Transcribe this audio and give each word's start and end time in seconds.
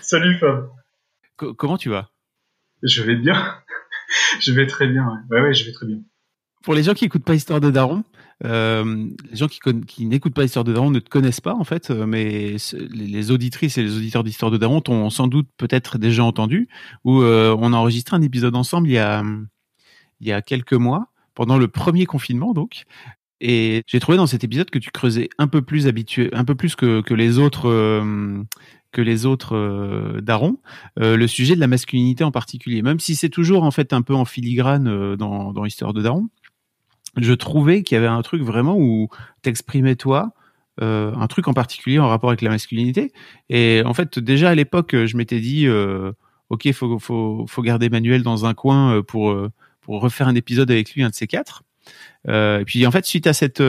Salut 0.00 0.38
Fab. 0.38 0.70
Co- 1.36 1.54
comment 1.54 1.76
tu 1.76 1.88
vas? 1.88 2.10
Je 2.82 3.02
vais 3.02 3.16
bien. 3.16 3.54
je 4.40 4.52
vais 4.52 4.66
très 4.66 4.86
bien. 4.86 5.06
Ouais. 5.30 5.36
ouais, 5.36 5.42
ouais, 5.46 5.54
je 5.54 5.64
vais 5.64 5.72
très 5.72 5.86
bien. 5.86 5.98
Pour 6.62 6.74
les 6.74 6.82
gens 6.82 6.94
qui 6.94 7.04
écoutent 7.04 7.24
pas 7.24 7.34
Histoire 7.34 7.60
de 7.60 7.70
Daron, 7.70 8.04
euh, 8.44 9.06
les 9.30 9.36
gens 9.36 9.48
qui, 9.48 10.06
n'écoutent 10.06 10.34
pas 10.34 10.44
Histoire 10.44 10.64
de 10.64 10.72
Daron 10.72 10.90
ne 10.90 10.98
te 10.98 11.10
connaissent 11.10 11.42
pas 11.42 11.54
en 11.54 11.64
fait, 11.64 11.90
euh, 11.90 12.06
mais 12.06 12.56
les, 12.72 13.06
les 13.06 13.30
auditrices 13.30 13.76
et 13.76 13.82
les 13.82 13.96
auditeurs 13.96 14.24
d'Histoire 14.24 14.50
de 14.50 14.56
Daron 14.56 14.80
t'ont 14.80 15.10
sans 15.10 15.28
doute 15.28 15.48
peut-être 15.58 15.98
déjà 15.98 16.24
entendu, 16.24 16.68
où 17.04 17.22
euh, 17.22 17.54
on 17.58 17.72
a 17.74 17.76
enregistré 17.76 18.16
un 18.16 18.22
épisode 18.22 18.56
ensemble 18.56 18.88
il 18.88 18.94
y 18.94 18.98
a, 18.98 19.22
il 20.20 20.26
y 20.26 20.32
a 20.32 20.40
quelques 20.40 20.72
mois, 20.72 21.08
pendant 21.34 21.58
le 21.58 21.68
premier 21.68 22.06
confinement 22.06 22.54
donc. 22.54 22.84
Et 23.40 23.82
j'ai 23.86 24.00
trouvé 24.00 24.16
dans 24.16 24.26
cet 24.26 24.42
épisode 24.42 24.70
que 24.70 24.78
tu 24.78 24.90
creusais 24.90 25.28
un 25.36 25.48
peu 25.48 25.60
plus 25.60 25.86
habitué, 25.86 26.30
un 26.32 26.46
peu 26.46 26.54
plus 26.54 26.76
que, 26.76 27.02
que 27.02 27.12
les 27.12 27.38
autres 27.38 27.68
euh, 27.68 28.42
que 28.94 29.02
les 29.02 29.26
autres 29.26 29.56
euh, 29.56 30.20
darons, 30.22 30.56
euh, 31.00 31.16
le 31.16 31.26
sujet 31.26 31.56
de 31.56 31.60
la 31.60 31.66
masculinité 31.66 32.22
en 32.24 32.30
particulier. 32.30 32.80
Même 32.80 33.00
si 33.00 33.16
c'est 33.16 33.28
toujours 33.28 33.64
en 33.64 33.72
fait 33.72 33.92
un 33.92 34.00
peu 34.00 34.14
en 34.14 34.24
filigrane 34.24 34.88
euh, 34.88 35.16
dans, 35.16 35.52
dans 35.52 35.64
Histoire 35.66 35.92
de 35.92 36.00
Daron, 36.00 36.28
je 37.18 37.32
trouvais 37.32 37.82
qu'il 37.82 37.96
y 37.96 37.98
avait 37.98 38.06
un 38.06 38.22
truc 38.22 38.42
vraiment 38.42 38.76
où 38.78 39.08
t'exprimais 39.42 39.96
toi, 39.96 40.32
euh, 40.80 41.12
un 41.16 41.26
truc 41.26 41.48
en 41.48 41.52
particulier 41.52 41.98
en 41.98 42.08
rapport 42.08 42.30
avec 42.30 42.40
la 42.40 42.50
masculinité. 42.50 43.12
Et 43.50 43.82
en 43.84 43.94
fait, 43.94 44.18
déjà 44.18 44.50
à 44.50 44.54
l'époque, 44.54 44.94
je 44.94 45.16
m'étais 45.16 45.40
dit, 45.40 45.68
ok, 46.48 46.72
faut, 46.72 46.98
faut, 46.98 47.44
faut 47.48 47.62
garder 47.62 47.88
Manuel 47.88 48.22
dans 48.22 48.46
un 48.46 48.54
coin 48.54 49.02
pour, 49.02 49.36
pour 49.80 50.00
refaire 50.00 50.28
un 50.28 50.34
épisode 50.34 50.70
avec 50.70 50.92
lui, 50.94 51.02
un 51.02 51.10
de 51.10 51.14
ces 51.14 51.26
quatre. 51.28 51.62
Et 52.26 52.64
puis 52.66 52.84
en 52.86 52.90
fait, 52.90 53.04
suite 53.04 53.28
à 53.28 53.32
cette 53.32 53.62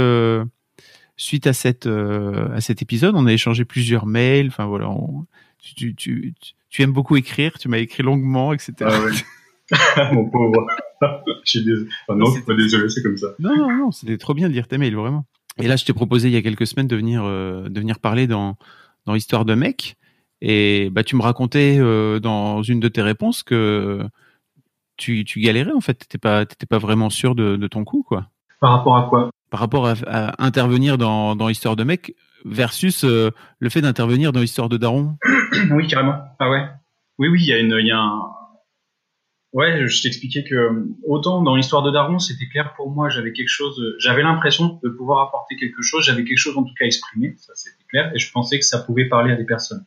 suite 1.18 1.48
à 1.48 1.54
cette 1.54 1.86
euh, 1.88 2.50
à 2.54 2.62
cet 2.62 2.82
épisode, 2.82 3.16
on 3.16 3.26
a 3.28 3.34
échangé 3.34 3.66
plusieurs 3.66 4.06
mails. 4.06 4.48
Enfin 4.48 4.66
voilà, 4.66 4.90
on- 4.90 5.26
tu, 5.60 5.74
tu, 5.76 5.96
tu, 5.96 6.34
tu 6.70 6.82
aimes 6.84 6.92
beaucoup 6.94 7.16
écrire, 7.16 7.58
tu 7.58 7.68
m'as 7.70 7.78
écrit 7.80 8.04
longuement, 8.04 8.54
etc. 8.54 8.74
Ah 8.82 9.00
ouais. 9.02 9.12
Mon 10.14 10.30
pauvre. 10.30 10.68
je 11.44 11.50
suis 11.50 11.64
désolé. 11.64 11.88
Enfin, 12.08 12.18
non, 12.20 12.26
Non, 12.28 12.32
c'est 12.34 12.46
pas 12.46 12.56
désolé, 12.56 12.88
c'est 12.90 13.02
comme 13.02 13.18
ça. 13.18 13.28
Non, 13.40 13.56
non, 13.58 13.76
non, 13.76 13.92
c'était 13.92 14.18
trop 14.20 14.34
bien 14.36 14.48
de 14.48 14.54
lire 14.54 14.68
tes 14.68 14.78
mails, 14.78 14.96
vraiment. 14.96 15.26
Et 15.58 15.68
là, 15.68 15.76
je 15.76 15.86
t'ai 15.86 15.94
proposé 15.94 16.28
il 16.28 16.34
y 16.34 16.38
a 16.38 16.42
quelques 16.44 16.68
semaines 16.68 16.88
de 16.88 16.96
venir, 16.96 17.24
euh, 17.24 17.68
de 17.70 17.80
venir 17.80 18.00
parler 18.00 18.28
dans, 18.28 18.58
dans 19.06 19.16
Histoire 19.16 19.46
de 19.46 19.56
mec. 19.56 19.96
Et 20.42 20.90
bah, 20.92 21.04
tu 21.04 21.16
me 21.16 21.22
racontais 21.24 21.78
euh, 21.80 22.20
dans 22.20 22.62
une 22.62 22.80
de 22.80 22.88
tes 22.90 23.02
réponses 23.02 23.42
que 23.42 24.06
tu, 24.98 25.24
tu 25.26 25.40
galérais, 25.40 25.72
en 25.72 25.82
fait. 25.82 25.96
T'étais 25.96 26.18
pas, 26.20 26.46
t'étais 26.46 26.66
pas 26.68 26.78
vraiment 26.78 27.10
sûr 27.10 27.34
de, 27.34 27.56
de 27.56 27.68
ton 27.68 27.84
coup, 27.86 28.04
quoi. 28.04 28.30
Par 28.60 28.72
rapport 28.74 28.98
à 28.98 29.08
quoi? 29.10 29.32
Par 29.50 29.60
rapport 29.60 29.88
à, 29.88 30.44
intervenir 30.44 30.98
dans, 30.98 31.36
dans 31.36 31.50
Histoire 31.50 31.76
de 31.76 31.84
mec 31.84 32.16
versus 32.46 33.04
euh, 33.04 33.32
le 33.60 33.70
fait 33.70 33.82
d'intervenir 33.82 34.32
dans 34.32 34.42
Histoire 34.42 34.70
de 34.70 34.78
daron. 34.78 35.18
Oui, 35.72 35.88
carrément. 35.88 36.16
Ah 36.40 36.50
ouais. 36.50 36.66
Oui, 37.18 37.30
oui, 37.30 37.40
il 37.42 37.48
y 37.48 37.92
a 37.92 37.98
un. 37.98 38.36
Ouais, 39.56 39.88
je 39.88 40.02
t'expliquais 40.02 40.44
que 40.44 40.86
autant 41.08 41.42
dans 41.42 41.56
l'histoire 41.56 41.82
de 41.82 41.90
Daron, 41.90 42.20
c'était 42.20 42.46
clair 42.48 42.74
pour 42.76 42.92
moi, 42.92 43.08
j'avais 43.08 43.32
quelque 43.32 43.48
chose, 43.48 43.82
j'avais 44.00 44.22
l'impression 44.22 44.82
de 44.84 44.90
pouvoir 44.90 45.26
apporter 45.26 45.56
quelque 45.56 45.82
chose, 45.82 46.04
j'avais 46.04 46.26
quelque 46.26 46.38
chose 46.38 46.58
en 46.58 46.64
tout 46.64 46.74
cas 46.78 46.84
à 46.84 46.88
exprimer, 46.88 47.36
ça 47.38 47.54
c'était 47.56 47.86
clair, 47.88 48.12
et 48.14 48.20
je 48.20 48.30
pensais 48.34 48.60
que 48.60 48.66
ça 48.66 48.80
pouvait 48.80 49.06
parler 49.06 49.32
à 49.32 49.38
des 49.38 49.46
personnes. 49.46 49.86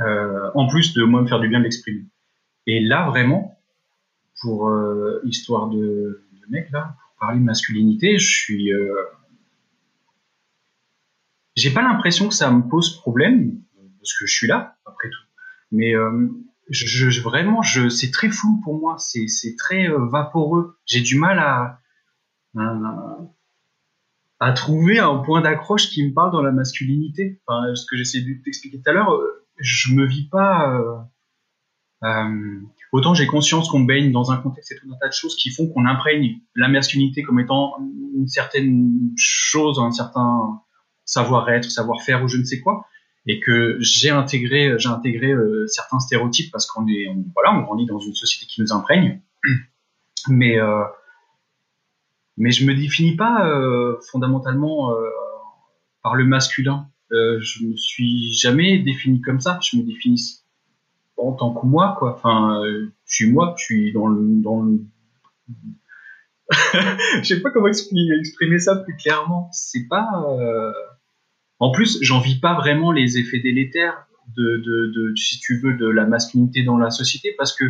Euh, 0.00 0.50
en 0.54 0.68
plus 0.68 0.92
de 0.92 1.02
moi 1.02 1.22
me 1.22 1.26
faire 1.26 1.40
du 1.40 1.48
bien 1.48 1.60
de 1.60 1.64
l'exprimer. 1.64 2.04
Et 2.66 2.80
là, 2.80 3.08
vraiment, 3.08 3.58
pour 4.42 4.68
euh, 4.68 5.22
histoire 5.24 5.70
de, 5.70 6.26
mec, 6.50 6.70
là, 6.70 6.94
parler 7.18 7.38
de 7.40 7.44
masculinité, 7.44 8.18
je 8.18 8.26
suis. 8.30 8.72
Euh... 8.72 8.94
J'ai 11.56 11.70
pas 11.72 11.82
l'impression 11.82 12.28
que 12.28 12.34
ça 12.34 12.50
me 12.50 12.62
pose 12.68 12.96
problème, 13.00 13.60
parce 13.98 14.16
que 14.16 14.26
je 14.26 14.32
suis 14.32 14.46
là, 14.46 14.76
après 14.86 15.08
tout. 15.10 15.24
Mais 15.72 15.94
euh, 15.94 16.28
je, 16.70 17.10
je- 17.10 17.20
vraiment, 17.22 17.62
je, 17.62 17.88
c'est 17.88 18.10
très 18.10 18.30
flou 18.30 18.60
pour 18.62 18.78
moi, 18.78 18.96
c'est, 18.98 19.26
très 19.56 19.88
euh, 19.90 20.06
vaporeux. 20.06 20.78
J'ai 20.86 21.00
du 21.00 21.18
mal 21.18 21.38
à, 21.40 21.80
à, 24.40 24.52
trouver 24.52 24.98
un 25.00 25.18
point 25.18 25.40
d'accroche 25.40 25.88
qui 25.90 26.06
me 26.06 26.12
parle 26.14 26.30
dans 26.32 26.42
la 26.42 26.52
masculinité. 26.52 27.40
Enfin, 27.46 27.74
ce 27.74 27.84
que 27.86 27.96
j'essaie 27.96 28.20
de 28.20 28.34
t'expliquer 28.44 28.80
tout 28.80 28.90
à 28.90 28.92
l'heure, 28.92 29.12
euh, 29.12 29.44
je 29.58 29.92
me 29.94 30.06
vis 30.06 30.28
pas. 30.28 30.72
euh, 32.04 32.60
autant 32.92 33.14
j'ai 33.14 33.26
conscience 33.26 33.68
qu'on 33.68 33.80
baigne 33.80 34.12
dans 34.12 34.30
un 34.30 34.36
contexte 34.38 34.72
et 34.72 34.76
tout 34.76 34.86
un 34.92 34.96
tas 34.98 35.08
de 35.08 35.12
choses 35.12 35.36
qui 35.36 35.50
font 35.50 35.68
qu'on 35.68 35.86
imprègne 35.86 36.40
la 36.54 36.68
masculinité 36.68 37.22
comme 37.22 37.40
étant 37.40 37.74
une 38.14 38.28
certaine 38.28 39.12
chose, 39.16 39.78
un 39.78 39.90
certain 39.90 40.60
savoir-être, 41.04 41.70
savoir-faire 41.70 42.22
ou 42.22 42.28
je 42.28 42.36
ne 42.36 42.44
sais 42.44 42.60
quoi, 42.60 42.86
et 43.26 43.40
que 43.40 43.76
j'ai 43.80 44.10
intégré, 44.10 44.74
j'ai 44.78 44.88
intégré 44.88 45.32
euh, 45.32 45.66
certains 45.66 46.00
stéréotypes 46.00 46.50
parce 46.50 46.66
qu'on 46.66 46.86
est, 46.86 47.06
voilà, 47.34 47.58
on 47.58 47.62
grandit 47.62 47.86
dans 47.86 47.98
une 47.98 48.14
société 48.14 48.46
qui 48.46 48.60
nous 48.60 48.72
imprègne, 48.72 49.20
mais 50.28 50.58
euh, 50.58 50.84
mais 52.36 52.52
je 52.52 52.64
me 52.64 52.74
définis 52.74 53.16
pas 53.16 53.46
euh, 53.46 53.98
fondamentalement 54.10 54.92
euh, 54.92 55.08
par 56.02 56.14
le 56.14 56.24
masculin. 56.24 56.88
Je 57.10 57.64
me 57.64 57.76
suis 57.76 58.32
jamais 58.34 58.78
défini 58.78 59.20
comme 59.22 59.40
ça. 59.40 59.58
Je 59.62 59.78
me 59.78 59.82
définis 59.82 60.42
en 61.18 61.32
tant 61.32 61.52
que 61.54 61.66
moi, 61.66 61.96
quoi. 61.98 62.14
Enfin, 62.16 62.62
euh, 62.64 62.92
je 63.06 63.14
suis 63.14 63.30
moi, 63.30 63.54
je 63.58 63.64
suis 63.64 63.92
dans 63.92 64.06
le, 64.08 64.42
dans 64.42 64.64
je 67.22 67.22
sais 67.24 67.40
pas 67.40 67.50
comment 67.50 67.68
exprimer, 67.68 68.58
ça 68.58 68.76
plus 68.76 68.96
clairement. 68.96 69.48
C'est 69.52 69.86
pas. 69.88 70.08
euh, 70.40 70.72
En 71.58 71.70
plus, 71.72 71.98
j'en 72.02 72.20
vis 72.20 72.40
pas 72.40 72.54
vraiment 72.54 72.92
les 72.92 73.18
effets 73.18 73.40
délétères 73.40 74.06
de, 74.36 74.56
de, 74.58 75.14
si 75.16 75.40
tu 75.40 75.58
veux, 75.60 75.74
de 75.74 75.86
la 75.88 76.06
masculinité 76.06 76.62
dans 76.62 76.78
la 76.78 76.90
société, 76.90 77.34
parce 77.36 77.54
que 77.56 77.64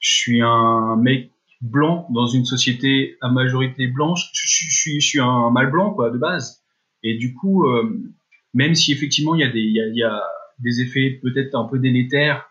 je 0.00 0.12
suis 0.14 0.42
un 0.42 0.96
mec 0.96 1.32
blanc 1.60 2.06
dans 2.10 2.26
une 2.26 2.44
société 2.44 3.16
à 3.20 3.28
majorité 3.30 3.88
blanche. 3.88 4.30
Je, 4.32 4.46
suis, 4.70 5.00
je 5.00 5.06
suis 5.06 5.20
un 5.20 5.50
mâle 5.50 5.70
blanc, 5.70 5.92
quoi, 5.92 6.10
de 6.10 6.18
base. 6.18 6.62
Et 7.02 7.16
du 7.16 7.34
coup, 7.34 7.66
euh, 7.68 8.00
même 8.54 8.74
si 8.74 8.92
effectivement 8.92 9.34
il 9.34 9.40
y 9.40 9.44
a 9.44 9.50
des, 9.50 9.60
il 9.60 9.96
y 9.96 10.02
a 10.02 10.22
des 10.60 10.80
effets 10.80 11.20
peut-être 11.22 11.54
un 11.54 11.64
peu 11.64 11.78
délétères 11.78 12.47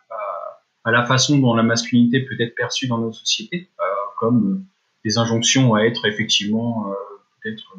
à, 0.87 0.91
la 0.91 1.05
façon 1.05 1.37
dont 1.37 1.53
la 1.53 1.63
masculinité 1.63 2.21
peut 2.21 2.35
être 2.39 2.55
perçue 2.55 2.87
dans 2.87 2.97
nos 2.97 3.11
sociétés, 3.11 3.69
euh, 3.79 3.83
comme 4.17 4.47
euh, 4.47 4.61
des 5.03 5.17
injonctions 5.17 5.75
à 5.75 5.81
être 5.81 6.05
effectivement 6.05 6.89
euh, 6.89 6.93
peut-être 7.41 7.75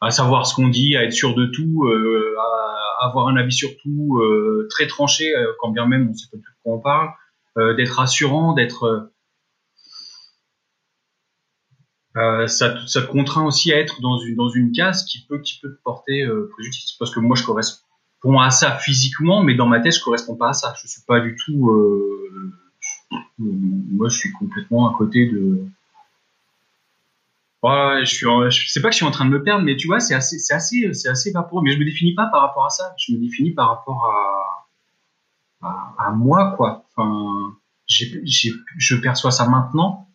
à 0.00 0.10
savoir 0.10 0.46
ce 0.46 0.54
qu'on 0.54 0.68
dit, 0.68 0.96
à 0.96 1.04
être 1.04 1.12
sûr 1.12 1.34
de 1.34 1.46
tout, 1.46 1.88
à 1.88 3.06
avoir 3.06 3.28
un 3.28 3.36
avis 3.36 3.54
sur 3.54 3.70
tout 3.78 4.20
très 4.68 4.86
tranché, 4.86 5.32
quand 5.58 5.70
bien 5.70 5.86
même 5.86 6.10
on 6.10 6.14
sait 6.14 6.26
pas 6.30 6.36
de 6.36 6.42
quoi 6.62 6.74
on 6.74 6.78
parle, 6.78 7.76
d'être 7.76 7.96
rassurant, 7.96 8.52
d'être 8.52 9.10
ça, 12.14 12.70
te- 12.70 13.06
contraint 13.06 13.46
aussi 13.46 13.72
à 13.72 13.78
être 13.78 14.02
dans 14.02 14.18
une, 14.18 14.34
dans 14.34 14.50
une 14.50 14.72
case 14.72 15.06
qui 15.06 15.24
peut, 15.26 15.38
qui 15.38 15.58
peut 15.60 15.74
te 15.74 15.82
porter 15.82 16.28
préjudice. 16.50 16.92
Parce 16.98 17.10
que 17.10 17.20
moi, 17.20 17.34
je 17.34 17.44
à 18.40 18.50
ça 18.50 18.78
physiquement, 18.78 19.42
mais 19.42 19.54
dans 19.54 19.66
ma 19.66 19.80
tête, 19.80 19.94
je 19.94 20.02
corresponds 20.02 20.36
pas 20.36 20.50
à 20.50 20.52
ça. 20.52 20.74
Je 20.82 20.88
suis 20.88 21.02
pas 21.02 21.20
du 21.20 21.36
tout. 21.36 21.70
Euh, 21.70 22.52
moi, 23.38 24.08
je 24.08 24.16
suis 24.16 24.32
complètement 24.32 24.92
à 24.92 24.96
côté 24.96 25.26
de. 25.26 25.66
Ouais, 27.62 28.04
je 28.04 28.14
suis. 28.14 28.70
sais 28.70 28.80
pas 28.80 28.88
que 28.88 28.92
je 28.92 28.98
suis 28.98 29.06
en 29.06 29.10
train 29.10 29.24
de 29.24 29.30
me 29.30 29.42
perdre, 29.42 29.64
mais 29.64 29.76
tu 29.76 29.86
vois, 29.86 30.00
c'est 30.00 30.14
assez, 30.14 30.38
c'est 30.38 30.54
assez, 30.54 30.92
c'est 30.94 31.08
assez 31.08 31.30
vaporeux. 31.30 31.62
Mais 31.62 31.72
je 31.72 31.78
me 31.78 31.84
définis 31.84 32.14
pas 32.14 32.26
par 32.26 32.42
rapport 32.42 32.66
à 32.66 32.70
ça. 32.70 32.94
Je 32.98 33.12
me 33.12 33.18
définis 33.18 33.52
par 33.52 33.68
rapport 33.68 34.04
à, 35.62 35.68
à, 35.98 36.10
moi, 36.10 36.54
quoi. 36.56 36.84
Enfin, 36.96 37.56
je 37.86 38.96
perçois 38.96 39.30
ça 39.30 39.48
maintenant 39.48 40.08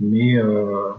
mais 0.00 0.36
euh... 0.36 0.92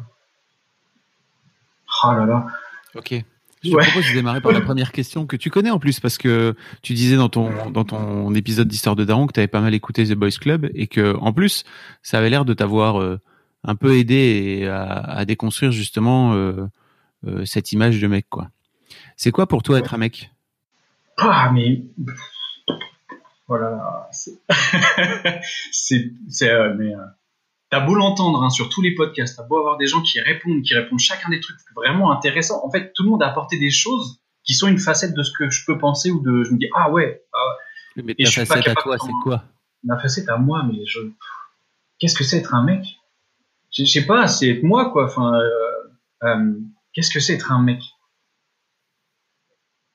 ah 2.03 2.15
là 2.15 2.25
là 2.25 2.47
Ok. 2.95 3.13
Je 3.61 3.71
te 3.71 3.75
Ouais. 3.75 3.83
propose 3.83 4.07
de 4.07 4.13
démarrer 4.13 4.39
par 4.41 4.51
la 4.53 4.61
première 4.61 4.91
question 4.94 5.25
que 5.25 5.35
tu 5.35 5.50
connais 5.50 5.69
en 5.69 5.79
plus 5.79 6.00
parce 6.00 6.17
que 6.17 6.56
tu 6.81 6.94
disais 6.94 7.17
dans 7.17 7.27
ton 7.29 7.69
dans 7.71 7.83
ton 7.83 8.33
épisode 8.33 8.67
d'histoire 8.69 8.95
de 8.95 9.03
Daron 9.03 9.27
que 9.27 9.33
tu 9.33 9.39
avais 9.41 9.47
pas 9.47 9.59
mal 9.61 9.73
écouté 9.73 10.06
The 10.06 10.13
Boys 10.13 10.31
Club 10.39 10.69
et 10.73 10.88
que 10.88 11.15
en 11.17 11.33
plus 11.33 11.65
ça 12.01 12.19
avait 12.19 12.29
l'air 12.29 12.45
de 12.45 12.53
t'avoir 12.53 13.01
euh, 13.01 13.19
un 13.65 13.75
peu 13.75 13.97
aidé 13.97 14.65
à, 14.71 14.94
à 14.94 15.25
déconstruire 15.25 15.71
justement 15.73 16.33
euh, 16.33 16.67
euh, 17.27 17.44
cette 17.45 17.73
image 17.73 18.00
de 18.00 18.07
mec 18.07 18.27
quoi. 18.29 18.50
C'est 19.17 19.31
quoi 19.31 19.45
pour 19.47 19.61
toi 19.61 19.77
être 19.79 19.94
un 19.94 19.97
mec? 19.97 20.31
Ah, 21.17 21.51
mais 21.53 21.83
voilà, 23.47 24.07
c'est, 24.13 24.39
c'est, 25.71 26.11
mais 26.77 26.94
t'as 27.69 27.80
beau 27.80 27.95
l'entendre 27.95 28.44
hein, 28.44 28.50
sur 28.50 28.69
tous 28.69 28.81
les 28.81 28.95
podcasts, 28.95 29.38
t'as 29.38 29.44
beau 29.44 29.57
avoir 29.57 29.77
des 29.77 29.88
gens 29.88 30.01
qui 30.01 30.19
répondent, 30.19 30.62
qui 30.62 30.74
répondent 30.74 31.00
chacun 31.00 31.30
des 31.30 31.39
trucs 31.39 31.57
vraiment 31.75 32.12
intéressants. 32.12 32.66
En 32.66 32.71
fait, 32.71 32.92
tout 32.94 33.04
le 33.04 33.10
monde 33.10 33.24
a 33.24 33.27
apporté 33.27 33.57
des 33.60 33.71
choses 33.71 34.19
qui 34.44 34.54
sont 34.54 34.68
une 34.68 34.80
facette 34.80 35.13
de 35.13 35.24
ce 35.24 35.31
que 35.38 35.50
je 35.50 35.66
peux 35.66 35.77
penser 35.77 36.12
ou 36.12 36.21
de, 36.21 36.44
je 36.44 36.51
me 36.51 36.57
dis 36.57 36.69
ah 36.75 36.89
ouais. 36.89 37.24
Ah 37.33 37.56
mais 37.95 38.16
ta 38.16 38.31
facette 38.31 38.68
à 38.68 38.75
toi, 38.75 38.98
c'est 38.98 39.12
quoi? 39.24 39.44
Ma 39.83 39.98
facette 40.00 40.30
à 40.30 40.38
moi, 40.38 40.63
mais 40.63 40.86
je, 40.86 41.00
qu'est-ce 42.00 42.16
que 42.16 42.24
c'est 42.24 42.38
être 42.38 42.54
un 42.54 42.63
mec? 42.63 42.83
Je, 43.71 43.86
sais 43.86 44.06
pas, 44.06 44.27
c'est 44.27 44.50
être 44.50 44.63
moi 44.63 44.92
quoi. 44.92 45.06
Enfin, 45.06 45.33
euh, 46.24 46.54
qu'est-ce 46.94 47.12
que 47.12 47.19
c'est 47.19 47.33
être 47.33 47.51
un 47.51 47.62
mec? 47.62 47.81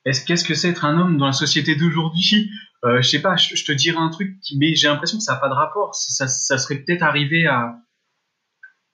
Est-ce 0.05 0.25
qu'est-ce 0.25 0.45
que 0.45 0.55
c'est 0.55 0.69
être 0.69 0.85
un 0.85 0.99
homme 0.99 1.17
dans 1.17 1.27
la 1.27 1.33
société 1.33 1.77
d'aujourd'hui? 1.77 2.51
Euh, 2.85 3.01
Je 3.01 3.09
sais 3.09 3.23
pas. 3.23 3.37
Je, 3.37 3.65
te 3.65 3.73
dirais 3.73 3.99
un 3.99 4.11
truc, 4.11 4.37
mais 4.57 4.75
j'ai 4.75 4.89
l'impression 4.89 5.19
que 5.19 5.25
ça 5.25 5.35
n'a 5.35 5.41
pas 5.41 5.49
de 5.49 5.55
rapport. 5.55 5.95
Ça, 5.95 6.29
ça 6.29 6.59
serait 6.59 6.77
peut-être 6.77 7.03
arrivé 7.03 7.47
à, 7.47 7.79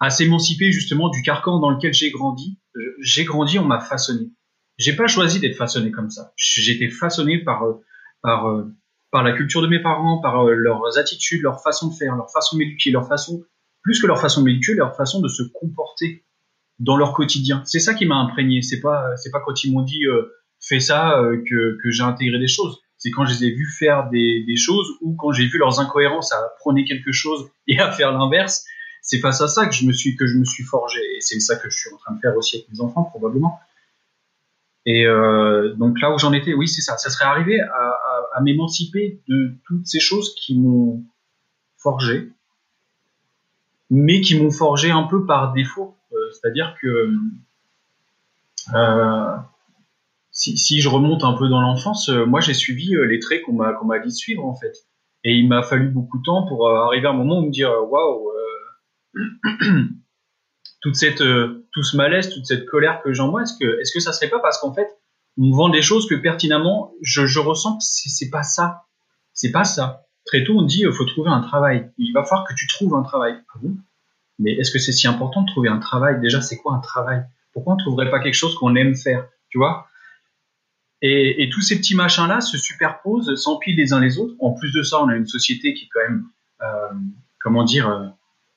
à 0.01 0.11
s'émanciper 0.11 0.73
justement 0.73 1.11
du 1.11 1.23
carcan 1.23 1.61
dans 1.61 1.71
lequel 1.71 1.93
j'ai 1.93 2.11
grandi. 2.11 2.59
J'ai 3.01 3.25
grandi, 3.25 3.59
on 3.59 3.65
m'a 3.65 3.81
façonné. 3.81 4.31
J'ai 4.79 4.95
pas 4.95 5.07
choisi 5.07 5.41
d'être 5.41 5.57
façonné 5.57 5.91
comme 5.91 6.09
ça. 6.09 6.33
J'ai 6.37 6.73
été 6.73 6.89
façonné 6.89 7.39
par 7.39 7.65
euh, 7.65 7.85
par 8.23 8.49
euh, 8.49 8.65
par 9.11 9.23
la 9.23 9.33
culture 9.33 9.61
de 9.61 9.67
mes 9.67 9.83
parents, 9.83 10.21
par 10.23 10.47
euh, 10.47 10.55
leurs 10.55 10.97
attitudes, 10.97 11.43
leur 11.43 11.63
façon 11.63 11.89
de 11.89 11.95
faire, 11.95 12.17
leur 12.17 12.31
façon 12.31 12.57
d'éduquer, 12.57 12.91
leur 12.91 13.07
façon 13.07 13.45
plus 13.83 14.01
que 14.01 14.07
leur 14.07 14.19
façon 14.19 14.43
d'éduquer, 14.43 14.75
leur 14.75 14.97
façon 14.97 15.21
de 15.21 15.29
se 15.29 15.43
comporter 15.43 16.25
dans 16.79 16.97
leur 16.97 17.13
quotidien. 17.13 17.63
C'est 17.67 17.79
ça 17.79 17.93
qui 17.93 18.07
m'a 18.07 18.17
imprégné. 18.17 18.63
C'est 18.63 18.81
pas 18.81 19.15
c'est 19.17 19.31
pas 19.31 19.41
quand 19.45 19.65
ils 19.65 19.73
m'ont 19.73 19.83
dit 19.83 20.05
fait 20.61 20.81
ça 20.81 21.19
euh, 21.19 21.43
que, 21.49 21.91
j'ai 21.91 22.03
intégré 22.03 22.39
des 22.39 22.49
choses. 22.49 22.81
C'est 22.99 23.11
quand 23.11 23.25
je 23.25 23.33
les 23.33 23.45
ai 23.47 23.51
vus 23.51 23.71
faire 23.79 24.09
des, 24.11 24.57
choses 24.57 24.87
ou 25.01 25.15
quand 25.15 25.33
j'ai 25.33 25.47
vu 25.47 25.59
leurs 25.59 25.81
incohérences 25.81 26.33
à 26.33 26.43
prôner 26.59 26.85
quelque 26.85 27.13
chose 27.13 27.51
et 27.67 27.79
à 27.81 27.91
faire 27.91 28.13
l'inverse. 28.13 28.65
C'est 29.03 29.19
face 29.19 29.41
à 29.41 29.49
ça 29.49 29.67
que 29.67 29.75
je 29.75 29.87
me 29.87 29.93
suis 29.93 30.15
que 30.15 30.27
je 30.27 30.37
me 30.37 30.45
suis 30.45 30.63
forgé 30.63 31.01
et 31.17 31.21
c'est 31.23 31.41
ça 31.41 31.57
que 31.57 31.71
je 31.71 31.77
suis 31.79 31.91
en 31.91 31.97
train 31.97 32.15
de 32.15 32.21
faire 32.21 32.37
aussi 32.37 32.57
avec 32.57 32.69
mes 32.71 32.83
enfants 32.83 33.05
probablement. 33.05 33.59
Et 34.85 35.07
euh, 35.07 35.75
donc 35.77 35.99
là 36.03 36.13
où 36.15 36.19
j'en 36.19 36.35
étais, 36.35 36.53
oui 36.53 36.69
c'est 36.69 36.83
ça. 36.83 36.99
Ça 36.99 37.09
serait 37.09 37.25
arrivé 37.25 37.61
à, 37.61 38.41
m'émanciper 38.43 39.21
de 39.29 39.53
toutes 39.67 39.87
ces 39.87 40.01
choses 40.01 40.35
qui 40.35 40.59
m'ont 40.59 41.03
forgé, 41.77 42.31
mais 43.91 44.23
qui 44.23 44.41
m'ont 44.41 44.51
forgé 44.51 44.91
un 44.91 45.03
peu 45.03 45.27
par 45.27 45.53
défaut. 45.53 45.95
Euh, 46.13 46.31
C'est-à-dire 46.33 46.75
que 46.81 47.13
si, 50.41 50.81
je 50.81 50.89
remonte 50.89 51.23
un 51.23 51.35
peu 51.35 51.49
dans 51.49 51.61
l'enfance, 51.61 52.09
euh, 52.09 52.25
moi 52.25 52.41
j'ai 52.41 52.55
suivi 52.55 52.95
euh, 52.95 53.05
les 53.05 53.19
traits 53.19 53.43
qu'on 53.43 53.53
m'a 53.53 53.99
dit 53.99 54.09
de 54.09 54.15
suivre 54.15 54.45
en 54.45 54.55
fait. 54.55 54.73
Et 55.23 55.35
il 55.35 55.49
m'a 55.49 55.63
fallu 55.63 55.89
beaucoup 55.89 56.19
de 56.19 56.23
temps 56.23 56.47
pour 56.47 56.67
euh, 56.67 56.87
arriver 56.87 57.07
à 57.07 57.11
un 57.11 57.15
moment 57.15 57.41
où 57.41 57.47
me 57.47 57.51
dire 57.51 57.71
waouh, 57.71 58.31
toute 60.81 60.97
cette 60.97 61.23
tout 61.73 61.83
ce 61.83 61.97
malaise, 61.97 62.31
toute 62.31 62.47
cette 62.47 62.65
colère 62.67 63.03
que 63.03 63.13
j'envoie, 63.13 63.43
est-ce 63.43 63.55
que 63.61 63.81
est-ce 63.81 63.93
que 63.93 64.01
ça 64.01 64.13
serait 64.13 64.31
pas 64.31 64.39
parce 64.39 64.59
qu'en 64.61 64.73
fait 64.73 64.89
on 65.39 65.51
vend 65.51 65.69
des 65.69 65.83
choses 65.83 66.09
que 66.09 66.15
pertinemment 66.15 66.93
je, 67.03 67.39
ressens 67.39 67.77
que 67.77 67.83
c'est 67.85 68.31
pas 68.31 68.43
ça, 68.43 68.85
c'est 69.35 69.53
pas 69.53 69.65
ça. 69.65 70.07
Très 70.25 70.45
tôt 70.45 70.55
on 70.57 70.63
dit 70.63 70.83
il 70.87 70.93
faut 70.93 71.05
trouver 71.05 71.31
un 71.31 71.41
travail, 71.41 71.91
il 71.99 72.13
va 72.13 72.25
falloir 72.25 72.47
que 72.49 72.55
tu 72.55 72.67
trouves 72.67 72.95
un 72.95 73.03
travail. 73.03 73.35
Ah 73.55 73.59
Mais 74.39 74.53
est-ce 74.53 74.71
que 74.71 74.79
c'est 74.79 74.93
si 74.93 75.07
important 75.07 75.43
de 75.43 75.51
trouver 75.51 75.69
un 75.69 75.79
travail? 75.79 76.19
Déjà 76.21 76.41
c'est 76.41 76.57
quoi 76.57 76.75
un 76.75 76.81
travail? 76.81 77.25
Pourquoi 77.53 77.75
on 77.75 77.77
trouverait 77.77 78.11
pas 78.11 78.21
quelque 78.21 78.35
chose 78.35 78.55
qu'on 78.55 78.75
aime 78.75 78.95
faire? 78.95 79.27
Tu 79.51 79.59
vois? 79.59 79.90
Et, 81.03 81.43
et, 81.43 81.51
tous 81.51 81.63
ces 81.63 81.79
petits 81.79 81.95
machins-là 81.95 82.41
se 82.41 82.59
superposent, 82.59 83.35
s'empilent 83.37 83.77
les 83.77 83.93
uns 83.93 84.01
les 84.01 84.19
autres. 84.19 84.35
En 84.39 84.53
plus 84.53 84.73
de 84.73 84.83
ça, 84.83 85.03
on 85.03 85.09
a 85.09 85.17
une 85.17 85.27
société 85.27 85.75
qui 85.75 85.87
est 85.87 85.89
quand 85.93 86.01
même, 86.01 86.25
euh, 86.63 86.99
comment 87.41 87.65
dire, 87.65 87.89
euh, 87.89 88.07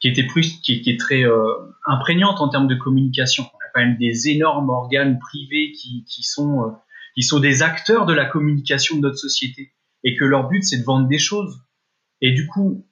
qui 0.04 0.10
était 0.10 0.24
plus, 0.24 0.60
qui, 0.60 0.82
qui 0.82 0.90
est 0.90 1.00
très 1.00 1.24
euh, 1.24 1.54
imprégnante 1.86 2.42
en 2.42 2.50
termes 2.50 2.68
de 2.68 2.76
communication. 2.76 3.46
On 3.54 3.58
a 3.58 3.70
quand 3.74 3.80
même 3.80 3.98
des 3.98 4.28
énormes 4.28 4.70
organes 4.70 5.18
privés 5.18 5.72
qui, 5.72 6.04
qui 6.10 6.24
sont, 6.24 6.64
euh, 6.64 6.72
qui 7.16 7.24
sont 7.24 7.40
des 7.40 7.64
acteurs 7.64 8.06
de 8.06 8.14
la 8.14 8.26
communication 8.26 8.98
de 8.98 9.02
notre 9.02 9.18
société, 9.18 9.72
et 10.04 10.18
que 10.18 10.26
leur 10.26 10.50
but 10.50 10.62
c'est 10.62 10.78
de 10.78 10.84
vendre 10.84 11.08
des 11.08 11.20
choses. 11.20 11.62
Et 12.20 12.34
du 12.34 12.48
coup, 12.48 12.86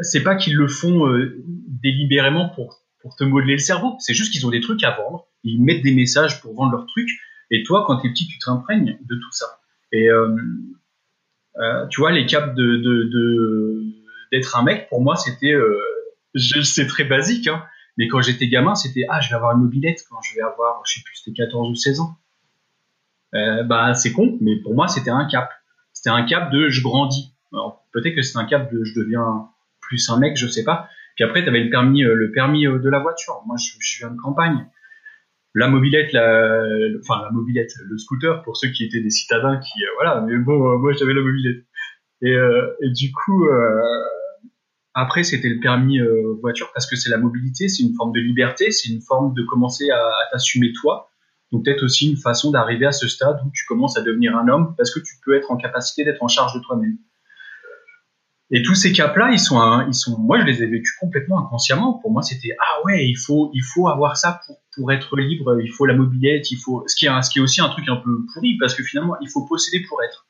c'est 0.00 0.22
pas 0.22 0.34
qu'ils 0.34 0.56
le 0.56 0.66
font 0.66 1.06
euh, 1.06 1.44
délibérément 1.46 2.48
pour 2.48 2.78
pour 3.00 3.14
te 3.14 3.24
modeler 3.24 3.52
le 3.52 3.58
cerveau. 3.58 3.96
C'est 4.00 4.14
juste 4.14 4.32
qu'ils 4.32 4.46
ont 4.46 4.50
des 4.50 4.60
trucs 4.60 4.82
à 4.82 4.90
vendre. 4.90 5.28
Ils 5.44 5.62
mettent 5.62 5.82
des 5.82 5.94
messages 5.94 6.40
pour 6.40 6.54
vendre 6.54 6.72
leurs 6.72 6.86
trucs 6.86 7.10
et 7.50 7.62
toi, 7.62 7.84
quand 7.86 7.98
tu 7.98 8.08
es 8.08 8.10
petit, 8.10 8.26
tu 8.26 8.38
te 8.38 8.50
imprègnes 8.50 8.98
de 9.00 9.14
tout 9.14 9.32
ça. 9.32 9.60
Et 9.92 10.08
euh, 10.10 10.36
euh, 11.58 11.86
tu 11.88 12.00
vois, 12.00 12.12
les 12.12 12.26
caps 12.26 12.54
de, 12.54 12.76
de, 12.76 13.84
d'être 14.32 14.56
un 14.56 14.62
mec, 14.62 14.88
pour 14.88 15.00
moi, 15.00 15.16
c'était, 15.16 15.52
euh, 15.52 15.78
c'est 16.34 16.86
très 16.86 17.04
basique, 17.04 17.48
hein, 17.48 17.64
mais 17.96 18.06
quand 18.06 18.20
j'étais 18.20 18.48
gamin, 18.48 18.74
c'était 18.74 19.06
ah, 19.08 19.20
je 19.20 19.30
vais 19.30 19.34
avoir 19.34 19.56
une 19.56 19.62
mobilette 19.62 20.00
quand 20.08 20.20
je 20.22 20.34
vais 20.34 20.42
avoir, 20.42 20.82
je 20.86 20.94
sais 20.94 21.00
plus, 21.04 21.16
c'était 21.16 21.32
14 21.32 21.70
ou 21.70 21.74
16 21.74 22.00
ans. 22.00 22.16
Euh, 23.34 23.62
bah, 23.64 23.94
c'est 23.94 24.12
con, 24.12 24.38
mais 24.40 24.56
pour 24.56 24.74
moi, 24.74 24.88
c'était 24.88 25.10
un 25.10 25.26
cap. 25.26 25.50
C'était 25.92 26.10
un 26.10 26.24
cap 26.24 26.52
de 26.52 26.68
je 26.68 26.82
grandis. 26.82 27.34
Alors, 27.52 27.84
peut-être 27.92 28.14
que 28.14 28.22
c'est 28.22 28.38
un 28.38 28.44
cap 28.44 28.72
de 28.72 28.84
je 28.84 28.94
deviens 28.94 29.48
plus 29.80 30.08
un 30.10 30.18
mec, 30.18 30.36
je 30.36 30.46
sais 30.46 30.64
pas. 30.64 30.88
Puis 31.16 31.24
après, 31.24 31.42
tu 31.42 31.48
avais 31.48 31.60
le 31.60 31.70
permis, 31.70 32.02
le 32.02 32.30
permis 32.30 32.64
de 32.64 32.88
la 32.88 33.00
voiture. 33.00 33.42
Moi, 33.46 33.56
je, 33.56 33.72
je 33.80 33.98
viens 33.98 34.10
de 34.10 34.20
campagne 34.20 34.66
la 35.54 35.68
mobilette, 35.68 36.12
la, 36.12 36.62
enfin 37.00 37.22
la 37.22 37.30
mobilette, 37.30 37.72
le 37.84 37.98
scooter 37.98 38.42
pour 38.42 38.56
ceux 38.56 38.68
qui 38.68 38.84
étaient 38.84 39.00
des 39.00 39.10
citadins 39.10 39.58
qui, 39.58 39.82
euh, 39.82 39.88
voilà, 39.96 40.20
mais 40.20 40.36
bon, 40.36 40.72
euh, 40.72 40.78
moi 40.78 40.92
j'avais 40.92 41.14
la 41.14 41.22
mobilette. 41.22 41.64
Et, 42.22 42.32
euh, 42.32 42.74
et 42.82 42.90
du 42.90 43.12
coup, 43.12 43.46
après 44.94 45.22
c'était 45.22 45.48
le 45.48 45.60
permis 45.60 46.00
voiture 46.40 46.70
parce 46.74 46.88
que 46.88 46.96
c'est 46.96 47.10
la 47.10 47.18
mobilité, 47.18 47.68
c'est 47.68 47.82
une 47.82 47.94
forme 47.94 48.12
de 48.12 48.20
liberté, 48.20 48.70
c'est 48.72 48.88
une 48.88 49.00
forme 49.00 49.34
de 49.34 49.42
commencer 49.42 49.90
à, 49.90 50.00
à 50.00 50.30
t'assumer 50.32 50.72
toi. 50.72 51.10
Donc 51.52 51.64
peut-être 51.64 51.84
aussi 51.84 52.10
une 52.10 52.16
façon 52.16 52.50
d'arriver 52.50 52.86
à 52.86 52.92
ce 52.92 53.08
stade 53.08 53.38
où 53.46 53.50
tu 53.54 53.64
commences 53.66 53.96
à 53.96 54.02
devenir 54.02 54.36
un 54.36 54.48
homme 54.48 54.74
parce 54.76 54.92
que 54.92 55.00
tu 55.00 55.14
peux 55.24 55.34
être 55.34 55.50
en 55.50 55.56
capacité 55.56 56.04
d'être 56.04 56.22
en 56.22 56.28
charge 56.28 56.54
de 56.54 56.60
toi-même. 56.60 56.98
Et 58.50 58.62
tous 58.62 58.74
ces 58.74 58.92
caps-là, 58.92 59.30
ils 59.30 59.38
sont, 59.38 59.60
ils 59.86 59.94
sont, 59.94 60.18
moi, 60.18 60.40
je 60.40 60.44
les 60.44 60.62
ai 60.62 60.66
vécus 60.66 60.96
complètement 60.98 61.38
inconsciemment. 61.38 61.98
Pour 62.00 62.10
moi, 62.10 62.22
c'était 62.22 62.56
ah 62.58 62.84
ouais, 62.84 63.06
il 63.06 63.16
faut, 63.16 63.50
il 63.52 63.62
faut 63.62 63.88
avoir 63.88 64.16
ça 64.16 64.40
pour, 64.46 64.56
pour 64.74 64.90
être 64.90 65.18
libre. 65.18 65.60
Il 65.60 65.70
faut 65.70 65.84
la 65.84 65.94
mobilette, 65.94 66.50
il 66.50 66.56
faut, 66.56 66.82
ce 66.86 66.96
qui 66.96 67.06
est, 67.06 67.22
ce 67.22 67.30
qui 67.30 67.40
est 67.40 67.42
aussi 67.42 67.60
un 67.60 67.68
truc 67.68 67.86
un 67.88 67.96
peu 67.96 68.10
pourri 68.32 68.56
parce 68.58 68.74
que 68.74 68.82
finalement, 68.82 69.16
il 69.20 69.28
faut 69.28 69.44
posséder 69.44 69.84
pour 69.86 70.02
être. 70.02 70.26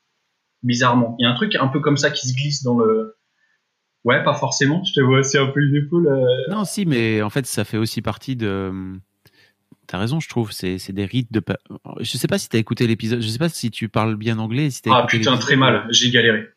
Bizarrement, 0.64 1.14
il 1.20 1.22
y 1.22 1.26
a 1.26 1.30
un 1.30 1.36
truc 1.36 1.54
un 1.54 1.68
peu 1.68 1.78
comme 1.78 1.96
ça 1.96 2.10
qui 2.10 2.26
se 2.26 2.34
glisse 2.34 2.64
dans 2.64 2.76
le. 2.76 3.14
Ouais, 4.02 4.24
pas 4.24 4.34
forcément. 4.34 4.82
Je 4.82 4.94
te 4.94 5.00
vois, 5.00 5.22
c'est 5.22 5.38
un 5.38 5.46
peu 5.46 5.60
une 5.60 5.76
épaule. 5.76 6.08
Euh. 6.08 6.50
Non, 6.50 6.64
si, 6.64 6.86
mais 6.86 7.22
en 7.22 7.30
fait, 7.30 7.46
ça 7.46 7.64
fait 7.64 7.78
aussi 7.78 8.02
partie 8.02 8.34
de. 8.34 8.98
T'as 9.86 9.98
raison, 9.98 10.18
je 10.18 10.28
trouve. 10.28 10.50
C'est, 10.50 10.78
c'est 10.78 10.92
des 10.92 11.04
rites 11.04 11.32
de. 11.32 11.40
Je 12.00 12.18
sais 12.18 12.26
pas 12.26 12.38
si 12.38 12.48
t'as 12.48 12.58
écouté 12.58 12.88
l'épisode. 12.88 13.20
Je 13.20 13.28
sais 13.28 13.38
pas 13.38 13.48
si 13.48 13.70
tu 13.70 13.88
parles 13.88 14.16
bien 14.16 14.40
anglais. 14.40 14.70
Si 14.70 14.82
ah 14.90 15.06
putain, 15.08 15.36
très 15.36 15.54
mal. 15.54 15.86
J'ai 15.90 16.10
galéré. 16.10 16.48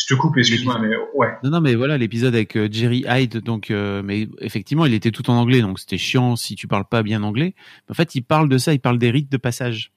Je 0.00 0.06
te 0.06 0.18
coupe, 0.18 0.38
excuse-moi, 0.38 0.78
mais 0.78 0.96
ouais. 1.14 1.28
Non, 1.44 1.50
non, 1.50 1.60
mais 1.60 1.74
voilà, 1.74 1.98
l'épisode 1.98 2.34
avec 2.34 2.56
euh, 2.56 2.68
Jerry 2.72 3.04
Hyde, 3.06 3.42
donc, 3.42 3.70
euh, 3.70 4.00
mais 4.02 4.28
effectivement, 4.40 4.86
il 4.86 4.94
était 4.94 5.10
tout 5.10 5.28
en 5.28 5.34
anglais, 5.34 5.60
donc 5.60 5.78
c'était 5.78 5.98
chiant 5.98 6.36
si 6.36 6.54
tu 6.54 6.66
parles 6.66 6.86
pas 6.86 7.02
bien 7.02 7.22
anglais. 7.22 7.54
En 7.90 7.94
fait, 7.94 8.14
il 8.14 8.22
parle 8.22 8.48
de 8.48 8.56
ça, 8.56 8.72
il 8.72 8.80
parle 8.80 8.98
des 8.98 9.10
rites 9.10 9.30
de 9.30 9.36
passage. 9.36 9.92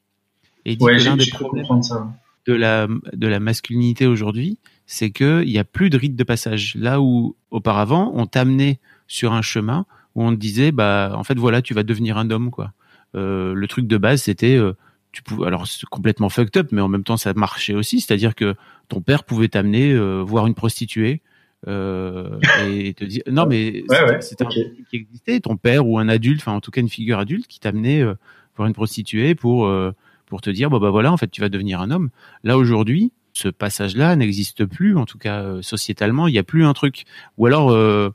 Et 0.66 0.74
il 0.74 0.78
dit 0.78 0.84
ouais, 0.84 0.98
que 0.98 1.04
l'un 1.06 1.16
des 1.16 1.26
problèmes 1.28 1.82
ça. 1.82 2.14
de 2.46 2.54
la 2.54 2.88
de 3.14 3.28
la 3.28 3.40
masculinité 3.40 4.06
aujourd'hui, 4.06 4.58
c'est 4.86 5.10
que 5.10 5.42
il 5.46 5.52
y 5.52 5.58
a 5.58 5.64
plus 5.64 5.90
de 5.90 5.98
rites 5.98 6.18
de 6.18 6.24
passage. 6.26 6.76
Là 6.76 7.00
où 7.00 7.38
auparavant, 7.50 8.12
on 8.14 8.26
t'amenait 8.26 8.80
sur 9.08 9.32
un 9.32 9.42
chemin 9.42 9.86
où 10.16 10.24
on 10.24 10.32
te 10.32 10.40
disait, 10.40 10.74
bah, 10.74 11.14
en 11.16 11.24
fait, 11.24 11.38
voilà, 11.38 11.62
tu 11.62 11.74
vas 11.74 11.84
devenir 11.84 12.18
un 12.18 12.30
homme, 12.30 12.52
quoi. 12.52 12.74
Euh, 13.16 13.54
le 13.54 13.68
truc 13.68 13.88
de 13.88 13.98
base, 13.98 14.24
c'était 14.24 14.56
euh, 14.56 14.74
tu 15.14 15.24
pouvais, 15.24 15.48
alors 15.48 15.66
c'est 15.68 15.86
complètement 15.86 16.28
fucked 16.28 16.58
up, 16.58 16.68
mais 16.72 16.82
en 16.82 16.90
même 16.90 17.04
temps 17.04 17.18
ça 17.18 17.34
marchait 17.34 17.76
aussi, 17.76 18.02
c'est-à-dire 18.02 18.36
que 18.36 18.56
ton 18.90 19.00
père 19.00 19.24
pouvait 19.24 19.48
t'amener 19.48 19.94
euh, 19.94 20.22
voir 20.22 20.48
une 20.48 20.56
prostituée 20.56 21.22
euh, 21.68 22.40
et 22.68 22.94
te 22.94 23.06
dire 23.06 23.24
non 23.28 23.46
mais 23.46 23.84
c'était 24.20 24.44
un 24.44 24.50
truc 24.50 24.66
qui 24.90 24.96
existait, 24.98 25.40
ton 25.40 25.56
père 25.56 25.88
ou 25.88 26.00
un 26.00 26.10
adulte, 26.10 26.42
enfin 26.42 26.54
en 26.54 26.62
tout 26.62 26.72
cas 26.72 26.82
une 26.82 26.90
figure 26.90 27.20
adulte 27.20 27.48
qui 27.48 27.60
t'amenait 27.60 28.02
euh, 28.02 28.16
voir 28.56 28.68
une 28.68 28.74
prostituée 28.74 29.36
pour 29.36 29.68
euh, 29.68 29.94
pour 30.26 30.42
te 30.42 30.50
dire 30.50 30.70
bah 30.70 30.80
bah 30.80 30.90
voilà 30.90 31.12
en 31.12 31.18
fait 31.18 31.30
tu 31.30 31.42
vas 31.42 31.50
devenir 31.50 31.80
un 31.80 31.92
homme. 31.92 32.10
Là 32.44 32.58
aujourd'hui 32.58 33.12
ce 33.36 33.48
passage-là 33.48 34.16
n'existe 34.16 34.66
plus, 34.66 34.96
en 34.96 35.06
tout 35.06 35.18
cas 35.18 35.42
euh, 35.42 35.62
sociétalement, 35.64 36.28
il 36.28 36.34
n'y 36.34 36.38
a 36.38 36.44
plus 36.44 36.66
un 36.66 36.74
truc. 36.74 37.06
Ou 37.38 37.48
alors, 37.48 37.72
euh, 37.72 38.10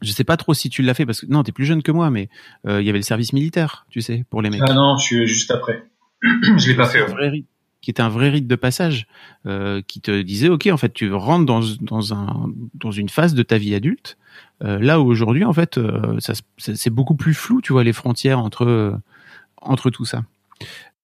je 0.00 0.10
sais 0.10 0.24
pas 0.24 0.38
trop 0.38 0.54
si 0.54 0.70
tu 0.70 0.80
l'as 0.80 0.94
fait 0.94 1.04
parce 1.04 1.20
que 1.20 1.26
non, 1.26 1.42
t'es 1.42 1.52
plus 1.52 1.66
jeune 1.66 1.82
que 1.82 1.92
moi, 1.92 2.08
mais 2.08 2.30
il 2.66 2.80
y 2.80 2.88
avait 2.88 2.98
le 2.98 3.02
service 3.02 3.34
militaire, 3.34 3.84
tu 3.90 4.00
sais, 4.00 4.24
pour 4.30 4.40
les 4.40 4.48
mecs. 4.48 4.62
Ah 4.66 4.72
non, 4.72 4.96
je 4.96 5.04
suis 5.04 5.26
juste 5.26 5.50
après. 5.50 5.84
je 6.56 6.68
l'ai 6.68 6.76
pas 6.76 6.86
fait. 6.86 7.04
Vrai, 7.04 7.44
qui 7.82 7.90
était 7.90 8.02
un 8.02 8.08
vrai 8.08 8.30
rite 8.30 8.46
de 8.46 8.54
passage, 8.54 9.06
euh, 9.44 9.82
qui 9.86 10.00
te 10.00 10.22
disait, 10.22 10.48
ok, 10.48 10.68
en 10.72 10.76
fait, 10.76 10.92
tu 10.94 11.12
rentres 11.12 11.44
dans, 11.44 11.60
dans, 11.80 12.14
un, 12.14 12.50
dans 12.74 12.92
une 12.92 13.08
phase 13.08 13.34
de 13.34 13.42
ta 13.42 13.58
vie 13.58 13.74
adulte. 13.74 14.16
Euh, 14.64 14.78
là 14.78 15.00
où 15.00 15.06
aujourd'hui, 15.06 15.44
en 15.44 15.52
fait, 15.52 15.78
euh, 15.78 16.18
ça, 16.20 16.34
c'est 16.58 16.90
beaucoup 16.90 17.16
plus 17.16 17.34
flou, 17.34 17.60
tu 17.60 17.72
vois, 17.72 17.82
les 17.82 17.92
frontières 17.92 18.38
entre, 18.38 18.64
euh, 18.64 18.92
entre 19.60 19.90
tout 19.90 20.04
ça. 20.04 20.22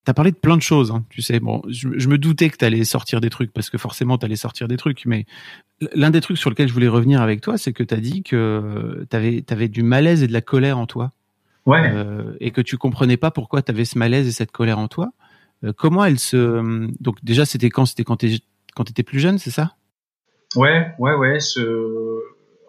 as 0.06 0.14
parlé 0.14 0.30
de 0.30 0.36
plein 0.36 0.56
de 0.56 0.62
choses, 0.62 0.92
hein, 0.92 1.04
tu 1.10 1.20
sais. 1.20 1.40
Bon, 1.40 1.60
je, 1.68 1.88
me 1.88 2.16
doutais 2.16 2.48
que 2.48 2.56
tu 2.56 2.64
allais 2.64 2.84
sortir 2.84 3.20
des 3.20 3.28
trucs 3.28 3.52
parce 3.52 3.68
que 3.68 3.76
forcément 3.76 4.16
tu 4.16 4.24
allais 4.24 4.36
sortir 4.36 4.68
des 4.68 4.76
trucs, 4.76 5.04
mais 5.04 5.26
l'un 5.94 6.10
des 6.10 6.20
trucs 6.20 6.38
sur 6.38 6.48
lesquels 6.48 6.68
je 6.68 6.72
voulais 6.72 6.88
revenir 6.88 7.20
avec 7.20 7.40
toi, 7.40 7.58
c'est 7.58 7.72
que 7.72 7.82
tu 7.82 7.92
as 7.92 8.00
dit 8.00 8.22
que 8.22 9.04
tu 9.10 9.16
avais, 9.16 9.44
avais, 9.50 9.68
du 9.68 9.82
malaise 9.82 10.22
et 10.22 10.28
de 10.28 10.32
la 10.32 10.40
colère 10.40 10.78
en 10.78 10.86
toi. 10.86 11.12
Ouais. 11.68 11.90
Euh, 11.92 12.34
et 12.40 12.50
que 12.50 12.62
tu 12.62 12.78
comprenais 12.78 13.18
pas 13.18 13.30
pourquoi 13.30 13.60
tu 13.60 13.70
avais 13.70 13.84
ce 13.84 13.98
malaise 13.98 14.26
et 14.26 14.32
cette 14.32 14.52
colère 14.52 14.78
en 14.78 14.88
toi. 14.88 15.12
Euh, 15.64 15.74
comment 15.76 16.02
elle 16.04 16.18
se. 16.18 16.38
Donc, 16.98 17.22
déjà, 17.22 17.44
c'était 17.44 17.68
quand? 17.68 17.84
C'était 17.84 18.04
quand 18.04 18.16
tu 18.16 18.26
étais 18.78 19.02
plus 19.02 19.20
jeune, 19.20 19.38
c'est 19.38 19.50
ça? 19.50 19.76
Ouais, 20.56 20.94
ouais, 20.98 21.14
ouais. 21.14 21.40
Ce... 21.40 21.60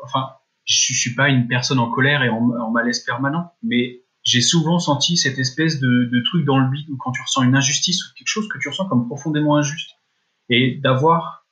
Enfin, 0.04 0.32
je, 0.66 0.94
je 0.94 1.00
suis 1.00 1.16
pas 1.16 1.30
une 1.30 1.48
personne 1.48 1.80
en 1.80 1.90
colère 1.90 2.24
et 2.24 2.30
en, 2.30 2.52
en 2.52 2.72
malaise 2.72 3.00
permanent, 3.00 3.54
mais 3.64 4.02
j'ai 4.24 4.42
souvent 4.42 4.80
senti 4.80 5.16
cette 5.16 5.40
espèce 5.40 5.80
de, 5.80 6.10
de 6.12 6.24
truc 6.26 6.46
dans 6.46 6.60
le 6.60 6.70
bide 6.70 6.90
où 6.90 6.98
quand 6.98 7.12
tu 7.14 7.22
ressens 7.22 7.44
une 7.44 7.56
injustice 7.56 8.04
ou 8.04 8.14
quelque 8.18 8.28
chose 8.28 8.50
que 8.50 8.58
tu 8.60 8.68
ressens 8.68 8.90
comme 8.90 9.08
profondément 9.08 9.56
injuste 9.56 9.92
et 10.50 10.76
d'avoir 10.84 11.48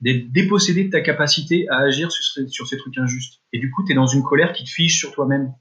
d'être 0.00 0.30
dépossédé 0.30 0.84
de 0.84 0.90
ta 0.90 1.00
capacité 1.00 1.68
à 1.68 1.78
agir 1.78 2.12
sur, 2.12 2.48
sur 2.48 2.66
ces 2.68 2.76
trucs 2.76 2.96
injustes. 2.98 3.40
Et 3.52 3.58
du 3.58 3.70
coup, 3.72 3.84
tu 3.84 3.92
es 3.92 3.94
dans 3.94 4.06
une 4.06 4.22
colère 4.22 4.52
qui 4.52 4.62
te 4.64 4.70
fige 4.70 4.98
sur 4.98 5.12
toi-même 5.12 5.52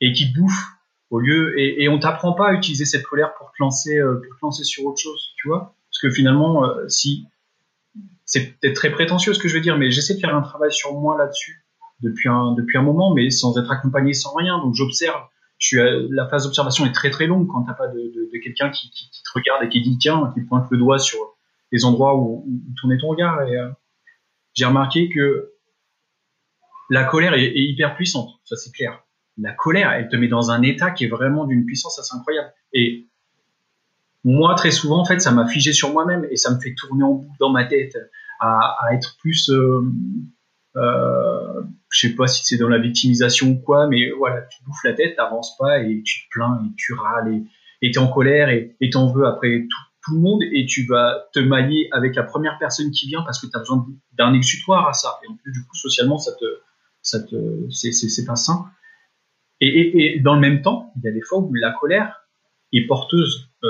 et 0.00 0.12
qui 0.12 0.26
bouffe 0.32 0.66
au 1.10 1.18
lieu 1.18 1.58
et, 1.58 1.82
et 1.82 1.88
on 1.88 1.98
t'apprend 1.98 2.32
pas 2.32 2.48
à 2.48 2.52
utiliser 2.52 2.84
cette 2.84 3.04
colère 3.04 3.34
pour 3.34 3.50
te 3.50 3.56
lancer 3.60 3.98
euh, 3.98 4.14
pour 4.14 4.38
te 4.38 4.44
lancer 4.44 4.64
sur 4.64 4.84
autre 4.84 5.00
chose, 5.00 5.32
tu 5.36 5.48
vois? 5.48 5.74
Parce 5.90 5.98
que 6.00 6.10
finalement, 6.10 6.64
euh, 6.64 6.88
si 6.88 7.26
c'est 8.24 8.58
peut-être 8.60 8.76
très 8.76 8.90
prétentieux 8.90 9.34
ce 9.34 9.40
que 9.40 9.48
je 9.48 9.54
veux 9.54 9.60
dire, 9.60 9.76
mais 9.76 9.90
j'essaie 9.90 10.14
de 10.14 10.20
faire 10.20 10.34
un 10.34 10.42
travail 10.42 10.72
sur 10.72 10.98
moi 10.98 11.18
là-dessus 11.18 11.64
depuis 12.00 12.28
un 12.28 12.54
depuis 12.54 12.78
un 12.78 12.82
moment, 12.82 13.12
mais 13.12 13.30
sans 13.30 13.58
être 13.58 13.70
accompagné, 13.70 14.12
sans 14.12 14.32
rien. 14.34 14.58
Donc 14.58 14.74
j'observe 14.74 15.22
je 15.58 15.66
suis 15.66 15.78
la 16.10 16.26
phase 16.26 16.44
d'observation 16.44 16.86
est 16.86 16.92
très 16.92 17.10
très 17.10 17.26
longue 17.26 17.46
quand 17.46 17.62
t'as 17.64 17.74
pas 17.74 17.88
de, 17.88 17.98
de, 17.98 18.30
de 18.32 18.38
quelqu'un 18.42 18.70
qui, 18.70 18.90
qui, 18.90 19.10
te 19.10 19.30
regarde 19.34 19.62
et 19.62 19.68
qui 19.68 19.82
dit 19.82 19.98
tiens, 19.98 20.32
qui 20.34 20.40
pointe 20.40 20.66
le 20.70 20.78
doigt 20.78 20.98
sur 20.98 21.18
les 21.70 21.84
endroits 21.84 22.16
où, 22.16 22.46
où 22.46 22.74
tourner 22.80 22.96
ton 22.96 23.08
regard. 23.08 23.42
Et 23.42 23.56
euh, 23.56 23.68
j'ai 24.54 24.64
remarqué 24.64 25.10
que 25.10 25.52
la 26.88 27.04
colère 27.04 27.34
est 27.34 27.52
hyper 27.54 27.94
puissante, 27.94 28.30
ça 28.44 28.56
c'est 28.56 28.72
clair. 28.72 29.04
La 29.40 29.52
colère, 29.52 29.92
elle 29.92 30.08
te 30.08 30.16
met 30.16 30.28
dans 30.28 30.50
un 30.50 30.62
état 30.62 30.90
qui 30.90 31.04
est 31.04 31.08
vraiment 31.08 31.46
d'une 31.46 31.64
puissance 31.64 31.98
assez 31.98 32.14
incroyable. 32.14 32.52
Et 32.72 33.06
moi, 34.24 34.54
très 34.54 34.70
souvent, 34.70 35.00
en 35.00 35.04
fait, 35.04 35.20
ça 35.20 35.32
m'a 35.32 35.46
figé 35.46 35.72
sur 35.72 35.92
moi-même 35.92 36.26
et 36.30 36.36
ça 36.36 36.54
me 36.54 36.60
fait 36.60 36.74
tourner 36.74 37.04
en 37.04 37.14
boucle 37.14 37.36
dans 37.38 37.50
ma 37.50 37.64
tête 37.64 37.96
à, 38.40 38.76
être 38.92 39.16
plus 39.18 39.50
euh, 39.50 39.82
euh, 40.76 41.62
je 41.90 42.08
sais 42.08 42.14
pas 42.14 42.26
si 42.26 42.44
c'est 42.44 42.56
dans 42.56 42.68
la 42.68 42.78
victimisation 42.78 43.48
ou 43.48 43.56
quoi, 43.56 43.86
mais 43.88 44.10
voilà, 44.10 44.42
tu 44.42 44.62
bouffes 44.64 44.84
la 44.84 44.92
tête, 44.92 45.16
t'avances 45.16 45.56
pas 45.58 45.82
et 45.82 46.02
tu 46.04 46.24
te 46.24 46.28
plains 46.30 46.62
et 46.64 46.74
tu 46.76 46.94
râles 46.94 47.42
et 47.82 47.90
t'es 47.90 47.98
en 47.98 48.08
colère 48.08 48.48
et 48.48 48.90
t'en 48.90 49.12
veux 49.12 49.26
après 49.26 49.66
tout, 49.68 49.82
tout, 50.04 50.14
le 50.14 50.20
monde 50.20 50.42
et 50.42 50.66
tu 50.66 50.86
vas 50.86 51.26
te 51.32 51.40
mailler 51.40 51.88
avec 51.92 52.14
la 52.14 52.22
première 52.22 52.58
personne 52.58 52.90
qui 52.90 53.08
vient 53.08 53.22
parce 53.22 53.40
que 53.40 53.46
tu 53.46 53.56
as 53.56 53.58
besoin 53.58 53.86
d'un 54.16 54.32
exutoire 54.32 54.88
à 54.88 54.92
ça. 54.92 55.18
Et 55.24 55.28
en 55.28 55.36
plus, 55.36 55.52
du 55.52 55.64
coup, 55.64 55.74
socialement, 55.74 56.18
ça 56.18 56.32
te, 56.32 56.44
ça 57.02 57.20
te, 57.20 57.68
c'est 57.70 58.24
pas 58.24 58.36
sain. 58.36 58.66
Et, 59.60 59.68
et, 59.68 60.16
et, 60.16 60.20
dans 60.20 60.34
le 60.34 60.40
même 60.40 60.62
temps, 60.62 60.92
il 60.96 61.02
y 61.04 61.08
a 61.08 61.12
des 61.12 61.20
fois 61.20 61.38
où 61.38 61.52
la 61.54 61.72
colère 61.72 62.26
est 62.72 62.86
porteuse. 62.86 63.50
Euh, 63.62 63.68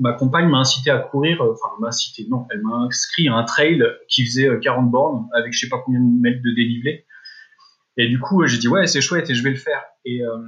ma 0.00 0.12
compagne 0.14 0.48
m'a 0.48 0.58
incité 0.58 0.90
à 0.90 0.98
courir, 0.98 1.40
euh, 1.42 1.52
enfin 1.52 1.68
m'a 1.78 1.88
incité, 1.88 2.26
non, 2.28 2.46
elle 2.50 2.62
m'a 2.62 2.76
inscrit 2.76 3.28
à 3.28 3.34
un 3.34 3.44
trail 3.44 3.82
qui 4.08 4.24
faisait 4.24 4.48
40 4.60 4.86
euh, 4.86 4.90
bornes 4.90 5.28
avec 5.34 5.52
je 5.52 5.60
sais 5.60 5.68
pas 5.68 5.78
combien 5.84 6.00
de 6.00 6.20
mètres 6.20 6.42
de 6.42 6.54
dénivelé. 6.54 7.06
Et 7.96 8.08
du 8.08 8.18
coup, 8.18 8.44
j'ai 8.46 8.58
dit 8.58 8.68
ouais, 8.68 8.86
c'est 8.86 9.00
chouette 9.00 9.28
et 9.28 9.34
je 9.34 9.42
vais 9.42 9.50
le 9.50 9.56
faire. 9.56 9.82
Et 10.04 10.22
euh, 10.22 10.38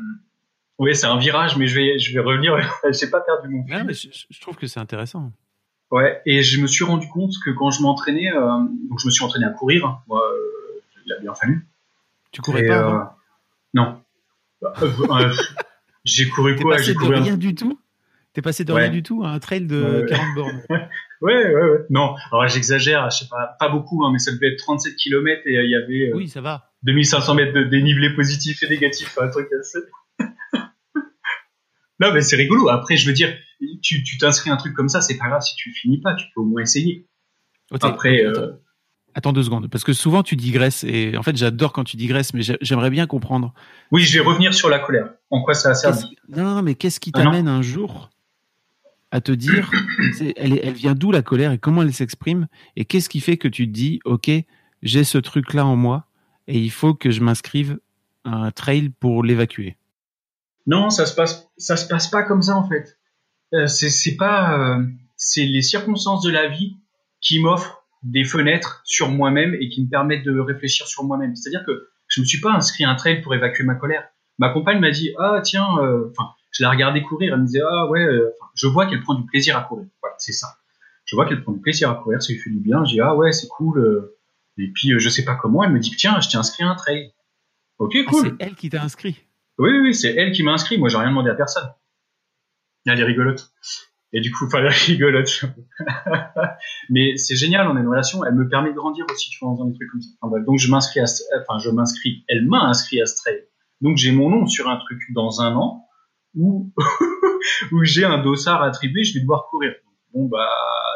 oui, 0.78 0.96
c'est 0.96 1.06
un 1.06 1.18
virage, 1.18 1.56
mais 1.56 1.66
je 1.66 1.74
vais, 1.74 1.98
je 1.98 2.12
vais 2.14 2.20
revenir. 2.20 2.56
j'ai 2.90 3.10
pas 3.10 3.20
perdu 3.20 3.48
mon 3.48 3.64
fil. 3.64 3.84
mais 3.84 3.92
je, 3.92 4.40
trouve 4.40 4.56
que 4.56 4.66
c'est 4.66 4.80
intéressant. 4.80 5.32
Ouais, 5.90 6.22
et 6.24 6.42
je 6.42 6.60
me 6.60 6.66
suis 6.66 6.84
rendu 6.84 7.06
compte 7.08 7.32
que 7.44 7.50
quand 7.50 7.70
je 7.70 7.82
m'entraînais, 7.82 8.32
euh, 8.32 8.58
donc 8.88 8.98
je 9.00 9.06
me 9.06 9.10
suis 9.10 9.22
entraîné 9.22 9.44
à 9.44 9.50
courir. 9.50 9.84
Hein, 9.84 9.98
moi, 10.08 10.22
il 11.04 11.12
a 11.12 11.18
bien 11.18 11.34
fallu. 11.34 11.68
Tu 12.30 12.40
courais 12.40 12.66
pas 12.66 13.18
Non. 13.74 14.01
J'ai 16.04 16.28
couru 16.28 16.56
quoi 16.56 16.78
J'ai 16.78 16.94
couru 16.94 17.14
rien 17.14 17.36
du 17.36 17.54
tout. 17.54 17.78
T'es 18.32 18.40
passé 18.40 18.64
de 18.64 18.72
rien 18.72 18.88
du 18.88 19.02
tout 19.02 19.22
à 19.24 19.28
un 19.28 19.38
trail 19.38 19.66
de 19.66 20.06
40 20.08 20.34
bornes. 20.34 20.62
ouais, 20.70 20.88
ouais, 21.20 21.54
ouais. 21.54 21.78
Non, 21.90 22.14
alors 22.30 22.48
j'exagère, 22.48 23.10
je 23.10 23.18
sais 23.18 23.28
pas, 23.28 23.56
pas 23.58 23.68
beaucoup, 23.68 24.04
hein, 24.04 24.10
mais 24.10 24.18
ça 24.18 24.32
devait 24.32 24.52
être 24.52 24.58
37 24.58 24.96
km 24.96 25.42
et 25.44 25.58
euh, 25.58 25.64
il 25.64 25.70
y 25.70 25.74
avait 25.74 26.10
euh, 26.10 26.16
oui, 26.16 26.28
ça 26.28 26.40
va. 26.40 26.70
2500 26.84 27.34
mètres 27.34 27.52
de 27.52 27.64
dénivelé 27.64 28.14
positif 28.14 28.62
et 28.62 28.68
négatif, 28.68 29.18
un 29.18 29.28
truc 29.28 29.48
assez. 29.60 29.80
non, 32.00 32.12
mais 32.14 32.22
c'est 32.22 32.36
rigolo. 32.36 32.70
Après, 32.70 32.96
je 32.96 33.06
veux 33.06 33.12
dire, 33.12 33.36
tu 33.82 34.02
t'inscris 34.18 34.48
un 34.48 34.56
truc 34.56 34.74
comme 34.74 34.88
ça, 34.88 35.02
c'est 35.02 35.18
pas 35.18 35.28
grave 35.28 35.42
si 35.42 35.54
tu 35.54 35.70
finis 35.70 36.00
pas, 36.00 36.14
tu 36.14 36.24
peux 36.34 36.40
au 36.40 36.46
moins 36.46 36.62
essayer. 36.62 37.06
Après. 37.82 38.24
Euh... 38.24 38.30
Attends 38.30 38.58
deux 39.32 39.42
secondes, 39.42 39.68
parce 39.68 39.84
que 39.84 39.92
souvent 39.92 40.22
tu 40.22 40.36
digresses, 40.36 40.84
et 40.84 41.16
en 41.16 41.22
fait 41.22 41.36
j'adore 41.36 41.72
quand 41.72 41.84
tu 41.84 41.96
digresses, 41.96 42.34
mais 42.34 42.42
j'aimerais 42.60 42.90
bien 42.90 43.06
comprendre. 43.06 43.52
Oui, 43.90 44.02
je 44.02 44.18
vais 44.18 44.24
revenir 44.24 44.54
sur 44.54 44.68
la 44.68 44.78
colère. 44.78 45.10
En 45.30 45.42
quoi 45.42 45.54
ça 45.54 45.70
a 45.70 45.74
servi 45.74 46.16
Non, 46.28 46.54
non, 46.54 46.62
mais 46.62 46.74
qu'est-ce 46.74 47.00
qui 47.00 47.10
ah 47.14 47.22
t'amène 47.22 47.48
un 47.48 47.62
jour 47.62 48.10
à 49.10 49.20
te 49.20 49.32
dire, 49.32 49.70
elle, 50.36 50.58
elle 50.62 50.72
vient 50.72 50.94
d'où 50.94 51.12
la 51.12 51.22
colère 51.22 51.52
et 51.52 51.58
comment 51.58 51.82
elle 51.82 51.92
s'exprime 51.92 52.48
et 52.76 52.84
qu'est-ce 52.84 53.08
qui 53.08 53.20
fait 53.20 53.36
que 53.36 53.48
tu 53.48 53.66
te 53.66 53.72
dis, 53.72 54.00
ok, 54.04 54.30
j'ai 54.82 55.04
ce 55.04 55.18
truc-là 55.18 55.66
en 55.66 55.76
moi 55.76 56.06
et 56.48 56.58
il 56.58 56.70
faut 56.70 56.94
que 56.94 57.10
je 57.10 57.20
m'inscrive 57.20 57.78
à 58.24 58.30
un 58.30 58.50
trail 58.50 58.88
pour 58.88 59.22
l'évacuer? 59.22 59.76
Non, 60.66 60.90
ça 60.90 61.06
se 61.06 61.14
passe, 61.14 61.48
ça 61.58 61.76
se 61.76 61.86
passe 61.86 62.08
pas 62.08 62.22
comme 62.22 62.42
ça 62.42 62.56
en 62.56 62.68
fait. 62.68 62.98
Euh, 63.54 63.66
c'est 63.66 64.16
pas, 64.16 64.58
euh, 64.58 64.82
c'est 65.16 65.44
les 65.44 65.62
circonstances 65.62 66.22
de 66.22 66.30
la 66.30 66.48
vie 66.48 66.76
qui 67.20 67.40
m'offrent 67.40 67.81
des 68.02 68.24
fenêtres 68.24 68.82
sur 68.84 69.10
moi-même 69.10 69.54
et 69.54 69.68
qui 69.68 69.84
me 69.84 69.88
permettent 69.88 70.24
de 70.24 70.38
réfléchir 70.38 70.86
sur 70.86 71.04
moi-même. 71.04 71.36
C'est-à-dire 71.36 71.64
que 71.64 71.88
je 72.08 72.20
me 72.20 72.26
suis 72.26 72.40
pas 72.40 72.52
inscrit 72.52 72.84
à 72.84 72.90
un 72.90 72.94
trail 72.94 73.22
pour 73.22 73.34
évacuer 73.34 73.64
ma 73.64 73.74
colère. 73.74 74.04
Ma 74.38 74.50
compagne 74.50 74.80
m'a 74.80 74.90
dit 74.90 75.12
ah 75.18 75.40
tiens, 75.42 75.78
euh, 75.78 76.10
enfin 76.10 76.30
je 76.50 76.62
la 76.62 76.70
regardais 76.70 77.02
courir, 77.02 77.32
elle 77.32 77.40
me 77.40 77.46
disait 77.46 77.62
ah 77.66 77.86
ouais, 77.86 78.02
euh, 78.02 78.30
je 78.54 78.66
vois 78.66 78.86
qu'elle 78.86 79.00
prend 79.00 79.14
du 79.14 79.24
plaisir 79.26 79.56
à 79.56 79.62
courir. 79.62 79.86
Voilà, 80.02 80.16
c'est 80.18 80.32
ça. 80.32 80.48
Je 81.04 81.16
vois 81.16 81.26
qu'elle 81.26 81.42
prend 81.42 81.52
du 81.52 81.60
plaisir 81.60 81.90
à 81.90 81.94
courir, 81.94 82.22
ça 82.22 82.32
lui 82.32 82.38
fait 82.38 82.50
du 82.50 82.60
bien. 82.60 82.84
Je 82.84 82.92
dis 82.92 83.00
ah 83.00 83.14
ouais, 83.14 83.32
c'est 83.32 83.48
cool. 83.48 83.78
Euh. 83.78 84.18
Et 84.58 84.70
puis 84.72 84.92
euh, 84.92 84.98
je 84.98 85.08
sais 85.08 85.24
pas 85.24 85.36
comment, 85.36 85.62
elle 85.62 85.72
me 85.72 85.78
dit 85.78 85.94
tiens, 85.96 86.20
je 86.20 86.28
t'ai 86.28 86.36
inscrit 86.36 86.64
à 86.64 86.68
un 86.68 86.74
trail. 86.74 87.12
Ok, 87.78 87.96
ah, 87.96 88.10
cool. 88.10 88.36
c'est 88.38 88.46
elle 88.46 88.54
qui 88.54 88.68
t'a 88.68 88.82
inscrit. 88.82 89.16
Oui, 89.58 89.70
oui, 89.80 89.94
c'est 89.94 90.14
elle 90.14 90.32
qui 90.32 90.42
m'a 90.42 90.52
inscrit. 90.52 90.78
Moi, 90.78 90.88
j'ai 90.88 90.96
rien 90.96 91.08
demandé 91.08 91.30
à 91.30 91.34
personne. 91.34 91.68
Elle 92.86 92.98
est 92.98 93.04
rigolote. 93.04 93.52
Et 94.12 94.20
du 94.20 94.30
coup, 94.30 94.46
elle 94.54 94.66
est 94.66 94.68
rigolote. 94.68 95.44
Mais 96.90 97.16
c'est 97.16 97.36
génial, 97.36 97.66
on 97.68 97.76
a 97.76 97.80
une 97.80 97.88
relation. 97.88 98.24
Elle 98.24 98.34
me 98.34 98.48
permet 98.48 98.70
de 98.70 98.74
grandir 98.74 99.06
aussi, 99.10 99.30
tu 99.30 99.38
vois, 99.40 99.52
en 99.52 99.64
des 99.64 99.74
trucs 99.74 99.90
comme 99.90 100.02
ça. 100.02 100.10
donc, 100.46 100.58
je 100.58 100.70
m'inscris 100.70 101.00
à, 101.00 101.04
enfin, 101.40 101.58
je 101.58 101.70
m'inscris. 101.70 102.24
Elle 102.28 102.46
m'a 102.46 102.62
inscrit 102.64 103.00
à 103.00 103.04
trail. 103.04 103.44
Donc, 103.80 103.96
j'ai 103.96 104.12
mon 104.12 104.28
nom 104.28 104.46
sur 104.46 104.68
un 104.68 104.76
truc 104.76 105.00
dans 105.14 105.40
un 105.40 105.54
an 105.56 105.86
où, 106.34 106.72
où 107.72 107.84
j'ai 107.84 108.04
un 108.04 108.18
dossard 108.18 108.62
attribué, 108.62 109.04
je 109.04 109.14
vais 109.14 109.20
devoir 109.20 109.46
courir. 109.50 109.72
Bon, 110.14 110.26
bah, 110.26 110.48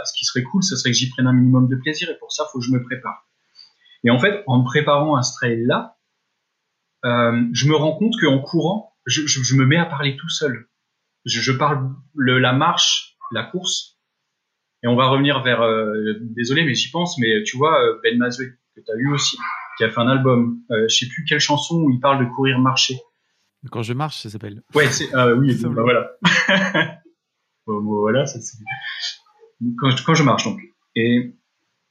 ce 0.05 0.13
qui 0.19 0.25
serait 0.25 0.43
cool, 0.43 0.63
ce 0.63 0.77
serait 0.77 0.91
que 0.91 0.97
j'y 0.97 1.09
prenne 1.09 1.27
un 1.27 1.33
minimum 1.33 1.69
de 1.69 1.77
plaisir, 1.77 2.11
et 2.11 2.19
pour 2.19 2.33
ça, 2.33 2.45
faut 2.53 2.59
que 2.59 2.65
je 2.65 2.73
me 2.73 2.83
prépare. 2.83 3.27
Et 4.05 4.11
en 4.11 4.19
fait, 4.19 4.43
en 4.47 4.61
me 4.61 4.65
préparant 4.65 5.17
à 5.17 5.23
ce 5.23 5.35
trail-là, 5.35 5.97
euh, 7.05 7.43
je 7.53 7.69
me 7.69 7.75
rends 7.75 7.97
compte 7.97 8.15
qu'en 8.21 8.39
courant, 8.41 8.95
je, 9.07 9.55
me 9.57 9.65
mets 9.65 9.77
à 9.77 9.87
parler 9.87 10.17
tout 10.17 10.29
seul. 10.29 10.69
Je, 11.27 11.41
je 11.41 11.53
parle 11.53 11.91
le, 12.15 12.39
la 12.39 12.55
marche, 12.55 13.19
la 13.33 13.45
course, 13.45 13.99
et 14.83 14.89
on 14.89 14.97
va 14.97 15.09
revenir 15.09 15.43
vers, 15.43 15.63
euh, 15.63 16.15
désolé, 16.21 16.65
mais 16.65 16.75
j'y 16.75 16.91
pense, 16.91 17.19
mais 17.19 17.43
tu 17.45 17.57
vois, 17.57 17.83
euh, 17.83 18.01
Ben 18.03 18.17
Mazoué, 18.17 18.47
que 18.75 18.81
tu 18.81 18.91
as 18.91 18.97
eu 18.97 19.13
aussi, 19.13 19.37
qui 19.77 19.85
a 19.85 19.91
fait 19.91 20.01
un 20.01 20.09
album, 20.09 20.61
euh, 20.71 20.87
je 20.89 20.97
sais 20.97 21.07
plus 21.07 21.25
quelle 21.25 21.41
chanson 21.41 21.83
où 21.83 21.91
il 21.91 22.01
parle 22.01 22.25
de 22.25 22.31
courir 22.31 22.59
marcher. 22.59 22.97
Quand 23.71 23.83
je 23.83 23.93
marche, 23.93 24.19
ça 24.19 24.31
s'appelle. 24.31 24.63
Ouais, 24.75 24.87
c'est, 24.87 25.13
euh, 25.15 25.35
oui, 25.35 25.57
bah 25.61 25.83
voilà. 25.83 26.11
bon, 27.67 27.83
voilà, 27.83 28.27
ça, 28.27 28.39
quand, 29.79 29.91
quand, 30.05 30.15
je 30.15 30.23
marche 30.23 30.45
donc. 30.45 30.61
Et 30.95 31.35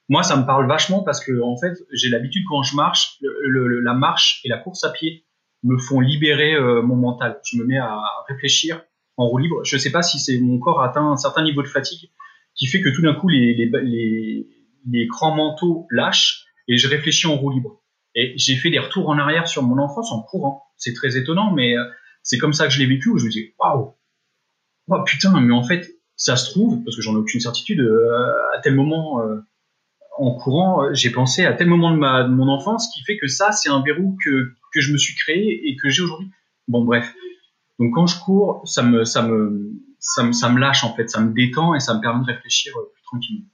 moi, 0.07 0.23
ça 0.23 0.37
me 0.37 0.45
parle 0.45 0.67
vachement 0.67 1.03
parce 1.03 1.23
que 1.23 1.41
en 1.41 1.57
fait, 1.57 1.73
j'ai 1.91 2.09
l'habitude 2.09 2.43
quand 2.47 2.63
je 2.63 2.75
marche, 2.75 3.17
le, 3.21 3.67
le, 3.67 3.81
la 3.81 3.93
marche 3.93 4.41
et 4.45 4.49
la 4.49 4.57
course 4.57 4.83
à 4.83 4.91
pied 4.91 5.25
me 5.63 5.77
font 5.77 5.99
libérer 5.99 6.53
euh, 6.53 6.81
mon 6.81 6.95
mental. 6.95 7.39
Je 7.43 7.57
me 7.57 7.65
mets 7.65 7.77
à 7.77 7.99
réfléchir 8.29 8.81
en 9.17 9.27
roue 9.27 9.37
libre. 9.37 9.63
Je 9.63 9.77
sais 9.77 9.91
pas 9.91 10.01
si 10.03 10.19
c'est 10.19 10.39
mon 10.39 10.59
corps 10.59 10.81
atteint 10.81 11.11
un 11.11 11.17
certain 11.17 11.43
niveau 11.43 11.61
de 11.61 11.67
fatigue 11.67 12.09
qui 12.53 12.67
fait 12.67 12.81
que 12.81 12.89
tout 12.89 13.01
d'un 13.01 13.13
coup 13.13 13.27
les, 13.27 13.53
les, 13.53 13.69
les, 13.83 14.47
les 14.89 15.05
grands 15.07 15.35
manteaux 15.35 15.87
lâchent 15.91 16.45
et 16.67 16.77
je 16.77 16.87
réfléchis 16.87 17.27
en 17.27 17.35
roue 17.35 17.51
libre. 17.51 17.81
Et 18.15 18.33
j'ai 18.37 18.55
fait 18.55 18.69
des 18.69 18.79
retours 18.79 19.09
en 19.09 19.17
arrière 19.17 19.47
sur 19.47 19.61
mon 19.63 19.77
enfance 19.77 20.11
en 20.11 20.21
courant. 20.21 20.63
C'est 20.77 20.93
très 20.93 21.17
étonnant, 21.17 21.51
mais 21.51 21.77
euh, 21.77 21.83
c'est 22.23 22.37
comme 22.37 22.53
ça 22.53 22.65
que 22.65 22.73
je 22.73 22.79
l'ai 22.79 22.85
vécu, 22.85 23.09
où 23.09 23.17
je 23.17 23.25
me 23.25 23.29
dis, 23.29 23.53
waouh, 23.59 23.93
oh, 24.87 25.03
putain, 25.05 25.39
mais 25.41 25.53
en 25.53 25.63
fait, 25.63 25.91
ça 26.15 26.37
se 26.37 26.51
trouve, 26.51 26.81
parce 26.83 26.95
que 26.95 27.01
j'en 27.01 27.13
ai 27.13 27.17
aucune 27.17 27.41
certitude, 27.41 27.81
euh, 27.81 28.31
à 28.55 28.59
tel 28.61 28.73
moment, 28.73 29.21
euh, 29.21 29.41
en 30.17 30.33
courant, 30.33 30.93
j'ai 30.93 31.09
pensé 31.09 31.45
à 31.45 31.51
tel 31.53 31.67
moment 31.67 31.91
de, 31.91 31.97
ma, 31.97 32.23
de 32.23 32.29
mon 32.29 32.47
enfance 32.47 32.89
qui 32.93 33.03
fait 33.03 33.17
que 33.17 33.27
ça, 33.27 33.51
c'est 33.51 33.69
un 33.69 33.83
verrou 33.83 34.17
que, 34.23 34.53
que 34.73 34.79
je 34.79 34.93
me 34.93 34.97
suis 34.97 35.13
créé 35.15 35.67
et 35.67 35.75
que 35.75 35.89
j'ai 35.89 36.01
aujourd'hui. 36.03 36.29
Bon, 36.69 36.85
bref. 36.85 37.13
Donc 37.79 37.93
quand 37.93 38.07
je 38.07 38.19
cours, 38.19 38.61
ça 38.67 38.83
me, 38.83 39.05
ça 39.05 39.21
me, 39.21 39.71
ça 39.99 40.23
me, 40.23 40.31
ça 40.31 40.49
me 40.49 40.59
lâche 40.59 40.83
en 40.83 40.95
fait, 40.95 41.09
ça 41.09 41.21
me 41.21 41.33
détend 41.33 41.75
et 41.75 41.79
ça 41.79 41.93
me 41.95 42.01
permet 42.01 42.25
de 42.25 42.31
réfléchir 42.31 42.73
euh, 42.77 42.91
plus 42.93 43.03
tranquillement. 43.03 43.47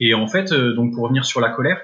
Et 0.00 0.14
en 0.14 0.26
fait, 0.26 0.52
euh, 0.52 0.74
donc 0.74 0.94
pour 0.94 1.04
revenir 1.04 1.24
sur 1.24 1.40
la 1.40 1.50
colère, 1.50 1.80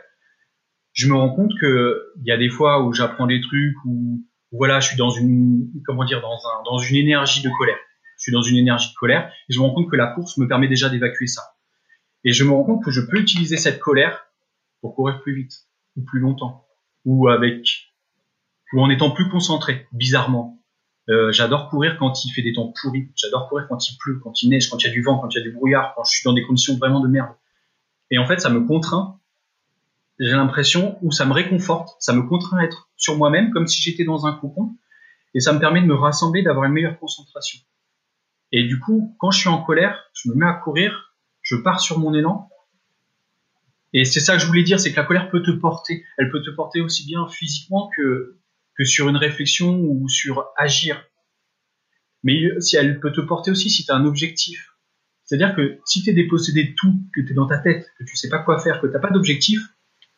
je 0.92 1.08
me 1.08 1.14
rends 1.14 1.34
compte 1.34 1.52
que 1.60 2.12
il 2.16 2.26
y 2.26 2.32
a 2.32 2.36
des 2.36 2.50
fois 2.50 2.84
où 2.84 2.92
j'apprends 2.92 3.26
des 3.26 3.40
trucs 3.40 3.76
où 3.86 4.20
voilà, 4.52 4.80
je 4.80 4.88
suis 4.88 4.98
dans 4.98 5.08
une, 5.08 5.70
comment 5.86 6.04
dire, 6.04 6.20
dans 6.20 6.36
un, 6.36 6.62
dans 6.64 6.78
une 6.78 6.96
énergie 6.96 7.42
de 7.42 7.50
colère. 7.58 7.78
Je 8.18 8.24
suis 8.24 8.32
dans 8.32 8.42
une 8.42 8.56
énergie 8.56 8.90
de 8.90 8.94
colère 8.94 9.32
et 9.48 9.52
je 9.52 9.58
me 9.58 9.64
rends 9.64 9.74
compte 9.74 9.90
que 9.90 9.96
la 9.96 10.08
course 10.08 10.36
me 10.36 10.46
permet 10.46 10.68
déjà 10.68 10.90
d'évacuer 10.90 11.26
ça. 11.26 11.42
Et 12.24 12.32
je 12.32 12.44
me 12.44 12.50
rends 12.50 12.64
compte 12.64 12.84
que 12.84 12.90
je 12.90 13.00
peux 13.00 13.18
utiliser 13.18 13.56
cette 13.56 13.80
colère 13.80 14.26
pour 14.80 14.94
courir 14.94 15.22
plus 15.22 15.34
vite 15.34 15.52
ou 15.96 16.04
plus 16.04 16.20
longtemps 16.20 16.66
ou 17.04 17.28
avec 17.28 17.66
ou 18.74 18.80
en 18.80 18.90
étant 18.90 19.10
plus 19.10 19.28
concentré, 19.28 19.86
bizarrement. 19.92 20.61
Euh, 21.08 21.32
j'adore 21.32 21.68
courir 21.68 21.96
quand 21.98 22.24
il 22.24 22.30
fait 22.30 22.42
des 22.42 22.52
temps 22.52 22.72
pourris. 22.80 23.10
J'adore 23.16 23.48
courir 23.48 23.66
quand 23.68 23.88
il 23.88 23.96
pleut, 23.98 24.20
quand 24.22 24.42
il 24.42 24.50
neige, 24.50 24.70
quand 24.70 24.78
il 24.82 24.86
y 24.86 24.90
a 24.90 24.92
du 24.92 25.02
vent, 25.02 25.18
quand 25.18 25.28
il 25.34 25.38
y 25.38 25.40
a 25.40 25.42
du 25.42 25.50
brouillard, 25.50 25.94
quand 25.96 26.04
je 26.04 26.12
suis 26.12 26.24
dans 26.24 26.32
des 26.32 26.42
conditions 26.42 26.76
vraiment 26.76 27.00
de 27.00 27.08
merde. 27.08 27.34
Et 28.10 28.18
en 28.18 28.26
fait, 28.26 28.40
ça 28.40 28.50
me 28.50 28.66
contraint. 28.66 29.18
J'ai 30.18 30.30
l'impression 30.30 30.98
ou 31.02 31.10
ça 31.10 31.24
me 31.24 31.32
réconforte, 31.32 31.96
ça 31.98 32.12
me 32.12 32.22
contraint 32.22 32.58
à 32.58 32.64
être 32.64 32.90
sur 32.96 33.16
moi-même 33.16 33.50
comme 33.50 33.66
si 33.66 33.82
j'étais 33.82 34.04
dans 34.04 34.26
un 34.26 34.32
cocon. 34.32 34.76
Et 35.34 35.40
ça 35.40 35.52
me 35.52 35.58
permet 35.58 35.80
de 35.80 35.86
me 35.86 35.94
rassembler, 35.94 36.42
d'avoir 36.42 36.66
une 36.66 36.72
meilleure 36.72 36.98
concentration. 36.98 37.58
Et 38.52 38.64
du 38.64 38.78
coup, 38.78 39.16
quand 39.18 39.30
je 39.30 39.40
suis 39.40 39.48
en 39.48 39.62
colère, 39.62 39.98
je 40.12 40.28
me 40.28 40.34
mets 40.34 40.46
à 40.46 40.52
courir, 40.52 41.16
je 41.40 41.56
pars 41.56 41.80
sur 41.80 41.98
mon 41.98 42.14
élan. 42.14 42.50
Et 43.94 44.04
c'est 44.04 44.20
ça 44.20 44.34
que 44.34 44.40
je 44.40 44.46
voulais 44.46 44.62
dire, 44.62 44.78
c'est 44.78 44.92
que 44.92 44.96
la 44.96 45.06
colère 45.06 45.30
peut 45.30 45.42
te 45.42 45.50
porter. 45.50 46.04
Elle 46.18 46.30
peut 46.30 46.42
te 46.42 46.50
porter 46.50 46.80
aussi 46.80 47.06
bien 47.06 47.26
physiquement 47.28 47.90
que 47.96 48.38
que 48.76 48.84
sur 48.84 49.08
une 49.08 49.16
réflexion 49.16 49.80
ou 49.80 50.08
sur 50.08 50.46
agir. 50.56 51.04
Mais 52.22 52.40
si 52.60 52.76
elle 52.76 53.00
peut 53.00 53.12
te 53.12 53.20
porter 53.20 53.50
aussi 53.50 53.70
si 53.70 53.84
tu 53.84 53.92
as 53.92 53.96
un 53.96 54.04
objectif. 54.04 54.72
C'est-à-dire 55.24 55.54
que 55.54 55.78
si 55.84 56.02
tu 56.02 56.10
es 56.10 56.12
dépossédé 56.12 56.64
de 56.64 56.74
tout, 56.76 56.94
que 57.14 57.20
tu 57.20 57.32
es 57.32 57.34
dans 57.34 57.46
ta 57.46 57.58
tête, 57.58 57.86
que 57.98 58.04
tu 58.04 58.12
ne 58.12 58.16
sais 58.16 58.28
pas 58.28 58.38
quoi 58.38 58.58
faire, 58.58 58.80
que 58.80 58.86
tu 58.86 58.92
n'as 58.92 58.98
pas 58.98 59.10
d'objectif, 59.10 59.60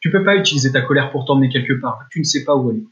tu 0.00 0.08
ne 0.08 0.12
peux 0.12 0.24
pas 0.24 0.36
utiliser 0.36 0.72
ta 0.72 0.82
colère 0.82 1.10
pour 1.10 1.24
t'emmener 1.24 1.48
quelque 1.48 1.74
part. 1.74 2.00
Tu 2.10 2.18
ne 2.18 2.24
sais 2.24 2.44
pas 2.44 2.56
où 2.56 2.70
aller. 2.70 2.84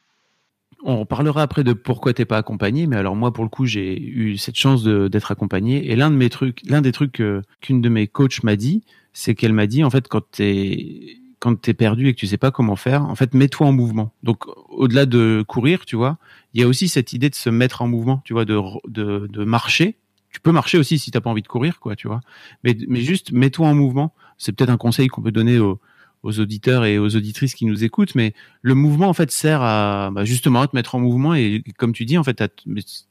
On 0.85 1.07
parlera 1.07 1.43
après 1.43 1.63
de 1.63 1.73
pourquoi 1.75 2.13
t'es 2.13 2.25
pas 2.25 2.39
accompagné, 2.39 2.87
mais 2.87 2.97
alors 2.97 3.15
moi 3.15 3.33
pour 3.33 3.45
le 3.45 3.51
coup 3.51 3.67
j'ai 3.67 4.01
eu 4.01 4.37
cette 4.37 4.57
chance 4.57 4.83
d'être 4.83 5.31
accompagné 5.31 5.93
et 5.93 5.97
l'un 5.97 6.11
de 6.11 6.29
trucs, 6.29 6.61
l'un 6.65 6.81
des 6.81 6.91
trucs 6.91 7.23
qu'une 7.61 7.81
de 7.81 7.89
mes 7.89 8.09
coachs 8.09 8.43
m'a 8.43 8.57
dit, 8.57 8.83
c'est 9.13 9.37
qu'elle 9.37 9.53
m'a 9.53 9.69
dit 9.69 9.85
en 9.85 9.91
fait 9.91 10.09
quand 10.09 10.29
t'es 10.33 11.22
quand 11.43 11.61
tu 11.61 11.71
es 11.71 11.75
perdu 11.75 12.07
et 12.07 12.15
que 12.15 12.21
tu 12.21 12.29
sais 12.29 12.39
pas 12.39 12.53
comment 12.53 12.77
faire, 12.77 13.03
en 13.03 13.17
fait, 13.17 13.35
mets-toi 13.35 13.67
en 13.67 13.73
mouvement. 13.73 14.15
Donc, 14.23 14.45
au-delà 14.69 15.07
de 15.07 15.45
courir, 15.49 15.85
tu 15.85 15.97
vois, 15.97 16.19
il 16.55 16.61
y 16.61 16.65
a 16.65 16.69
aussi 16.69 16.87
cette 16.87 17.13
idée 17.15 17.31
de 17.31 17.35
se 17.35 17.51
mettre 17.51 17.83
en 17.83 17.89
mouvement, 17.89 18.23
tu 18.25 18.33
vois, 18.33 18.45
de, 18.45 18.63
de, 18.87 19.45
marcher. 19.45 19.97
Tu 20.31 20.41
peux 20.41 20.53
marcher 20.53 20.79
aussi 20.79 21.01
si 21.01 21.11
t'as 21.11 21.21
pas 21.21 21.31
envie 21.31 21.43
de 21.43 21.49
courir, 21.49 21.81
quoi, 21.81 21.97
tu 21.97 22.07
vois. 22.07 22.21
Mais, 22.63 22.77
mais 22.87 23.01
juste, 23.01 23.33
mets-toi 23.33 23.67
en 23.67 23.75
mouvement. 23.75 24.15
C'est 24.39 24.53
peut-être 24.53 24.71
un 24.71 24.77
conseil 24.77 25.09
qu'on 25.09 25.21
peut 25.21 25.33
donner 25.33 25.59
aux, 25.59 25.81
aux 26.23 26.39
auditeurs 26.39 26.85
et 26.85 27.01
aux 27.01 27.17
auditrices 27.17 27.57
qui 27.57 27.67
nous 27.67 27.83
écoutent, 27.83 28.15
mais 28.15 28.35
le 28.61 28.77
mouvement 28.77 29.09
en 29.09 29.13
fait 29.13 29.33
sert 29.33 29.63
à 29.63 30.11
bah, 30.13 30.25
justement 30.25 30.65
te 30.69 30.77
mettre 30.77 30.95
en 30.95 31.01
mouvement 31.01 31.35
et 31.35 31.65
comme 31.77 31.93
tu 31.93 32.05
dis 32.05 32.17
en 32.19 32.23
fait, 32.23 32.41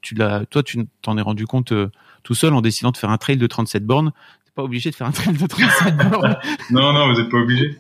tu 0.02 0.16
l'as, 0.16 0.46
toi 0.46 0.64
tu 0.64 0.88
t'en 1.02 1.18
es 1.18 1.22
rendu 1.22 1.46
compte 1.46 1.74
euh, 1.74 1.90
tout 2.24 2.34
seul 2.34 2.54
en 2.54 2.62
décidant 2.62 2.92
de 2.92 2.98
faire 2.98 3.10
un 3.10 3.18
trail 3.18 3.36
de 3.36 3.48
37 3.48 3.86
bornes. 3.86 4.14
T'es 4.46 4.52
pas 4.56 4.64
obligé 4.64 4.90
de 4.90 4.96
faire 4.96 5.08
un 5.08 5.12
trail 5.12 5.36
de 5.36 5.46
37 5.46 5.98
bornes. 5.98 6.38
non 6.72 6.94
non, 6.94 7.12
vous 7.12 7.20
n'êtes 7.20 7.30
pas 7.30 7.40
obligé. 7.40 7.78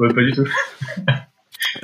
Ouais, 0.00 0.12
pas 0.12 0.22
du 0.22 0.32
tout. 0.32 0.44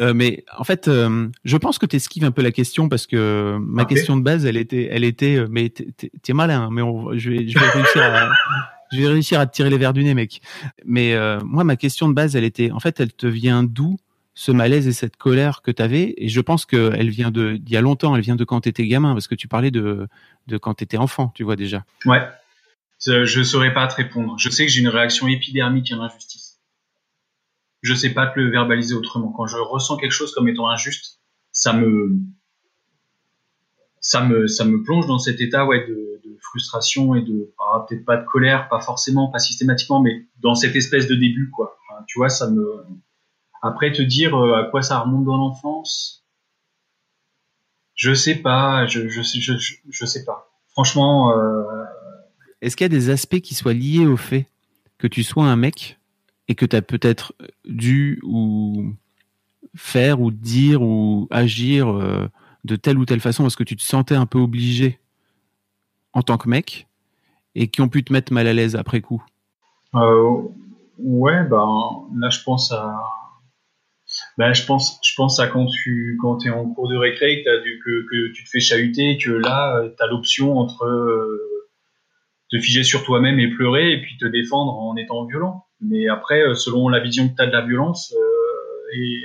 Euh, 0.00 0.14
mais 0.14 0.44
en 0.56 0.64
fait, 0.64 0.88
euh, 0.88 1.28
je 1.44 1.56
pense 1.56 1.78
que 1.78 1.86
tu 1.86 1.96
esquives 1.96 2.24
un 2.24 2.30
peu 2.30 2.42
la 2.42 2.50
question 2.50 2.88
parce 2.88 3.06
que 3.06 3.56
ma 3.60 3.82
ah, 3.82 3.84
question 3.84 4.16
de 4.16 4.22
base, 4.22 4.44
elle 4.44 4.56
était, 4.56 4.88
elle 4.90 5.04
était, 5.04 5.36
euh, 5.36 5.46
mais 5.50 5.68
t'es 5.68 6.32
malin, 6.32 6.70
mais 6.72 6.82
je, 7.18 7.30
vais, 7.30 9.08
réussir 9.08 9.40
à, 9.40 9.46
te 9.46 9.52
tirer 9.52 9.70
les 9.70 9.78
verres 9.78 9.92
du 9.92 10.02
nez, 10.02 10.14
mec. 10.14 10.40
Mais 10.84 11.14
moi, 11.44 11.62
ma 11.62 11.76
question 11.76 12.08
de 12.08 12.14
base, 12.14 12.36
elle 12.36 12.44
était, 12.44 12.70
en 12.70 12.80
fait, 12.80 12.98
elle 13.00 13.12
te 13.12 13.26
vient 13.26 13.62
d'où 13.62 13.96
ce 14.34 14.52
malaise 14.52 14.86
et 14.86 14.92
cette 14.92 15.16
colère 15.16 15.62
que 15.62 15.70
tu 15.70 15.82
avais 15.82 16.14
Et 16.18 16.28
je 16.28 16.40
pense 16.40 16.66
qu'elle 16.66 17.08
vient 17.08 17.30
de, 17.30 17.58
il 17.64 17.70
y 17.70 17.76
a 17.76 17.80
longtemps, 17.80 18.14
elle 18.16 18.22
vient 18.22 18.36
de 18.36 18.44
quand 18.44 18.62
t'étais 18.62 18.86
gamin, 18.86 19.12
parce 19.12 19.28
que 19.28 19.34
tu 19.34 19.48
parlais 19.48 19.70
de, 19.70 20.08
de 20.46 20.58
quand 20.58 20.74
t'étais 20.74 20.98
enfant, 20.98 21.32
tu 21.34 21.44
vois 21.44 21.56
déjà. 21.56 21.84
Ouais. 22.04 22.22
Je, 23.04 23.24
je 23.24 23.42
saurais 23.42 23.72
pas 23.72 23.86
te 23.86 23.94
répondre. 23.94 24.36
Je 24.38 24.48
sais 24.50 24.66
que 24.66 24.72
j'ai 24.72 24.80
une 24.80 24.88
réaction 24.88 25.28
épidermique 25.28 25.92
à 25.92 25.96
l'injustice 25.96 26.45
je 27.82 27.94
sais 27.94 28.10
pas 28.10 28.26
te 28.26 28.38
le 28.38 28.50
verbaliser 28.50 28.94
autrement. 28.94 29.32
Quand 29.32 29.46
je 29.46 29.56
ressens 29.56 29.96
quelque 29.96 30.12
chose 30.12 30.32
comme 30.34 30.48
étant 30.48 30.68
injuste, 30.68 31.20
ça 31.52 31.72
me, 31.72 32.18
ça 34.00 34.24
me, 34.24 34.46
ça 34.46 34.64
me 34.64 34.82
plonge 34.82 35.06
dans 35.06 35.18
cet 35.18 35.40
état 35.40 35.64
ouais, 35.66 35.86
de, 35.86 36.04
frustration 36.42 37.16
et 37.16 37.22
de, 37.22 37.52
ah, 37.58 37.84
peut-être 37.88 38.04
pas 38.04 38.16
de 38.16 38.24
colère, 38.24 38.68
pas 38.68 38.80
forcément, 38.80 39.30
pas 39.32 39.40
systématiquement, 39.40 40.00
mais 40.00 40.26
dans 40.40 40.54
cette 40.54 40.76
espèce 40.76 41.08
de 41.08 41.14
début, 41.16 41.50
quoi. 41.50 41.76
Tu 42.06 42.18
vois, 42.18 42.28
ça 42.28 42.48
me. 42.48 42.84
Après, 43.62 43.90
te 43.90 44.00
dire 44.00 44.36
euh, 44.36 44.54
à 44.54 44.64
quoi 44.64 44.82
ça 44.82 45.00
remonte 45.00 45.24
dans 45.24 45.36
l'enfance, 45.36 46.24
je 47.94 48.14
sais 48.14 48.36
pas, 48.36 48.86
je, 48.86 49.08
je, 49.08 49.22
je, 49.22 49.54
je 49.88 50.06
sais 50.06 50.24
pas. 50.24 50.50
Franchement. 50.68 51.36
Euh, 51.36 51.64
Est-ce 52.60 52.76
qu'il 52.76 52.84
y 52.84 52.86
a 52.86 52.88
des 52.90 53.10
aspects 53.10 53.40
qui 53.40 53.54
soient 53.54 53.74
liés 53.74 54.06
au 54.06 54.16
fait 54.16 54.46
que 54.98 55.06
tu 55.06 55.24
sois 55.24 55.44
un 55.44 55.56
mec 55.56 55.98
et 56.48 56.54
que 56.54 56.66
tu 56.66 56.76
as 56.76 56.82
peut-être 56.82 57.34
dû 57.64 58.20
ou 58.22 58.94
faire 59.74 60.20
ou 60.20 60.30
dire 60.30 60.82
ou 60.82 61.28
agir 61.30 61.88
euh, 61.88 62.28
de 62.64 62.76
telle 62.76 62.98
ou 62.98 63.04
telle 63.04 63.20
façon 63.20 63.42
parce 63.42 63.56
que 63.56 63.64
tu 63.64 63.76
te 63.76 63.82
sentais 63.82 64.14
un 64.14 64.26
peu 64.26 64.38
obligé 64.38 65.00
en 66.12 66.22
tant 66.22 66.38
que 66.38 66.48
mec 66.48 66.86
et 67.54 67.68
qui 67.68 67.80
ont 67.80 67.88
pu 67.88 68.04
te 68.04 68.12
mettre 68.12 68.32
mal 68.32 68.46
à 68.46 68.52
l'aise 68.52 68.76
après 68.76 69.00
coup 69.00 69.22
euh, 69.94 70.42
Ouais, 70.98 71.44
ben 71.44 72.06
là 72.16 72.30
je 72.30 72.42
pense 72.42 72.72
à. 72.72 72.98
Ben, 74.38 74.54
je 74.54 74.64
pense, 74.64 75.00
je 75.02 75.14
pense 75.16 75.40
à 75.40 75.48
quand 75.48 75.66
tu 75.66 76.16
quand 76.22 76.46
es 76.46 76.50
en 76.50 76.72
cours 76.72 76.88
de 76.88 76.96
récré, 76.96 77.42
que, 77.44 78.06
que, 78.08 78.32
tu 78.32 78.44
te 78.44 78.48
fais 78.48 78.60
chahuter, 78.60 79.18
que 79.18 79.30
là 79.30 79.82
tu 79.96 80.02
as 80.02 80.06
l'option 80.06 80.58
entre 80.58 80.84
euh, 80.84 81.68
te 82.50 82.58
figer 82.58 82.84
sur 82.84 83.04
toi-même 83.04 83.38
et 83.40 83.50
pleurer 83.50 83.92
et 83.92 84.00
puis 84.00 84.16
te 84.16 84.26
défendre 84.26 84.78
en 84.78 84.96
étant 84.96 85.26
violent. 85.26 85.65
Mais 85.80 86.08
après, 86.08 86.42
euh, 86.42 86.54
selon 86.54 86.88
la 86.88 87.00
vision 87.00 87.28
que 87.28 87.34
tu 87.34 87.42
as 87.42 87.46
de 87.46 87.52
la 87.52 87.64
violence, 87.66 88.14
euh, 88.16 88.96
et 88.96 89.20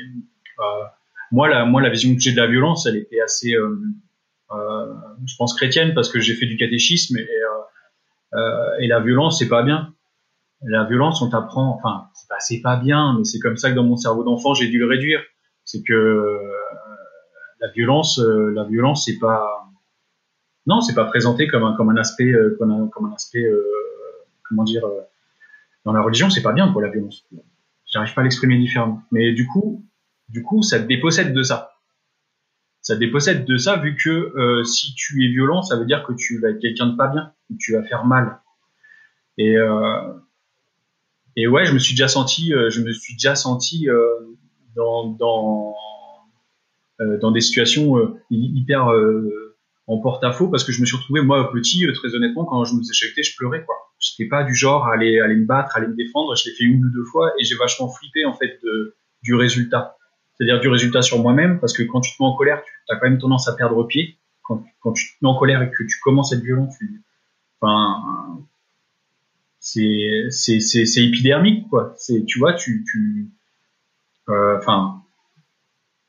bah, 0.58 0.98
moi, 1.32 1.48
la, 1.48 1.66
moi, 1.66 1.82
la 1.82 1.90
vision 1.90 2.14
que 2.14 2.22
j'ai 2.22 2.32
de 2.32 2.38
la 2.38 2.48
violence, 2.48 2.86
elle 2.86 2.98
était 2.98 3.22
assez, 3.22 3.56
euh, 3.56 3.76
je 5.26 5.36
pense, 5.38 5.54
chrétienne, 5.54 5.94
parce 5.94 6.12
que 6.12 6.20
j'ai 6.20 6.34
fait 6.34 6.46
du 6.46 6.58
catéchisme, 6.58 7.18
et, 7.18 7.28
et 8.80 8.88
la 8.88 9.00
violence, 9.00 9.40
c'est 9.40 9.48
pas 9.48 9.64
bien 9.64 9.94
la 10.64 10.84
violence, 10.86 11.22
on 11.22 11.30
t'apprend, 11.30 11.76
enfin, 11.76 12.08
c'est 12.14 12.28
pas, 12.28 12.40
c'est 12.40 12.62
pas 12.62 12.76
bien, 12.78 13.16
mais 13.18 13.24
c'est 13.24 13.40
comme 13.40 13.58
ça 13.58 13.72
que 13.72 13.76
dans 13.76 13.84
mon 13.84 13.98
cerveau 13.98 14.24
d'enfant, 14.24 14.54
j'ai 14.54 14.68
dû 14.68 14.78
le 14.78 14.88
réduire. 14.88 15.22
C'est 15.64 15.84
que 15.84 15.94
euh, 15.94 16.38
la 17.60 17.70
violence, 17.70 18.20
euh, 18.20 18.52
la 18.54 18.64
violence, 18.64 19.06
c'est 19.06 19.18
pas, 19.18 19.70
non, 20.68 20.82
c'est 20.82 20.94
pas 20.94 21.06
présenté 21.06 21.48
comme 21.48 21.64
un, 21.64 21.76
comme 21.76 21.90
un 21.90 21.98
aspect, 21.98 22.32
euh, 22.32 22.56
comme, 22.60 22.72
un, 22.72 22.88
comme 22.90 23.06
un 23.08 23.14
aspect, 23.14 23.46
comment 24.48 24.64
dire, 24.64 24.84
dans 25.86 25.94
la 25.94 26.02
religion, 26.02 26.30
c'est 26.30 26.42
pas 26.42 26.54
bien 26.54 26.72
quoi 26.72 26.82
la 26.82 26.90
violence. 26.90 27.26
J'arrive 27.92 28.14
pas 28.14 28.22
à 28.22 28.24
l'exprimer 28.24 28.58
différemment. 28.58 29.02
Mais 29.12 29.34
du 29.34 29.48
coup, 29.48 29.86
du 30.30 30.44
coup, 30.44 30.62
ça 30.62 30.80
te 30.80 30.88
dépossède 30.88 31.34
de 31.34 31.44
ça. 31.44 31.74
Ça 32.82 32.96
te 32.96 33.00
dépossède 33.00 33.46
de 33.46 33.58
ça 33.58 33.78
vu 33.78 33.96
que 33.96 34.10
euh, 34.10 34.64
si 34.64 34.94
tu 34.96 35.26
es 35.26 35.28
violent, 35.28 35.62
ça 35.62 35.78
veut 35.78 35.86
dire 35.86 36.04
que 36.04 36.14
tu 36.14 36.40
vas 36.40 36.50
être 36.50 36.60
quelqu'un 36.60 36.88
de 36.88 36.96
pas 36.96 37.08
bien, 37.08 37.34
que 37.50 37.56
tu 37.60 37.74
vas 37.74 37.84
faire 37.84 38.06
mal. 38.06 38.42
Et 39.38 39.58
euh, 39.58 40.14
et 41.36 41.48
ouais, 41.48 41.66
je 41.66 41.74
me 41.74 41.80
suis 41.80 41.94
déjà 41.94 42.08
senti, 42.08 42.54
euh, 42.54 42.70
je 42.70 42.82
me 42.82 42.92
suis 42.92 43.14
déjà 43.14 43.36
senti 43.36 43.90
euh, 43.90 43.98
dans 44.76 45.08
dans 45.08 45.76
dans 47.20 47.32
des 47.32 47.42
situations 47.42 48.16
hyper 48.30 48.90
en 49.88 49.98
porte-à-faux 49.98 50.50
parce 50.50 50.64
que 50.64 50.72
je 50.72 50.82
me 50.82 50.86
suis 50.86 50.96
retrouvé 50.96 51.22
moi 51.22 51.52
petit, 51.52 51.88
très 51.96 52.14
honnêtement, 52.14 52.46
quand 52.46 52.64
je 52.64 52.76
me 52.76 52.84
faisais 52.84 53.24
je 53.24 53.36
pleurais 53.38 53.66
quoi 53.66 53.91
j'étais 54.02 54.28
pas 54.28 54.44
du 54.44 54.56
genre 54.56 54.88
à 54.88 54.94
aller, 54.94 55.20
aller 55.20 55.36
me 55.36 55.46
battre, 55.46 55.76
à 55.76 55.80
aller 55.80 55.88
me 55.88 55.96
défendre. 55.96 56.36
Je 56.36 56.50
l'ai 56.50 56.56
fait 56.56 56.66
une 56.66 56.84
ou 56.84 56.90
deux 56.90 57.06
fois 57.06 57.32
et 57.40 57.44
j'ai 57.44 57.56
vachement 57.56 57.88
flippé 57.88 58.26
en 58.26 58.34
fait 58.34 58.60
de, 58.64 58.96
du 59.24 59.36
résultat. 59.36 59.96
C'est-à-dire 60.34 60.60
du 60.60 60.68
résultat 60.68 61.04
sur 61.04 61.20
moi-même 61.20 61.60
parce 61.60 61.74
que 61.74 61.84
quand 61.84 62.02
tu 62.02 62.12
te 62.18 62.22
mets 62.22 62.28
en 62.28 62.36
colère, 62.36 62.62
tu 62.64 62.94
as 62.94 62.98
quand 62.98 63.08
même 63.08 63.20
tendance 63.20 63.48
à 63.48 63.54
perdre 63.54 63.84
pied. 63.84 64.18
Quand, 64.42 64.66
quand, 64.82 64.92
tu 64.94 65.06
te 65.06 65.18
mets 65.22 65.30
en 65.30 65.36
colère 65.36 65.62
et 65.62 65.70
que 65.70 65.84
tu 65.84 66.00
commences 66.04 66.34
à 66.34 66.36
être 66.36 66.44
violent, 66.44 66.68
tu, 66.78 67.04
enfin, 67.62 68.42
c'est, 69.60 70.26
c'est, 70.32 70.60
c'est, 70.60 70.86
c'est 70.86 71.04
épidermique 71.06 71.70
quoi. 71.70 71.94
C'est, 71.96 72.26
tu 72.26 72.40
vois, 72.40 72.54
tu, 72.54 72.84
tu, 72.92 73.30
euh, 74.30 74.58
enfin, 74.58 75.04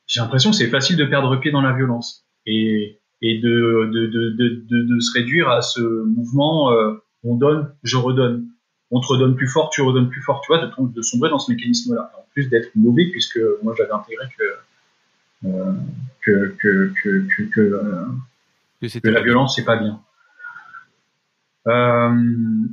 j'ai 0.07 0.21
l'impression 0.21 0.51
que 0.51 0.57
c'est 0.57 0.71
facile 0.71 0.97
de 0.97 1.05
perdre 1.05 1.37
pied 1.37 1.51
dans 1.51 1.61
la 1.61 1.75
violence 1.75 2.27
et, 2.47 3.01
et 3.21 3.39
de, 3.39 3.91
de, 3.93 4.07
de, 4.07 4.31
de, 4.31 4.83
de 4.83 5.01
se 5.01 5.13
réduire 5.13 5.51
à 5.51 5.61
ce 5.61 5.81
mouvement. 5.81 6.73
Euh, 6.73 7.02
on 7.25 7.37
donne, 7.37 7.73
je 7.83 7.97
redonne, 7.97 8.49
on 8.91 9.01
te 9.01 9.07
redonne 9.07 9.35
plus 9.35 9.49
fort, 9.49 9.71
tu 9.71 9.81
redonnes 9.81 10.11
plus 10.11 10.23
fort, 10.23 10.41
tu 10.43 10.53
vois, 10.53 10.65
de, 10.65 10.71
de 10.93 11.03
sombrer 11.03 11.31
dans 11.31 11.39
ce 11.39 11.51
mécanisme-là. 11.51 12.13
En 12.19 12.27
plus 12.33 12.49
d'être 12.49 12.71
mauvais, 12.75 13.07
puisque 13.07 13.41
moi 13.63 13.75
j'avais 13.77 13.93
intégré 13.93 14.27
que, 14.39 14.45
euh, 15.49 15.73
que, 16.21 16.55
que, 16.61 17.61
euh, 17.61 18.07
la 19.05 19.23
violence, 19.23 19.57
c'est 19.57 19.65
pas 19.65 19.77
bien. 19.77 20.01
Euh, 21.69 22.11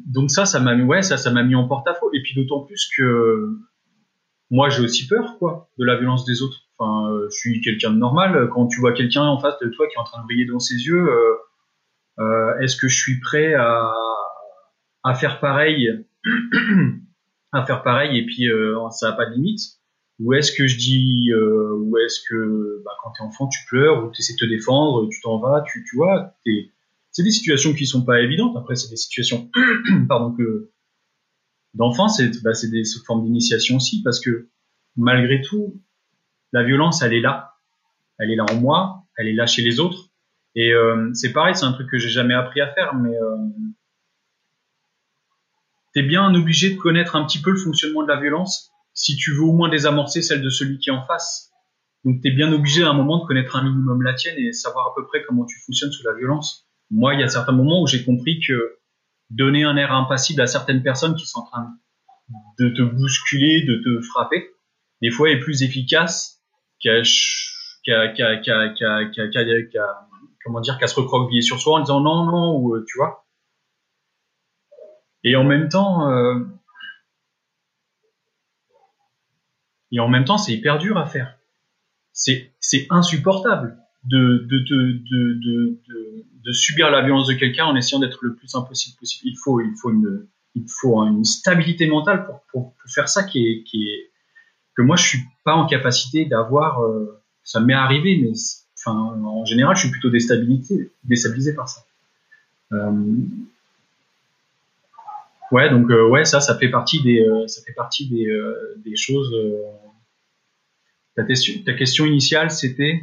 donc 0.08 0.32
ça, 0.32 0.46
ça 0.46 0.60
m'a 0.60 0.76
mis, 0.76 1.56
en 1.56 1.68
porte-à-faux. 1.68 2.12
Et 2.14 2.22
puis 2.22 2.36
d'autant 2.36 2.62
plus 2.62 2.90
que 2.96 3.58
moi, 4.52 4.70
j'ai 4.70 4.84
aussi 4.84 5.08
peur, 5.08 5.38
quoi, 5.38 5.70
de 5.78 5.86
la 5.86 5.98
violence 5.98 6.26
des 6.26 6.42
autres. 6.42 6.58
Enfin, 6.78 7.18
je 7.30 7.38
suis 7.38 7.62
quelqu'un 7.62 7.92
de 7.92 7.98
normal. 7.98 8.50
Quand 8.54 8.68
tu 8.68 8.80
vois 8.80 8.94
quelqu'un 8.94 9.24
en 9.24 9.40
face 9.40 9.60
de 9.62 9.70
toi 9.70 9.88
qui 9.88 9.96
est 9.96 10.00
en 10.00 10.04
train 10.04 10.22
de 10.22 10.26
briller 10.26 10.46
dans 10.46 10.60
ses 10.60 10.76
yeux, 10.76 11.08
est-ce 12.62 12.76
que 12.76 12.88
je 12.88 12.98
suis 12.98 13.20
prêt 13.20 13.54
à, 13.54 13.92
à 15.04 15.14
faire 15.14 15.40
pareil, 15.40 15.90
à 17.52 17.66
faire 17.66 17.84
pareil 17.84 18.18
et 18.18 18.26
puis 18.26 18.48
ça 18.92 19.12
n'a 19.12 19.16
pas 19.16 19.26
de 19.26 19.36
limite 19.36 19.62
Ou 20.20 20.34
est-ce 20.34 20.52
que 20.52 20.68
je 20.68 20.78
dis, 20.78 21.32
ou 21.34 21.98
est-ce 21.98 22.20
que 22.30 22.82
bah, 22.84 22.92
quand 23.02 23.12
t'es 23.12 23.24
enfant, 23.24 23.48
tu 23.48 23.60
pleures 23.68 24.04
ou 24.04 24.12
tu 24.12 24.22
essaies 24.22 24.34
de 24.34 24.46
te 24.46 24.50
défendre, 24.50 25.08
tu 25.10 25.22
t'en 25.22 25.40
vas, 25.40 25.64
tu, 25.72 25.84
tu 25.90 25.96
vois, 25.96 26.36
c'est 27.12 27.24
des 27.24 27.32
situations 27.32 27.74
qui 27.74 27.86
sont 27.86 28.06
pas 28.06 28.22
évidentes. 28.22 28.56
Après, 28.58 28.76
c'est 28.76 28.90
des 28.90 28.98
situations, 28.98 29.50
pardon, 30.08 30.36
que 30.36 30.70
d'enfants, 31.74 32.08
c'est 32.08 32.42
bah, 32.44 32.52
des 32.70 32.84
formes 33.06 33.26
d'initiation 33.26 33.78
aussi, 33.78 34.02
parce 34.04 34.20
que 34.20 34.50
malgré 34.96 35.42
tout, 35.42 35.82
la 36.52 36.64
violence, 36.64 37.02
elle 37.02 37.14
est 37.14 37.22
là. 37.22 37.54
Elle 38.18 38.32
est 38.32 38.36
là 38.36 38.46
en 38.50 38.56
moi, 38.56 39.04
elle 39.18 39.28
est 39.28 39.34
là 39.34 39.46
chez 39.46 39.62
les 39.62 39.80
autres. 39.80 40.10
Et 40.56 40.74
euh, 40.74 41.10
c'est 41.14 41.32
pareil, 41.32 41.56
c'est 41.56 41.66
un 41.66 41.72
truc 41.74 41.90
que 41.90 41.98
j'ai 41.98 42.10
jamais 42.10 42.34
appris 42.34 42.60
à 42.62 42.74
faire, 42.74 42.96
mais 42.96 43.16
euh, 43.16 43.38
t'es 45.94 46.04
bien 46.04 46.34
obligé 46.34 46.72
de 46.72 46.76
connaître 46.76 47.16
un 47.16 47.26
petit 47.26 47.42
peu 47.42 47.52
le 47.52 47.58
fonctionnement 47.58 48.04
de 48.04 48.08
la 48.08 48.20
violence 48.20 48.72
si 48.94 49.16
tu 49.16 49.34
veux 49.34 49.44
au 49.44 49.54
moins 49.54 49.70
désamorcer 49.70 50.22
celle 50.22 50.42
de 50.42 50.50
celui 50.50 50.78
qui 50.80 50.90
est 50.90 50.94
en 50.94 51.06
face. 51.06 51.52
Donc 52.06 52.22
t'es 52.22 52.32
bien 52.32 52.52
obligé 52.52 52.84
à 52.84 52.90
un 52.90 52.94
moment 52.94 53.20
de 53.20 53.26
connaître 53.26 53.56
un 53.56 53.64
minimum 53.64 54.02
la 54.02 54.14
tienne 54.14 54.36
et 54.38 54.52
savoir 54.54 54.88
à 54.88 54.96
peu 54.96 55.06
près 55.06 55.24
comment 55.28 55.46
tu 55.46 55.58
fonctionnes 55.66 55.92
sous 55.92 56.04
la 56.04 56.14
violence 56.16 56.70
moi, 56.92 57.14
il 57.14 57.20
y 57.20 57.24
a 57.24 57.28
certains 57.28 57.52
moments 57.52 57.82
où 57.82 57.88
j'ai 57.88 58.04
compris 58.04 58.40
que 58.40 58.78
donner 59.30 59.64
un 59.64 59.78
air 59.78 59.94
impassible 59.94 60.42
à 60.42 60.48
certaines 60.48 60.82
personnes 60.82 61.16
qui 61.16 61.26
sont 61.26 61.40
en 61.40 61.46
train 61.46 61.68
de 62.60 62.70
te 62.70 62.82
bousculer, 62.82 63.64
de 63.64 63.76
te 63.76 64.02
frapper, 64.02 64.50
des 65.02 65.12
fois 65.12 65.30
est 65.30 65.40
plus 65.40 65.64
efficace 65.64 66.42
qu'à 66.82 67.02
comment 70.44 70.62
dire 70.62 70.78
qu'à 70.80 70.88
se 70.88 70.96
recroqueviller 70.96 71.42
sur 71.42 71.60
soi 71.60 71.78
en 71.78 71.80
disant 71.82 72.02
non 72.02 72.26
non 72.26 72.58
ou 72.58 72.80
tu 72.86 72.98
vois. 72.98 73.26
Et 75.24 75.36
en 75.36 75.44
même 75.44 75.70
temps, 75.70 76.10
euh, 76.10 76.40
et 79.92 80.00
en 80.00 80.08
même 80.08 80.26
temps, 80.26 80.38
c'est 80.38 80.54
hyper 80.54 80.78
dur 80.78 80.98
à 80.98 81.06
faire. 81.06 81.36
C'est 82.14 82.88
insupportable 82.90 83.78
de 84.04 84.46
de, 84.50 84.60
de, 84.60 84.92
de, 85.10 85.34
de, 85.42 86.26
de 86.46 86.52
subir 86.52 86.90
la 86.90 87.02
violence 87.02 87.28
de 87.28 87.34
quelqu'un 87.34 87.66
en 87.66 87.76
essayant 87.76 88.00
d'être 88.00 88.20
le 88.22 88.36
plus 88.36 88.56
impossible 88.56 88.98
possible. 88.98 89.30
Il 89.30 89.38
faut, 89.38 89.62
il 89.62 89.74
faut 89.82 89.92
une, 89.92 90.28
il 90.56 90.66
faut 90.68 91.02
une 91.04 91.24
stabilité 91.24 91.88
mentale 91.88 92.26
pour, 92.26 92.44
pour, 92.52 92.74
faire 92.88 93.10
ça 93.10 93.24
qui 93.24 93.46
est, 93.46 93.64
qui 93.64 93.90
est, 93.90 94.12
que 94.76 94.82
moi 94.82 94.96
je 94.96 95.08
suis 95.08 95.20
pas 95.44 95.54
en 95.54 95.66
capacité 95.66 96.26
d'avoir. 96.26 96.84
Euh, 96.84 97.22
ça 97.44 97.60
m'est 97.60 97.74
arrivé, 97.74 98.18
mais 98.22 98.32
enfin, 98.78 98.94
en 98.94 99.46
général, 99.46 99.76
je 99.76 99.82
suis 99.82 99.92
plutôt 99.92 100.10
déstabilisé, 100.10 100.92
déstabilisé 101.04 101.56
par 101.56 101.68
ça. 101.68 101.84
Euh, 102.74 102.92
ouais, 105.52 105.70
donc 105.70 105.90
euh, 105.90 106.08
ouais, 106.08 106.26
ça, 106.26 106.40
ça 106.42 106.58
fait 106.58 106.70
partie 106.70 107.02
des, 107.02 107.26
ça 107.48 107.62
fait 107.66 107.74
partie 107.74 108.10
des, 108.10 108.28
des 108.78 108.96
choses. 108.96 109.34
ta, 111.16 111.24
ta 111.24 111.74
question 111.74 112.06
initiale, 112.06 112.52
c'était? 112.52 113.02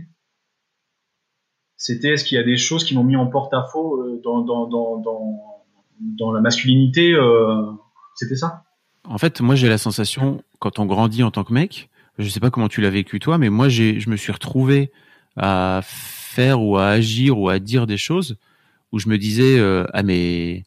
C'était 1.77 2.15
est-ce 2.15 2.25
qu'il 2.25 2.37
y 2.37 2.41
a 2.41 2.45
des 2.45 2.57
choses 2.57 2.85
qui 2.85 2.95
m'ont 2.95 3.05
mis 3.05 3.17
en 3.17 3.27
porte-à-faux 3.27 4.01
euh, 4.01 4.21
dans, 4.25 4.41
dans, 4.41 4.67
dans, 4.67 5.03
dans, 6.01 6.33
la 6.33 6.41
masculinité 6.41 7.13
euh, 7.13 7.71
C'était 8.15 8.37
ça? 8.37 8.65
En 9.05 9.19
fait, 9.19 9.41
moi 9.41 9.55
j'ai 9.55 9.69
la 9.69 9.79
sensation, 9.79 10.43
quand 10.59 10.79
on 10.79 10.87
grandit 10.87 11.23
en 11.23 11.31
tant 11.31 11.45
que 11.45 11.53
mec, 11.53 11.91
je 12.19 12.29
sais 12.29 12.41
pas 12.41 12.51
comment 12.51 12.69
tu 12.69 12.81
l'as 12.81 12.91
vécu 12.91 13.21
toi, 13.21 13.37
mais 13.39 13.51
moi 13.51 13.69
j'ai, 13.69 14.01
je 14.01 14.09
me 14.09 14.17
suis 14.17 14.33
retrouvé 14.33 14.91
à 15.37 15.81
faire 15.85 16.63
ou 16.63 16.79
à 16.79 16.89
agir 16.89 17.39
ou 17.39 17.51
à 17.51 17.59
dire 17.59 17.87
des 17.87 17.99
choses 17.99 18.37
où 18.91 18.99
je 18.99 19.09
me 19.09 19.19
disais 19.19 19.59
euh, 19.59 19.85
ah 19.93 20.03
mais 20.03 20.65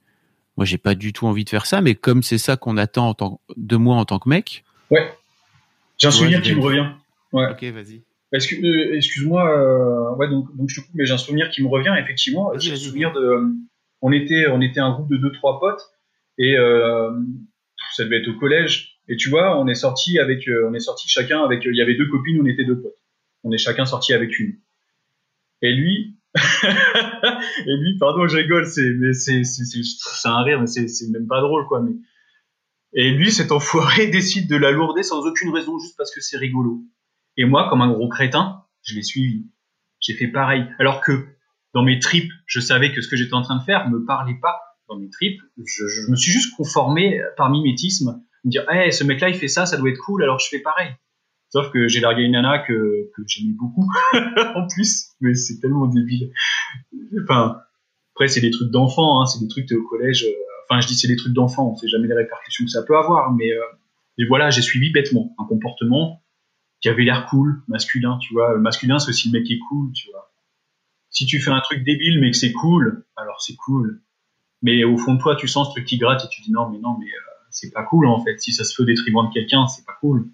moi 0.59 0.65
j'ai 0.65 0.77
pas 0.77 0.93
du 0.93 1.13
tout 1.13 1.25
envie 1.25 1.45
de 1.45 1.49
faire 1.49 1.65
ça, 1.65 1.79
mais 1.79 1.95
comme 1.95 2.21
c'est 2.21 2.37
ça 2.37 2.57
qu'on 2.57 2.75
attend 2.75 3.07
en 3.07 3.13
tant, 3.13 3.39
de 3.55 3.77
moi 3.77 3.95
en 3.95 4.03
tant 4.03 4.19
que 4.19 4.27
mec. 4.27 4.65
Ouais. 4.91 5.09
J'ai 5.97 6.09
un 6.09 6.11
souvenir 6.11 6.41
qui 6.41 6.53
me 6.53 6.59
revient. 6.59 6.87
Ouais. 7.31 7.45
Ok, 7.49 7.63
vas-y. 7.63 8.01
Euh, 8.33 8.95
excuse-moi, 8.97 9.57
euh, 9.57 10.15
ouais, 10.17 10.29
donc, 10.29 10.53
donc 10.57 10.67
je 10.67 10.81
coupe, 10.81 10.89
mais 10.95 11.05
j'ai 11.05 11.13
un 11.13 11.17
souvenir 11.17 11.49
qui 11.49 11.63
me 11.63 11.69
revient, 11.69 11.95
effectivement. 11.97 12.51
J'ai 12.57 12.73
un 12.73 12.75
souvenir 12.75 13.13
de. 13.13 13.21
Euh, 13.21 13.47
on 14.01 14.11
était, 14.11 14.47
on 14.47 14.59
était 14.59 14.81
un 14.81 14.91
groupe 14.91 15.09
de 15.09 15.15
deux, 15.15 15.31
trois 15.31 15.61
potes, 15.61 15.81
et 16.37 16.57
euh, 16.57 17.09
ça 17.95 18.03
devait 18.03 18.17
être 18.17 18.27
au 18.27 18.37
collège. 18.37 18.99
Et 19.07 19.15
tu 19.15 19.29
vois, 19.29 19.57
on 19.61 19.65
est 19.69 19.75
sorti 19.75 20.19
avec, 20.19 20.43
on 20.67 20.73
est 20.73 20.81
sorti 20.81 21.07
chacun 21.07 21.41
avec, 21.41 21.63
il 21.63 21.75
y 21.75 21.81
avait 21.81 21.95
deux 21.95 22.07
copines, 22.07 22.37
on 22.41 22.45
était 22.45 22.65
deux 22.65 22.81
potes. 22.81 22.99
On 23.45 23.51
est 23.53 23.57
chacun 23.57 23.85
sorti 23.85 24.11
avec 24.11 24.37
une. 24.37 24.55
Et 25.61 25.71
lui, 25.71 26.17
et 26.35 27.75
lui, 27.77 27.97
pardon, 27.99 28.27
je 28.27 28.37
rigole, 28.37 28.67
c'est, 28.67 28.91
mais 28.99 29.13
c'est, 29.13 29.43
c'est, 29.43 29.63
c'est 29.65 30.27
un 30.27 30.43
rire, 30.43 30.61
mais 30.61 30.67
c'est, 30.67 30.87
c'est 30.87 31.09
même 31.09 31.27
pas 31.27 31.41
drôle, 31.41 31.65
quoi. 31.65 31.81
Mais 31.81 31.93
et 32.93 33.11
lui, 33.11 33.31
cet 33.31 33.51
enfoiré 33.51 34.07
décide 34.11 34.49
de 34.49 34.55
la 34.55 34.71
lourder 34.71 35.03
sans 35.03 35.25
aucune 35.25 35.53
raison, 35.53 35.77
juste 35.79 35.95
parce 35.97 36.13
que 36.13 36.21
c'est 36.21 36.37
rigolo. 36.37 36.83
Et 37.37 37.45
moi, 37.45 37.69
comme 37.69 37.81
un 37.81 37.91
gros 37.91 38.09
crétin, 38.09 38.63
je 38.81 38.95
l'ai 38.95 39.03
suivi. 39.03 39.45
J'ai 39.99 40.13
fait 40.13 40.27
pareil. 40.27 40.65
Alors 40.79 41.01
que 41.01 41.27
dans 41.73 41.83
mes 41.83 41.99
tripes, 41.99 42.31
je 42.45 42.59
savais 42.59 42.91
que 42.93 43.01
ce 43.01 43.07
que 43.07 43.15
j'étais 43.15 43.33
en 43.33 43.41
train 43.41 43.57
de 43.57 43.63
faire 43.63 43.89
me 43.89 44.05
parlait 44.05 44.39
pas. 44.41 44.59
Dans 44.87 44.97
mes 44.97 45.09
tripes, 45.09 45.39
je, 45.63 46.09
me 46.09 46.15
suis 46.15 46.31
juste 46.31 46.55
conformé 46.55 47.21
par 47.37 47.51
mimétisme, 47.51 48.23
me 48.43 48.49
dire, 48.49 48.65
hey, 48.71 48.91
ce 48.91 49.03
mec-là, 49.03 49.29
il 49.29 49.35
fait 49.35 49.47
ça, 49.47 49.67
ça 49.67 49.77
doit 49.77 49.91
être 49.91 49.99
cool, 49.99 50.23
alors 50.23 50.39
je 50.39 50.47
fais 50.49 50.59
pareil. 50.59 50.89
Sauf 51.49 51.71
que 51.71 51.87
j'ai 51.87 51.99
largué 51.99 52.23
une 52.23 52.33
nana 52.33 52.59
que, 52.59 53.09
que 53.15 53.21
j'aimais 53.27 53.53
beaucoup, 53.53 53.89
en 54.13 54.67
plus, 54.67 55.09
mais 55.19 55.33
c'est 55.33 55.59
tellement 55.59 55.87
débile. 55.87 56.31
Enfin, 57.23 57.61
après, 58.13 58.27
c'est 58.27 58.41
des 58.41 58.51
trucs 58.51 58.69
d'enfants, 58.69 59.21
hein, 59.21 59.25
c'est 59.25 59.39
des 59.39 59.47
trucs 59.47 59.71
au 59.71 59.83
collège. 59.87 60.25
Euh, 60.25 60.33
enfin, 60.69 60.79
je 60.81 60.87
dis 60.87 60.95
c'est 60.95 61.07
des 61.07 61.15
trucs 61.15 61.33
d'enfants, 61.33 61.71
on 61.71 61.75
sait 61.75 61.87
jamais 61.87 62.07
les 62.07 62.13
répercussions 62.13 62.65
que 62.65 62.71
ça 62.71 62.83
peut 62.83 62.95
avoir, 62.95 63.33
mais, 63.33 63.51
euh, 63.51 64.25
voilà, 64.27 64.49
j'ai 64.49 64.61
suivi 64.61 64.91
bêtement 64.91 65.33
un 65.39 65.45
comportement 65.45 66.21
qui 66.81 66.89
avait 66.89 67.03
l'air 67.03 67.25
cool, 67.29 67.63
masculin, 67.67 68.17
tu 68.21 68.33
vois. 68.33 68.53
Le 68.53 68.59
masculin, 68.59 68.99
c'est 68.99 69.09
aussi 69.09 69.29
le 69.31 69.39
mec 69.39 69.47
qui 69.47 69.53
est 69.53 69.59
cool, 69.69 69.91
tu 69.93 70.09
vois. 70.11 70.31
Si 71.09 71.25
tu 71.25 71.39
fais 71.39 71.51
un 71.51 71.61
truc 71.61 71.83
débile 71.83 72.19
mais 72.21 72.31
que 72.31 72.37
c'est 72.37 72.51
cool, 72.51 73.05
alors 73.15 73.41
c'est 73.41 73.55
cool. 73.55 74.01
Mais 74.61 74.83
au 74.83 74.97
fond 74.97 75.15
de 75.15 75.19
toi, 75.21 75.35
tu 75.35 75.47
sens 75.47 75.69
ce 75.69 75.71
truc 75.71 75.85
qui 75.85 75.97
gratte 75.97 76.25
et 76.25 76.27
tu 76.29 76.41
dis 76.41 76.51
non, 76.51 76.69
mais 76.69 76.79
non, 76.79 76.97
mais 76.99 77.07
euh, 77.07 77.31
c'est 77.49 77.71
pas 77.71 77.83
cool 77.83 78.07
en 78.07 78.23
fait. 78.23 78.37
Si 78.39 78.51
ça 78.51 78.63
se 78.63 78.75
fait 78.75 78.83
au 78.83 78.85
détriment 78.85 79.27
de 79.27 79.33
quelqu'un, 79.33 79.67
c'est 79.67 79.85
pas 79.85 79.97
cool. 79.99 80.29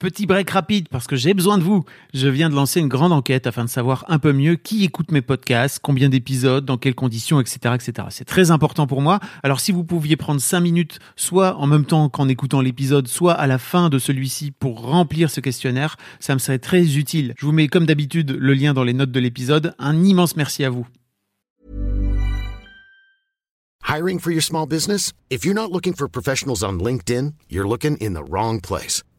Petit 0.00 0.26
break 0.26 0.50
rapide 0.50 0.88
parce 0.88 1.06
que 1.06 1.14
j'ai 1.14 1.34
besoin 1.34 1.56
de 1.56 1.62
vous. 1.62 1.84
Je 2.12 2.26
viens 2.26 2.50
de 2.50 2.54
lancer 2.54 2.80
une 2.80 2.88
grande 2.88 3.12
enquête 3.12 3.46
afin 3.46 3.64
de 3.64 3.70
savoir 3.70 4.04
un 4.08 4.18
peu 4.18 4.32
mieux 4.32 4.56
qui 4.56 4.82
écoute 4.82 5.12
mes 5.12 5.22
podcasts, 5.22 5.78
combien 5.80 6.08
d'épisodes, 6.08 6.64
dans 6.64 6.76
quelles 6.78 6.96
conditions, 6.96 7.40
etc., 7.40 7.76
etc. 7.76 8.08
C'est 8.10 8.24
très 8.24 8.50
important 8.50 8.88
pour 8.88 9.00
moi. 9.00 9.20
Alors 9.44 9.60
si 9.60 9.70
vous 9.70 9.84
pouviez 9.84 10.16
prendre 10.16 10.40
cinq 10.40 10.60
minutes, 10.62 10.98
soit 11.14 11.56
en 11.58 11.68
même 11.68 11.84
temps 11.84 12.08
qu'en 12.08 12.28
écoutant 12.28 12.60
l'épisode, 12.60 13.06
soit 13.06 13.34
à 13.34 13.46
la 13.46 13.58
fin 13.58 13.88
de 13.88 14.00
celui-ci 14.00 14.50
pour 14.50 14.82
remplir 14.82 15.30
ce 15.30 15.38
questionnaire, 15.38 15.96
ça 16.18 16.34
me 16.34 16.40
serait 16.40 16.58
très 16.58 16.96
utile. 16.96 17.32
Je 17.38 17.46
vous 17.46 17.52
mets 17.52 17.68
comme 17.68 17.86
d'habitude 17.86 18.32
le 18.32 18.52
lien 18.52 18.74
dans 18.74 18.84
les 18.84 18.94
notes 18.94 19.12
de 19.12 19.20
l'épisode. 19.20 19.74
Un 19.78 20.02
immense 20.02 20.34
merci 20.34 20.64
à 20.64 20.70
vous. 20.70 20.88
Hiring 23.86 24.18
for 24.18 24.32
your 24.32 24.42
small 24.42 24.66
business? 24.66 25.12
If 25.30 25.44
you're 25.44 25.54
not 25.54 25.70
looking 25.70 25.94
for 25.94 26.08
professionals 26.08 26.64
on 26.64 26.80
LinkedIn, 26.80 27.34
you're 27.48 27.68
looking 27.68 27.96
in 28.00 28.14
the 28.14 28.28
wrong 28.28 28.60
place. 28.60 29.04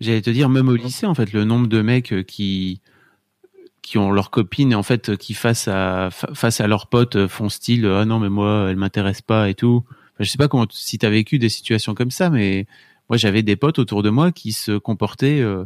J'allais 0.00 0.22
te 0.22 0.30
dire, 0.30 0.48
même 0.48 0.68
au 0.68 0.76
lycée, 0.76 1.06
en 1.06 1.14
fait, 1.14 1.32
le 1.32 1.44
nombre 1.44 1.66
de 1.66 1.82
mecs 1.82 2.12
euh, 2.12 2.22
qui 2.22 2.80
qui 3.82 3.96
ont 3.96 4.10
leur 4.10 4.30
copine 4.30 4.72
et 4.72 4.74
en 4.74 4.82
fait 4.82 5.16
qui 5.16 5.32
face 5.32 5.66
à 5.66 6.10
face 6.10 6.60
à 6.60 6.66
leurs 6.66 6.88
potes 6.88 7.16
euh, 7.16 7.26
font 7.26 7.48
style 7.48 7.86
ah 7.86 8.04
non 8.04 8.18
mais 8.18 8.28
moi 8.28 8.66
elle 8.68 8.76
m'intéresse 8.76 9.22
pas 9.22 9.48
et 9.48 9.54
tout. 9.54 9.82
Enfin, 9.86 10.24
je 10.24 10.30
sais 10.30 10.36
pas 10.36 10.46
comment 10.46 10.66
si 10.70 10.98
tu 10.98 11.06
as 11.06 11.10
vécu 11.10 11.38
des 11.38 11.48
situations 11.48 11.94
comme 11.94 12.10
ça 12.10 12.28
mais 12.28 12.66
moi 13.08 13.16
j'avais 13.16 13.42
des 13.42 13.56
potes 13.56 13.78
autour 13.78 14.02
de 14.02 14.10
moi 14.10 14.30
qui 14.30 14.52
se 14.52 14.76
comportaient 14.76 15.40
euh, 15.40 15.64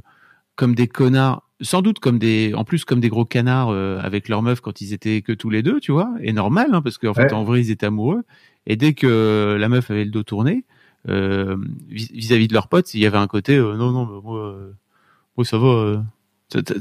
comme 0.55 0.77
des 0.77 0.87
connards, 0.87 1.43
sans 1.63 1.83
doute 1.83 1.99
comme 1.99 2.21
des 2.21 2.55
en 2.55 2.63
plus 2.63 2.85
comme 2.85 3.01
des 3.01 3.09
gros 3.09 3.25
canards 3.25 3.71
avec 3.71 4.29
leur 4.29 4.43
meuf 4.43 4.61
quand 4.61 4.81
ils 4.81 4.93
étaient 4.93 5.21
que 5.23 5.33
tous 5.33 5.51
les 5.51 5.65
deux, 5.65 5.81
tu 5.81 5.91
vois, 5.91 6.13
et 6.21 6.33
normal 6.33 6.69
hein, 6.75 6.81
parce 6.83 6.99
qu'en 6.99 7.15
fait 7.15 7.33
en 7.33 7.43
vrai 7.43 7.61
ils 7.61 7.71
étaient 7.73 7.87
amoureux. 7.87 8.23
Et 8.67 8.77
dès 8.77 8.93
que 8.93 9.57
la 9.59 9.69
meuf 9.69 9.91
avait 9.91 10.05
le 10.05 10.13
dos 10.13 10.23
tourné, 10.23 10.65
vis-à-vis 11.07 12.49
de 12.49 12.55
leurs 12.55 12.69
potes, 12.69 12.95
il 12.95 13.01
y 13.01 13.07
avait 13.07 13.19
un 13.19 13.27
côté 13.27 13.59
non 13.59 13.91
non 13.93 14.21
moi, 14.23 14.57
moi 15.37 15.45
ça 15.45 15.59
va. 15.59 16.05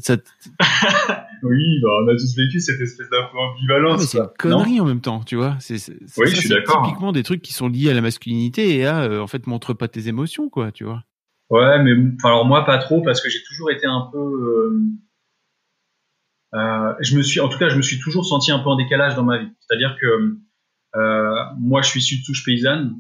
Ça, 0.01 0.17
oui, 1.43 1.79
bah, 1.81 1.89
on 2.03 2.07
a 2.09 2.13
tous 2.13 2.35
vécu 2.35 2.59
cette 2.59 2.81
espèce 2.81 3.07
d'ambivalence. 3.09 4.01
Ah, 4.01 4.05
c'est 4.05 4.17
une 4.17 4.29
connerie 4.37 4.81
en 4.81 4.85
même 4.85 4.99
temps, 4.99 5.23
tu 5.23 5.37
vois. 5.37 5.55
C'est, 5.59 5.77
oui, 6.17 6.27
je 6.27 6.35
suis 6.35 6.49
d'accord. 6.49 6.83
Typiquement 6.85 7.13
des 7.13 7.23
trucs 7.23 7.41
qui 7.41 7.53
sont 7.53 7.69
liés 7.69 7.89
à 7.89 7.93
la 7.93 8.01
masculinité 8.01 8.75
et 8.75 8.85
à, 8.85 9.21
en 9.21 9.27
fait, 9.27 9.47
montre 9.47 9.73
pas 9.73 9.87
tes 9.87 10.09
émotions, 10.09 10.49
quoi, 10.49 10.73
tu 10.73 10.83
vois. 10.83 11.05
Ouais, 11.49 11.83
mais 11.83 11.91
alors 12.23 12.45
moi 12.45 12.65
pas 12.65 12.77
trop 12.77 13.01
parce 13.01 13.21
que 13.21 13.29
j'ai 13.29 13.43
toujours 13.43 13.71
été 13.71 13.85
un 13.85 14.09
peu. 14.11 14.71
Euh, 16.53 16.93
je 17.01 17.15
me 17.17 17.21
suis, 17.21 17.39
en 17.39 17.49
tout 17.49 17.57
cas, 17.57 17.69
je 17.69 17.77
me 17.77 17.81
suis 17.81 17.99
toujours 17.99 18.25
senti 18.25 18.51
un 18.51 18.59
peu 18.59 18.69
en 18.69 18.75
décalage 18.75 19.15
dans 19.15 19.23
ma 19.23 19.37
vie. 19.37 19.49
C'est-à-dire 19.59 19.97
que 19.99 20.37
euh, 20.95 21.35
moi, 21.59 21.81
je 21.81 21.89
suis 21.89 21.99
issu 21.99 22.19
de 22.19 22.23
souche 22.23 22.45
paysanne. 22.45 22.95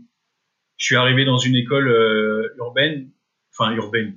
Je 0.81 0.85
suis 0.87 0.95
arrivé 0.95 1.25
dans 1.25 1.37
une 1.37 1.55
école 1.55 1.87
euh, 1.89 2.55
urbaine, 2.57 3.11
enfin 3.53 3.71
urbaine, 3.75 4.15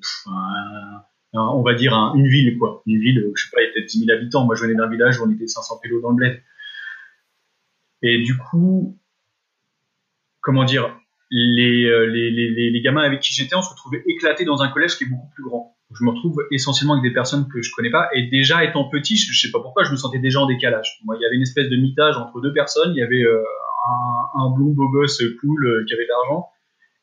on 1.35 1.63
va 1.63 1.75
dire 1.75 1.93
une 2.15 2.27
ville 2.27 2.57
quoi, 2.57 2.83
une 2.87 2.99
ville, 2.99 3.23
je 3.35 3.43
sais 3.45 3.51
pas, 3.53 3.61
il 3.61 3.67
y 3.67 3.69
a 3.69 3.73
peut-être 3.75 3.89
10 3.89 4.07
000 4.07 4.17
habitants. 4.17 4.47
Moi, 4.47 4.55
je 4.55 4.63
venais 4.63 4.75
d'un 4.75 4.89
village 4.89 5.21
où 5.21 5.25
on 5.27 5.31
était 5.31 5.47
500 5.47 5.81
pélos 5.83 6.01
dans 6.01 6.11
le 6.11 6.17
bled. 6.17 6.43
Et 8.01 8.23
du 8.23 8.39
coup, 8.39 8.99
comment 10.41 10.65
dire, 10.65 10.99
les, 11.31 11.83
les, 12.07 12.31
les, 12.31 12.71
les 12.71 12.81
gamins 12.81 13.03
avec 13.03 13.21
qui 13.21 13.35
j'étais, 13.35 13.57
on 13.57 13.63
se 13.63 13.69
retrouvait 13.69 14.03
éclatés 14.07 14.47
dans 14.47 14.63
un 14.63 14.69
collège 14.69 14.97
qui 14.97 15.05
est 15.05 15.09
beaucoup 15.09 15.29
plus 15.35 15.45
grand 15.45 15.75
je 15.99 16.05
me 16.05 16.11
retrouve 16.11 16.47
essentiellement 16.51 16.95
avec 16.95 17.05
des 17.05 17.15
personnes 17.15 17.47
que 17.49 17.63
je 17.63 17.71
connais 17.75 17.91
pas. 17.91 18.09
Et 18.15 18.29
déjà 18.29 18.65
étant 18.65 18.89
petit, 18.89 19.17
je, 19.17 19.39
sais 19.39 19.51
pas 19.51 19.61
pourquoi, 19.61 19.85
je 19.85 19.91
me 19.91 19.97
sentais 19.97 20.19
déjà 20.19 20.41
en 20.41 20.47
décalage. 20.47 20.99
Moi, 21.05 21.17
il 21.19 21.23
y 21.23 21.27
avait 21.27 21.37
une 21.37 21.43
espèce 21.43 21.69
de 21.69 21.77
mitage 21.77 22.17
entre 22.17 22.41
deux 22.41 22.53
personnes. 22.53 22.93
Il 22.95 22.99
y 22.99 23.03
avait 23.03 23.23
euh, 23.23 23.43
un, 24.35 24.51
blond 24.51 24.73
beau 24.73 24.89
gosse 24.89 25.23
cool 25.41 25.67
euh, 25.67 25.85
qui 25.87 25.95
avait 25.95 26.05
de 26.05 26.09
l'argent 26.09 26.49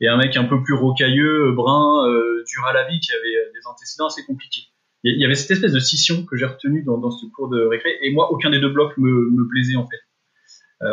et 0.01 0.07
un 0.07 0.17
mec 0.17 0.35
un 0.35 0.43
peu 0.43 0.61
plus 0.61 0.73
rocailleux, 0.73 1.47
euh, 1.47 1.51
brun, 1.53 2.07
dur 2.45 2.65
à 2.65 2.73
la 2.73 2.87
vie, 2.87 2.99
qui 2.99 3.11
avait 3.11 3.51
des 3.53 3.67
antécédents 3.67 4.07
assez 4.07 4.25
compliqués. 4.25 4.63
Il 5.03 5.19
y 5.19 5.25
avait 5.25 5.35
cette 5.35 5.51
espèce 5.51 5.71
de 5.71 5.79
scission 5.79 6.25
que 6.25 6.35
j'ai 6.35 6.45
retenue 6.45 6.83
dans, 6.83 7.09
ce 7.09 7.25
cours 7.27 7.49
de 7.49 7.65
récré. 7.65 7.97
Et 8.03 8.11
moi, 8.11 8.31
aucun 8.31 8.51
des 8.51 8.59
deux 8.59 8.69
blocs 8.69 8.95
me, 8.97 9.31
me 9.31 9.47
plaisait 9.47 9.75
en 9.75 9.87
fait. 9.87 9.99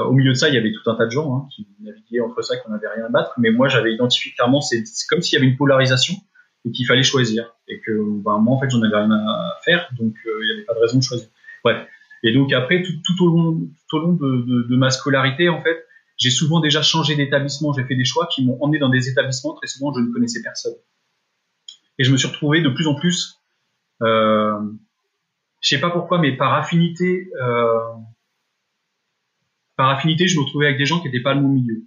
au 0.07 0.13
milieu 0.13 0.33
de 0.33 0.37
ça, 0.37 0.49
il 0.49 0.55
y 0.55 0.59
avait 0.59 0.73
tout 0.73 0.89
un 0.91 0.95
tas 0.95 1.05
de 1.05 1.11
gens 1.11 1.35
hein, 1.35 1.49
qui 1.55 1.69
naviguaient 1.81 2.21
entre 2.21 2.41
ça, 2.41 2.57
qu'on 2.57 2.71
n'avait 2.71 2.89
rien 2.89 3.05
à 3.05 3.09
battre. 3.11 3.33
Mais 3.39 3.51
moi, 3.51 3.69
j'avais 3.69 3.93
identifié 3.93 4.33
clairement, 4.33 4.63
c'est 4.63 4.83
comme 5.11 5.21
s'il 5.21 5.35
y 5.35 5.43
avait 5.43 5.51
une 5.51 5.59
polarisation 5.59 6.15
et 6.65 6.71
qu'il 6.73 6.87
fallait 6.87 7.03
choisir 7.03 7.55
et 7.69 7.81
que 7.81 7.93
bah, 8.23 8.39
moi 8.41 8.57
en 8.57 8.61
fait 8.61 8.71
j'en 8.71 8.83
avais 8.83 8.97
rien 8.97 9.11
à 9.11 9.59
faire 9.65 9.89
donc 9.99 10.15
euh, 10.27 10.39
il 10.43 10.47
n'y 10.47 10.53
avait 10.53 10.65
pas 10.65 10.75
de 10.75 10.81
raison 10.81 10.99
de 10.99 11.03
choisir 11.03 11.29
bref 11.63 11.87
et 12.23 12.33
donc 12.33 12.53
après 12.53 12.83
tout, 12.83 13.25
au 13.25 13.29
long 13.29 13.69
de 13.93 14.77
ma 14.77 14.91
scolarité 14.91 15.49
en 15.49 15.63
fait 15.63 15.87
j'ai 16.19 16.31
souvent 16.31 16.61
déjà 16.61 16.83
changé 16.83 17.17
d'établissement 17.17 17.73
j'ai 17.73 17.85
fait 17.85 17.97
des 17.97 18.05
choix 18.05 18.27
qui 18.27 18.45
m'ont 18.45 18.59
emmené 18.63 18.79
dans 18.79 18.89
des 18.89 19.09
établissements. 19.09 19.55
Très 19.55 19.67
souvent 19.67 19.93
je 19.95 20.01
ne 20.01 20.13
connaissais 20.13 20.43
personne. 20.43 20.75
Et 21.99 22.05
je 22.05 22.13
me 22.13 22.17
suis 22.17 22.29
retrouvé 22.29 22.61
de 22.61 22.69
plus 22.69 22.87
en 22.87 22.95
plus 22.95 23.41
euh, 24.03 24.61
je 25.61 25.69
sais 25.69 25.81
pas 25.81 25.91
pourquoi 25.91 26.19
mais 26.19 26.37
par 26.37 26.55
affinité 26.55 27.31
euh, 27.41 27.95
par 29.77 29.89
affinité 29.91 30.29
je 30.29 30.39
me 30.39 30.45
retrouvais 30.45 30.67
avec 30.67 30.79
des 30.79 30.87
gens 30.87 31.01
qui 31.01 31.07
n'étaient 31.07 31.23
pas 31.23 31.35
de 31.35 31.41
mon 31.41 31.49
milieu. 31.49 31.85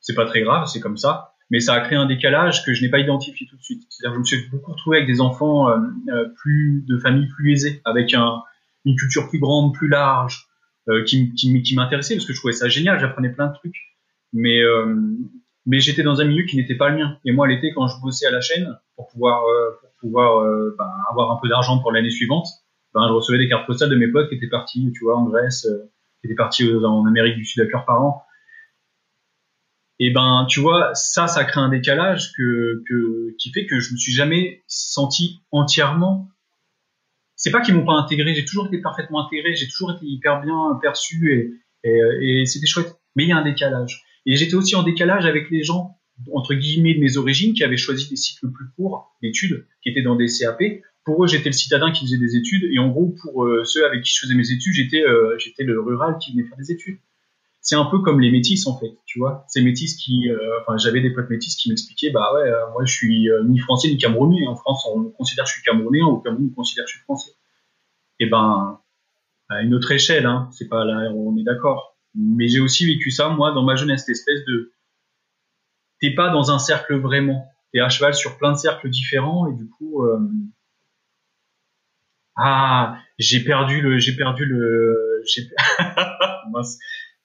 C'est 0.00 0.14
pas 0.14 0.26
très 0.26 0.42
grave 0.42 0.66
c'est 0.66 0.80
comme 0.80 0.96
ça 0.96 1.34
mais 1.50 1.60
ça 1.60 1.74
a 1.74 1.80
créé 1.80 1.96
un 1.96 2.06
décalage 2.06 2.64
que 2.64 2.72
je 2.72 2.82
n'ai 2.82 2.90
pas 2.90 2.98
identifié 2.98 3.46
tout 3.46 3.56
de 3.56 3.62
suite. 3.62 3.84
C'est-à-dire 3.88 4.12
que 4.12 4.16
je 4.16 4.36
me 4.36 4.40
suis 4.40 4.50
beaucoup 4.50 4.72
retrouvé 4.72 4.98
avec 4.98 5.08
des 5.08 5.20
enfants 5.20 5.68
euh, 5.68 5.78
euh, 6.08 6.28
plus 6.36 6.84
de 6.88 6.98
familles 6.98 7.28
plus 7.28 7.52
aisées, 7.52 7.82
avec 7.84 8.14
un, 8.14 8.42
une 8.84 8.96
culture 8.96 9.28
plus 9.28 9.38
grande, 9.38 9.74
plus 9.74 9.88
large, 9.88 10.48
qui, 11.06 11.32
qui, 11.34 11.62
qui 11.62 11.74
m'intéressait 11.74 12.14
parce 12.14 12.26
que 12.26 12.32
je 12.32 12.38
trouvais 12.38 12.52
ça 12.52 12.68
génial, 12.68 12.98
j'apprenais 12.98 13.30
plein 13.30 13.48
de 13.48 13.54
trucs. 13.54 13.76
Mais 14.32 14.60
euh, 14.62 14.94
mais 15.66 15.80
j'étais 15.80 16.02
dans 16.02 16.20
un 16.20 16.24
milieu 16.24 16.44
qui 16.44 16.56
n'était 16.56 16.74
pas 16.74 16.90
le 16.90 16.98
mien. 16.98 17.18
Et 17.24 17.32
moi, 17.32 17.48
l'été, 17.48 17.72
quand 17.74 17.88
je 17.88 17.98
bossais 18.02 18.26
à 18.26 18.30
la 18.30 18.40
chaîne 18.40 18.78
pour 18.96 19.08
pouvoir 19.08 19.42
pour 19.80 19.90
pouvoir 20.00 20.44
ben, 20.76 20.90
avoir 21.10 21.30
un 21.30 21.38
peu 21.40 21.48
d'argent 21.48 21.78
pour 21.78 21.92
l'année 21.92 22.10
suivante, 22.10 22.46
ben, 22.92 23.08
je 23.08 23.12
recevais 23.12 23.38
des 23.38 23.48
cartes 23.48 23.66
postales 23.66 23.88
de 23.88 23.96
mes 23.96 24.08
potes 24.08 24.28
qui 24.28 24.34
étaient 24.34 24.48
partis, 24.48 24.92
tu 24.92 25.04
vois, 25.04 25.16
en 25.16 25.24
Grèce, 25.24 25.66
qui 26.20 26.26
étaient 26.26 26.34
partis 26.34 26.70
en 26.84 27.06
Amérique 27.06 27.36
du 27.36 27.44
Sud 27.46 27.62
à 27.62 27.66
cœur 27.66 27.86
par 27.86 28.02
an 28.02 28.24
et 29.98 30.10
ben 30.10 30.46
tu 30.48 30.60
vois 30.60 30.94
ça 30.94 31.28
ça 31.28 31.44
crée 31.44 31.60
un 31.60 31.68
décalage 31.68 32.32
que, 32.32 32.82
que 32.88 33.34
qui 33.38 33.52
fait 33.52 33.66
que 33.66 33.80
je 33.80 33.92
me 33.92 33.96
suis 33.96 34.12
jamais 34.12 34.64
senti 34.66 35.42
entièrement 35.52 36.28
c'est 37.36 37.50
pas 37.50 37.60
qu'ils 37.60 37.74
m'ont 37.74 37.84
pas 37.84 37.94
intégré 37.94 38.34
j'ai 38.34 38.44
toujours 38.44 38.66
été 38.66 38.78
parfaitement 38.78 39.26
intégré 39.26 39.54
j'ai 39.54 39.68
toujours 39.68 39.92
été 39.92 40.06
hyper 40.06 40.40
bien 40.40 40.78
perçu 40.80 41.32
et, 41.32 41.52
et, 41.84 42.42
et 42.42 42.46
c'était 42.46 42.66
chouette. 42.66 42.96
Mais 43.16 43.24
il 43.24 43.28
y 43.28 43.32
a 43.32 43.36
un 43.36 43.44
décalage. 43.44 44.02
Et 44.26 44.36
j'étais 44.36 44.54
aussi 44.54 44.74
en 44.74 44.82
décalage 44.82 45.26
avec 45.26 45.50
les 45.50 45.62
gens 45.62 45.98
entre 46.32 46.54
guillemets 46.54 46.94
de 46.94 47.00
mes 47.00 47.16
origines 47.16 47.54
qui 47.54 47.64
avaient 47.64 47.76
choisi 47.76 48.08
des 48.08 48.16
cycles 48.16 48.50
plus 48.50 48.66
courts 48.76 49.16
d'études 49.22 49.66
qui 49.82 49.88
étaient 49.88 50.02
dans 50.02 50.16
des 50.16 50.26
CAP 50.26 50.62
pour 51.04 51.24
eux 51.24 51.28
j'étais 51.28 51.48
le 51.48 51.54
citadin 51.54 51.90
qui 51.90 52.04
faisait 52.04 52.18
des 52.18 52.36
études. 52.36 52.64
Et 52.72 52.78
en 52.78 52.88
gros 52.88 53.14
pour 53.22 53.44
euh, 53.44 53.64
ceux 53.64 53.84
avec 53.86 54.02
qui 54.02 54.12
je 54.14 54.20
faisais 54.20 54.34
mes 54.34 54.50
études 54.50 54.72
j'étais 54.72 55.02
euh, 55.02 55.36
j'étais 55.38 55.64
le 55.64 55.80
rural 55.80 56.16
qui 56.20 56.32
venait 56.32 56.48
faire 56.48 56.58
des 56.58 56.72
études 56.72 56.98
c'est 57.64 57.76
un 57.76 57.86
peu 57.86 58.00
comme 58.00 58.20
les 58.20 58.30
métis 58.30 58.66
en 58.66 58.78
fait, 58.78 58.94
tu 59.06 59.18
vois. 59.18 59.46
Ces 59.48 59.62
métis 59.62 59.96
qui, 59.96 60.28
euh, 60.30 60.60
enfin, 60.60 60.76
j'avais 60.76 61.00
des 61.00 61.10
potes 61.10 61.30
métis 61.30 61.56
qui 61.56 61.70
m'expliquaient, 61.70 62.10
bah 62.10 62.34
ouais, 62.34 62.42
euh, 62.42 62.70
moi 62.72 62.84
je 62.84 62.92
suis 62.92 63.30
euh, 63.30 63.42
ni 63.42 63.58
français 63.58 63.88
ni 63.88 63.96
camerounais. 63.96 64.46
En 64.46 64.54
France, 64.54 64.86
on 64.94 65.04
considère 65.04 65.44
que 65.44 65.48
je 65.48 65.54
suis 65.54 65.62
camerounais, 65.62 66.02
au 66.02 66.18
Cameroun, 66.18 66.50
on 66.52 66.54
considère 66.54 66.84
que 66.84 66.90
je 66.90 66.96
suis 66.96 67.04
français. 67.04 67.32
Et 68.20 68.26
eh 68.26 68.30
ben, 68.30 68.80
à 69.48 69.62
une 69.62 69.74
autre 69.74 69.90
échelle, 69.90 70.26
hein, 70.26 70.50
c'est 70.52 70.68
pas 70.68 70.84
là, 70.84 71.10
on 71.14 71.36
est 71.38 71.42
d'accord. 71.42 71.96
Mais 72.14 72.48
j'ai 72.48 72.60
aussi 72.60 72.86
vécu 72.86 73.10
ça, 73.10 73.30
moi, 73.30 73.52
dans 73.52 73.64
ma 73.64 73.76
jeunesse, 73.76 74.08
espèce 74.10 74.44
de, 74.44 74.72
t'es 76.00 76.10
pas 76.14 76.28
dans 76.28 76.50
un 76.50 76.58
cercle 76.58 76.96
vraiment, 76.96 77.46
t'es 77.72 77.80
à 77.80 77.88
cheval 77.88 78.14
sur 78.14 78.36
plein 78.36 78.52
de 78.52 78.58
cercles 78.58 78.90
différents, 78.90 79.48
et 79.48 79.54
du 79.56 79.68
coup, 79.68 80.06
ah, 82.36 82.98
j'ai 83.18 83.40
perdu 83.40 83.80
le, 83.80 83.98
j'ai 83.98 84.14
perdu 84.14 84.44
le, 84.44 85.22
j'ai, 85.26 85.48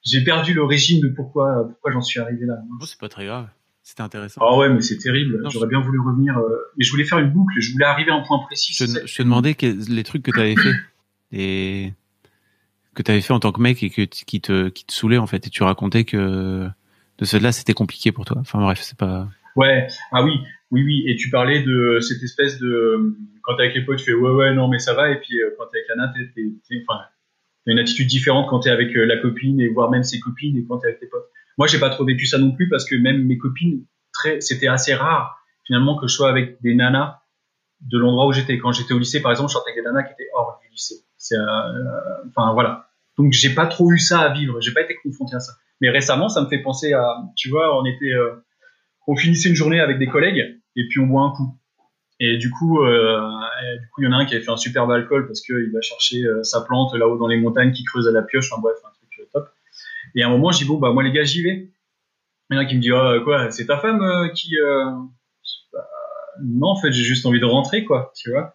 j'ai 0.04 0.22
perdu 0.24 0.54
l'origine 0.54 1.00
de 1.00 1.08
pourquoi, 1.08 1.68
pourquoi 1.68 1.92
j'en 1.92 2.00
suis 2.00 2.20
arrivé 2.20 2.46
là. 2.46 2.54
C'est 2.84 2.98
pas 2.98 3.08
très 3.08 3.26
grave. 3.26 3.48
C'était 3.82 4.02
intéressant. 4.02 4.40
Ah 4.44 4.56
ouais, 4.56 4.68
mais 4.68 4.82
c'est 4.82 4.98
terrible. 4.98 5.42
J'aurais 5.50 5.66
bien 5.66 5.80
voulu 5.80 5.98
revenir. 5.98 6.38
Euh, 6.38 6.48
mais 6.76 6.84
je 6.84 6.90
voulais 6.90 7.04
faire 7.04 7.18
une 7.18 7.30
boucle. 7.30 7.54
Je 7.60 7.72
voulais 7.72 7.86
arriver 7.86 8.10
à 8.10 8.14
un 8.14 8.20
point 8.20 8.38
précis. 8.38 8.72
Je, 8.72 8.84
je 8.84 9.16
te 9.16 9.22
demandais 9.22 9.56
les 9.60 10.04
trucs 10.04 10.22
que 10.22 10.30
tu 10.30 10.40
avais 10.40 10.54
fait 10.54 10.74
et 11.32 11.92
que 12.94 13.02
tu 13.02 13.10
avais 13.10 13.20
fait 13.20 13.32
en 13.32 13.40
tant 13.40 13.52
que 13.52 13.60
mec 13.60 13.82
et 13.82 13.90
que 13.90 14.02
qui 14.02 14.40
te 14.40 14.68
qui 14.68 14.84
te 14.84 14.92
saoulait 14.92 15.18
en 15.18 15.26
fait. 15.26 15.46
Et 15.46 15.50
tu 15.50 15.62
racontais 15.62 16.04
que 16.04 16.68
de 17.18 17.24
cela 17.24 17.52
c'était 17.52 17.72
compliqué 17.72 18.12
pour 18.12 18.24
toi. 18.24 18.36
Enfin 18.40 18.60
bref, 18.60 18.80
c'est 18.82 18.98
pas. 18.98 19.28
Ouais. 19.56 19.88
Ah 20.12 20.22
oui, 20.22 20.34
oui, 20.70 20.84
oui. 20.84 21.04
Et 21.06 21.16
tu 21.16 21.30
parlais 21.30 21.62
de 21.62 21.98
cette 22.00 22.22
espèce 22.22 22.58
de 22.60 23.16
quand 23.42 23.56
t'es 23.56 23.64
avec 23.64 23.74
les 23.74 23.84
potes, 23.84 23.98
tu 23.98 24.04
fais 24.04 24.14
ouais, 24.14 24.30
ouais, 24.30 24.54
non, 24.54 24.68
mais 24.68 24.78
ça 24.78 24.94
va. 24.94 25.10
Et 25.10 25.20
puis 25.20 25.40
euh, 25.40 25.50
quand 25.58 25.66
t'es 25.66 25.78
avec 25.78 25.88
la 25.88 25.96
natte, 25.96 26.14
t'es, 26.34 26.84
enfin, 26.88 27.00
une 27.66 27.78
attitude 27.78 28.08
différente 28.08 28.48
quand 28.48 28.60
tu 28.60 28.68
es 28.68 28.72
avec 28.72 28.96
euh, 28.96 29.04
la 29.04 29.18
copine 29.18 29.60
et 29.60 29.68
voire 29.68 29.90
même 29.90 30.02
ses 30.02 30.18
copines 30.20 30.56
et 30.56 30.64
quand 30.64 30.78
tu 30.78 30.86
es 30.86 30.88
avec 30.88 31.00
tes 31.00 31.06
potes. 31.06 31.28
Moi, 31.58 31.66
j'ai 31.66 31.78
pas 31.78 31.90
trop 31.90 32.04
vécu 32.04 32.26
ça 32.26 32.38
non 32.38 32.52
plus 32.52 32.68
parce 32.68 32.84
que 32.84 32.96
même 32.96 33.24
mes 33.26 33.38
copines, 33.38 33.84
très, 34.12 34.40
c'était 34.40 34.68
assez 34.68 34.94
rare 34.94 35.36
finalement 35.66 35.96
que 35.96 36.06
je 36.06 36.14
sois 36.14 36.30
avec 36.30 36.60
des 36.62 36.74
nanas 36.74 37.20
de 37.80 37.98
l'endroit 37.98 38.26
où 38.26 38.32
j'étais. 38.32 38.58
Quand 38.58 38.72
j'étais 38.72 38.92
au 38.92 38.98
lycée, 38.98 39.20
par 39.20 39.30
exemple, 39.30 39.50
je 39.50 39.54
sortais 39.54 39.70
avec 39.70 39.84
des 39.84 39.90
nanas 39.90 40.04
qui 40.04 40.12
étaient 40.12 40.30
hors 40.34 40.58
du 40.62 40.70
lycée. 40.70 40.96
C'est, 41.16 41.36
euh, 41.36 42.28
enfin 42.28 42.52
voilà. 42.54 42.88
Donc 43.18 43.32
j'ai 43.32 43.54
pas 43.54 43.66
trop 43.66 43.90
eu 43.92 43.98
ça 43.98 44.20
à 44.20 44.32
vivre. 44.32 44.60
J'ai 44.60 44.72
pas 44.72 44.80
été 44.80 44.94
confronté 45.02 45.36
à 45.36 45.40
ça. 45.40 45.52
Mais 45.80 45.90
récemment, 45.90 46.28
ça 46.28 46.42
me 46.42 46.48
fait 46.48 46.58
penser 46.62 46.92
à, 46.92 47.04
tu 47.36 47.50
vois, 47.50 47.78
on 47.78 47.84
était, 47.84 48.12
euh, 48.12 48.44
on 49.06 49.16
finissait 49.16 49.48
une 49.48 49.54
journée 49.54 49.80
avec 49.80 49.98
des 49.98 50.06
collègues 50.06 50.60
et 50.76 50.88
puis 50.88 51.00
on 51.00 51.06
boit 51.06 51.22
un 51.22 51.30
coup. 51.30 51.59
Et 52.22 52.36
du 52.36 52.50
coup, 52.50 52.82
euh, 52.82 53.18
du 53.80 53.88
coup, 53.88 54.02
il 54.02 54.04
y 54.04 54.08
en 54.08 54.12
a 54.12 54.16
un 54.16 54.26
qui 54.26 54.34
avait 54.34 54.44
fait 54.44 54.50
un 54.50 54.58
superbe 54.58 54.90
alcool 54.90 55.26
parce 55.26 55.40
qu'il 55.40 55.72
va 55.72 55.80
chercher 55.80 56.22
euh, 56.22 56.42
sa 56.42 56.60
plante 56.60 56.94
là-haut 56.94 57.16
dans 57.16 57.26
les 57.26 57.38
montagnes 57.38 57.72
qui 57.72 57.82
creuse 57.82 58.06
à 58.06 58.12
la 58.12 58.20
pioche. 58.20 58.52
Enfin 58.52 58.60
bref, 58.60 58.76
un 58.84 58.92
truc 58.92 59.20
euh, 59.20 59.24
top. 59.32 59.48
Et 60.14 60.22
à 60.22 60.26
un 60.26 60.30
moment, 60.30 60.52
je 60.52 60.58
dis 60.58 60.64
bon 60.66 60.76
bah 60.76 60.92
moi 60.92 61.02
les 61.02 61.12
gars, 61.12 61.24
j'y 61.24 61.42
vais. 61.42 61.70
Il 62.50 62.56
y 62.56 62.58
en 62.58 62.60
a 62.60 62.66
qui 62.66 62.76
me 62.76 62.80
dit 62.80 62.92
oh, 62.92 63.24
quoi, 63.24 63.50
c'est 63.50 63.66
ta 63.66 63.78
femme 63.78 64.02
euh, 64.02 64.28
qui 64.28 64.54
bah, 65.72 65.88
Non, 66.42 66.68
en 66.68 66.76
fait, 66.76 66.92
j'ai 66.92 67.04
juste 67.04 67.24
envie 67.24 67.40
de 67.40 67.46
rentrer 67.46 67.84
quoi, 67.84 68.12
tu 68.14 68.30
vois. 68.30 68.54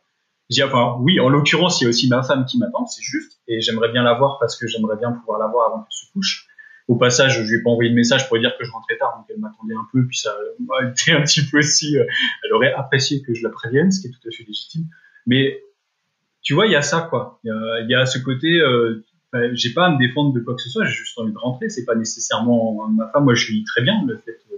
Dis 0.52 0.62
enfin 0.62 0.98
oui, 1.00 1.20
en 1.20 1.30
l'occurrence, 1.30 1.82
il 1.82 1.86
y 1.86 1.88
a 1.88 1.90
aussi 1.90 2.08
ma 2.08 2.22
femme 2.22 2.46
qui 2.46 2.60
m'attend, 2.60 2.86
c'est 2.86 3.02
juste, 3.02 3.42
et 3.48 3.62
j'aimerais 3.62 3.90
bien 3.92 4.04
la 4.04 4.14
voir 4.14 4.38
parce 4.40 4.56
que 4.58 4.68
j'aimerais 4.68 4.98
bien 4.98 5.12
pouvoir 5.12 5.40
la 5.40 5.48
voir 5.48 5.72
avant 5.72 5.80
qu'elle 5.80 5.88
se 5.90 6.12
couche. 6.12 6.48
Au 6.88 6.96
passage, 6.96 7.42
je 7.42 7.50
lui 7.50 7.60
ai 7.60 7.64
pas 7.64 7.72
envoyé 7.72 7.90
de 7.90 7.96
message 7.96 8.28
pour 8.28 8.38
lui 8.38 8.44
dire 8.44 8.56
que 8.58 8.64
je 8.64 8.72
rentrais 8.72 8.98
tard, 8.98 9.16
donc 9.18 9.26
elle 9.30 9.40
m'attendait 9.40 9.74
un 9.74 9.88
peu, 9.92 10.06
puis 10.06 10.18
ça 10.18 10.36
m'a 10.60 10.88
été 10.90 11.14
un 11.14 11.22
petit 11.22 11.46
peu 11.46 11.60
aussi, 11.60 11.98
euh, 11.98 12.06
elle 12.44 12.54
aurait 12.54 12.74
apprécié 12.74 13.22
que 13.22 13.34
je 13.34 13.44
la 13.44 13.50
prévienne, 13.50 13.92
ce 13.92 14.02
qui 14.02 14.08
est 14.08 14.12
tout 14.12 14.28
à 14.28 14.32
fait 14.32 14.44
légitime. 14.44 14.86
Mais 15.26 15.64
tu 16.46 16.54
vois, 16.54 16.68
il 16.68 16.72
y 16.72 16.76
a 16.76 16.84
ça, 16.84 17.08
quoi. 17.10 17.40
Il 17.44 17.88
y 17.90 17.96
a, 17.96 18.06
ce 18.06 18.20
côté, 18.20 18.60
euh, 18.60 19.04
j'ai 19.54 19.74
pas 19.74 19.88
à 19.88 19.90
me 19.90 19.98
défendre 19.98 20.32
de 20.34 20.40
quoi 20.40 20.56
que 20.56 20.62
ce 20.62 20.70
soit, 20.70 20.86
j'ai 20.86 20.94
juste 20.94 21.18
envie 21.18 21.34
de 21.34 21.38
rentrer. 21.38 21.70
C'est 21.70 21.86
pas 21.86 21.96
nécessairement 21.96 22.88
ma 22.88 23.08
femme. 23.10 23.26
Moi, 23.26 23.34
je 23.34 23.48
vis 23.48 23.64
très 23.64 23.82
bien 23.82 23.96
le 24.06 24.18
fait 24.18 24.40
euh, 24.52 24.58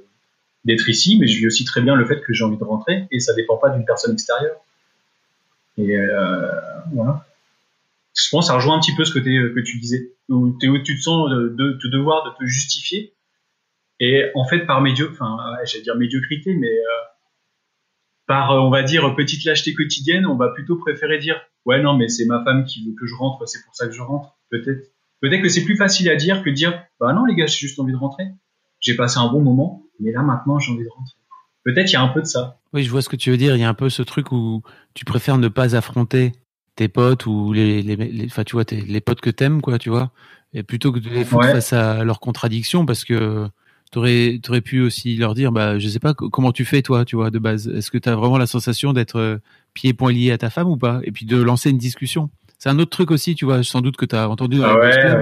d'être 0.65 0.89
ici, 0.89 1.17
mais 1.17 1.27
je 1.27 1.37
vis 1.37 1.47
aussi 1.47 1.63
très 1.63 1.81
bien 1.81 1.95
le 1.95 2.05
fait 2.05 2.19
que 2.21 2.33
j'ai 2.33 2.43
envie 2.43 2.57
de 2.57 2.63
rentrer, 2.63 3.07
et 3.09 3.19
ça 3.19 3.33
dépend 3.33 3.57
pas 3.57 3.69
d'une 3.69 3.85
personne 3.85 4.13
extérieure. 4.13 4.57
Et 5.77 5.95
euh, 5.95 6.51
voilà 6.91 7.26
je 8.17 8.29
pense 8.31 8.47
ça 8.47 8.55
rejoint 8.55 8.77
un 8.77 8.79
petit 8.79 8.95
peu 8.95 9.05
ce 9.05 9.13
que, 9.13 9.19
que 9.19 9.59
tu 9.59 9.79
disais, 9.79 10.13
où, 10.29 10.47
où 10.61 10.77
tu 10.79 10.97
te 10.97 11.01
sens 11.01 11.29
de, 11.29 11.77
te 11.81 11.87
devoir 11.87 12.25
de 12.25 12.37
te 12.37 12.49
justifier 12.49 13.13
Et 13.99 14.25
en 14.35 14.45
fait, 14.45 14.65
par 14.65 14.81
enfin, 14.81 15.37
j'allais 15.65 15.83
dire 15.83 15.95
médiocrité, 15.95 16.55
mais 16.55 16.71
par, 18.27 18.51
on 18.51 18.69
va 18.69 18.83
dire, 18.83 19.15
petite 19.15 19.45
lâcheté 19.45 19.73
quotidienne, 19.73 20.25
on 20.25 20.35
va 20.35 20.49
plutôt 20.49 20.77
préférer 20.77 21.17
dire, 21.17 21.39
ouais, 21.65 21.81
non, 21.81 21.95
mais 21.95 22.09
c'est 22.09 22.25
ma 22.25 22.43
femme 22.43 22.65
qui 22.65 22.85
veut 22.85 22.93
que 22.99 23.07
je 23.07 23.15
rentre, 23.15 23.47
c'est 23.47 23.63
pour 23.63 23.73
ça 23.73 23.87
que 23.87 23.93
je 23.93 24.01
rentre. 24.01 24.37
Peut-être, 24.49 24.91
peut-être 25.21 25.41
que 25.41 25.49
c'est 25.49 25.63
plus 25.63 25.77
facile 25.77 26.09
à 26.09 26.15
dire 26.15 26.43
que 26.43 26.49
de 26.49 26.55
dire, 26.55 26.83
bah 26.99 27.13
non, 27.13 27.25
les 27.25 27.35
gars, 27.35 27.45
j'ai 27.45 27.57
juste 27.57 27.79
envie 27.79 27.93
de 27.93 27.97
rentrer. 27.97 28.25
J'ai 28.79 28.95
passé 28.95 29.17
un 29.17 29.31
bon 29.31 29.41
moment, 29.41 29.83
mais 29.99 30.11
là, 30.11 30.21
maintenant, 30.21 30.59
j'ai 30.59 30.71
envie 30.71 30.83
de 30.83 30.89
rentrer. 30.89 31.15
Peut-être 31.63 31.89
il 31.89 31.93
y 31.93 31.97
a 31.97 32.01
un 32.01 32.09
peu 32.09 32.21
de 32.21 32.27
ça. 32.27 32.59
Oui, 32.73 32.83
je 32.83 32.91
vois 32.91 33.01
ce 33.01 33.09
que 33.09 33.15
tu 33.15 33.31
veux 33.31 33.37
dire. 33.37 33.55
Il 33.55 33.61
y 33.61 33.63
a 33.63 33.69
un 33.69 33.73
peu 33.73 33.89
ce 33.89 34.01
truc 34.01 34.31
où 34.31 34.61
tu 34.93 35.05
préfères 35.05 35.37
ne 35.37 35.47
pas 35.47 35.75
affronter 35.75 36.33
tes 36.77 36.87
potes 36.87 37.25
ou 37.25 37.51
les, 37.51 37.81
les, 37.81 38.27
tu 38.45 38.53
vois, 38.53 38.63
les 38.71 39.01
potes 39.01 39.19
que 39.19 39.29
t'aimes, 39.29 39.61
quoi, 39.61 39.77
tu 39.77 39.89
vois, 39.89 40.11
et 40.53 40.63
plutôt 40.63 40.93
que 40.93 40.99
de 40.99 41.09
les 41.09 41.25
foutre 41.25 41.47
face 41.47 41.73
à 41.73 42.03
leurs 42.05 42.21
contradictions, 42.21 42.85
parce 42.85 43.03
que 43.03 43.49
t'aurais, 43.91 44.39
aurais 44.47 44.61
pu 44.61 44.81
aussi 44.81 45.15
leur 45.17 45.33
dire, 45.33 45.51
bah, 45.51 45.79
je 45.79 45.87
sais 45.87 45.99
pas 45.99 46.13
comment 46.13 46.51
tu 46.51 46.65
fais, 46.65 46.81
toi, 46.81 47.03
tu 47.03 47.15
vois, 47.15 47.31
de 47.31 47.39
base. 47.39 47.67
Est-ce 47.67 47.91
que 47.91 47.97
tu 47.97 48.07
as 48.07 48.15
vraiment 48.15 48.37
la 48.37 48.47
sensation 48.47 48.93
d'être 48.93 49.17
euh, 49.17 49.37
pieds 49.73 49.93
poings 49.93 50.11
liés 50.11 50.31
à 50.31 50.37
ta 50.37 50.49
femme 50.49 50.69
ou 50.69 50.77
pas? 50.77 51.01
Et 51.03 51.11
puis 51.11 51.25
de 51.25 51.41
lancer 51.41 51.69
une 51.69 51.77
discussion. 51.77 52.29
C'est 52.59 52.69
un 52.69 52.79
autre 52.79 52.91
truc 52.91 53.11
aussi, 53.11 53.35
tu 53.35 53.45
vois, 53.45 53.63
sans 53.63 53.81
doute 53.81 53.97
que 53.97 54.05
tu 54.05 54.15
as 54.15 54.29
entendu 54.29 54.57
dans 54.57 54.65
ah 54.65 55.15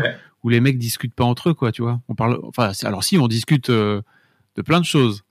où 0.43 0.49
les 0.49 0.59
mecs 0.59 0.77
discutent 0.77 1.15
pas 1.15 1.23
entre 1.23 1.49
eux, 1.49 1.53
quoi, 1.53 1.71
tu 1.71 1.81
vois. 1.81 2.01
On 2.07 2.15
parle, 2.15 2.39
enfin, 2.43 2.71
alors 2.83 3.03
si, 3.03 3.17
on 3.17 3.27
discute 3.27 3.71
euh, 3.71 4.01
de 4.55 4.61
plein 4.61 4.79
de 4.79 4.85
choses. 4.85 5.23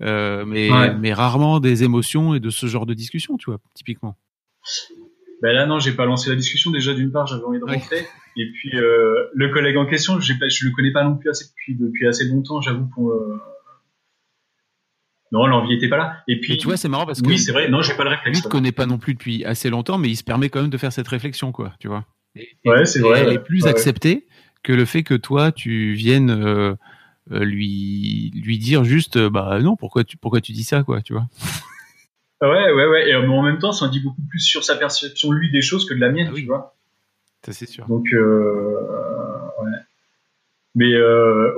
Euh, 0.00 0.44
mais, 0.44 0.68
mais 0.98 1.12
rarement 1.12 1.58
des 1.58 1.84
émotions 1.84 2.34
et 2.34 2.40
de 2.40 2.50
ce 2.50 2.66
genre 2.66 2.84
de 2.84 2.94
discussion, 2.94 3.36
tu 3.36 3.50
vois, 3.50 3.60
typiquement. 3.74 4.16
Ben 5.42 5.52
là, 5.52 5.66
non, 5.66 5.78
j'ai 5.78 5.92
pas 5.92 6.04
lancé 6.04 6.30
la 6.30 6.36
discussion. 6.36 6.70
Déjà, 6.70 6.94
d'une 6.94 7.12
part, 7.12 7.26
j'avais 7.26 7.44
envie 7.44 7.60
de 7.60 7.64
rentrer. 7.64 8.06
Et 8.36 8.50
puis, 8.52 8.76
euh, 8.76 9.28
le 9.34 9.48
collègue 9.48 9.76
en 9.76 9.86
question, 9.86 10.20
je 10.20 10.32
le 10.32 10.74
connais 10.74 10.92
pas 10.92 11.04
non 11.04 11.16
plus 11.16 11.30
assez 11.30 11.46
depuis, 11.46 11.76
depuis 11.76 12.06
assez 12.06 12.24
longtemps, 12.24 12.60
j'avoue. 12.60 12.86
Pour, 12.86 13.10
euh... 13.10 13.40
Non, 15.30 15.46
l'envie 15.46 15.74
était 15.74 15.88
pas 15.88 15.96
là. 15.96 16.16
Et 16.26 16.40
puis, 16.40 16.56
tu 16.56 16.66
vois, 16.66 16.76
c'est 16.76 16.88
marrant 16.88 17.06
parce 17.06 17.22
que. 17.22 17.28
Oui, 17.28 17.38
c'est 17.38 17.52
vrai. 17.52 17.68
Non, 17.68 17.82
j'ai 17.82 17.94
pas 17.94 18.04
le 18.04 18.10
réflexe. 18.10 18.38
Lui 18.38 18.42
te 18.42 18.48
connaît 18.48 18.72
pas 18.72 18.86
non 18.86 18.98
plus 18.98 19.14
depuis 19.14 19.44
assez 19.44 19.70
longtemps, 19.70 19.98
mais 19.98 20.08
il 20.08 20.16
se 20.16 20.24
permet 20.24 20.48
quand 20.48 20.60
même 20.60 20.70
de 20.70 20.78
faire 20.78 20.92
cette 20.92 21.08
réflexion, 21.08 21.52
quoi. 21.52 21.72
Tu 21.78 21.88
vois. 21.88 22.04
ouais, 22.64 22.84
c'est 22.84 23.00
vrai. 23.00 23.20
Elle 23.20 23.34
est 23.34 23.44
plus 23.44 23.66
acceptée 23.66 24.26
que 24.62 24.72
le 24.72 24.84
fait 24.84 25.02
que 25.02 25.14
toi, 25.14 25.52
tu 25.52 25.92
viennes 25.92 26.30
euh, 27.30 27.44
lui 27.44 28.32
lui 28.34 28.58
dire 28.58 28.84
juste 28.84 29.18
bah 29.18 29.58
non 29.60 29.76
pourquoi 29.76 30.02
tu 30.02 30.16
pourquoi 30.16 30.40
tu 30.40 30.52
dis 30.52 30.64
ça 30.64 30.82
quoi 30.82 31.02
tu 31.02 31.12
vois 31.12 31.26
ouais 32.42 32.72
ouais 32.72 32.86
ouais. 32.86 33.08
Et 33.10 33.16
en 33.16 33.42
même 33.42 33.58
temps 33.58 33.72
ça 33.72 33.86
en 33.86 33.88
dit 33.88 34.00
beaucoup 34.00 34.22
plus 34.28 34.40
sur 34.40 34.64
sa 34.64 34.76
perception 34.76 35.32
lui 35.32 35.50
des 35.50 35.60
choses 35.60 35.88
que 35.88 35.94
de 35.94 36.00
la 36.00 36.10
mienne 36.10 36.28
ah 36.30 36.34
tu 36.34 36.46
vois. 36.46 36.76
Ça 37.44 37.52
c'est 37.52 37.66
sûr. 37.66 37.86
Donc 37.86 38.06
ouais. 38.12 39.78
Mais 40.74 40.94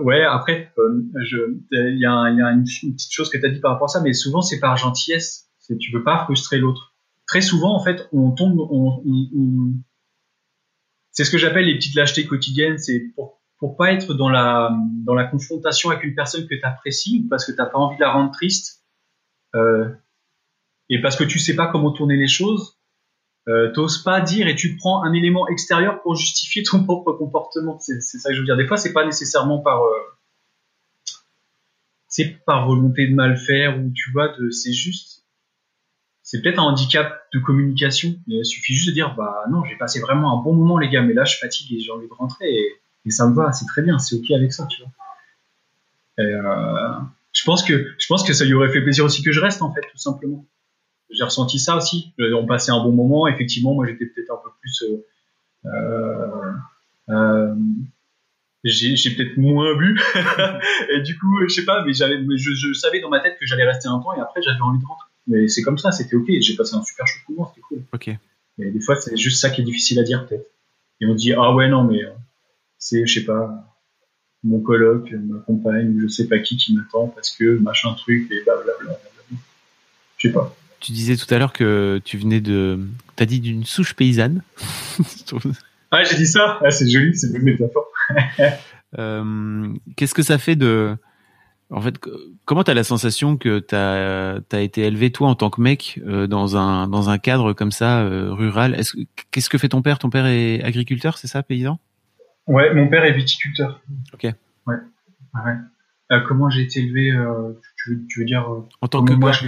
ouais 0.00 0.22
après 0.24 0.72
il 0.78 1.98
y 1.98 2.06
a, 2.06 2.30
y 2.30 2.42
a 2.42 2.50
une, 2.50 2.64
petite 2.64 3.12
chose 3.12 3.30
que 3.30 3.38
tu 3.38 3.46
as 3.46 3.50
dit 3.50 3.60
par 3.60 3.72
rapport 3.72 3.86
à 3.86 3.88
ça 3.88 4.00
mais 4.00 4.12
souvent 4.12 4.40
c'est 4.40 4.60
par 4.60 4.76
gentillesse. 4.76 5.48
C'est 5.58 5.76
tu 5.78 5.92
veux 5.92 6.02
pas 6.02 6.24
frustrer 6.24 6.58
l'autre. 6.58 6.94
Très 7.26 7.40
souvent 7.40 7.74
en 7.74 7.84
fait 7.84 8.08
on 8.12 8.32
tombe 8.32 8.58
on, 8.58 9.02
on 9.06 9.72
c'est 11.12 11.24
ce 11.24 11.30
que 11.30 11.38
j'appelle 11.38 11.66
les 11.66 11.74
petites 11.74 11.94
lâchetés 11.94 12.26
quotidiennes. 12.26 12.78
C'est 12.78 13.00
pour 13.14 13.40
pour 13.58 13.76
pas 13.76 13.92
être 13.92 14.14
dans 14.14 14.30
la 14.30 14.74
dans 15.04 15.14
la 15.14 15.24
confrontation 15.24 15.90
avec 15.90 16.04
une 16.04 16.14
personne 16.14 16.46
que 16.46 16.54
tu 16.54 16.64
apprécies 16.64 17.26
parce 17.28 17.44
que 17.44 17.52
t'as 17.52 17.66
pas 17.66 17.78
envie 17.78 17.96
de 17.96 18.00
la 18.00 18.12
rendre 18.12 18.30
triste 18.30 18.84
euh, 19.54 19.88
et 20.90 21.00
parce 21.00 21.16
que 21.16 21.24
tu 21.24 21.38
sais 21.38 21.56
pas 21.56 21.68
comment 21.68 21.92
tourner 21.92 22.16
les 22.16 22.28
choses 22.28 22.76
euh, 23.48 23.72
t'oses 23.72 24.02
pas 24.02 24.20
dire 24.20 24.48
et 24.48 24.54
tu 24.54 24.76
prends 24.76 25.02
un 25.02 25.14
élément 25.14 25.48
extérieur 25.48 26.02
pour 26.02 26.14
justifier 26.14 26.62
ton 26.62 26.84
propre 26.84 27.12
comportement 27.12 27.78
c'est 27.80 28.00
ça 28.00 28.28
que 28.28 28.34
je 28.34 28.40
veux 28.40 28.46
dire 28.46 28.56
des 28.56 28.66
fois 28.66 28.76
c'est 28.76 28.92
pas 28.92 29.06
nécessairement 29.06 29.60
par 29.60 29.82
euh, 29.82 29.90
c'est 32.08 32.38
volonté 32.46 33.06
de 33.06 33.14
mal 33.14 33.38
faire 33.38 33.78
ou 33.78 33.90
tu 33.94 34.10
vois 34.12 34.34
c'est 34.50 34.72
juste 34.72 35.24
c'est 36.22 36.42
peut-être 36.42 36.58
un 36.58 36.64
handicap 36.64 37.22
de 37.32 37.38
communication 37.38 38.14
il 38.26 38.44
suffit 38.44 38.74
juste 38.74 38.88
de 38.88 38.92
dire 38.92 39.14
bah 39.16 39.44
non 39.50 39.64
j'ai 39.64 39.76
passé 39.76 40.00
vraiment 40.00 40.38
un 40.38 40.42
bon 40.42 40.52
moment 40.52 40.76
les 40.76 40.90
gars 40.90 41.02
mais 41.02 41.14
là 41.14 41.24
je 41.24 41.38
fatigue 41.38 41.72
et 41.72 41.80
j'ai 41.80 41.90
envie 41.90 42.08
de 42.08 42.12
rentrer 42.12 42.52
et 42.52 42.80
et 43.06 43.10
ça 43.10 43.26
me 43.28 43.34
va, 43.34 43.52
c'est 43.52 43.66
très 43.66 43.82
bien, 43.82 43.98
c'est 43.98 44.16
ok 44.16 44.30
avec 44.32 44.52
ça, 44.52 44.66
tu 44.66 44.82
vois. 44.82 44.90
Et, 46.18 46.22
euh, 46.22 46.98
je 47.32 47.44
pense 47.44 47.62
que 47.62 47.94
je 47.98 48.06
pense 48.08 48.24
que 48.24 48.32
ça 48.32 48.44
lui 48.44 48.54
aurait 48.54 48.70
fait 48.70 48.82
plaisir 48.82 49.04
aussi 49.04 49.22
que 49.22 49.32
je 49.32 49.40
reste 49.40 49.62
en 49.62 49.72
fait, 49.72 49.80
tout 49.80 49.98
simplement. 49.98 50.44
J'ai 51.12 51.24
ressenti 51.24 51.58
ça 51.58 51.76
aussi. 51.76 52.12
On 52.18 52.46
passait 52.46 52.72
un 52.72 52.82
bon 52.82 52.92
moment. 52.92 53.26
Effectivement, 53.26 53.74
moi 53.74 53.86
j'étais 53.86 54.06
peut-être 54.06 54.30
un 54.30 54.40
peu 54.42 54.50
plus. 54.60 54.82
Euh, 54.82 55.06
euh, 55.66 56.52
euh 57.10 57.54
j'ai 58.62 59.14
peut-être 59.16 59.38
moins 59.38 59.74
bu 59.74 59.98
et 60.90 61.00
du 61.00 61.18
coup 61.18 61.48
je 61.48 61.54
sais 61.54 61.64
pas 61.64 61.82
mais 61.82 61.94
j'avais 61.94 62.18
je, 62.36 62.50
je, 62.52 62.74
savais 62.74 63.00
dans 63.00 63.08
ma 63.08 63.20
tête 63.20 63.38
que 63.40 63.46
j'allais 63.46 63.64
rester 63.64 63.88
un 63.88 63.98
temps 64.00 64.14
et 64.14 64.20
après 64.20 64.42
j'avais 64.42 64.60
envie 64.60 64.78
de 64.78 64.84
rentrer 64.84 65.08
mais 65.26 65.48
c'est 65.48 65.62
comme 65.62 65.78
ça 65.78 65.92
c'était 65.92 66.14
ok 66.14 66.26
j'ai 66.40 66.56
passé 66.56 66.74
un 66.74 66.82
super 66.82 67.06
chouette 67.06 67.26
moment 67.30 67.48
c'était 67.48 67.62
cool 67.62 67.82
ok 67.94 68.10
mais 68.58 68.70
des 68.70 68.80
fois 68.80 68.96
c'est 68.96 69.16
juste 69.16 69.40
ça 69.40 69.48
qui 69.48 69.62
est 69.62 69.64
difficile 69.64 69.98
à 69.98 70.02
dire 70.02 70.26
peut-être 70.26 70.44
et 71.00 71.06
on 71.06 71.14
dit 71.14 71.32
ah 71.32 71.54
ouais 71.54 71.70
non 71.70 71.84
mais 71.84 72.02
c'est, 72.80 73.06
je 73.06 73.20
sais 73.20 73.24
pas, 73.24 73.76
mon 74.42 74.60
coloc, 74.60 75.12
ma 75.12 75.38
compagne, 75.40 75.96
je 76.00 76.08
sais 76.08 76.26
pas 76.26 76.38
qui 76.40 76.56
qui 76.56 76.74
m'attend 76.74 77.08
parce 77.08 77.30
que 77.30 77.58
machin 77.58 77.94
truc 77.94 78.32
et 78.32 78.42
blablabla. 78.42 78.98
Je 80.16 80.28
sais 80.28 80.32
pas. 80.32 80.56
Tu 80.80 80.92
disais 80.92 81.16
tout 81.16 81.32
à 81.32 81.38
l'heure 81.38 81.52
que 81.52 82.00
tu 82.04 82.16
venais 82.16 82.40
de, 82.40 82.80
t'as 83.16 83.26
dit 83.26 83.40
d'une 83.40 83.64
souche 83.64 83.94
paysanne. 83.94 84.42
ah, 85.90 86.04
j'ai 86.04 86.16
dit 86.16 86.26
ça. 86.26 86.58
Ah, 86.64 86.70
c'est 86.70 86.88
joli, 86.88 87.14
c'est 87.16 87.28
une 87.28 87.42
métaphore. 87.42 87.86
euh, 88.98 89.68
qu'est-ce 89.96 90.14
que 90.14 90.22
ça 90.22 90.38
fait 90.38 90.56
de, 90.56 90.96
en 91.70 91.80
fait, 91.80 92.00
comment 92.46 92.64
tu 92.64 92.70
as 92.70 92.74
la 92.74 92.82
sensation 92.82 93.36
que 93.36 93.60
tu 93.60 93.74
as, 93.74 94.60
été 94.60 94.82
élevé, 94.82 95.12
toi, 95.12 95.28
en 95.28 95.34
tant 95.36 95.50
que 95.50 95.60
mec, 95.60 96.00
euh, 96.04 96.26
dans, 96.26 96.56
un, 96.56 96.88
dans 96.88 97.10
un 97.10 97.18
cadre 97.18 97.52
comme 97.52 97.70
ça, 97.70 98.00
euh, 98.00 98.32
rural? 98.32 98.74
Est-ce, 98.74 98.96
Qu'est-ce 99.30 99.48
que 99.48 99.58
fait 99.58 99.68
ton 99.68 99.82
père? 99.82 99.98
Ton 99.98 100.10
père 100.10 100.26
est 100.26 100.62
agriculteur, 100.62 101.16
c'est 101.16 101.28
ça, 101.28 101.42
paysan? 101.42 101.78
Ouais, 102.46 102.74
mon 102.74 102.88
père 102.88 103.04
est 103.04 103.12
viticulteur. 103.12 103.80
Ok. 104.12 104.24
Ouais. 104.66 104.74
ouais. 105.34 105.52
Euh, 106.10 106.20
comment 106.26 106.50
j'ai 106.50 106.62
été 106.62 106.80
élevé 106.80 107.12
tu, 107.76 107.90
veux, 107.90 108.06
tu, 108.08 108.20
veux, 108.20 108.26
dire 108.26 108.48
en 108.80 108.88
tant 108.88 109.04
que 109.04 109.12
moi, 109.12 109.30
gars, 109.30 109.38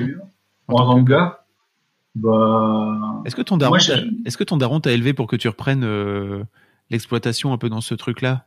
en, 0.69 0.77
tant 0.77 1.05
que 1.05 1.11
gars 1.11 1.45
bah 2.15 3.23
est-ce 3.25 3.35
que 3.35 3.43
ton 3.43 3.57
daron 3.57 3.77
est-ce 3.77 4.37
que 4.37 4.45
ton 4.45 4.57
daron 4.57 4.81
t'a 4.81 4.93
élevé 4.93 5.15
pour 5.15 5.27
que 5.27 5.37
tu 5.37 5.49
reprennes 5.49 5.85
euh, 5.85 6.45
l'exploitation 6.91 7.53
un 7.53 7.59
peu 7.59 7.69
dans 7.69 7.81
ce 7.81 7.95
truc 7.95 8.21
là 8.21 8.47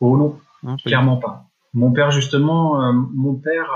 oh 0.00 0.16
non. 0.16 0.38
Hein, 0.66 0.76
clairement 0.84 1.16
pas. 1.16 1.46
Mon 1.72 1.92
père 1.92 2.10
justement 2.10 2.82
euh, 2.82 2.92
mon 2.92 3.34
père 3.34 3.70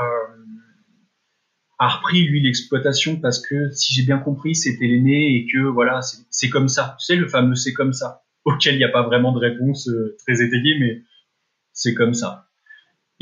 a 1.79 1.88
repris 1.88 2.25
lui 2.25 2.42
l'exploitation 2.42 3.21
parce 3.21 3.40
que 3.45 3.71
si 3.73 3.95
j'ai 3.95 4.03
bien 4.03 4.18
compris 4.18 4.55
c'était 4.55 4.87
l'aîné 4.87 5.35
et 5.35 5.47
que 5.47 5.59
voilà 5.59 6.01
c'est 6.31 6.51
comme 6.51 6.68
ça. 6.68 6.97
Tu 6.99 7.07
sais 7.07 7.16
le 7.16 7.29
fameux 7.29 7.55
c'est 7.55 7.73
comme 7.73 7.92
ça 7.92 8.23
auquel 8.45 8.75
il 8.75 8.79
n'y 8.79 8.85
a 8.85 8.88
pas 8.88 9.03
vraiment 9.03 9.33
de 9.33 9.38
réponse 9.38 9.88
euh, 9.88 10.16
très 10.27 10.42
étayée, 10.42 10.79
mais 10.79 11.03
c'est 11.73 11.95
comme 11.95 12.14
ça. 12.14 12.49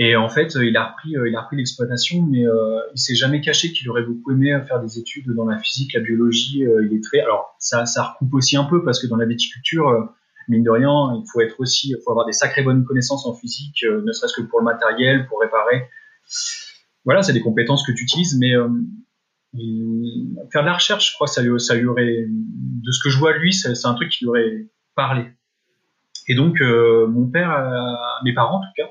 Et 0.03 0.17
en 0.17 0.31
fait, 0.31 0.55
il 0.55 0.77
a 0.79 0.93
repris, 0.93 1.15
euh, 1.15 1.29
il 1.29 1.37
a 1.37 1.43
repris 1.43 1.57
l'exploitation, 1.57 2.23
mais 2.23 2.47
euh, 2.47 2.81
il 2.95 2.99
s'est 2.99 3.15
jamais 3.15 3.43
caché 3.43 3.71
qu'il 3.73 3.89
aurait 3.91 4.03
beaucoup 4.03 4.33
aimé 4.33 4.59
faire 4.67 4.81
des 4.81 4.99
études 4.99 5.31
dans 5.35 5.45
la 5.45 5.59
physique, 5.59 5.93
la 5.93 6.01
biologie. 6.01 6.61
il 6.61 6.97
est 6.97 7.05
très, 7.05 7.21
alors 7.21 7.55
ça, 7.59 7.85
ça 7.85 8.05
recoupe 8.05 8.33
aussi 8.35 8.57
un 8.57 8.65
peu 8.65 8.83
parce 8.83 9.01
que 9.01 9.07
dans 9.07 9.17
la 9.17 9.27
viticulture, 9.27 10.15
mine 10.49 10.65
de 10.65 10.71
rien, 10.71 10.91
il 11.15 11.25
faut 11.31 11.41
être 11.43 11.61
aussi, 11.61 11.91
il 11.91 11.99
faut 12.03 12.13
avoir 12.13 12.25
des 12.25 12.33
sacrées 12.33 12.63
bonnes 12.63 12.85
connaissances 12.85 13.27
en 13.27 13.35
physique, 13.35 13.85
ne 13.85 14.11
serait-ce 14.13 14.41
que 14.41 14.47
pour 14.47 14.61
le 14.61 14.65
matériel, 14.65 15.27
pour 15.27 15.41
réparer. 15.41 15.87
Voilà, 17.05 17.23
c'est 17.23 17.35
des 17.35 17.43
compétences 17.43 17.87
que 17.87 17.93
tu 17.93 18.05
utilises, 18.05 18.39
mais 18.39 18.55
faire 20.51 20.63
de 20.63 20.67
la 20.67 20.75
recherche, 20.75 21.11
je 21.11 21.15
crois, 21.15 21.27
ça 21.27 21.43
lui, 21.43 21.61
ça 21.61 21.75
lui 21.75 21.87
aurait, 21.87 22.25
de 22.27 22.91
ce 22.91 23.03
que 23.03 23.11
je 23.11 23.19
vois 23.19 23.37
lui, 23.37 23.53
c'est 23.53 23.87
un 23.87 23.95
truc 23.95 24.11
qui 24.11 24.25
lui 24.25 24.31
aurait 24.31 24.67
parler. 24.95 25.27
Et 26.29 26.35
donc, 26.35 26.61
euh, 26.61 27.07
mon 27.07 27.27
père, 27.27 27.51
euh, 27.51 28.23
mes 28.25 28.33
parents 28.33 28.59
en 28.59 28.61
tout 28.61 28.73
cas, 28.77 28.89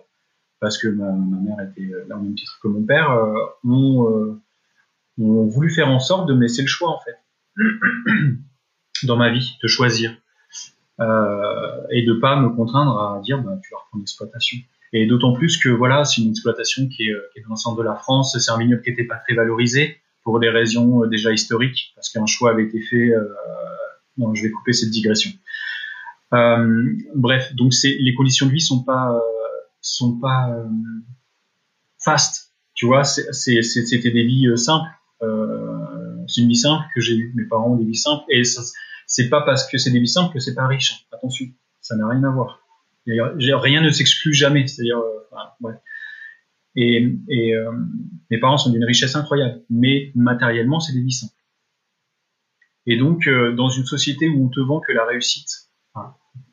parce 0.60 0.78
que 0.78 0.88
ma, 0.88 1.12
mère 1.12 1.58
était 1.62 1.90
là 2.08 2.18
au 2.18 2.22
même 2.22 2.36
titre 2.36 2.60
que 2.62 2.68
mon 2.68 2.84
père, 2.84 3.12
euh, 3.12 3.34
ont, 3.66 4.30
voulu 5.18 5.70
faire 5.70 5.90
en 5.90 6.00
sorte 6.00 6.28
de 6.28 6.34
me 6.34 6.42
laisser 6.42 6.62
le 6.62 6.68
choix 6.68 6.90
en 6.90 7.00
fait 7.00 7.18
dans 9.04 9.18
ma 9.18 9.32
vie, 9.32 9.58
de 9.62 9.68
choisir 9.68 10.12
et 11.92 12.04
de 12.04 12.14
pas 12.20 12.40
me 12.40 12.50
contraindre 12.50 13.00
à 13.00 13.22
dire 13.22 13.42
bah, 13.42 13.58
tu 13.64 13.70
vas 13.72 13.80
reprendre 13.80 14.02
l'exploitation. 14.02 14.58
Et 14.92 15.06
d'autant 15.06 15.34
plus 15.34 15.58
que 15.58 15.70
voilà, 15.70 16.04
c'est 16.04 16.22
une 16.22 16.32
exploitation 16.32 16.88
qui 16.90 17.04
est, 17.04 17.42
dans 17.44 17.52
le 17.52 17.56
centre 17.56 17.78
de 17.78 17.84
la 17.84 17.96
France, 17.96 18.38
c'est 18.38 18.52
un 18.52 18.58
vignoble 18.58 18.82
qui 18.82 18.90
n'était 18.90 19.06
pas 19.06 19.16
très 19.16 19.34
valorisé 19.34 20.02
pour 20.24 20.40
des 20.42 20.50
raisons 20.50 21.06
déjà 21.06 21.32
historiques, 21.32 21.94
parce 21.96 22.10
qu'un 22.10 22.26
choix 22.26 22.52
avait 22.52 22.64
été 22.64 22.82
fait. 22.82 23.14
non, 24.18 24.34
je 24.36 24.44
vais 24.44 24.52
couper 24.52 24.74
cette 24.74 24.90
digression. 24.90 25.32
Euh, 26.34 26.96
bref, 27.16 27.56
donc 27.56 27.74
les 27.84 28.14
conditions 28.14 28.46
de 28.46 28.52
vie 28.52 28.62
sont 28.62 28.84
pas 28.84 29.12
euh, 29.12 29.20
sont 29.82 30.20
pas 30.20 30.50
euh, 30.52 30.68
fast, 32.04 32.54
tu 32.74 32.86
vois. 32.86 33.04
C'était 33.04 34.12
des 34.12 34.24
vies 34.24 34.58
simples. 34.58 34.90
c'est 36.28 36.42
une 36.42 36.48
vie 36.48 36.56
simple 36.56 36.86
que 36.94 37.02
j'ai 37.02 37.16
eu. 37.16 37.34
Mes 37.36 37.46
parents 37.46 37.74
ont 37.74 37.78
des 37.78 37.86
vies 37.86 37.96
simples 37.96 38.26
et 38.30 38.44
c'est 39.08 39.30
pas 39.30 39.42
parce 39.42 39.70
que 39.70 39.78
c'est 39.78 39.92
des 39.92 40.00
vies 40.00 40.08
simples 40.08 40.34
que 40.34 40.40
c'est 40.40 40.56
pas 40.56 40.68
riche. 40.68 41.08
Attention, 41.12 41.46
ça 41.82 41.96
n'a 41.96 42.08
rien 42.08 42.24
à 42.24 42.30
voir. 42.32 42.62
Rien 43.08 43.82
ne 43.82 43.90
s'exclut 43.90 44.34
jamais. 44.34 44.68
C'est-à-dire, 44.68 45.02
ouais. 45.62 45.74
Et, 46.76 47.56
euh, 47.56 47.72
mes 48.30 48.40
parents 48.40 48.58
sont 48.58 48.72
d'une 48.72 48.86
richesse 48.86 49.16
incroyable, 49.16 49.64
mais 49.70 50.12
matériellement, 50.16 50.80
c'est 50.80 50.94
des 50.94 51.02
vies 51.02 51.12
simples. 51.12 51.34
Et 52.86 52.98
donc, 52.98 53.28
euh, 53.28 53.54
dans 53.54 53.70
une 53.70 53.86
société 53.86 54.30
où 54.30 54.46
on 54.46 54.50
te 54.50 54.60
vend 54.60 54.80
que 54.80 54.92
la 54.92 55.06
réussite, 55.06 55.50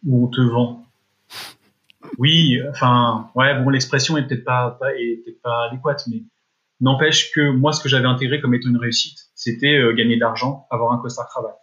où 0.05 0.24
on 0.24 0.29
te 0.29 0.41
vend, 0.41 0.86
oui, 2.19 2.61
enfin, 2.71 3.31
ouais, 3.35 3.61
bon, 3.63 3.71
l'expression 3.71 4.17
est 4.17 4.27
peut-être 4.27 4.45
pas, 4.45 4.77
pas, 4.81 4.95
est 4.95 5.23
peut-être 5.25 5.43
pas 5.43 5.69
adéquate, 5.69 6.05
mais 6.09 6.25
n'empêche 6.81 7.33
que 7.33 7.51
moi, 7.51 7.73
ce 7.73 7.83
que 7.83 7.89
j'avais 7.89 8.07
intégré 8.07 8.41
comme 8.41 8.55
étant 8.55 8.69
une 8.69 8.77
réussite, 8.77 9.19
c'était 9.35 9.77
euh, 9.77 9.95
gagner 9.95 10.17
de 10.17 10.21
l'argent, 10.21 10.67
avoir 10.71 10.93
un 10.93 10.99
costard 10.99 11.29
cravate. 11.29 11.59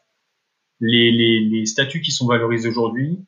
Les, 0.80 1.12
les, 1.12 1.40
les 1.40 1.66
statuts 1.66 2.02
qui 2.02 2.12
sont 2.12 2.28
valorisés 2.28 2.68
aujourd'hui, 2.68 3.26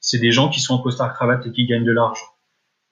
c'est 0.00 0.18
des 0.18 0.30
gens 0.30 0.48
qui 0.48 0.60
sont 0.60 0.74
en 0.74 0.78
costard 0.78 1.12
cravate 1.14 1.46
et 1.46 1.52
qui 1.52 1.66
gagnent 1.66 1.84
de 1.84 1.92
l'argent. 1.92 2.26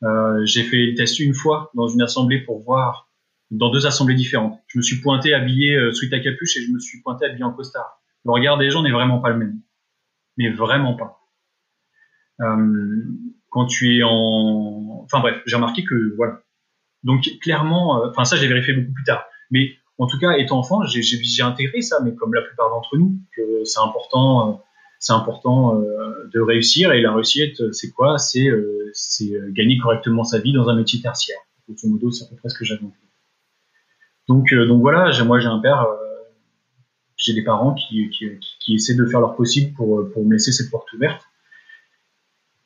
Euh, 0.03 0.45
j'ai 0.45 0.65
fait 0.65 0.87
le 0.87 0.95
test 0.95 1.19
une 1.21 1.35
fois 1.35 1.71
dans 1.75 1.87
une 1.87 2.03
assemblée 2.03 2.41
pour 2.41 2.61
voir, 2.61 3.11
dans 3.51 3.71
deux 3.71 3.87
assemblées 3.87 4.15
différentes. 4.15 4.59
Je 4.67 4.79
me 4.79 4.83
suis 4.83 5.01
pointé 5.01 5.33
habillé 5.33 5.75
euh, 5.75 5.93
sous 5.93 6.09
ta 6.11 6.19
capuche 6.19 6.57
et 6.57 6.63
je 6.63 6.73
me 6.73 6.79
suis 6.79 7.01
pointé 7.03 7.27
habillé 7.27 7.45
en 7.45 7.53
costard. 7.53 8.03
Le 8.25 8.33
regard 8.33 8.59
des 8.59 8.71
gens 8.71 8.83
n'est 8.83 8.91
vraiment 8.91 9.21
pas 9.21 9.31
le 9.31 9.39
même. 9.39 9.61
Mais 10.37 10.51
vraiment 10.51 10.95
pas. 10.95 11.21
Quand 13.55 13.67
tu 13.67 13.97
es 13.97 14.03
en... 14.03 15.03
Enfin 15.05 15.21
bref, 15.21 15.41
j'ai 15.47 15.55
remarqué 15.55 15.85
que, 15.85 16.17
voilà. 16.17 16.41
Donc 17.05 17.23
clairement, 17.41 18.03
euh, 18.03 18.11
enfin 18.11 18.25
ça 18.25 18.37
j'ai 18.37 18.49
vérifié 18.49 18.75
beaucoup 18.75 18.93
plus 18.93 19.05
tard. 19.05 19.25
Mais 19.53 19.77
en 19.99 20.09
tout 20.09 20.19
cas, 20.19 20.33
étant 20.39 20.59
enfant, 20.59 20.85
j'ai 20.87 21.43
intégré 21.43 21.81
ça, 21.81 22.01
mais 22.05 22.17
comme 22.17 22.35
la 22.35 22.43
plupart 22.43 22.69
d'entre 22.71 22.97
nous, 22.97 23.17
que 23.37 23.65
c'est 23.65 23.79
important 23.79 24.51
euh, 24.51 24.55
c'est 24.99 25.13
important 25.13 25.81
euh, 25.81 26.29
de 26.33 26.41
réussir. 26.41 26.93
Et 26.93 27.01
la 27.01 27.15
réussite, 27.15 27.73
c'est 27.73 27.93
quoi? 27.93 28.19
C'est 28.19 28.49
euh, 28.49 28.93
gagner 29.51 29.79
correctement 29.79 30.25
sa 30.25 30.41
vie 30.41 30.53
dans 30.53 30.69
un 30.69 30.75
métier 30.75 31.01
tertiaire. 31.01 31.39
Grosso 31.69 31.89
modo, 31.89 32.11
c'est 32.11 32.25
à 32.25 32.29
peu 32.29 32.37
près 32.37 32.49
ce 32.49 32.59
que 32.59 32.65
j'avais 32.65 32.81
Donc, 34.27 34.53
donc 34.53 34.81
voilà, 34.81 35.13
moi 35.25 35.39
j'ai 35.39 35.47
un 35.47 35.61
père, 35.61 35.87
j'ai 37.17 37.35
des 37.35 37.45
parents 37.45 37.75
qui, 37.75 38.11
qui, 38.11 38.27
qui, 38.61 38.75
essaient 38.75 38.97
de 38.97 39.07
faire 39.07 39.21
leur 39.21 39.37
possible 39.37 39.73
pour, 39.75 40.11
pour 40.13 40.25
me 40.27 40.33
laisser 40.33 40.53
cette 40.53 40.71
porte 40.71 40.93
ouverte. 40.93 41.23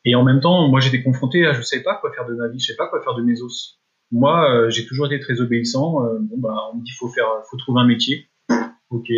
Et 0.08 0.14
en 0.14 0.24
même 0.24 0.40
temps, 0.40 0.68
moi 0.68 0.80
j'étais 0.80 1.02
confronté 1.02 1.46
à 1.46 1.52
je 1.52 1.62
sais 1.62 1.82
pas 1.82 1.96
quoi 1.96 2.12
faire 2.12 2.26
de 2.26 2.34
ma 2.34 2.48
vie, 2.48 2.58
je 2.58 2.66
sais 2.66 2.76
pas 2.76 2.88
quoi 2.88 3.02
faire 3.02 3.14
de 3.14 3.22
mes 3.22 3.42
os. 3.42 3.78
Moi, 4.10 4.70
j'ai 4.70 4.86
toujours 4.86 5.06
été 5.06 5.20
très 5.20 5.40
obéissant. 5.40 6.00
bon 6.20 6.38
bah, 6.38 6.54
on 6.72 6.78
me 6.78 6.82
dit 6.82 6.92
faut 6.98 7.08
faire, 7.08 7.26
faut 7.50 7.58
trouver 7.58 7.80
un 7.80 7.86
métier. 7.86 8.28
Ok, 8.90 9.10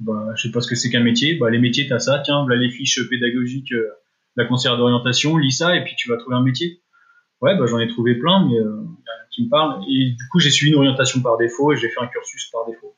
bah, 0.00 0.32
je 0.36 0.42
sais 0.42 0.52
pas 0.52 0.60
ce 0.60 0.68
que 0.68 0.74
c'est 0.74 0.90
qu'un 0.90 1.02
métier. 1.02 1.34
Bah, 1.34 1.50
les 1.50 1.58
métiers, 1.58 1.86
t'as 1.88 1.98
ça. 1.98 2.20
Tiens, 2.24 2.44
voilà 2.44 2.60
les 2.60 2.70
fiches 2.70 3.08
pédagogiques, 3.08 3.72
euh, 3.72 3.88
la 4.36 4.44
conseillère 4.44 4.76
d'orientation, 4.76 5.36
lis 5.38 5.52
ça 5.52 5.76
et 5.76 5.84
puis 5.84 5.94
tu 5.96 6.08
vas 6.10 6.16
trouver 6.18 6.36
un 6.36 6.42
métier. 6.42 6.82
Ouais, 7.40 7.56
bah, 7.58 7.66
j'en 7.66 7.78
ai 7.78 7.88
trouvé 7.88 8.14
plein, 8.14 8.46
mais 8.46 8.58
euh, 8.58 8.84
qui 9.30 9.44
me 9.44 9.50
parle. 9.50 9.82
Et 9.88 10.10
du 10.10 10.28
coup, 10.30 10.38
j'ai 10.38 10.50
suivi 10.50 10.72
une 10.72 10.78
orientation 10.78 11.20
par 11.22 11.36
défaut 11.38 11.72
et 11.72 11.76
j'ai 11.76 11.88
fait 11.88 12.00
un 12.00 12.06
cursus 12.06 12.50
par 12.52 12.66
défaut. 12.66 12.96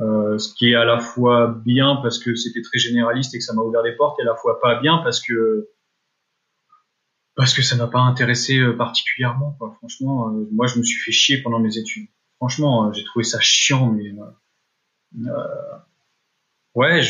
Euh, 0.00 0.38
ce 0.38 0.54
qui 0.54 0.70
est 0.70 0.76
à 0.76 0.84
la 0.84 1.00
fois 1.00 1.60
bien 1.64 1.96
parce 2.02 2.20
que 2.20 2.36
c'était 2.36 2.62
très 2.62 2.78
généraliste 2.78 3.34
et 3.34 3.38
que 3.38 3.44
ça 3.44 3.52
m'a 3.52 3.62
ouvert 3.62 3.82
des 3.82 3.96
portes, 3.96 4.20
et 4.20 4.22
à 4.22 4.26
la 4.26 4.36
fois 4.36 4.60
pas 4.60 4.80
bien 4.80 4.98
parce 4.98 5.20
que 5.20 5.68
parce 7.38 7.54
que 7.54 7.62
ça 7.62 7.76
m'a 7.76 7.86
pas 7.86 8.00
intéressé 8.00 8.58
euh, 8.58 8.76
particulièrement. 8.76 9.56
Franchement, 9.78 10.28
euh, 10.28 10.48
moi, 10.50 10.66
je 10.66 10.76
me 10.76 10.82
suis 10.82 11.00
fait 11.00 11.12
chier 11.12 11.40
pendant 11.40 11.60
mes 11.60 11.78
études. 11.78 12.08
Franchement, 12.38 12.92
j'ai 12.92 13.04
trouvé 13.04 13.24
ça 13.24 13.38
chiant, 13.40 13.92
mais 13.92 14.12
euh, 15.24 15.78
ouais, 16.74 17.00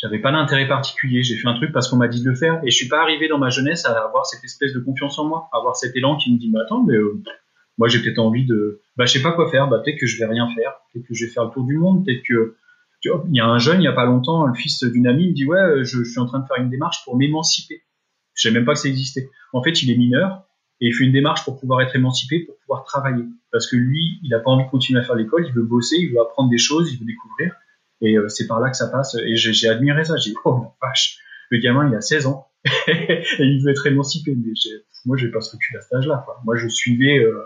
j'avais 0.00 0.20
pas 0.20 0.30
d'intérêt 0.30 0.68
particulier. 0.68 1.24
J'ai 1.24 1.36
fait 1.36 1.48
un 1.48 1.54
truc 1.54 1.72
parce 1.72 1.88
qu'on 1.88 1.96
m'a 1.96 2.06
dit 2.06 2.22
de 2.22 2.30
le 2.30 2.36
faire 2.36 2.60
et 2.62 2.70
je 2.70 2.76
suis 2.76 2.86
pas 2.86 3.02
arrivé 3.02 3.26
dans 3.26 3.38
ma 3.38 3.50
jeunesse 3.50 3.86
à 3.86 3.90
avoir 3.90 4.24
cette 4.24 4.44
espèce 4.44 4.72
de 4.72 4.78
confiance 4.78 5.18
en 5.18 5.24
moi, 5.24 5.48
à 5.52 5.58
avoir 5.58 5.74
cet 5.74 5.96
élan 5.96 6.16
qui 6.16 6.32
me 6.32 6.38
dit, 6.38 6.48
bah 6.52 6.60
attends, 6.62 6.84
mais 6.84 6.94
euh, 6.94 7.20
moi 7.76 7.88
j'ai 7.88 8.00
peut-être 8.00 8.20
envie 8.20 8.46
de, 8.46 8.82
bah 8.96 9.04
je 9.04 9.14
sais 9.14 9.22
pas 9.22 9.32
quoi 9.32 9.50
faire, 9.50 9.66
bah 9.66 9.80
peut-être 9.84 9.98
que 9.98 10.06
je 10.06 10.16
vais 10.16 10.26
rien 10.26 10.48
faire, 10.54 10.74
peut-être 10.92 11.08
que 11.08 11.14
je 11.14 11.26
vais 11.26 11.32
faire 11.32 11.44
le 11.44 11.50
tour 11.50 11.64
du 11.64 11.76
monde, 11.76 12.04
peut-être 12.04 12.22
que, 12.22 12.54
il 13.04 13.36
y 13.36 13.40
a 13.40 13.46
un 13.46 13.58
jeune 13.58 13.82
il 13.82 13.84
y 13.84 13.88
a 13.88 13.92
pas 13.92 14.06
longtemps, 14.06 14.46
le 14.46 14.54
fils 14.54 14.84
d'une 14.84 15.08
amie, 15.08 15.28
me 15.28 15.34
dit 15.34 15.44
ouais, 15.44 15.84
je, 15.84 16.04
suis 16.04 16.20
en 16.20 16.26
train 16.26 16.38
de 16.38 16.46
faire 16.46 16.56
une 16.56 16.70
démarche 16.70 17.04
pour 17.04 17.16
m'émanciper. 17.16 17.82
Je 18.34 18.42
savais 18.42 18.54
même 18.54 18.64
pas 18.64 18.74
que 18.74 18.80
ça 18.80 18.88
existait. 18.88 19.30
En 19.52 19.62
fait, 19.62 19.82
il 19.82 19.90
est 19.90 19.96
mineur 19.96 20.44
et 20.80 20.88
il 20.88 20.94
fait 20.94 21.04
une 21.04 21.12
démarche 21.12 21.44
pour 21.44 21.58
pouvoir 21.58 21.80
être 21.82 21.94
émancipé, 21.94 22.40
pour 22.40 22.56
pouvoir 22.58 22.84
travailler. 22.84 23.24
Parce 23.52 23.70
que 23.70 23.76
lui, 23.76 24.18
il 24.22 24.30
n'a 24.30 24.40
pas 24.40 24.50
envie 24.50 24.64
de 24.64 24.70
continuer 24.70 25.00
à 25.00 25.02
faire 25.02 25.14
l'école, 25.14 25.46
il 25.46 25.52
veut 25.52 25.62
bosser, 25.62 25.96
il 25.96 26.12
veut 26.12 26.20
apprendre 26.20 26.50
des 26.50 26.58
choses, 26.58 26.92
il 26.92 26.98
veut 26.98 27.06
découvrir. 27.06 27.54
Et 28.00 28.18
euh, 28.18 28.28
c'est 28.28 28.46
par 28.46 28.60
là 28.60 28.70
que 28.70 28.76
ça 28.76 28.88
passe. 28.88 29.16
Et 29.24 29.36
j'ai 29.36 29.68
admiré 29.68 30.04
ça. 30.04 30.16
J'ai 30.16 30.30
dit, 30.30 30.36
oh 30.44 30.60
la 30.62 30.88
vache, 30.88 31.18
le 31.50 31.58
gamin, 31.58 31.88
il 31.88 31.94
a 31.94 32.00
16 32.00 32.26
ans 32.26 32.48
et 32.88 33.24
il 33.38 33.62
veut 33.64 33.70
être 33.70 33.86
émancipé. 33.86 34.34
Mais 34.34 34.52
moi, 35.04 35.16
j'ai 35.16 35.28
pas 35.28 35.40
ce 35.40 35.52
recul 35.52 35.76
à 35.76 35.80
cet 35.80 35.94
âge-là. 35.94 36.26
Moi, 36.44 36.56
je 36.56 36.68
suivais, 36.68 37.18
euh, 37.18 37.44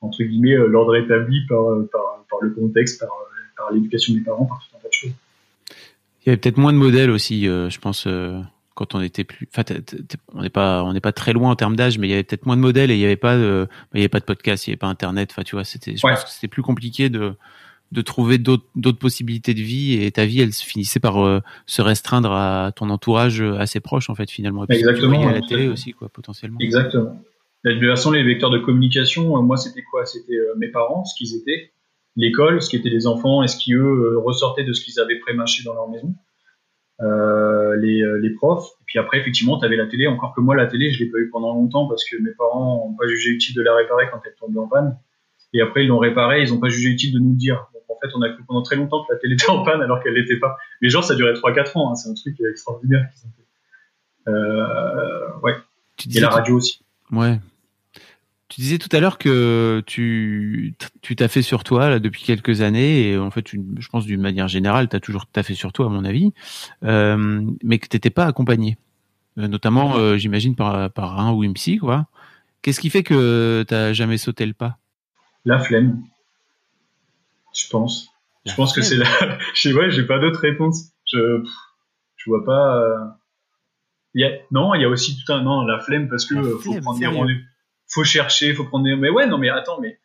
entre 0.00 0.22
guillemets, 0.22 0.54
euh, 0.54 0.66
l'ordre 0.66 0.96
établi 0.96 1.44
par, 1.48 1.70
le 2.40 2.50
contexte, 2.50 3.04
par 3.56 3.72
l'éducation 3.72 4.14
des 4.14 4.20
parents, 4.20 4.46
par 4.46 4.60
tout 4.60 4.76
un 4.76 4.80
tas 4.80 4.88
de 4.88 4.92
choses. 4.92 5.12
Il 6.22 6.28
y 6.28 6.28
avait 6.30 6.36
peut-être 6.36 6.58
moins 6.58 6.72
de 6.72 6.78
modèles 6.78 7.10
aussi, 7.10 7.44
je 7.44 7.78
pense 7.78 8.06
quand 8.80 8.94
on 8.94 9.02
était 9.02 9.24
plus, 9.24 9.46
enfin, 9.54 9.62
on 10.32 10.40
n'est 10.40 10.48
pas, 10.48 10.82
on 10.84 10.94
n'est 10.94 11.02
pas 11.02 11.12
très 11.12 11.34
loin 11.34 11.50
en 11.50 11.54
termes 11.54 11.76
d'âge, 11.76 11.98
mais 11.98 12.08
il 12.08 12.10
y 12.12 12.14
avait 12.14 12.22
peut-être 12.22 12.46
moins 12.46 12.56
de 12.56 12.62
modèles 12.62 12.90
et 12.90 12.94
il 12.94 12.98
n'y 12.98 13.04
avait 13.04 13.16
pas 13.16 13.36
de, 13.36 13.68
il 13.92 13.98
y 13.98 14.00
avait 14.00 14.08
pas 14.08 14.20
de 14.20 14.24
podcast, 14.24 14.66
il 14.66 14.70
n'y 14.70 14.72
avait 14.72 14.78
pas 14.78 14.86
internet. 14.86 15.28
Enfin, 15.32 15.42
tu 15.42 15.54
vois, 15.54 15.64
c'était, 15.64 15.94
je 15.96 16.00
pense 16.00 16.24
que 16.24 16.30
c'était 16.30 16.48
plus 16.48 16.62
compliqué 16.62 17.10
de, 17.10 17.34
de 17.92 18.00
trouver 18.00 18.38
d'autres, 18.38 18.64
possibilités 18.92 19.52
de 19.52 19.60
vie 19.60 20.02
et 20.02 20.10
ta 20.10 20.24
vie, 20.24 20.40
elle 20.40 20.54
se 20.54 20.64
finissait 20.64 20.98
par 20.98 21.22
euh, 21.22 21.40
se 21.66 21.82
restreindre 21.82 22.32
à 22.32 22.72
ton 22.74 22.88
entourage 22.88 23.42
assez 23.42 23.80
proche, 23.80 24.08
en 24.08 24.14
fait, 24.14 24.30
finalement. 24.30 24.64
Et 24.70 24.76
Exactement. 24.76 25.28
à 25.28 25.32
la 25.32 25.42
télé 25.42 25.68
aussi, 25.68 25.92
quoi, 25.92 26.08
potentiellement. 26.08 26.56
Exactement. 26.60 27.20
De 27.66 27.72
toute 27.74 27.86
façon, 27.86 28.12
les 28.12 28.24
vecteurs 28.24 28.50
de 28.50 28.60
communication, 28.60 29.36
euh, 29.36 29.42
moi, 29.42 29.58
c'était 29.58 29.82
quoi? 29.82 30.06
C'était 30.06 30.38
euh, 30.38 30.54
mes 30.56 30.68
parents, 30.68 31.04
ce 31.04 31.14
qu'ils 31.18 31.36
étaient, 31.36 31.72
l'école, 32.16 32.62
ce 32.62 32.70
qui 32.70 32.76
étaient 32.76 32.88
les 32.88 33.06
enfants, 33.06 33.42
et 33.42 33.48
ce 33.48 33.58
qui 33.58 33.74
eux 33.74 34.16
ressortaient 34.24 34.64
de 34.64 34.72
ce 34.72 34.82
qu'ils 34.82 34.98
avaient 35.00 35.18
prémâché 35.18 35.64
dans 35.64 35.74
leur 35.74 35.90
maison? 35.90 36.14
Euh, 37.02 37.76
les, 37.76 38.02
euh, 38.02 38.18
les, 38.18 38.30
profs. 38.30 38.66
Et 38.82 38.84
puis 38.84 38.98
après, 38.98 39.18
effectivement, 39.18 39.58
tu 39.58 39.64
avais 39.64 39.76
la 39.76 39.86
télé. 39.86 40.06
Encore 40.06 40.34
que 40.34 40.42
moi, 40.42 40.54
la 40.54 40.66
télé, 40.66 40.90
je 40.90 41.02
l'ai 41.02 41.10
pas 41.10 41.18
eu 41.18 41.30
pendant 41.30 41.54
longtemps 41.54 41.86
parce 41.86 42.04
que 42.04 42.20
mes 42.20 42.32
parents 42.32 42.88
n'ont 42.88 42.94
pas 42.94 43.06
jugé 43.06 43.30
utile 43.30 43.54
de 43.54 43.62
la 43.62 43.74
réparer 43.74 44.04
quand 44.10 44.20
elle 44.26 44.34
tombait 44.38 44.58
en 44.58 44.68
panne. 44.68 44.98
Et 45.54 45.62
après, 45.62 45.84
ils 45.84 45.88
l'ont 45.88 45.98
réparée, 45.98 46.42
ils 46.42 46.50
n'ont 46.50 46.60
pas 46.60 46.68
jugé 46.68 46.90
utile 46.90 47.14
de 47.14 47.18
nous 47.18 47.30
le 47.30 47.36
dire. 47.36 47.68
Donc 47.72 47.82
en 47.88 47.98
fait, 48.00 48.14
on 48.14 48.20
a 48.20 48.28
cru 48.28 48.44
pendant 48.46 48.62
très 48.62 48.76
longtemps 48.76 49.02
que 49.04 49.14
la 49.14 49.18
télé 49.18 49.34
était 49.40 49.48
en 49.48 49.64
panne 49.64 49.80
alors 49.80 50.02
qu'elle 50.02 50.12
l'était 50.12 50.36
pas. 50.36 50.58
Mais 50.82 50.90
genre, 50.90 51.02
ça 51.02 51.14
durait 51.14 51.32
3-4 51.32 51.78
ans. 51.78 51.90
Hein. 51.90 51.94
C'est 51.94 52.10
un 52.10 52.14
truc 52.14 52.38
extraordinaire 52.40 53.08
qu'ils 53.14 53.28
ont 53.28 53.32
fait. 53.34 54.30
Euh, 54.30 55.40
ouais. 55.42 55.54
Et 56.14 56.20
la 56.20 56.28
radio 56.28 56.56
aussi. 56.56 56.84
Ouais. 57.12 57.38
Tu 58.50 58.60
disais 58.62 58.78
tout 58.78 58.88
à 58.90 58.98
l'heure 58.98 59.16
que 59.16 59.80
tu 59.86 60.74
tu 61.02 61.14
t'as 61.14 61.28
fait 61.28 61.40
sur 61.40 61.62
toi 61.62 61.88
là 61.88 62.00
depuis 62.00 62.24
quelques 62.24 62.62
années 62.62 63.08
et 63.08 63.16
en 63.16 63.30
fait 63.30 63.46
je 63.48 63.88
pense 63.88 64.06
d'une 64.06 64.20
manière 64.20 64.48
générale 64.48 64.88
tu 64.88 64.96
as 64.96 65.00
toujours 65.00 65.26
t'as 65.26 65.44
fait 65.44 65.54
sur 65.54 65.72
toi 65.72 65.86
à 65.86 65.88
mon 65.88 66.04
avis 66.04 66.32
euh, 66.82 67.46
mais 67.62 67.78
que 67.78 67.86
t'étais 67.86 68.10
pas 68.10 68.26
accompagné. 68.26 68.76
Euh, 69.38 69.46
notamment 69.46 69.96
euh, 69.98 70.16
j'imagine 70.16 70.56
par 70.56 70.90
par 70.90 71.20
un 71.20 71.32
ou 71.32 71.44
une 71.44 71.54
psy 71.54 71.78
quoi. 71.78 72.08
Qu'est-ce 72.60 72.80
qui 72.80 72.90
fait 72.90 73.04
que 73.04 73.64
t'as 73.68 73.92
jamais 73.92 74.18
sauté 74.18 74.46
le 74.46 74.52
pas? 74.52 74.78
La 75.44 75.60
flemme 75.60 76.02
je 77.54 77.68
pense. 77.68 78.08
Je 78.46 78.54
pense 78.56 78.72
que 78.72 78.82
c'est 78.82 78.96
la 78.96 79.06
je 79.54 79.60
sais 79.60 79.72
ouais 79.72 79.92
j'ai 79.92 80.02
pas 80.02 80.18
d'autre 80.18 80.40
réponse. 80.40 80.90
Je 81.06 81.44
je 82.16 82.28
vois 82.28 82.44
pas 82.44 83.16
il 84.14 84.22
y 84.22 84.24
a... 84.24 84.32
non 84.50 84.74
il 84.74 84.82
y 84.82 84.84
a 84.84 84.88
aussi 84.88 85.16
tout 85.24 85.32
un 85.32 85.40
non 85.40 85.62
la 85.62 85.78
flemme 85.78 86.08
parce 86.08 86.26
que 86.26 86.34
faut 86.58 86.80
prendre 86.80 86.98
des 86.98 87.06
rendez-vous 87.06 87.44
faut 87.90 88.04
chercher, 88.04 88.54
faut 88.54 88.64
prendre 88.64 88.84
des... 88.84 88.96
Mais 88.96 89.10
ouais, 89.10 89.26
non, 89.26 89.38
mais 89.38 89.48
attends, 89.48 89.80
mais 89.80 89.98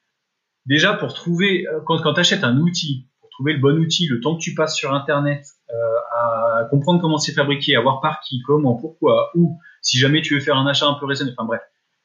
déjà 0.65 0.93
pour 0.93 1.13
trouver, 1.13 1.67
euh, 1.67 1.79
quand, 1.85 2.01
quand 2.01 2.13
tu 2.13 2.19
achètes 2.19 2.43
un 2.43 2.57
outil, 2.57 3.07
pour 3.21 3.29
trouver 3.29 3.53
le 3.53 3.59
bon 3.59 3.77
outil, 3.79 4.07
le 4.07 4.19
temps 4.19 4.35
que 4.35 4.41
tu 4.41 4.53
passes 4.55 4.75
sur 4.75 4.93
Internet, 4.93 5.45
euh, 5.69 5.73
à 6.17 6.65
comprendre 6.69 7.01
comment 7.01 7.17
c'est 7.17 7.33
fabriqué, 7.33 7.75
à 7.75 7.81
voir 7.81 8.01
par 8.01 8.19
qui, 8.21 8.41
comment, 8.45 8.75
pourquoi, 8.75 9.31
où, 9.35 9.59
si 9.81 9.97
jamais 9.97 10.21
tu 10.21 10.33
veux 10.35 10.39
faire 10.39 10.57
un 10.57 10.67
achat 10.67 10.87
un 10.87 10.95
peu 10.95 11.05
raisonnable, 11.05 11.35
enfin 11.37 11.47
bref. 11.47 11.61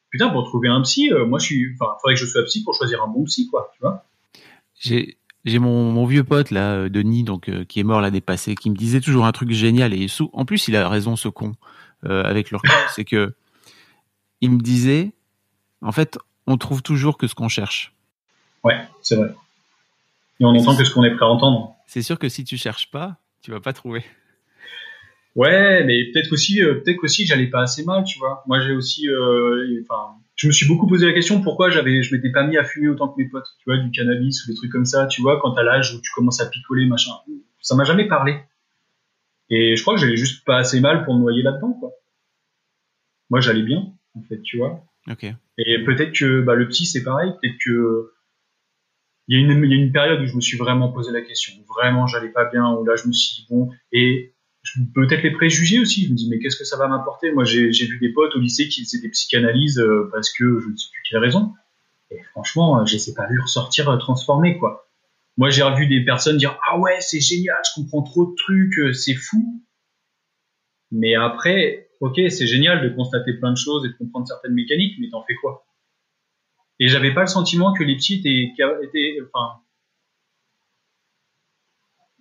Putain, 0.09 0.29
pour 0.29 0.43
trouver 0.43 0.67
un 0.67 0.81
psy, 0.81 1.11
euh, 1.11 1.25
moi 1.25 1.39
je 1.39 1.45
suis, 1.45 1.75
enfin, 1.79 1.93
faudrait 2.01 2.15
que 2.15 2.19
je 2.19 2.25
sois 2.25 2.43
psy 2.43 2.63
pour 2.63 2.75
choisir 2.75 3.01
un 3.01 3.07
bon 3.07 3.23
psy, 3.23 3.47
quoi, 3.49 3.71
tu 3.73 3.79
vois. 3.81 4.05
J'ai, 4.77 5.17
j'ai 5.45 5.59
mon, 5.59 5.91
mon, 5.91 6.05
vieux 6.05 6.23
pote 6.23 6.51
là, 6.51 6.89
Denis, 6.89 7.23
donc 7.23 7.49
qui 7.65 7.79
est 7.79 7.83
mort 7.83 8.01
l'année 8.01 8.21
passée, 8.21 8.55
qui 8.55 8.69
me 8.69 8.75
disait 8.75 8.99
toujours 8.99 9.25
un 9.25 9.31
truc 9.31 9.51
génial 9.51 9.93
et 9.93 10.07
en 10.33 10.43
plus 10.43 10.67
il 10.67 10.75
a 10.75 10.89
raison 10.89 11.15
ce 11.15 11.29
con 11.29 11.53
avec 12.03 12.49
leur 12.49 12.63
c'est 12.95 13.05
que 13.05 13.35
il 14.41 14.49
me 14.49 14.59
disait 14.59 15.13
en 15.81 15.91
fait, 15.91 16.17
on 16.47 16.57
trouve 16.57 16.81
toujours 16.81 17.17
que 17.17 17.27
ce 17.27 17.35
qu'on 17.35 17.47
cherche. 17.47 17.93
Ouais, 18.63 18.79
c'est 19.01 19.15
vrai. 19.15 19.33
Et 20.39 20.45
on 20.45 20.49
entend 20.49 20.75
que 20.75 20.83
ce 20.83 20.93
qu'on 20.93 21.03
est 21.03 21.15
prêt 21.15 21.25
à 21.25 21.29
entendre. 21.29 21.75
C'est 21.87 22.01
sûr 22.01 22.17
que 22.17 22.29
si 22.29 22.43
tu 22.43 22.57
cherches 22.57 22.89
pas, 22.89 23.17
tu 23.41 23.51
vas 23.51 23.59
pas 23.59 23.73
trouver. 23.73 24.03
Ouais, 25.35 25.83
mais 25.85 26.11
peut-être 26.11 26.31
aussi, 26.33 26.61
euh, 26.61 26.75
peut-être 26.75 27.03
aussi, 27.03 27.25
j'allais 27.25 27.47
pas 27.47 27.61
assez 27.61 27.85
mal, 27.85 28.03
tu 28.03 28.19
vois. 28.19 28.43
Moi, 28.47 28.59
j'ai 28.59 28.73
aussi, 28.73 29.07
euh, 29.07 29.81
enfin, 29.83 30.15
je 30.35 30.47
me 30.47 30.51
suis 30.51 30.67
beaucoup 30.67 30.87
posé 30.87 31.05
la 31.05 31.13
question 31.13 31.41
pourquoi 31.41 31.69
j'avais, 31.69 32.03
je 32.03 32.13
m'étais 32.13 32.31
pas 32.31 32.43
mis 32.43 32.57
à 32.57 32.63
fumer 32.63 32.89
autant 32.89 33.07
que 33.07 33.21
mes 33.21 33.29
potes, 33.29 33.47
tu 33.59 33.63
vois, 33.65 33.77
du 33.77 33.91
cannabis 33.91 34.43
ou 34.43 34.51
des 34.51 34.55
trucs 34.55 34.71
comme 34.71 34.85
ça, 34.85 35.05
tu 35.05 35.21
vois, 35.21 35.39
quand 35.39 35.51
t'as 35.51 35.63
l'âge 35.63 35.93
où 35.93 36.01
tu 36.01 36.11
commences 36.13 36.41
à 36.41 36.49
picoler, 36.49 36.85
machin. 36.85 37.11
Ça 37.61 37.75
m'a 37.75 37.85
jamais 37.85 38.07
parlé. 38.07 38.41
Et 39.49 39.75
je 39.75 39.81
crois 39.81 39.93
que 39.95 40.01
j'allais 40.01 40.17
juste 40.17 40.43
pas 40.43 40.57
assez 40.57 40.81
mal 40.81 41.05
pour 41.05 41.13
me 41.13 41.19
noyer 41.19 41.43
là-dedans, 41.43 41.73
quoi. 41.79 41.91
Moi, 43.29 43.39
j'allais 43.39 43.63
bien, 43.63 43.85
en 44.17 44.21
fait, 44.23 44.41
tu 44.41 44.57
vois. 44.57 44.83
Et 45.57 45.83
peut-être 45.83 46.13
que 46.13 46.41
bah, 46.41 46.55
le 46.55 46.67
petit, 46.67 46.85
c'est 46.85 47.03
pareil. 47.03 47.31
Peut-être 47.41 47.57
que 47.63 48.11
il 49.27 49.39
y, 49.39 49.43
a 49.43 49.53
une, 49.53 49.65
y 49.65 49.73
a 49.73 49.77
une 49.77 49.91
période 49.91 50.21
où 50.21 50.25
je 50.25 50.35
me 50.35 50.41
suis 50.41 50.57
vraiment 50.57 50.91
posé 50.91 51.11
la 51.11 51.21
question. 51.21 51.53
Vraiment, 51.69 52.07
j'allais 52.07 52.29
pas 52.29 52.45
bien. 52.45 52.71
Où 52.73 52.83
là, 52.83 52.95
je 52.95 53.07
me 53.07 53.13
suis 53.13 53.41
dit, 53.41 53.47
bon. 53.49 53.69
Et 53.91 54.33
peut-être 54.93 55.23
les 55.23 55.31
préjugés 55.31 55.79
aussi. 55.79 56.05
Je 56.05 56.11
me 56.11 56.15
dis, 56.15 56.27
mais 56.29 56.39
qu'est-ce 56.39 56.57
que 56.57 56.65
ça 56.65 56.77
va 56.77 56.87
m'apporter? 56.87 57.31
Moi, 57.31 57.43
j'ai 57.43 57.69
vu 57.69 57.99
des 57.99 58.09
potes 58.09 58.35
au 58.35 58.39
lycée 58.39 58.67
qui 58.67 58.83
faisaient 58.83 59.01
des 59.01 59.09
psychanalyses 59.09 59.79
euh, 59.79 60.09
parce 60.11 60.31
que 60.31 60.59
je 60.59 60.67
ne 60.67 60.75
sais 60.75 60.89
plus 60.91 61.01
quelle 61.09 61.19
raison. 61.19 61.53
Et 62.09 62.21
franchement, 62.31 62.85
je 62.85 62.93
les 62.93 63.09
ai 63.09 63.13
pas 63.13 63.27
vus 63.27 63.39
ressortir 63.39 63.89
euh, 63.89 63.97
transformés, 63.97 64.57
quoi. 64.57 64.87
Moi, 65.37 65.49
j'ai 65.49 65.63
revu 65.63 65.87
des 65.87 66.03
personnes 66.03 66.37
dire, 66.37 66.59
ah 66.67 66.77
ouais, 66.77 66.97
c'est 66.99 67.21
génial, 67.21 67.57
je 67.65 67.81
comprends 67.81 68.03
trop 68.03 68.25
de 68.25 68.35
trucs, 68.35 68.77
euh, 68.79 68.93
c'est 68.93 69.15
fou. 69.15 69.63
Mais 70.91 71.15
après, 71.15 71.89
ok, 72.01 72.19
c'est 72.29 72.47
génial 72.47 72.83
de 72.83 72.93
constater 72.93 73.33
plein 73.33 73.51
de 73.51 73.57
choses 73.57 73.85
et 73.85 73.89
de 73.89 73.93
comprendre 73.93 74.27
certaines 74.27 74.53
mécaniques, 74.53 74.95
mais 74.99 75.09
t'en 75.09 75.23
fais 75.23 75.35
quoi? 75.35 75.65
Et 76.79 76.87
j'avais 76.87 77.13
pas 77.13 77.21
le 77.21 77.27
sentiment 77.27 77.73
que 77.73 77.83
les 77.83 77.95
petits 77.95 78.21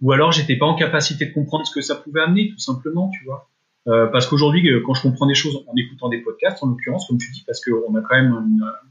ou 0.02 0.12
alors 0.12 0.32
j'étais 0.32 0.56
pas 0.56 0.66
en 0.66 0.74
capacité 0.74 1.26
de 1.26 1.32
comprendre 1.32 1.66
ce 1.66 1.72
que 1.72 1.80
ça 1.80 1.94
pouvait 1.94 2.20
amener, 2.20 2.48
tout 2.50 2.58
simplement, 2.58 3.10
tu 3.10 3.24
vois. 3.24 3.50
Euh, 3.88 4.06
parce 4.06 4.26
qu'aujourd'hui, 4.26 4.68
euh, 4.70 4.82
quand 4.84 4.94
je 4.94 5.02
comprends 5.02 5.26
des 5.26 5.34
choses 5.34 5.64
en 5.66 5.74
écoutant 5.76 6.08
des 6.08 6.18
podcasts, 6.18 6.62
en 6.62 6.66
l'occurrence, 6.66 7.06
comme 7.06 7.18
tu 7.18 7.30
dis, 7.32 7.42
parce 7.46 7.64
qu'on 7.64 7.94
a 7.94 8.02
quand 8.02 8.16
même 8.16 8.60
euh, 8.62 8.88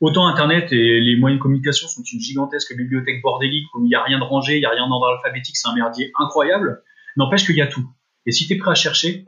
autant 0.00 0.26
Internet 0.26 0.72
et 0.72 1.00
les 1.00 1.16
moyens 1.16 1.38
de 1.38 1.42
communication 1.42 1.88
sont 1.88 2.02
une 2.02 2.20
gigantesque 2.20 2.76
bibliothèque 2.76 3.22
bordélique 3.22 3.66
où 3.74 3.84
il 3.84 3.88
n'y 3.88 3.94
a 3.94 4.02
rien 4.02 4.18
de 4.18 4.24
rangé, 4.24 4.56
il 4.56 4.60
n'y 4.60 4.66
a 4.66 4.70
rien 4.70 4.86
d'ordre 4.88 5.08
alphabétique, 5.08 5.56
c'est 5.56 5.68
un 5.68 5.74
merdier 5.74 6.12
incroyable. 6.18 6.82
N'empêche 7.16 7.46
qu'il 7.46 7.56
y 7.56 7.62
a 7.62 7.66
tout. 7.66 7.86
Et 8.26 8.32
si 8.32 8.46
tu 8.46 8.54
es 8.54 8.56
prêt 8.56 8.70
à 8.70 8.74
chercher, 8.74 9.24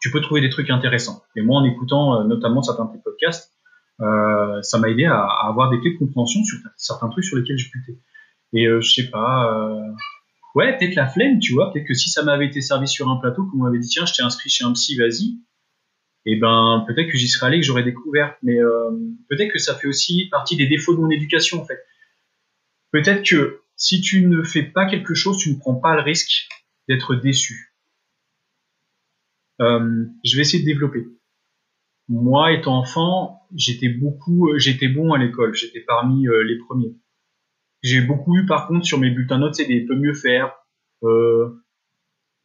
tu 0.00 0.10
peux 0.10 0.20
trouver 0.20 0.40
des 0.40 0.50
trucs 0.50 0.70
intéressants. 0.70 1.22
Et 1.36 1.42
moi, 1.42 1.60
en 1.60 1.64
écoutant 1.64 2.24
notamment 2.24 2.62
certains 2.62 2.86
de 2.86 2.92
tes 2.92 3.02
podcasts, 3.02 3.52
euh, 4.00 4.62
ça 4.62 4.78
m'a 4.78 4.88
aidé 4.88 5.04
à, 5.04 5.20
à, 5.20 5.48
avoir 5.48 5.70
des 5.70 5.78
clés 5.80 5.92
de 5.92 5.98
compréhension 5.98 6.42
sur 6.42 6.58
certains 6.76 7.08
trucs 7.10 7.24
sur 7.24 7.36
lesquels 7.36 7.58
je 7.58 7.70
butais. 7.70 7.98
Et 8.52 8.66
euh, 8.66 8.80
je 8.80 8.92
sais 8.92 9.10
pas, 9.10 9.52
euh, 9.54 9.92
ouais, 10.54 10.76
peut-être 10.76 10.94
la 10.94 11.06
flemme, 11.06 11.38
tu 11.38 11.52
vois, 11.52 11.72
peut-être 11.72 11.86
que 11.86 11.94
si 11.94 12.10
ça 12.10 12.22
m'avait 12.22 12.46
été 12.46 12.60
servi 12.60 12.88
sur 12.88 13.08
un 13.08 13.16
plateau, 13.16 13.44
qu'on 13.46 13.58
m'avait 13.58 13.78
dit 13.78 13.88
tiens, 13.88 14.06
je 14.06 14.14
t'ai 14.14 14.22
inscrit 14.22 14.50
chez 14.50 14.64
un 14.64 14.72
psy, 14.72 14.96
vas-y, 14.96 15.38
et 16.26 16.32
eh 16.32 16.36
ben 16.36 16.84
peut-être 16.86 17.10
que 17.10 17.16
j'y 17.16 17.28
serais 17.28 17.46
allé, 17.46 17.60
que 17.60 17.66
j'aurais 17.66 17.82
découvert. 17.82 18.36
Mais 18.42 18.58
euh, 18.58 18.90
peut-être 19.28 19.52
que 19.52 19.58
ça 19.58 19.74
fait 19.74 19.86
aussi 19.86 20.28
partie 20.30 20.56
des 20.56 20.66
défauts 20.66 20.94
de 20.94 21.00
mon 21.00 21.10
éducation 21.10 21.62
en 21.62 21.64
fait. 21.64 21.78
Peut-être 22.90 23.24
que 23.24 23.62
si 23.76 24.00
tu 24.02 24.26
ne 24.26 24.42
fais 24.42 24.62
pas 24.62 24.84
quelque 24.84 25.14
chose, 25.14 25.38
tu 25.38 25.50
ne 25.50 25.58
prends 25.58 25.76
pas 25.76 25.94
le 25.94 26.02
risque 26.02 26.48
d'être 26.88 27.14
déçu. 27.14 27.69
Euh, 29.60 30.06
je 30.24 30.36
vais 30.36 30.42
essayer 30.42 30.62
de 30.62 30.68
développer. 30.68 31.06
Moi, 32.08 32.52
étant 32.52 32.78
enfant, 32.78 33.46
j'étais 33.54 33.88
beaucoup, 33.88 34.50
j'étais 34.58 34.88
bon 34.88 35.12
à 35.12 35.18
l'école. 35.18 35.54
J'étais 35.54 35.80
parmi 35.80 36.26
les 36.26 36.58
premiers. 36.58 36.96
J'ai 37.82 38.00
beaucoup 38.00 38.36
eu 38.36 38.46
par 38.46 38.66
contre 38.66 38.84
sur 38.84 38.98
mes 38.98 39.10
bulletins 39.10 39.38
notes, 39.38 39.54
c'est 39.54 39.66
des 39.66 39.86
peut 39.86 39.96
mieux 39.96 40.14
faire. 40.14 40.54
Euh, 41.02 41.62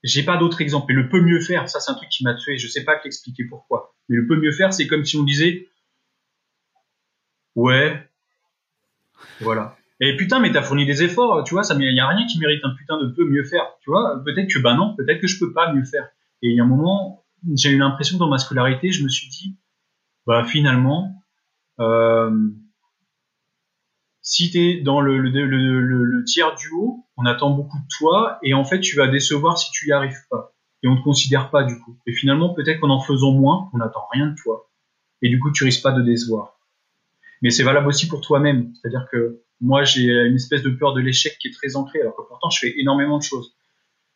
j'ai 0.03 0.23
pas 0.23 0.37
d'autres 0.37 0.61
exemples. 0.61 0.91
Et 0.91 0.95
le 0.95 1.09
peut 1.09 1.21
mieux 1.21 1.41
faire, 1.41 1.67
ça 1.67 1.79
c'est 1.79 1.91
un 1.91 1.95
truc 1.95 2.09
qui 2.09 2.23
m'a 2.23 2.35
tué. 2.35 2.57
Je 2.57 2.67
sais 2.67 2.83
pas 2.83 2.97
t'expliquer 2.97 3.45
pourquoi. 3.45 3.95
Mais 4.07 4.15
le 4.15 4.27
peut 4.27 4.37
mieux 4.37 4.51
faire, 4.51 4.73
c'est 4.73 4.87
comme 4.87 5.03
si 5.03 5.17
on 5.17 5.23
disait 5.23 5.67
ouais, 7.55 8.07
voilà. 9.41 9.77
Et 9.99 10.15
putain, 10.17 10.39
mais 10.39 10.51
t'as 10.51 10.61
fourni 10.61 10.85
des 10.85 11.03
efforts, 11.03 11.43
tu 11.43 11.53
vois. 11.53 11.63
Ça, 11.63 11.75
y 11.77 11.99
a 11.99 12.07
rien 12.07 12.27
qui 12.27 12.39
mérite 12.39 12.63
un 12.63 12.75
putain 12.75 12.97
de 12.97 13.07
peut 13.07 13.25
mieux 13.25 13.43
faire, 13.43 13.65
tu 13.81 13.89
vois. 13.89 14.21
Peut-être 14.23 14.49
que 14.49 14.59
bah 14.59 14.75
non, 14.75 14.95
peut-être 14.95 15.21
que 15.21 15.27
je 15.27 15.39
peux 15.39 15.53
pas 15.53 15.73
mieux 15.73 15.85
faire. 15.85 16.09
Et 16.41 16.49
il 16.49 16.55
y 16.55 16.59
a 16.59 16.63
un 16.63 16.67
moment, 16.67 17.25
j'ai 17.55 17.69
eu 17.69 17.77
l'impression 17.77 18.17
dans 18.17 18.29
ma 18.29 18.37
scolarité, 18.37 18.91
je 18.91 19.03
me 19.03 19.09
suis 19.09 19.29
dit 19.29 19.57
bah 20.25 20.43
finalement. 20.43 21.21
Euh, 21.79 22.49
si 24.25 24.49
tu 24.49 24.81
dans 24.81 25.01
le, 25.01 26.23
tiers 26.25 26.55
du 26.55 26.69
haut, 26.71 27.05
on 27.15 27.25
attend 27.25 27.51
beaucoup 27.51 27.77
de 27.77 27.87
toi 27.97 28.39
et 28.41 28.53
en 28.55 28.65
fait 28.65 28.79
tu 28.79 28.95
vas 28.95 29.07
décevoir 29.07 29.57
si 29.57 29.71
tu 29.71 29.87
y 29.87 29.91
arrives 29.91 30.25
pas. 30.29 30.53
Et 30.83 30.87
on 30.87 30.97
te 30.97 31.03
considère 31.03 31.51
pas 31.51 31.63
du 31.63 31.79
coup. 31.79 31.97
Et 32.07 32.13
finalement 32.13 32.53
peut-être 32.53 32.79
qu'en 32.79 32.89
en 32.89 32.99
faisant 32.99 33.33
moins, 33.33 33.69
on 33.73 33.77
n'attend 33.77 34.07
rien 34.11 34.27
de 34.27 34.35
toi. 34.35 34.69
Et 35.21 35.29
du 35.29 35.39
coup 35.39 35.51
tu 35.51 35.63
risques 35.63 35.83
pas 35.83 35.91
de 35.91 36.01
décevoir. 36.01 36.59
Mais 37.43 37.51
c'est 37.51 37.63
valable 37.63 37.87
aussi 37.87 38.07
pour 38.07 38.21
toi-même. 38.21 38.73
C'est-à-dire 38.73 39.07
que 39.11 39.43
moi 39.61 39.83
j'ai 39.83 40.09
une 40.09 40.35
espèce 40.35 40.63
de 40.63 40.69
peur 40.69 40.93
de 40.93 41.01
l'échec 41.01 41.37
qui 41.39 41.49
est 41.49 41.53
très 41.53 41.75
ancrée 41.75 42.01
alors 42.01 42.15
que 42.15 42.23
pourtant 42.27 42.49
je 42.49 42.59
fais 42.59 42.79
énormément 42.79 43.19
de 43.19 43.23
choses. 43.23 43.55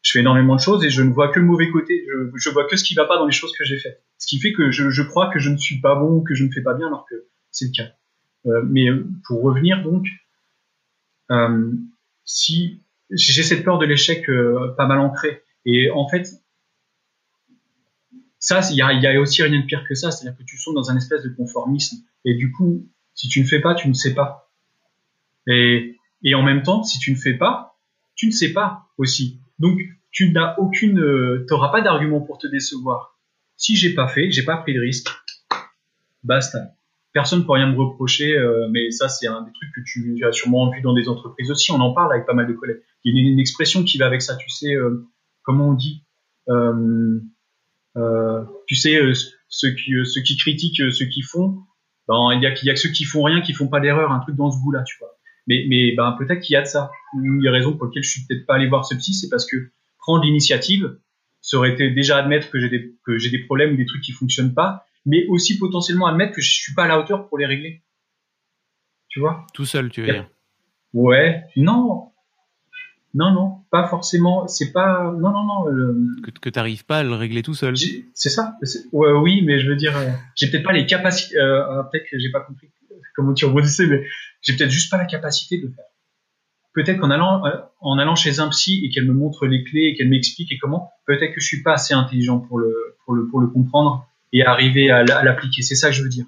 Je 0.02 0.12
fais 0.12 0.20
énormément 0.20 0.56
de 0.56 0.62
choses 0.62 0.84
et 0.86 0.90
je 0.90 1.02
ne 1.02 1.12
vois 1.12 1.28
que 1.30 1.40
le 1.40 1.46
mauvais 1.46 1.70
côté. 1.70 2.06
Je, 2.36 2.50
vois 2.50 2.66
que 2.66 2.78
ce 2.78 2.84
qui 2.84 2.94
va 2.96 3.06
pas 3.06 3.18
dans 3.18 3.26
les 3.26 3.34
choses 3.34 3.54
que 3.58 3.66
j'ai 3.66 3.78
faites. 3.78 4.02
Ce 4.18 4.28
qui 4.28 4.40
fait 4.40 4.54
que 4.54 4.72
je, 4.72 4.90
je 4.90 5.02
crois 5.04 5.30
que 5.30 5.40
je 5.40 5.50
ne 5.50 5.58
suis 5.58 5.82
pas 5.82 5.96
bon 5.96 6.18
ou 6.18 6.22
que 6.22 6.34
je 6.34 6.46
ne 6.46 6.52
fais 6.52 6.62
pas 6.62 6.74
bien 6.74 6.88
alors 6.88 7.06
que 7.10 7.28
c'est 7.52 7.66
le 7.66 7.72
cas. 7.72 7.92
Euh, 8.46 8.62
mais 8.66 8.88
pour 9.26 9.42
revenir 9.42 9.84
donc, 9.84 10.08
euh, 11.32 11.74
si 12.24 12.82
j'ai 13.12 13.44
cette 13.44 13.64
peur 13.64 13.80
de 13.80 13.86
l'échec 13.86 14.30
euh, 14.30 14.74
pas 14.78 14.86
mal 14.86 15.00
ancrée, 15.00 15.44
et 15.66 15.90
en 15.92 16.08
fait, 16.08 16.30
ça, 18.40 18.62
il 18.72 18.78
y 18.78 18.82
a, 18.82 18.94
y 18.94 19.06
a, 19.06 19.20
aussi 19.20 19.44
rien 19.44 19.60
de 19.60 19.66
pire 19.66 19.84
que 19.88 19.96
ça, 19.96 20.12
c'est-à-dire 20.12 20.38
que 20.38 20.44
tu 20.44 20.58
sombres 20.58 20.80
dans 20.80 20.92
un 20.92 20.98
espèce 20.98 21.24
de 21.24 21.30
conformisme, 21.30 21.98
et 22.24 22.36
du 22.36 22.52
coup, 22.52 22.88
si 23.14 23.28
tu 23.28 23.42
ne 23.42 23.46
fais 23.46 23.60
pas, 23.60 23.76
tu 23.76 23.90
ne 23.90 23.94
sais 23.94 24.14
pas. 24.14 24.50
Et, 25.48 25.98
et 26.24 26.36
en 26.36 26.44
même 26.44 26.64
temps, 26.64 26.84
si 26.84 27.00
tu 27.00 27.12
ne 27.12 27.18
fais 27.18 27.34
pas, 27.34 27.78
tu 28.16 28.28
ne 28.28 28.32
sais 28.32 28.54
pas 28.54 28.88
aussi. 28.98 29.42
Donc, 29.60 29.80
tu 30.12 30.32
n'as 30.32 30.56
aucune, 30.58 31.46
t'auras 31.48 31.70
pas 31.70 31.82
d'argument 31.82 32.22
pour 32.22 32.38
te 32.38 32.48
décevoir. 32.48 33.18
Si 33.58 33.76
j'ai 33.76 33.94
pas 33.94 34.08
fait, 34.08 34.32
j'ai 34.32 34.44
pas 34.44 34.58
pris 34.58 34.74
de 34.74 34.80
risque, 34.80 35.10
basta 36.24 36.60
personne 37.14 37.46
peut 37.46 37.54
rien 37.54 37.72
me 37.72 37.78
reprocher, 37.78 38.36
euh, 38.38 38.68
mais 38.72 38.92
ça 38.92 39.10
c'est 39.10 39.28
un 39.28 39.42
des 39.42 39.52
trucs 39.52 39.74
que 39.74 39.82
tu 39.82 40.24
as 40.26 40.32
sûrement 40.32 40.70
vu 40.72 40.82
dans 40.82 40.94
des 40.94 41.10
entreprises 41.10 41.52
aussi. 41.52 41.72
On 41.72 41.80
en 41.80 41.94
parle 41.94 42.14
avec 42.14 42.26
pas 42.26 42.34
mal 42.34 42.48
de 42.48 42.54
collègues. 42.54 42.82
Il 43.04 43.16
y 43.16 43.20
a 43.20 43.32
une, 43.32 43.40
expression 43.40 43.84
qui 43.84 43.98
va 43.98 44.06
avec 44.06 44.22
ça. 44.22 44.36
Tu 44.36 44.50
sais 44.50 44.76
euh, 44.76 45.08
comment 45.44 45.70
on 45.70 45.74
dit 45.74 46.04
euh, 46.50 47.20
Tu 48.68 48.76
sais 48.76 49.00
ceux 49.48 49.72
qui 49.72 49.94
ceux 50.06 50.22
qui 50.22 50.38
critiquent 50.38 50.92
ceux 50.92 51.06
qui 51.06 51.22
font. 51.22 51.60
Ben 52.08 52.32
il 52.34 52.42
y 52.42 52.48
a, 52.48 52.54
y 52.64 52.70
a 52.70 52.74
que 52.74 52.80
ceux 52.80 52.90
qui 52.90 53.06
font 53.06 53.24
rien 53.24 53.42
qui 53.42 53.54
font 53.54 53.68
pas 53.68 53.80
d'erreur. 53.80 54.12
Un 54.12 54.20
truc 54.20 54.36
dans 54.36 54.52
ce 54.52 54.60
goût-là, 54.60 54.84
tu 54.84 54.98
vois. 55.00 55.16
Mais 55.50 55.66
mais 55.68 55.94
ben 55.98 56.16
peut-être 56.18 56.40
qu'il 56.40 56.54
y 56.54 56.58
a 56.58 56.62
de 56.62 56.68
ça. 56.68 56.92
Une 57.22 57.42
des 57.42 57.50
raisons 57.50 57.76
pour 57.76 57.88
lesquelles 57.88 58.04
je 58.04 58.12
suis 58.12 58.22
peut-être 58.26 58.46
pas 58.46 58.56
allé 58.56 58.68
voir 58.68 58.86
ce 58.86 58.96
psy, 58.96 59.14
c'est 59.14 59.30
parce 59.30 59.46
que 59.46 59.58
prendre 59.98 60.24
l'initiative, 60.24 60.98
ça 61.42 61.58
aurait 61.58 61.74
été 61.74 61.92
déjà 61.92 62.18
admettre 62.18 62.50
que 62.50 62.60
j'ai 62.60 62.70
des 62.70 62.96
que 63.06 63.18
j'ai 63.18 63.30
des 63.30 63.40
problèmes 63.40 63.74
ou 63.74 63.76
des 63.76 63.86
trucs 63.86 64.02
qui 64.02 64.14
fonctionnent 64.14 64.54
pas 64.54 64.86
mais 65.06 65.26
aussi 65.28 65.58
potentiellement 65.58 66.08
admettre 66.08 66.34
que 66.34 66.42
je 66.42 66.52
suis 66.52 66.74
pas 66.74 66.84
à 66.84 66.88
la 66.88 67.00
hauteur 67.00 67.28
pour 67.28 67.38
les 67.38 67.46
régler. 67.46 67.82
Tu 69.08 69.20
vois? 69.20 69.46
Tout 69.54 69.66
seul, 69.66 69.90
tu 69.90 70.02
veux 70.02 70.12
dire? 70.12 70.30
Ouais, 70.94 71.44
non, 71.56 72.12
non, 73.14 73.32
non, 73.32 73.64
pas 73.72 73.88
forcément. 73.88 74.48
C'est 74.48 74.72
pas, 74.72 75.12
non, 75.12 75.32
non, 75.32 75.44
non. 75.44 75.72
Euh, 75.72 75.96
que, 76.24 76.32
que 76.32 76.50
t'arrives 76.50 76.86
pas 76.86 77.00
à 77.00 77.04
le 77.04 77.14
régler 77.14 77.42
tout 77.42 77.54
seul. 77.54 77.76
C'est 77.78 78.30
ça. 78.30 78.56
Ouais, 78.92 79.12
oui, 79.12 79.42
mais 79.44 79.60
je 79.60 79.68
veux 79.68 79.76
dire, 79.76 79.98
euh, 79.98 80.10
j'ai 80.36 80.50
peut-être 80.50 80.64
pas 80.64 80.74
les 80.74 80.86
capacités. 80.86 81.38
Euh, 81.38 81.64
ah, 81.64 81.90
peut-être 81.92 82.06
que 82.10 82.20
j'ai 82.20 82.32
pas 82.32 82.42
compris 82.42 82.70
comment 83.16 83.34
tu 83.34 83.46
rebondissais, 83.46 83.88
mais 83.88 84.06
j'ai 84.42 84.56
peut-être 84.56 84.72
juste 84.72 84.92
pas 84.92 84.98
la 84.98 85.06
capacité 85.06 85.58
de 85.58 85.68
le 85.68 85.74
faire. 85.74 85.86
Peut-être 86.74 87.00
qu'en 87.00 87.10
allant, 87.10 87.46
euh, 87.46 87.52
en 87.82 87.98
allant 87.98 88.16
chez 88.16 88.40
un 88.40 88.50
psy 88.50 88.82
et 88.86 88.90
qu'elle 88.90 89.06
me 89.06 89.14
montre 89.14 89.48
les 89.48 89.64
clés 89.64 89.88
et 89.88 89.96
qu'elle 89.96 90.10
m'explique 90.10 90.52
et 90.52 90.58
comment, 90.58 90.92
peut-être 91.06 91.34
que 91.34 91.42
je 91.42 91.46
suis 91.46 91.64
pas 91.64 91.74
assez 91.74 91.94
intelligent 91.94 92.40
pour 92.40 92.60
le, 92.60 92.98
pour 93.06 93.14
le, 93.14 93.28
pour 93.28 93.40
le 93.40 93.48
comprendre 93.48 94.08
et 94.32 94.46
arriver 94.46 94.92
à 94.92 95.04
l'appliquer. 95.04 95.62
C'est 95.64 95.76
ça 95.76 95.90
que 95.90 95.96
je 95.96 96.04
veux 96.04 96.10
dire. 96.10 96.26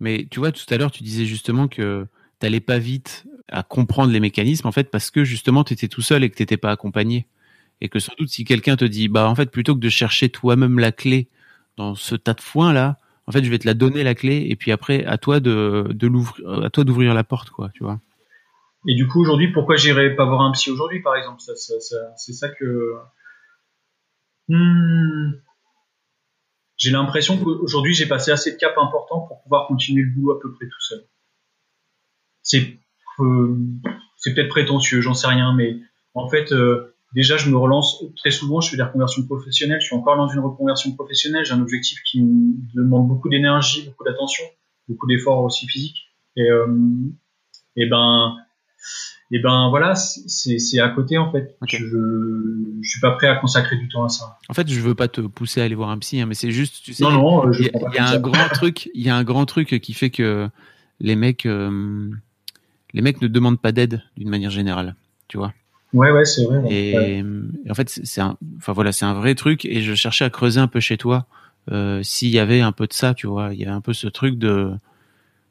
Mais 0.00 0.26
tu 0.30 0.40
vois, 0.40 0.50
tout 0.50 0.64
à 0.70 0.76
l'heure, 0.76 0.90
tu 0.90 1.02
disais 1.04 1.24
justement 1.24 1.68
que 1.68 2.06
tu 2.40 2.46
n'allais 2.46 2.60
pas 2.60 2.78
vite 2.78 3.24
à 3.48 3.62
comprendre 3.62 4.12
les 4.12 4.20
mécanismes, 4.20 4.66
en 4.66 4.72
fait, 4.72 4.90
parce 4.90 5.10
que 5.10 5.24
justement, 5.24 5.64
tu 5.64 5.74
étais 5.74 5.88
tout 5.88 6.02
seul 6.02 6.24
et 6.24 6.30
que 6.30 6.36
tu 6.36 6.42
n'étais 6.42 6.56
pas 6.56 6.72
accompagné. 6.72 7.28
Et 7.80 7.88
que 7.88 7.98
sans 7.98 8.12
doute, 8.18 8.28
si 8.28 8.44
quelqu'un 8.44 8.76
te 8.76 8.84
dit, 8.84 9.08
bah, 9.08 9.28
en 9.28 9.34
fait, 9.34 9.50
plutôt 9.50 9.74
que 9.74 9.80
de 9.80 9.88
chercher 9.88 10.28
toi-même 10.28 10.78
la 10.78 10.92
clé 10.92 11.28
dans 11.76 11.94
ce 11.94 12.14
tas 12.14 12.34
de 12.34 12.40
foin 12.40 12.72
là, 12.72 12.98
en 13.26 13.32
fait, 13.32 13.44
je 13.44 13.50
vais 13.50 13.58
te 13.58 13.66
la 13.66 13.74
donner 13.74 14.02
la 14.02 14.14
clé, 14.14 14.46
et 14.48 14.56
puis 14.56 14.72
après, 14.72 15.04
à 15.04 15.18
toi 15.18 15.40
de, 15.40 15.86
de 15.90 16.06
l'ouvrir, 16.06 16.64
à 16.64 16.70
toi 16.70 16.84
d'ouvrir 16.84 17.14
la 17.14 17.24
porte, 17.24 17.50
quoi, 17.50 17.70
tu 17.74 17.82
vois. 17.82 18.00
Et 18.86 18.94
du 18.94 19.06
coup, 19.06 19.20
aujourd'hui, 19.20 19.50
pourquoi 19.52 19.76
j'irais 19.76 20.14
pas 20.14 20.26
voir 20.26 20.42
un 20.42 20.52
psy 20.52 20.70
aujourd'hui, 20.70 21.00
par 21.00 21.16
exemple? 21.16 21.40
Ça, 21.40 21.52
C'est 22.16 22.32
ça 22.32 22.48
que. 22.48 22.94
Hmm 24.48 25.32
j'ai 26.76 26.90
l'impression 26.90 27.38
qu'aujourd'hui 27.38 27.94
j'ai 27.94 28.06
passé 28.06 28.30
assez 28.30 28.52
de 28.52 28.56
caps 28.56 28.76
importants 28.76 29.20
pour 29.20 29.42
pouvoir 29.42 29.66
continuer 29.68 30.02
le 30.02 30.10
boulot 30.10 30.36
à 30.36 30.40
peu 30.40 30.52
près 30.52 30.66
tout 30.66 30.80
seul. 30.80 31.04
C'est 32.42 32.78
euh, 33.20 33.56
c'est 34.16 34.34
peut-être 34.34 34.48
prétentieux, 34.48 35.00
j'en 35.00 35.14
sais 35.14 35.28
rien, 35.28 35.54
mais 35.54 35.78
en 36.14 36.28
fait 36.28 36.52
euh, 36.52 36.93
déjà 37.14 37.36
je 37.36 37.48
me 37.50 37.56
relance 37.56 38.04
très 38.16 38.30
souvent, 38.30 38.60
je 38.60 38.70
fais 38.70 38.76
des 38.76 38.82
reconversions 38.82 39.24
professionnelles, 39.24 39.80
je 39.80 39.86
suis 39.86 39.96
encore 39.96 40.16
dans 40.16 40.28
une 40.28 40.40
reconversion 40.40 40.92
professionnelle, 40.92 41.44
j'ai 41.44 41.52
un 41.52 41.62
objectif 41.62 42.00
qui 42.04 42.22
me 42.22 42.54
demande 42.74 43.08
beaucoup 43.08 43.28
d'énergie, 43.28 43.86
beaucoup 43.86 44.04
d'attention, 44.04 44.44
beaucoup 44.88 45.06
d'efforts 45.06 45.42
aussi 45.44 45.66
physiques 45.66 46.12
et, 46.36 46.50
euh, 46.50 46.66
et 47.76 47.86
ben 47.86 48.36
et 49.30 49.38
ben 49.38 49.68
voilà, 49.70 49.94
c'est 49.94 50.80
à 50.80 50.88
côté 50.90 51.16
en 51.18 51.32
fait. 51.32 51.56
Je, 51.66 51.76
je 51.78 52.88
suis 52.88 53.00
pas 53.00 53.12
prêt 53.12 53.26
à 53.26 53.36
consacrer 53.36 53.76
du 53.76 53.88
temps 53.88 54.04
à 54.04 54.08
ça. 54.08 54.38
En 54.48 54.54
fait, 54.54 54.68
je 54.68 54.78
veux 54.80 54.94
pas 54.94 55.08
te 55.08 55.22
pousser 55.22 55.60
à 55.60 55.64
aller 55.64 55.74
voir 55.74 55.88
un 55.88 55.98
psy, 55.98 56.20
hein, 56.20 56.26
mais 56.26 56.34
c'est 56.34 56.50
juste, 56.50 56.84
tu 56.84 56.92
sais, 56.92 57.02
non, 57.02 57.10
non, 57.10 57.52
il 57.52 57.64
y, 57.64 57.98
a, 57.98 58.10
un 58.10 58.20
grand 58.20 58.48
truc, 58.52 58.90
il 58.94 59.02
y 59.02 59.08
a 59.08 59.16
un 59.16 59.24
grand 59.24 59.46
truc 59.46 59.80
qui 59.80 59.94
fait 59.94 60.10
que 60.10 60.48
les 61.00 61.16
mecs, 61.16 61.46
euh, 61.46 62.10
les 62.92 63.02
mecs 63.02 63.22
ne 63.22 63.28
demandent 63.28 63.60
pas 63.60 63.72
d'aide 63.72 64.02
d'une 64.16 64.28
manière 64.28 64.50
générale, 64.50 64.94
tu 65.26 65.38
vois. 65.38 65.54
Ouais, 65.94 66.10
ouais, 66.10 66.24
c'est 66.24 66.44
vrai. 66.44 66.60
Et, 66.70 67.22
en 67.70 67.74
fait, 67.74 67.88
c'est 67.88 68.20
un, 68.20 68.36
enfin 68.58 68.72
voilà, 68.72 68.92
c'est 68.92 69.04
un 69.04 69.14
vrai 69.14 69.34
truc. 69.34 69.64
Et 69.64 69.80
je 69.80 69.94
cherchais 69.94 70.24
à 70.24 70.30
creuser 70.30 70.60
un 70.60 70.66
peu 70.66 70.80
chez 70.80 70.98
toi 70.98 71.26
euh, 71.70 72.02
s'il 72.02 72.30
y 72.30 72.38
avait 72.38 72.60
un 72.60 72.72
peu 72.72 72.86
de 72.86 72.92
ça, 72.92 73.14
tu 73.14 73.28
vois. 73.28 73.54
Il 73.54 73.60
y 73.60 73.64
a 73.64 73.74
un 73.74 73.80
peu 73.80 73.92
ce 73.92 74.08
truc 74.08 74.36
de, 74.36 74.72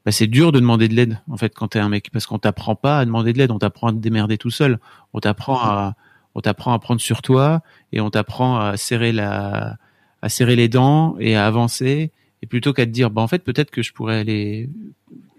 bah, 0.05 0.11
c'est 0.11 0.27
dur 0.27 0.51
de 0.51 0.59
demander 0.59 0.89
de 0.89 0.95
l'aide 0.95 1.19
en 1.31 1.37
fait 1.37 1.53
quand 1.55 1.69
t'es 1.69 1.79
un 1.79 1.87
mec 1.89 2.09
parce 2.11 2.25
qu'on 2.25 2.39
t'apprend 2.39 2.75
pas 2.75 2.99
à 2.99 3.05
demander 3.05 3.31
de 3.31 3.37
l'aide, 3.37 3.51
on 3.51 3.59
t'apprend 3.59 3.87
à 3.87 3.91
te 3.93 3.97
démerder 3.97 4.37
tout 4.37 4.51
seul. 4.51 4.79
On 5.13 5.19
t'apprend 5.19 5.59
à, 5.61 5.95
on 6.35 6.41
t'apprend 6.41 6.73
à 6.73 6.79
prendre 6.79 6.99
sur 6.99 7.21
toi 7.21 7.61
et 7.93 8.01
on 8.01 8.09
t'apprend 8.09 8.59
à 8.59 8.75
serrer 8.75 9.13
la, 9.13 9.77
à 10.21 10.29
serrer 10.29 10.57
les 10.57 10.67
dents 10.67 11.15
et 11.19 11.35
à 11.35 11.47
avancer. 11.47 12.11
Et 12.41 12.47
plutôt 12.47 12.73
qu'à 12.73 12.85
te 12.85 12.91
dire, 12.91 13.09
bah 13.09 13.21
en 13.21 13.27
fait 13.27 13.43
peut-être 13.43 13.71
que 13.71 13.81
je 13.81 13.93
pourrais 13.93 14.19
aller 14.19 14.69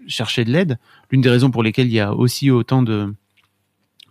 chercher 0.07 0.45
de 0.45 0.51
l'aide. 0.51 0.79
L'une 1.11 1.21
des 1.21 1.29
raisons 1.29 1.51
pour 1.51 1.61
lesquelles 1.61 1.87
il 1.87 1.93
y 1.93 1.99
a 1.99 2.13
aussi 2.13 2.49
autant 2.49 2.81
de 2.81 3.13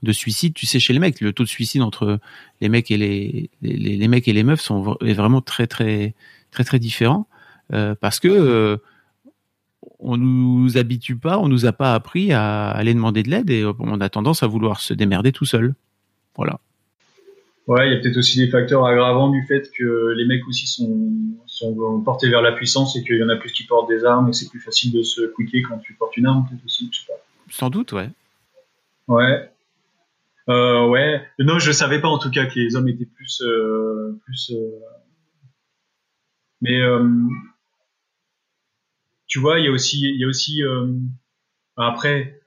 de 0.05 0.13
suicide, 0.13 0.55
tu 0.55 0.67
sais, 0.67 0.79
chez 0.79 0.93
les 0.93 0.99
mecs, 0.99 1.21
le 1.21 1.33
taux 1.33 1.45
de 1.45 1.49
suicide 1.49 1.83
entre 1.83 2.19
les 2.61 2.69
mecs 2.69 2.91
et 2.91 2.97
les, 2.97 3.51
les, 3.63 3.97
les 3.97 4.09
mecs 4.09 4.29
et 4.29 4.33
les 4.33 4.45
meufs 4.45 4.61
sont 4.61 4.97
est 5.01 5.15
vraiment 5.15 5.41
très 5.41 5.67
très 5.67 6.15
très 6.51 6.65
très 6.65 6.79
différent 6.79 7.27
euh, 7.73 7.95
parce 8.01 8.21
que 8.21 8.29
euh, 8.29 8.77
on 9.99 10.17
nous 10.17 10.77
habitue 10.77 11.17
pas, 11.17 11.39
on 11.39 11.49
nous 11.49 11.67
a 11.67 11.73
pas 11.73 11.95
appris 11.95 12.33
à 12.33 12.71
aller 12.71 12.95
demander 12.95 13.23
de 13.23 13.31
l'aide 13.31 13.51
et 13.51 13.65
on 13.65 14.01
a 14.01 14.09
tendance 14.09 14.43
à 14.43 14.47
vouloir 14.47 14.81
se 14.81 14.93
démerder 14.95 15.33
tout 15.33 15.47
seul. 15.47 15.75
Voilà. 16.37 16.61
Ouais, 17.67 17.89
il 17.89 17.95
y 17.95 17.97
a 17.97 18.01
peut-être 18.01 18.19
aussi 18.19 18.39
des 18.39 18.51
facteurs 18.51 18.85
aggravants 18.85 19.31
du 19.31 19.43
fait 19.47 19.71
que 19.77 20.13
les 20.15 20.27
mecs 20.27 20.47
aussi 20.47 20.67
sont, 20.67 21.11
sont 21.47 22.03
portés 22.05 22.29
vers 22.29 22.43
la 22.43 22.53
puissance 22.53 22.97
et 22.97 23.03
qu'il 23.03 23.17
y 23.17 23.25
en 23.25 23.31
a 23.31 23.37
plus 23.37 23.53
qui 23.53 23.65
portent 23.65 23.89
des 23.89 24.05
armes 24.05 24.29
et 24.29 24.33
c'est 24.35 24.51
plus 24.51 24.61
facile 24.61 24.93
de 24.93 25.03
se 25.03 25.23
quicker 25.35 25.63
quand 25.63 25.79
tu 25.79 25.95
portes 25.95 26.17
une 26.19 26.27
arme, 26.27 26.47
peut-être 26.49 26.65
aussi, 26.67 26.91
je 26.93 26.99
sais 26.99 27.07
pas. 27.07 27.15
Sans 27.51 27.71
doute, 27.71 27.93
ouais. 27.93 28.11
Ouais. 29.09 29.49
Euh, 30.51 30.87
ouais. 30.89 31.23
Non, 31.39 31.59
je 31.59 31.73
savais 31.73 32.01
pas 32.01 32.09
en 32.09 32.19
tout 32.19 32.31
cas 32.31 32.47
que 32.47 32.59
les 32.59 32.77
hommes 32.77 32.89
étaient 32.89 33.07
plus, 33.07 33.41
euh, 33.43 34.19
plus. 34.25 34.53
Euh... 34.53 34.81
Mais 36.61 36.81
euh, 36.81 37.09
tu 39.27 39.39
vois, 39.39 39.59
il 39.59 39.65
y 39.65 39.69
a 39.69 39.71
aussi, 39.71 40.01
il 40.03 40.21
y 40.21 40.25
a 40.25 40.29
aussi. 40.29 40.63
Euh, 40.63 40.93
après, 41.77 42.41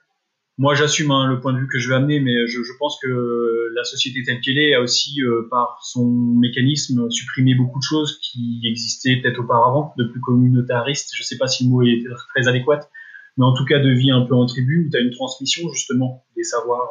moi, 0.58 0.74
j'assume 0.74 1.12
hein, 1.12 1.28
le 1.28 1.40
point 1.40 1.54
de 1.54 1.60
vue 1.60 1.68
que 1.68 1.80
je 1.80 1.90
vais 1.90 1.96
amener, 1.96 2.20
mais 2.20 2.48
je, 2.48 2.64
je 2.64 2.72
pense 2.80 3.00
que 3.02 3.70
la 3.76 3.84
société 3.84 4.24
telle 4.24 4.42
qu'elle 4.42 4.58
est 4.58 4.74
a 4.74 4.82
aussi, 4.82 5.22
euh, 5.22 5.48
par 5.50 5.80
son 5.84 6.08
mécanisme, 6.08 7.10
supprimé 7.12 7.56
beaucoup 7.56 7.80
de 7.80 7.84
choses 7.84 8.20
qui 8.22 8.62
existaient 8.66 9.18
peut-être 9.22 9.40
auparavant, 9.40 9.94
de 9.98 10.06
plus 10.06 10.22
communautariste. 10.22 11.12
Je 11.16 11.24
sais 11.24 11.38
pas 11.38 11.48
si 11.48 11.66
le 11.66 11.70
mot 11.70 11.84
est 11.84 12.04
très 12.30 12.48
adéquat, 12.48 12.90
mais 13.38 13.46
en 13.46 13.54
tout 13.54 13.66
cas 13.66 13.80
de 13.80 13.90
vie 13.90 14.12
un 14.12 14.22
peu 14.22 14.36
en 14.36 14.46
tribu 14.46 14.86
où 14.86 14.90
tu 14.90 14.98
as 14.98 15.02
une 15.02 15.12
transmission 15.12 15.70
justement 15.74 16.26
des 16.36 16.44
savoirs. 16.44 16.90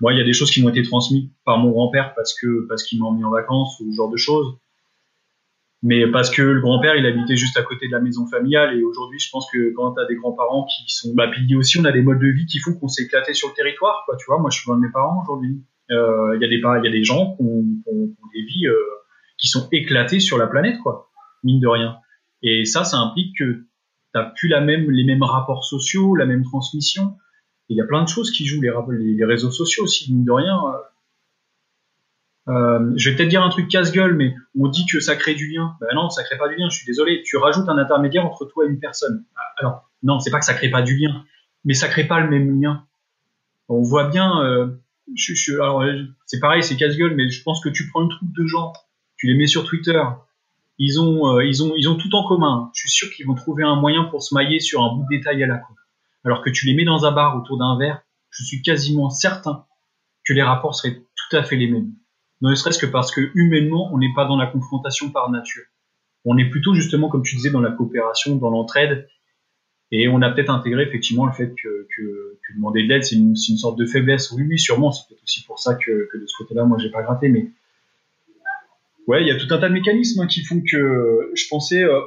Moi, 0.00 0.12
il 0.12 0.18
y 0.18 0.20
a 0.20 0.24
des 0.24 0.32
choses 0.32 0.50
qui 0.50 0.62
m'ont 0.62 0.68
été 0.68 0.82
transmises 0.82 1.28
par 1.44 1.58
mon 1.58 1.70
grand-père 1.70 2.14
parce 2.14 2.38
que 2.38 2.66
parce 2.68 2.84
qu'il 2.84 3.00
m'a 3.00 3.06
emmené 3.06 3.24
en 3.24 3.30
vacances 3.30 3.80
ou 3.80 3.90
ce 3.90 3.96
genre 3.96 4.10
de 4.10 4.16
choses. 4.16 4.56
Mais 5.82 6.10
parce 6.10 6.30
que 6.30 6.42
le 6.42 6.60
grand-père, 6.60 6.96
il 6.96 7.06
habitait 7.06 7.36
juste 7.36 7.56
à 7.56 7.62
côté 7.62 7.86
de 7.86 7.92
la 7.92 8.00
maison 8.00 8.26
familiale 8.26 8.76
et 8.76 8.82
aujourd'hui, 8.82 9.18
je 9.20 9.30
pense 9.30 9.48
que 9.50 9.72
quand 9.74 9.94
tu 9.94 10.00
as 10.00 10.06
des 10.06 10.16
grands-parents 10.16 10.66
qui 10.66 10.92
sont 10.92 11.14
bah 11.14 11.28
puis 11.28 11.54
aussi 11.54 11.78
on 11.78 11.84
a 11.84 11.92
des 11.92 12.02
modes 12.02 12.18
de 12.18 12.28
vie 12.28 12.46
qui 12.46 12.58
font 12.58 12.74
qu'on 12.74 12.88
s'est 12.88 13.04
éclaté 13.04 13.32
sur 13.32 13.48
le 13.48 13.54
territoire 13.54 14.02
quoi, 14.06 14.16
tu 14.16 14.24
vois. 14.26 14.38
Moi, 14.38 14.50
je 14.50 14.58
suis 14.58 14.68
loin 14.68 14.76
de 14.76 14.82
mes 14.82 14.92
parents 14.92 15.22
aujourd'hui. 15.22 15.62
Euh, 15.90 16.36
il 16.36 16.42
y 16.42 16.44
a 16.44 16.48
des 16.48 16.58
y 16.58 16.88
a 16.88 16.90
des 16.90 17.04
gens 17.04 17.36
qui 17.36 17.42
ont, 17.42 17.62
qui 17.62 17.88
ont, 17.90 18.28
des 18.34 18.42
vies 18.42 18.66
euh, 18.66 18.76
qui 19.38 19.48
sont 19.48 19.68
éclatées 19.72 20.20
sur 20.20 20.36
la 20.36 20.46
planète 20.46 20.78
quoi, 20.82 21.10
mine 21.44 21.60
de 21.60 21.68
rien. 21.68 21.96
Et 22.42 22.64
ça 22.64 22.84
ça 22.84 22.98
implique 22.98 23.38
que 23.38 23.64
t'as 24.12 24.24
plus 24.24 24.48
la 24.48 24.60
même 24.60 24.90
les 24.90 25.04
mêmes 25.04 25.22
rapports 25.22 25.64
sociaux, 25.64 26.16
la 26.16 26.26
même 26.26 26.42
transmission 26.42 27.16
il 27.68 27.76
y 27.76 27.80
a 27.80 27.84
plein 27.84 28.02
de 28.02 28.08
choses 28.08 28.30
qui 28.30 28.46
jouent, 28.46 28.62
les, 28.62 29.24
réseaux 29.24 29.50
sociaux 29.50 29.84
aussi, 29.84 30.12
mine 30.12 30.24
de 30.24 30.32
rien. 30.32 30.58
Euh, 32.48 32.92
je 32.96 33.10
vais 33.10 33.16
peut-être 33.16 33.28
dire 33.28 33.42
un 33.42 33.50
truc 33.50 33.68
casse-gueule, 33.68 34.14
mais 34.14 34.34
on 34.58 34.68
dit 34.68 34.86
que 34.86 35.00
ça 35.00 35.16
crée 35.16 35.34
du 35.34 35.52
lien. 35.52 35.76
Ben 35.80 35.88
non, 35.94 36.08
ça 36.08 36.24
crée 36.24 36.38
pas 36.38 36.48
du 36.48 36.56
lien, 36.56 36.68
je 36.70 36.76
suis 36.76 36.86
désolé. 36.86 37.22
Tu 37.24 37.36
rajoutes 37.36 37.68
un 37.68 37.76
intermédiaire 37.76 38.24
entre 38.24 38.46
toi 38.46 38.64
et 38.64 38.68
une 38.68 38.80
personne. 38.80 39.24
Alors, 39.58 39.90
non, 40.02 40.18
c'est 40.18 40.30
pas 40.30 40.38
que 40.38 40.46
ça 40.46 40.54
crée 40.54 40.70
pas 40.70 40.82
du 40.82 40.96
lien, 40.96 41.24
mais 41.64 41.74
ça 41.74 41.88
crée 41.88 42.04
pas 42.04 42.20
le 42.20 42.30
même 42.30 42.60
lien. 42.60 42.84
On 43.68 43.82
voit 43.82 44.08
bien, 44.08 44.42
euh, 44.42 44.68
alors 45.56 45.84
c'est 46.24 46.40
pareil, 46.40 46.62
c'est 46.62 46.76
casse-gueule, 46.76 47.14
mais 47.14 47.28
je 47.28 47.42
pense 47.42 47.62
que 47.62 47.68
tu 47.68 47.88
prends 47.90 48.02
une 48.02 48.08
troupe 48.08 48.32
de 48.34 48.46
gens, 48.46 48.72
tu 49.18 49.26
les 49.26 49.34
mets 49.34 49.46
sur 49.46 49.64
Twitter, 49.64 50.02
ils 50.78 51.00
ont, 51.00 51.36
euh, 51.36 51.44
ils 51.44 51.62
ont, 51.62 51.74
ils 51.76 51.88
ont 51.88 51.96
tout 51.96 52.14
en 52.14 52.26
commun. 52.26 52.70
Je 52.72 52.80
suis 52.80 52.90
sûr 52.90 53.10
qu'ils 53.10 53.26
vont 53.26 53.34
trouver 53.34 53.64
un 53.64 53.76
moyen 53.76 54.04
pour 54.04 54.22
se 54.22 54.34
mailler 54.34 54.60
sur 54.60 54.82
un 54.82 54.94
bout 54.94 55.02
de 55.02 55.18
détail 55.18 55.42
à 55.42 55.46
la 55.46 55.58
con 55.58 55.74
alors 56.24 56.42
que 56.42 56.50
tu 56.50 56.66
les 56.66 56.74
mets 56.74 56.84
dans 56.84 57.04
un 57.04 57.12
bar 57.12 57.36
autour 57.36 57.58
d'un 57.58 57.78
verre, 57.78 58.02
je 58.30 58.44
suis 58.44 58.62
quasiment 58.62 59.10
certain 59.10 59.64
que 60.24 60.32
les 60.32 60.42
rapports 60.42 60.74
seraient 60.74 60.94
tout 60.94 61.36
à 61.36 61.42
fait 61.42 61.56
les 61.56 61.70
mêmes. 61.70 61.92
Ne 62.40 62.54
serait-ce 62.54 62.78
que 62.78 62.86
parce 62.86 63.10
que 63.10 63.30
humainement, 63.34 63.90
on 63.92 63.98
n'est 63.98 64.12
pas 64.14 64.26
dans 64.26 64.36
la 64.36 64.46
confrontation 64.46 65.10
par 65.10 65.30
nature. 65.30 65.64
On 66.24 66.36
est 66.36 66.48
plutôt 66.48 66.74
justement, 66.74 67.08
comme 67.08 67.22
tu 67.22 67.36
disais, 67.36 67.50
dans 67.50 67.60
la 67.60 67.70
coopération, 67.70 68.36
dans 68.36 68.50
l'entraide, 68.50 69.08
et 69.90 70.08
on 70.08 70.20
a 70.20 70.30
peut-être 70.30 70.50
intégré 70.50 70.82
effectivement 70.82 71.26
le 71.26 71.32
fait 71.32 71.54
que, 71.54 71.86
demander 72.54 72.82
de 72.82 72.88
l'aide, 72.88 73.04
c'est 73.04 73.16
une, 73.16 73.36
sorte 73.36 73.78
de 73.78 73.86
faiblesse. 73.86 74.30
Oui, 74.32 74.42
oui, 74.46 74.58
sûrement, 74.58 74.92
c'est 74.92 75.08
peut-être 75.08 75.22
aussi 75.22 75.44
pour 75.44 75.58
ça 75.58 75.74
que, 75.74 75.90
de 75.90 76.26
ce 76.26 76.36
côté-là, 76.36 76.64
moi, 76.64 76.78
j'ai 76.78 76.90
pas 76.90 77.02
gratté, 77.02 77.28
mais 77.28 77.50
ouais, 79.06 79.22
il 79.22 79.28
y 79.28 79.30
a 79.30 79.36
tout 79.36 79.52
un 79.52 79.58
tas 79.58 79.68
de 79.68 79.74
mécanismes 79.74 80.20
hein, 80.20 80.26
qui 80.26 80.44
font 80.44 80.60
que 80.60 81.30
je 81.34 81.48
pensais, 81.48 81.82
euh, 81.82 82.00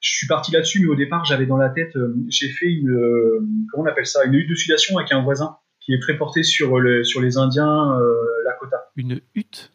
je 0.00 0.10
suis 0.10 0.26
parti 0.26 0.52
là-dessus, 0.52 0.80
mais 0.80 0.88
au 0.88 0.94
départ, 0.94 1.24
j'avais 1.24 1.46
dans 1.46 1.56
la 1.56 1.70
tête, 1.70 1.96
euh, 1.96 2.14
j'ai 2.28 2.48
fait 2.48 2.70
une, 2.70 2.90
euh, 2.90 3.40
comment 3.70 3.84
on 3.84 3.86
appelle 3.86 4.06
ça, 4.06 4.24
une 4.24 4.34
hutte 4.34 4.48
de 4.48 4.54
sudation 4.54 4.96
avec 4.96 5.12
un 5.12 5.22
voisin 5.22 5.56
qui 5.80 5.92
est 5.92 6.00
très 6.00 6.16
porté 6.16 6.42
sur, 6.42 6.78
le, 6.78 7.02
sur 7.02 7.20
les 7.20 7.36
Indiens 7.36 7.98
euh, 7.98 8.14
Lakota. 8.44 8.90
Une 8.96 9.20
hutte? 9.34 9.72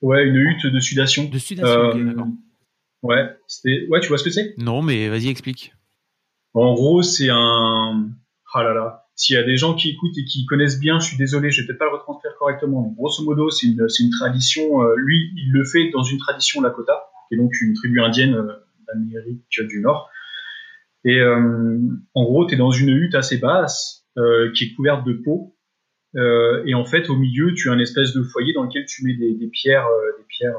Ouais, 0.00 0.24
une 0.24 0.36
hutte 0.36 0.66
de 0.66 0.80
sudation. 0.80 1.28
De 1.28 1.38
sudation, 1.38 1.94
d'accord. 1.94 2.28
Ouais, 3.02 3.36
c'était, 3.46 3.86
ouais, 3.90 4.00
tu 4.00 4.08
vois 4.08 4.18
ce 4.18 4.24
que 4.24 4.30
c'est? 4.30 4.54
Non, 4.58 4.82
mais 4.82 5.08
vas-y, 5.08 5.28
explique. 5.28 5.72
En 6.54 6.74
gros, 6.74 7.02
c'est 7.02 7.30
un, 7.30 8.10
ah 8.54 8.62
là 8.62 8.74
là, 8.74 9.06
s'il 9.14 9.36
y 9.36 9.38
a 9.38 9.42
des 9.42 9.56
gens 9.56 9.74
qui 9.74 9.90
écoutent 9.90 10.16
et 10.18 10.24
qui 10.24 10.46
connaissent 10.46 10.78
bien, 10.78 10.98
je 10.98 11.06
suis 11.06 11.16
désolé, 11.16 11.50
je 11.50 11.60
vais 11.60 11.66
peut-être 11.66 11.78
pas 11.78 11.84
le 11.86 11.92
retranscrire 11.92 12.32
correctement. 12.38 12.92
Grosso 12.96 13.24
modo, 13.24 13.50
c'est 13.50 13.68
une, 13.68 13.88
c'est 13.88 14.02
une 14.02 14.10
tradition. 14.10 14.82
lui, 14.96 15.32
il 15.36 15.52
le 15.52 15.64
fait 15.64 15.90
dans 15.90 16.02
une 16.02 16.18
tradition 16.18 16.60
Lakota, 16.60 17.04
qui 17.28 17.34
est 17.34 17.38
donc 17.38 17.52
une 17.60 17.74
tribu 17.74 18.00
indienne 18.00 18.36
d'Amérique 18.94 19.60
du 19.68 19.80
Nord. 19.80 20.10
Et 21.04 21.20
euh, 21.20 21.78
en 22.14 22.24
gros, 22.24 22.46
tu 22.46 22.54
es 22.54 22.56
dans 22.56 22.70
une 22.70 22.90
hutte 22.90 23.14
assez 23.14 23.38
basse 23.38 24.06
euh, 24.18 24.52
qui 24.52 24.64
est 24.64 24.74
couverte 24.74 25.04
de 25.04 25.14
peau. 25.14 25.56
Euh, 26.14 26.62
et 26.66 26.74
en 26.74 26.84
fait, 26.84 27.08
au 27.10 27.16
milieu, 27.16 27.54
tu 27.54 27.70
as 27.70 27.74
une 27.74 27.80
espèce 27.80 28.12
de 28.12 28.22
foyer 28.22 28.52
dans 28.52 28.64
lequel 28.64 28.84
tu 28.86 29.04
mets 29.04 29.14
des, 29.14 29.34
des 29.34 29.48
pierres, 29.48 29.88
des 30.18 30.24
pierres, 30.28 30.56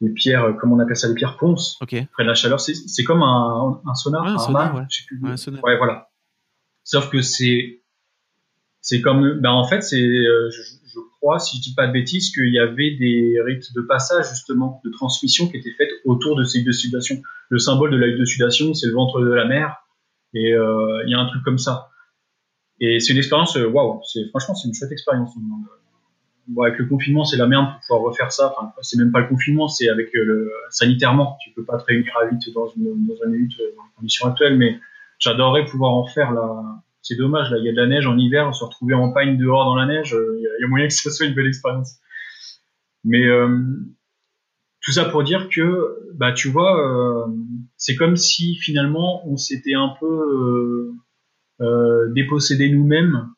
des 0.00 0.10
pierres, 0.10 0.56
comment 0.58 0.76
on 0.76 0.78
appelle 0.78 0.96
ça, 0.96 1.08
des 1.08 1.14
pierres 1.14 1.36
ponces. 1.36 1.78
Okay. 1.82 2.08
Près 2.12 2.24
de 2.24 2.28
la 2.28 2.34
chaleur, 2.34 2.60
c'est 2.60 3.04
comme 3.04 3.22
un, 3.22 3.80
un 3.86 3.94
sonar, 3.94 4.26
un, 4.26 4.34
un 4.34 4.38
sonar, 4.38 4.74
ouais. 4.74 4.82
je 4.90 4.96
sais 4.96 5.04
plus. 5.06 5.20
Ouais, 5.20 5.30
un 5.30 5.36
sonar. 5.36 5.62
ouais, 5.62 5.76
voilà. 5.76 6.10
Sauf 6.82 7.10
que 7.10 7.20
c'est, 7.20 7.79
c'est 8.80 9.00
comme, 9.00 9.40
ben 9.40 9.50
en 9.50 9.64
fait, 9.64 9.82
c'est, 9.82 10.00
je, 10.00 10.62
je, 10.86 10.98
crois, 11.20 11.38
si 11.38 11.58
je 11.58 11.62
dis 11.62 11.74
pas 11.74 11.86
de 11.86 11.92
bêtises, 11.92 12.30
qu'il 12.30 12.52
y 12.52 12.58
avait 12.58 12.96
des 12.96 13.36
rites 13.44 13.74
de 13.74 13.82
passage 13.82 14.30
justement, 14.30 14.80
de 14.84 14.90
transmission 14.90 15.48
qui 15.48 15.58
étaient 15.58 15.74
faites 15.76 15.90
autour 16.04 16.36
de 16.36 16.44
ces 16.44 16.62
de 16.62 16.72
sudation. 16.72 17.20
Le 17.48 17.58
symbole 17.58 17.90
de 17.90 17.96
la 17.96 18.06
hutte 18.06 18.20
de 18.20 18.24
sudation, 18.24 18.74
c'est 18.74 18.86
le 18.86 18.94
ventre 18.94 19.20
de 19.20 19.30
la 19.30 19.44
mer, 19.44 19.84
et 20.34 20.52
euh, 20.52 21.02
il 21.06 21.10
y 21.10 21.14
a 21.14 21.18
un 21.18 21.26
truc 21.26 21.42
comme 21.44 21.58
ça. 21.58 21.90
Et 22.80 23.00
c'est 23.00 23.12
une 23.12 23.18
expérience, 23.18 23.56
waouh, 23.56 24.00
c'est 24.04 24.26
franchement 24.30 24.54
c'est 24.54 24.68
une 24.68 24.74
chouette 24.74 24.92
expérience. 24.92 25.34
Bon, 26.48 26.62
avec 26.62 26.78
le 26.78 26.86
confinement, 26.86 27.24
c'est 27.24 27.36
la 27.36 27.46
merde 27.46 27.66
pour 27.66 27.80
pouvoir 27.80 28.00
refaire 28.10 28.32
ça. 28.32 28.54
Enfin, 28.56 28.72
c'est 28.80 28.98
même 28.98 29.12
pas 29.12 29.20
le 29.20 29.28
confinement, 29.28 29.68
c'est 29.68 29.88
avec 29.88 30.08
le 30.14 30.50
sanitairement. 30.70 31.36
Tu 31.42 31.50
peux 31.50 31.64
pas 31.64 31.76
te 31.78 31.84
réunir 31.84 32.12
à 32.20 32.26
8 32.26 32.54
dans 32.54 32.66
une, 32.68 33.06
dans 33.06 33.14
une 33.26 33.34
hutte 33.34 33.58
dans 33.58 33.82
les 33.84 33.90
conditions 33.96 34.26
actuelles, 34.26 34.56
mais 34.56 34.80
j'adorerais 35.18 35.66
pouvoir 35.66 35.92
en 35.92 36.06
faire 36.06 36.32
là 36.32 36.82
c'est 37.10 37.16
dommage, 37.16 37.50
là, 37.50 37.58
il 37.58 37.64
y 37.64 37.68
a 37.68 37.72
de 37.72 37.76
la 37.76 37.88
neige 37.88 38.06
en 38.06 38.16
hiver, 38.16 38.54
se 38.54 38.64
retrouver 38.64 38.94
en 38.94 39.10
pagne 39.10 39.36
dehors 39.36 39.64
dans 39.64 39.74
la 39.74 39.86
neige, 39.86 40.14
euh, 40.14 40.36
il 40.38 40.42
y, 40.42 40.64
a 40.64 40.68
moyen 40.68 40.86
que 40.86 40.94
ce 40.94 41.10
soit 41.10 41.26
une 41.26 41.34
belle 41.34 41.48
expérience. 41.48 41.98
Mais 43.02 43.26
euh, 43.26 43.48
tout 44.80 44.92
ça 44.92 45.06
pour 45.06 45.24
dire 45.24 45.48
que, 45.48 45.98
bah, 46.14 46.32
tu 46.32 46.48
vois, 46.48 46.78
euh, 46.78 47.26
c'est 47.76 47.96
comme 47.96 48.14
si 48.14 48.54
finalement 48.58 49.28
on 49.28 49.36
s'était 49.36 49.74
un 49.74 49.92
peu 49.98 50.92
dépossédé 52.14 52.70
nous-mêmes 52.70 53.28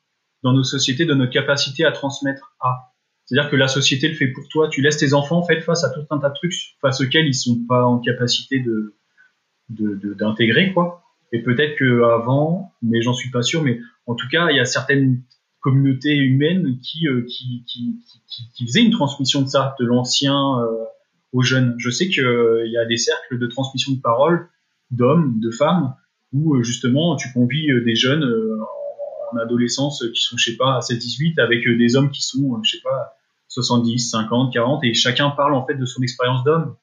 dans 0.45 0.53
nos 0.53 0.63
sociétés 0.63 1.07
de 1.07 1.15
notre 1.15 1.33
capacité 1.33 1.85
à 1.85 1.93
transmettre 1.93 2.55
à. 2.61 2.93
C'est-à-dire 3.25 3.51
que 3.51 3.57
la 3.57 3.69
société 3.69 4.09
le 4.09 4.15
fait 4.15 4.29
pour 4.29 4.47
toi, 4.49 4.69
tu 4.69 4.83
laisses 4.83 4.99
tes 4.99 5.15
enfants 5.15 5.39
en 5.39 5.43
face 5.45 5.83
à 5.83 5.91
tout 5.91 6.05
un 6.11 6.19
tas 6.19 6.29
de 6.29 6.35
trucs 6.35 6.55
face 6.81 7.01
auxquels 7.01 7.27
ils 7.27 7.35
sont 7.35 7.65
pas 7.67 7.85
en 7.85 7.99
capacité 7.99 8.61
de 8.61 8.95
d'intégrer 9.71 10.73
quoi 10.75 11.02
Et 11.33 11.43
peut-être 11.43 11.77
que 11.77 12.03
avant, 12.03 12.73
mais 12.83 13.01
j'en 13.01 13.15
suis 13.15 13.31
pas 13.31 13.43
sûr, 13.43 13.63
mais 13.63 13.81
en 14.07 14.15
tout 14.15 14.29
cas, 14.31 14.51
il 14.51 14.57
y 14.57 14.61
a 14.61 14.65
certaines 14.65 15.23
communautés 15.61 16.17
humaines 16.17 16.79
qui, 16.83 17.07
euh, 17.07 17.23
qui, 17.23 17.65
qui, 17.67 18.01
qui, 18.29 18.43
qui, 18.55 18.67
faisaient 18.67 18.83
une 18.83 18.91
transmission 18.91 19.41
de 19.41 19.47
ça, 19.47 19.75
de 19.79 19.87
l'ancien 19.87 20.59
euh, 20.61 20.85
aux 21.33 21.43
jeunes. 21.43 21.75
Je 21.79 21.89
sais 21.89 22.09
qu'il 22.09 22.25
euh, 22.25 22.67
y 22.67 22.77
a 22.77 22.85
des 22.85 22.99
cercles 22.99 23.39
de 23.39 23.47
transmission 23.47 23.93
de 23.93 24.01
parole 24.01 24.49
d'hommes, 24.91 25.39
de 25.41 25.51
femmes, 25.51 25.95
où 26.35 26.63
justement 26.63 27.17
tu 27.17 27.33
convies 27.33 27.69
des 27.85 27.95
jeunes 27.95 28.25
en 29.33 29.37
adolescence 29.39 30.05
qui 30.15 30.21
sont, 30.21 30.37
je 30.37 30.51
sais 30.51 30.57
pas, 30.57 30.77
à 30.77 30.81
7-18, 30.81 31.41
avec 31.41 31.67
des 31.67 31.97
hommes 31.97 32.11
qui 32.11 32.23
sont, 32.23 32.61
je 32.63 32.73
sais 32.73 32.83
pas, 32.83 33.17
70, 33.49 34.11
50, 34.11 34.53
40, 34.53 34.85
et 34.85 34.95
chacun 34.95 35.31
parle 35.31 35.55
en 35.55 35.67
fait 35.67 35.75
de 35.75 35.85
son 35.87 36.03
expérience 36.03 36.45
d'homme. 36.45 36.77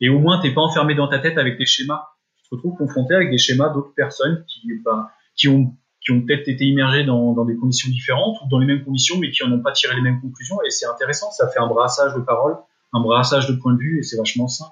Et 0.00 0.08
au 0.08 0.18
moins, 0.18 0.40
t'es 0.40 0.52
pas 0.52 0.60
enfermé 0.60 0.94
dans 0.94 1.08
ta 1.08 1.18
tête 1.18 1.38
avec 1.38 1.58
des 1.58 1.66
schémas. 1.66 2.04
Tu 2.46 2.50
te 2.50 2.54
retrouves 2.54 2.76
confronté 2.78 3.14
avec 3.14 3.30
des 3.30 3.38
schémas 3.38 3.70
d'autres 3.70 3.92
personnes 3.94 4.44
qui, 4.46 4.68
bah, 4.84 5.10
ont 5.50 5.74
peut-être 6.22 6.46
été 6.46 6.64
immergés 6.64 7.02
dans, 7.02 7.32
dans, 7.32 7.44
des 7.44 7.56
conditions 7.56 7.90
différentes 7.90 8.36
ou 8.44 8.48
dans 8.48 8.60
les 8.60 8.66
mêmes 8.66 8.84
conditions, 8.84 9.18
mais 9.18 9.32
qui 9.32 9.44
n'en 9.44 9.56
ont 9.56 9.62
pas 9.62 9.72
tiré 9.72 9.96
les 9.96 10.02
mêmes 10.02 10.20
conclusions. 10.20 10.56
Et 10.64 10.70
c'est 10.70 10.86
intéressant, 10.86 11.32
ça 11.32 11.48
fait 11.48 11.58
un 11.58 11.66
brassage 11.66 12.14
de 12.14 12.20
paroles, 12.20 12.56
un 12.92 13.00
brassage 13.00 13.48
de 13.48 13.54
points 13.54 13.72
de 13.72 13.78
vue, 13.78 13.98
et 13.98 14.02
c'est 14.04 14.16
vachement 14.16 14.46
simple. 14.46 14.70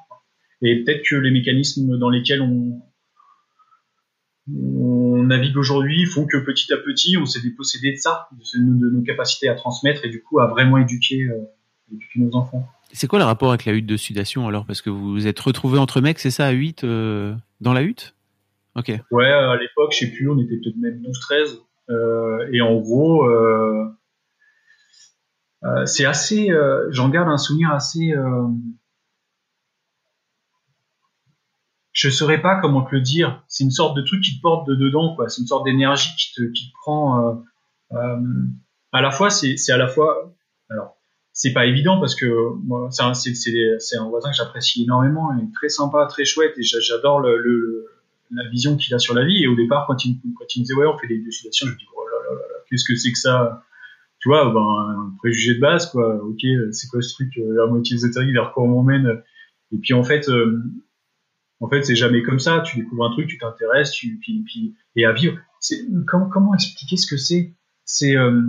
Et 0.63 0.85
peut-être 0.85 1.03
que 1.05 1.17
les 1.17 1.33
mécanismes 1.33 1.99
dans 1.99 2.11
lesquels 2.11 2.41
on, 2.41 2.81
on 4.49 5.23
navigue 5.25 5.57
aujourd'hui 5.57 6.07
font 6.07 6.27
que 6.27 6.37
petit 6.37 6.73
à 6.73 6.77
petit, 6.77 7.17
on 7.17 7.27
s'est 7.27 7.41
dépossédé 7.41 7.93
de 7.93 7.97
ça, 7.97 8.29
de, 8.55 8.61
nos 8.61 9.03
capacités 9.03 9.49
à 9.49 9.55
transmettre 9.55 10.05
et 10.05 10.11
du 10.11 10.23
coup 10.23 10.39
à 10.39 10.47
vraiment 10.47 10.79
éduquer, 10.79 11.23
euh, 11.23 11.45
éduquer 11.93 12.21
nos 12.21 12.37
enfants. 12.37 12.69
C'est 12.95 13.09
quoi 13.09 13.19
le 13.19 13.25
rapport 13.25 13.49
avec 13.49 13.65
la 13.65 13.73
hutte 13.73 13.87
de 13.87 13.97
sudation 13.97 14.47
alors? 14.47 14.67
Parce 14.67 14.81
que 14.81 14.89
vous 14.89 15.11
vous 15.11 15.27
êtes 15.27 15.41
retrouvés 15.41 15.81
entre 15.81 16.01
mecs, 16.01 16.21
c'est 16.21 16.31
ça, 16.31 16.47
à 16.47 16.53
8 16.53 16.85
euh, 16.85 17.35
dans 17.61 17.73
la 17.73 17.83
hutte? 17.83 18.15
Ok. 18.77 18.93
Ouais, 19.11 19.27
à 19.27 19.57
l'époque, 19.57 19.93
je 19.93 19.99
sais 19.99 20.13
plus, 20.13 20.31
on 20.31 20.39
était 20.39 20.57
peut-être 20.57 20.77
même 20.77 21.03
12-13. 21.03 21.59
Euh, 21.91 22.49
et 22.53 22.61
en 22.61 22.77
gros, 22.77 23.27
euh, 23.27 23.85
c'est 25.87 26.05
assez. 26.05 26.51
J'en 26.91 27.09
garde 27.09 27.29
un 27.29 27.37
souvenir 27.37 27.73
assez. 27.73 28.15
Je 31.93 32.11
saurais 32.11 32.41
pas 32.41 32.61
comment 32.61 32.83
te 32.83 32.95
le 32.95 33.01
dire. 33.01 33.43
C'est 33.49 33.65
une 33.65 33.73
sorte 33.73 33.97
de 33.97 34.03
truc 34.03 34.23
qui 34.23 34.37
te 34.37 34.41
porte 34.41 34.69
de 34.69 34.77
dedans, 34.77 35.17
quoi. 35.17 35.29
C'est 35.29 35.41
une 35.41 35.49
sorte 35.49 35.65
d'énergie 35.65 36.11
qui 36.17 36.33
te, 36.33 36.43
qui 36.53 36.69
te 36.69 36.73
prend. 36.81 37.43
à 37.91 39.01
la 39.01 39.11
fois, 39.11 39.31
c'est 39.31 39.73
à 39.73 39.77
la 39.77 39.89
fois. 39.89 40.33
Alors, 40.71 40.94
c'est 41.35 41.53
pas 41.53 41.67
évident 41.67 41.99
parce 42.01 42.15
que 42.15 42.27
moi, 42.65 42.89
c'est 42.91 43.03
un, 43.03 44.09
voisin 44.09 44.31
que 44.31 44.37
j'apprécie 44.37 44.85
énormément, 44.85 45.33
il 45.37 45.45
est 45.45 45.53
très 45.53 45.69
sympa, 45.69 46.07
très 46.09 46.25
chouette, 46.25 46.55
et 46.57 46.63
j'adore 46.63 47.21
le, 47.21 47.37
le 47.39 47.87
la 48.31 48.49
vision 48.49 48.77
qu'il 48.77 48.95
a 48.95 48.99
sur 48.99 49.15
la 49.15 49.25
vie. 49.25 49.43
Et 49.43 49.49
au 49.49 49.57
départ, 49.57 49.87
quand 49.87 50.05
il, 50.05 50.21
quand 50.39 50.45
il 50.55 50.61
me 50.61 50.65
disait, 50.65 50.75
ouais, 50.75 50.87
on 50.87 50.97
fait 50.97 51.09
des 51.09 51.19
décidations, 51.19 51.67
je 51.67 51.73
me 51.73 51.77
dis, 51.77 51.87
oh 51.95 52.05
là 52.09 52.31
là 52.31 52.41
là, 52.41 52.55
qu'est-ce 52.69 52.85
que 52.85 52.95
c'est 52.95 53.13
que 53.13 53.19
ça? 53.19 53.65
Tu 54.21 54.29
vois, 54.29 54.51
ben, 54.53 54.61
un 54.61 55.15
préjugé 55.19 55.57
de 55.57 55.61
base, 55.61 55.91
quoi. 55.91 56.17
Ok, 56.25 56.41
c'est 56.71 56.89
quoi 56.89 57.03
ce 57.03 57.13
truc, 57.15 57.37
euh, 57.37 57.55
la 57.55 57.67
moitié 57.67 57.97
ésotérique, 57.97 58.33
vers 58.33 58.53
quoi 58.53 58.65
on 58.65 58.69
m'emmène? 58.69 59.23
Et 59.73 59.79
puis, 59.79 59.93
en 59.93 60.05
fait, 60.05 60.29
euh, 60.29 60.63
en 61.61 61.69
fait, 61.69 61.83
c'est 61.83 61.97
jamais 61.97 62.23
comme 62.23 62.39
ça. 62.39 62.61
Tu 62.61 62.79
découvres 62.79 63.05
un 63.05 63.11
truc, 63.11 63.27
tu 63.29 63.39
t'intéresses, 63.39 63.91
tu, 63.91 64.19
puis, 64.21 64.43
puis, 64.47 64.75
et 64.97 65.05
à 65.05 65.13
vivre. 65.13 65.37
Comment, 66.07 66.29
comment 66.29 66.55
expliquer 66.55 66.97
ce 66.97 67.07
que 67.07 67.17
c'est? 67.17 67.53
C'est, 67.85 68.17
euh, 68.17 68.41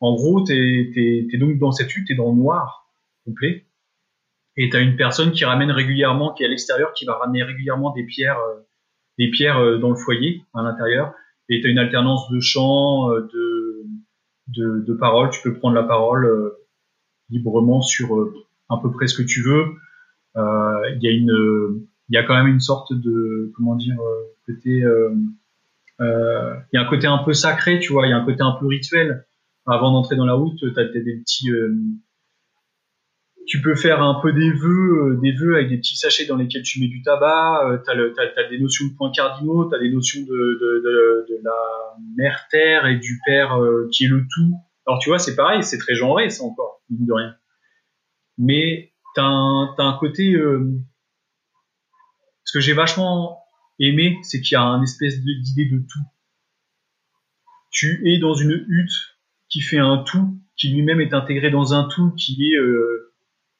en 0.00 0.14
gros, 0.14 0.42
t'es, 0.42 0.90
t'es 0.94 1.38
donc 1.38 1.58
dans 1.58 1.72
cette 1.72 1.94
hutte, 1.94 2.08
t'es 2.08 2.14
dans 2.14 2.30
le 2.30 2.36
noir 2.36 2.88
complet. 3.24 3.64
Et 4.56 4.70
t'as 4.70 4.80
une 4.80 4.96
personne 4.96 5.30
qui 5.32 5.44
ramène 5.44 5.70
régulièrement, 5.70 6.34
qui 6.34 6.42
est 6.42 6.46
à 6.46 6.48
l'extérieur, 6.48 6.92
qui 6.92 7.04
va 7.04 7.14
ramener 7.14 7.42
régulièrement 7.44 7.92
des 7.92 8.02
pierres, 8.02 8.38
des 9.18 9.30
pierres 9.30 9.58
euh, 9.58 9.78
dans 9.78 9.90
le 9.90 9.96
foyer 9.96 10.42
à 10.54 10.62
l'intérieur 10.62 11.12
et 11.50 11.60
tu 11.60 11.66
as 11.66 11.70
une 11.70 11.78
alternance 11.78 12.30
de 12.30 12.40
chants, 12.40 13.10
euh, 13.10 13.28
de, 13.32 13.84
de, 14.48 14.84
de 14.86 14.94
paroles. 14.94 15.30
Tu 15.30 15.40
peux 15.42 15.54
prendre 15.54 15.74
la 15.74 15.82
parole 15.82 16.24
euh, 16.24 16.58
librement 17.30 17.80
sur 17.80 18.32
à 18.68 18.78
peu 18.82 18.90
près 18.90 19.06
ce 19.06 19.16
que 19.16 19.26
tu 19.26 19.42
veux. 19.42 19.64
Il 20.36 20.98
y 21.02 21.08
a 21.08 21.10
une, 21.10 21.86
il 22.08 22.14
y 22.14 22.16
a 22.16 22.22
quand 22.22 22.34
même 22.34 22.46
une 22.46 22.60
sorte 22.60 22.92
de, 22.92 23.52
comment 23.56 23.74
dire, 23.74 23.96
côté, 24.46 24.84
il 26.00 26.04
y 26.72 26.76
a 26.76 26.80
un 26.80 26.84
côté 26.84 27.06
un 27.06 27.18
peu 27.18 27.32
sacré, 27.32 27.80
tu 27.80 27.92
vois. 27.92 28.06
Il 28.06 28.10
y 28.10 28.12
a 28.12 28.16
un 28.16 28.24
côté 28.24 28.40
un 28.42 28.52
peu 28.52 28.66
rituel. 28.66 29.26
Avant 29.70 29.92
d'entrer 29.92 30.16
dans 30.16 30.24
la 30.24 30.34
route, 30.34 30.58
tu 30.58 30.80
as, 30.80 30.84
des 30.84 31.18
petits 31.18 31.50
tu 33.48 33.62
peux 33.62 33.74
faire 33.74 34.02
un 34.02 34.20
peu 34.20 34.32
des 34.32 34.52
vœux, 34.52 35.14
euh, 35.14 35.20
des 35.22 35.32
vœux 35.32 35.54
avec 35.54 35.70
des 35.70 35.78
petits 35.78 35.96
sachets 35.96 36.26
dans 36.26 36.36
lesquels 36.36 36.62
tu 36.62 36.80
mets 36.80 36.86
du 36.86 37.00
tabac. 37.02 37.66
Euh, 37.66 37.78
tu 37.82 37.90
as, 37.90 38.48
des 38.48 38.58
notions 38.60 38.86
de 38.86 38.94
points 38.94 39.10
cardinaux, 39.10 39.68
tu 39.70 39.74
as 39.74 39.78
des 39.78 39.90
notions 39.90 40.20
de, 40.20 40.26
de, 40.26 40.82
de, 40.84 41.26
de, 41.30 41.40
la 41.42 41.96
mère 42.14 42.46
terre 42.50 42.86
et 42.86 42.98
du 42.98 43.18
père 43.24 43.58
euh, 43.58 43.88
qui 43.90 44.04
est 44.04 44.08
le 44.08 44.26
tout. 44.34 44.54
Alors 44.86 45.00
tu 45.00 45.08
vois, 45.08 45.18
c'est 45.18 45.34
pareil, 45.34 45.62
c'est 45.62 45.78
très 45.78 45.94
genré, 45.94 46.28
ça 46.28 46.44
encore, 46.44 46.82
mine 46.90 47.06
de 47.06 47.12
rien. 47.12 47.34
Mais 48.36 48.92
tu 49.14 49.20
as, 49.20 49.24
un 49.24 49.96
côté... 49.98 50.34
ce 52.44 52.52
que 52.52 52.60
j'ai 52.60 52.74
vachement 52.74 53.40
aimé, 53.78 54.18
c'est 54.22 54.42
qu'il 54.42 54.52
y 54.52 54.56
a 54.56 54.62
une 54.62 54.82
espèce 54.82 55.20
d'idée 55.22 55.64
de 55.64 55.78
tout. 55.78 56.04
Tu 57.70 58.02
es 58.10 58.18
dans 58.18 58.34
une 58.34 58.64
hutte 58.68 59.17
qui 59.48 59.60
fait 59.60 59.78
un 59.78 59.98
tout, 59.98 60.36
qui 60.56 60.70
lui-même 60.70 61.00
est 61.00 61.14
intégré 61.14 61.50
dans 61.50 61.74
un 61.74 61.88
tout 61.88 62.12
qui 62.16 62.52
est 62.52 62.58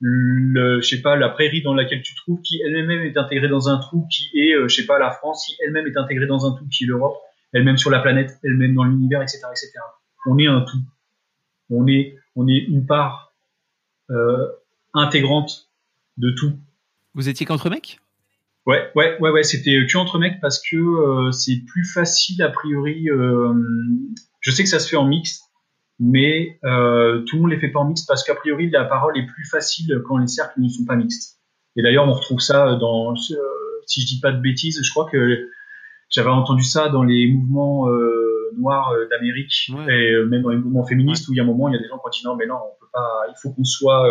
le, 0.00 0.80
je 0.80 0.88
sais 0.88 1.02
pas, 1.02 1.16
la 1.16 1.28
prairie 1.28 1.62
dans 1.62 1.74
laquelle 1.74 2.02
tu 2.02 2.14
te 2.14 2.18
trouves, 2.20 2.40
qui 2.42 2.60
elle-même 2.62 3.02
est 3.02 3.16
intégrée 3.16 3.48
dans 3.48 3.68
un 3.68 3.78
trou 3.78 4.06
qui 4.10 4.30
est, 4.34 4.54
euh, 4.54 4.68
je 4.68 4.76
sais 4.76 4.86
pas, 4.86 4.98
la 4.98 5.10
France, 5.10 5.46
qui 5.46 5.56
elle-même 5.64 5.86
est 5.86 5.96
intégrée 5.96 6.26
dans 6.26 6.46
un 6.46 6.54
trou 6.54 6.66
qui 6.68 6.84
est 6.84 6.86
l'Europe, 6.86 7.16
elle-même 7.52 7.76
sur 7.76 7.90
la 7.90 8.00
planète, 8.00 8.38
elle-même 8.44 8.74
dans 8.74 8.84
l'univers, 8.84 9.22
etc., 9.22 9.40
etc. 9.50 9.72
On 10.26 10.38
est 10.38 10.46
un 10.46 10.60
tout. 10.62 10.78
On 11.70 11.86
est, 11.86 12.16
on 12.36 12.46
est 12.46 12.58
une 12.58 12.86
part 12.86 13.32
euh, 14.10 14.46
intégrante 14.94 15.68
de 16.16 16.30
tout. 16.30 16.52
Vous 17.14 17.28
étiez 17.28 17.46
qu'entre 17.46 17.70
mecs? 17.70 17.98
Ouais, 18.66 18.90
ouais, 18.94 19.18
ouais, 19.20 19.30
ouais, 19.30 19.42
c'était 19.42 19.86
que 19.86 19.96
entre 19.96 20.18
mecs 20.18 20.40
parce 20.40 20.60
que 20.60 20.76
euh, 20.76 21.32
c'est 21.32 21.64
plus 21.66 21.84
facile 21.84 22.42
a 22.42 22.50
priori. 22.50 23.08
Euh, 23.08 23.54
je 24.40 24.50
sais 24.50 24.62
que 24.62 24.68
ça 24.68 24.78
se 24.78 24.88
fait 24.88 24.96
en 24.96 25.06
mixte, 25.06 25.47
mais 26.00 26.58
euh, 26.64 27.22
tout 27.24 27.36
le 27.36 27.42
monde 27.42 27.50
les 27.50 27.58
fait 27.58 27.68
pas 27.68 27.80
en 27.80 27.86
mixte 27.86 28.06
parce 28.06 28.22
qu'a 28.24 28.34
priori 28.34 28.70
la 28.70 28.84
parole 28.84 29.18
est 29.18 29.26
plus 29.26 29.44
facile 29.44 30.00
quand 30.06 30.18
les 30.18 30.26
cercles 30.26 30.60
ne 30.60 30.68
sont 30.68 30.84
pas 30.84 30.96
mixtes. 30.96 31.38
Et 31.76 31.82
d'ailleurs 31.82 32.06
on 32.06 32.12
retrouve 32.12 32.40
ça 32.40 32.76
dans, 32.76 33.12
euh, 33.12 33.14
si 33.86 34.02
je 34.02 34.06
dis 34.06 34.20
pas 34.20 34.32
de 34.32 34.40
bêtises, 34.40 34.80
je 34.82 34.90
crois 34.90 35.08
que 35.10 35.48
j'avais 36.10 36.30
entendu 36.30 36.64
ça 36.64 36.88
dans 36.88 37.02
les 37.02 37.28
mouvements 37.28 37.88
euh, 37.88 38.50
noirs 38.56 38.92
euh, 38.92 39.08
d'Amérique 39.10 39.70
et 39.88 40.12
euh, 40.12 40.26
même 40.26 40.42
dans 40.42 40.50
les 40.50 40.56
mouvements 40.56 40.84
féministes 40.84 41.28
où 41.28 41.32
il 41.32 41.36
y 41.36 41.40
a 41.40 41.42
un 41.42 41.46
moment 41.46 41.68
il 41.68 41.74
y 41.74 41.78
a 41.78 41.80
des 41.80 41.88
gens 41.88 41.98
qui 41.98 42.20
disent 42.20 42.24
non 42.24 42.36
mais 42.36 42.46
non 42.46 42.56
on 42.56 42.80
peut 42.80 42.90
pas, 42.92 43.26
il 43.28 43.34
faut 43.40 43.50
qu'on 43.50 43.64
soit 43.64 44.08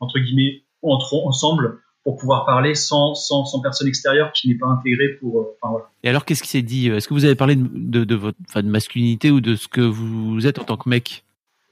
entre 0.00 0.18
guillemets 0.18 0.64
entre 0.82 1.14
ensemble 1.14 1.80
pour 2.08 2.16
pouvoir 2.16 2.46
parler 2.46 2.74
sans, 2.74 3.12
sans, 3.12 3.44
sans 3.44 3.60
personne 3.60 3.86
extérieure 3.86 4.32
qui 4.32 4.48
n'est 4.48 4.54
pas 4.54 4.68
intégrée 4.68 5.08
pour. 5.20 5.40
Euh, 5.40 5.56
enfin, 5.60 5.70
voilà. 5.70 5.90
Et 6.02 6.08
alors, 6.08 6.24
qu'est-ce 6.24 6.42
qui 6.42 6.48
s'est 6.48 6.62
dit 6.62 6.88
Est-ce 6.88 7.06
que 7.06 7.12
vous 7.12 7.26
avez 7.26 7.34
parlé 7.34 7.54
de, 7.54 7.68
de, 7.68 8.04
de 8.04 8.14
votre 8.14 8.38
enfin, 8.48 8.62
de 8.62 8.68
masculinité 8.68 9.30
ou 9.30 9.42
de 9.42 9.56
ce 9.56 9.68
que 9.68 9.82
vous 9.82 10.46
êtes 10.46 10.58
en 10.58 10.64
tant 10.64 10.78
que 10.78 10.88
mec? 10.88 11.24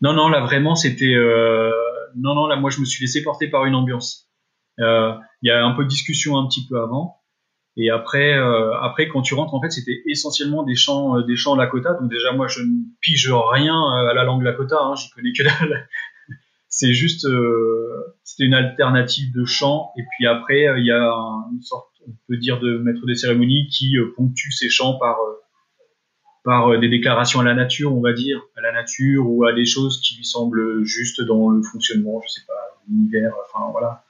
Non, 0.03 0.13
non, 0.13 0.29
là 0.29 0.43
vraiment, 0.43 0.75
c'était. 0.75 1.15
Euh... 1.15 1.71
Non, 2.17 2.35
non, 2.35 2.49
là, 2.49 2.57
moi, 2.57 2.69
je 2.69 2.81
me 2.81 2.85
suis 2.85 3.03
laissé 3.03 3.23
porter 3.23 3.49
par 3.49 3.65
une 3.65 3.75
ambiance. 3.75 4.29
Euh, 4.79 5.15
il 5.41 5.49
y 5.49 5.51
a 5.51 5.65
un 5.65 5.73
peu 5.73 5.85
de 5.85 5.89
discussion 5.89 6.37
un 6.37 6.47
petit 6.47 6.67
peu 6.67 6.83
avant. 6.83 7.17
Et 7.79 7.91
après, 7.91 8.37
euh, 8.37 8.79
après, 8.83 9.09
quand 9.09 9.23
tu 9.23 9.33
rentres, 9.33 9.55
en 9.55 9.63
fait, 9.63 9.71
c'était 9.71 10.03
essentiellement 10.07 10.65
des 10.65 10.77
chants, 10.77 11.17
euh, 11.17 11.23
des 11.23 11.37
chants 11.37 11.57
Lakota. 11.57 11.95
Donc 11.95 12.11
déjà, 12.11 12.33
moi, 12.33 12.47
je 12.47 12.61
ne 12.61 12.85
pige 13.01 13.33
rien 13.33 13.75
à 13.75 14.13
la 14.13 14.25
langue 14.25 14.43
Lakota. 14.43 14.77
Hein, 14.83 14.97
J'y 14.97 15.09
connais 15.13 15.33
que 15.33 15.45
dalle 15.45 15.89
c'est 16.77 16.93
juste 16.93 17.25
euh, 17.25 18.15
c'était 18.23 18.45
une 18.45 18.53
alternative 18.53 19.33
de 19.33 19.47
chant. 19.47 19.93
Et 19.97 20.03
puis 20.03 20.27
après 20.27 20.69
euh, 20.69 20.79
il 20.79 20.85
y 20.85 20.93
a 20.93 21.11
une 21.53 21.63
sorte 21.63 21.89
on 22.07 22.13
peut 22.29 22.37
dire 22.37 22.61
de 22.61 22.77
maître 22.77 23.05
des 23.07 23.15
cérémonies 23.15 23.67
qui 23.69 23.97
euh, 23.97 24.13
ponctue 24.15 24.53
ces 24.53 24.69
chants 24.69 24.99
par 24.99 25.17
par 26.45 26.79
des 26.79 26.89
déclarations 26.89 27.41
à 27.41 27.45
la 27.45 27.55
nature 27.55 27.97
on 27.97 28.03
va 28.03 28.13
dire 28.13 28.43
à 28.57 28.61
la 28.61 28.73
nature 28.73 29.27
ou 29.27 29.45
à 29.45 29.55
des 29.55 29.65
choses 29.65 30.03
qui 30.03 30.19
lui 30.19 30.25
semblent 30.27 30.85
justes 30.85 31.23
dans 31.23 31.49
le 31.49 31.63
fonctionnement 31.63 32.21
je 32.27 32.29
sais 32.29 32.47
pas 32.47 32.79
l'univers 32.89 33.33
enfin 33.47 33.71
voilà. 33.73 34.05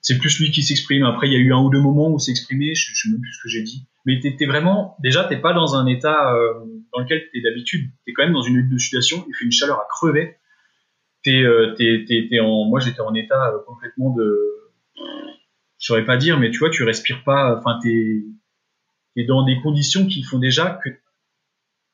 C'est 0.00 0.18
plus 0.18 0.38
lui 0.38 0.52
qui 0.52 0.62
s'exprime. 0.62 1.02
Après 1.02 1.26
il 1.26 1.32
y 1.32 1.36
a 1.36 1.40
eu 1.40 1.52
un 1.52 1.60
ou 1.60 1.68
deux 1.68 1.80
moments 1.80 2.12
où 2.12 2.20
s'exprimer 2.20 2.76
je, 2.76 2.94
sais 2.94 3.08
même 3.10 3.20
plus 3.20 3.32
ce 3.32 3.42
que 3.42 3.48
j'ai 3.48 3.62
dit. 3.62 3.88
Mais 4.06 4.20
t'es 4.20 4.46
vraiment 4.46 4.96
déjà 5.00 5.24
t'es 5.24 5.38
pas 5.38 5.52
dans 5.52 5.74
un 5.74 5.86
état 5.86 6.32
dans 6.92 7.00
lequel 7.00 7.24
t'es 7.32 7.40
d'habitude. 7.40 7.90
T'es 8.06 8.12
quand 8.12 8.22
même 8.22 8.34
dans 8.34 8.42
une 8.42 8.54
lutte 8.54 8.72
de 8.72 8.78
situation. 8.78 9.24
Il 9.28 9.34
fait 9.34 9.44
une 9.44 9.52
chaleur 9.52 9.80
à 9.80 9.86
crever 9.90 10.36
t'es, 11.22 11.42
euh, 11.42 11.74
t'es, 11.76 12.04
t'es, 12.08 12.40
en, 12.40 12.64
moi 12.64 12.80
j'étais 12.80 13.00
en 13.00 13.14
état 13.14 13.48
euh, 13.48 13.58
complètement 13.66 14.14
de, 14.14 14.38
je 15.78 15.86
saurais 15.86 16.04
pas 16.04 16.16
dire, 16.16 16.38
mais 16.38 16.50
tu 16.50 16.58
vois, 16.58 16.70
tu 16.70 16.82
respires 16.84 17.22
pas, 17.24 17.56
enfin 17.56 17.78
t'es, 17.82 18.24
t'es 19.14 19.24
dans 19.24 19.44
des 19.44 19.60
conditions 19.60 20.06
qui 20.06 20.22
font 20.22 20.38
déjà 20.38 20.78
que 20.82 20.90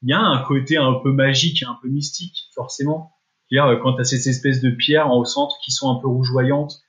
il 0.02 0.10
y 0.10 0.12
a 0.12 0.20
un 0.20 0.42
côté 0.42 0.76
un 0.76 0.94
peu 1.02 1.12
magique, 1.12 1.62
un 1.62 1.78
peu 1.80 1.88
mystique, 1.88 2.50
forcément. 2.54 3.12
Dire, 3.50 3.64
euh, 3.66 3.76
quand 3.76 3.94
tu 3.94 4.02
as 4.02 4.04
ces 4.04 4.28
espèces 4.28 4.60
de 4.60 4.70
pierres 4.70 5.08
en 5.08 5.18
au 5.18 5.24
centre 5.24 5.56
qui 5.64 5.70
sont 5.72 5.90
un 5.90 5.98
peu 6.00 6.08
rougeoyantes, 6.08 6.82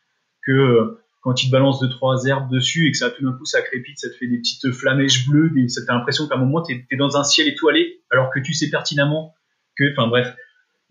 que 0.45 0.99
quand 1.21 1.41
il 1.41 1.47
te 1.47 1.51
balance 1.51 1.79
deux 1.79 1.89
trois 1.89 2.25
herbes 2.25 2.51
dessus 2.51 2.87
et 2.87 2.91
que 2.91 2.97
ça 2.97 3.09
tout 3.09 3.23
d'un 3.23 3.31
coup 3.31 3.45
ça 3.45 3.61
crépite, 3.61 3.97
ça 3.97 4.09
te 4.09 4.15
fait 4.15 4.27
des 4.27 4.37
petites 4.37 4.71
flamèches 4.71 5.27
bleues, 5.27 5.51
et 5.57 5.67
ça 5.69 5.85
t'a 5.85 5.93
l'impression 5.93 6.27
qu'à 6.27 6.35
un 6.35 6.39
moment 6.39 6.61
t'es 6.61 6.85
es 6.91 6.97
dans 6.97 7.17
un 7.17 7.23
ciel 7.23 7.47
étoilé, 7.47 8.03
alors 8.11 8.29
que 8.31 8.39
tu 8.39 8.53
sais 8.53 8.69
pertinemment 8.69 9.33
que, 9.75 9.91
enfin 9.91 10.07
bref, 10.07 10.35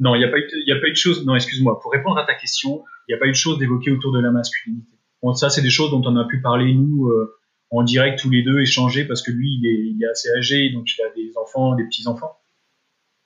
non, 0.00 0.14
il 0.14 0.18
n'y 0.18 0.24
a 0.24 0.28
pas 0.28 0.38
eu, 0.38 0.48
y 0.66 0.72
a 0.72 0.80
pas 0.80 0.88
eu 0.88 0.90
de 0.90 0.96
choses. 0.96 1.24
Non, 1.24 1.34
excuse-moi. 1.34 1.80
Pour 1.80 1.92
répondre 1.92 2.18
à 2.18 2.24
ta 2.24 2.34
question, 2.34 2.84
il 3.06 3.12
n'y 3.12 3.16
a 3.16 3.18
pas 3.18 3.26
eu 3.26 3.30
de 3.30 3.36
choses 3.36 3.58
d'évoquer 3.58 3.90
autour 3.90 4.12
de 4.12 4.20
la 4.20 4.30
masculinité. 4.30 4.90
Bon, 5.22 5.32
ça 5.34 5.50
c'est 5.50 5.62
des 5.62 5.70
choses 5.70 5.90
dont 5.90 6.02
on 6.04 6.16
a 6.16 6.24
pu 6.24 6.40
parler 6.40 6.74
nous 6.74 7.08
euh, 7.08 7.38
en 7.70 7.82
direct 7.82 8.18
tous 8.18 8.30
les 8.30 8.42
deux, 8.42 8.60
échanger 8.60 9.04
parce 9.06 9.22
que 9.22 9.30
lui 9.30 9.58
il 9.58 9.66
est, 9.66 9.90
il 9.92 10.02
est 10.02 10.08
assez 10.08 10.30
âgé, 10.36 10.70
donc 10.70 10.86
il 10.96 11.02
a 11.02 11.08
des 11.14 11.32
enfants, 11.38 11.74
des 11.74 11.84
petits 11.84 12.06
enfants. 12.06 12.38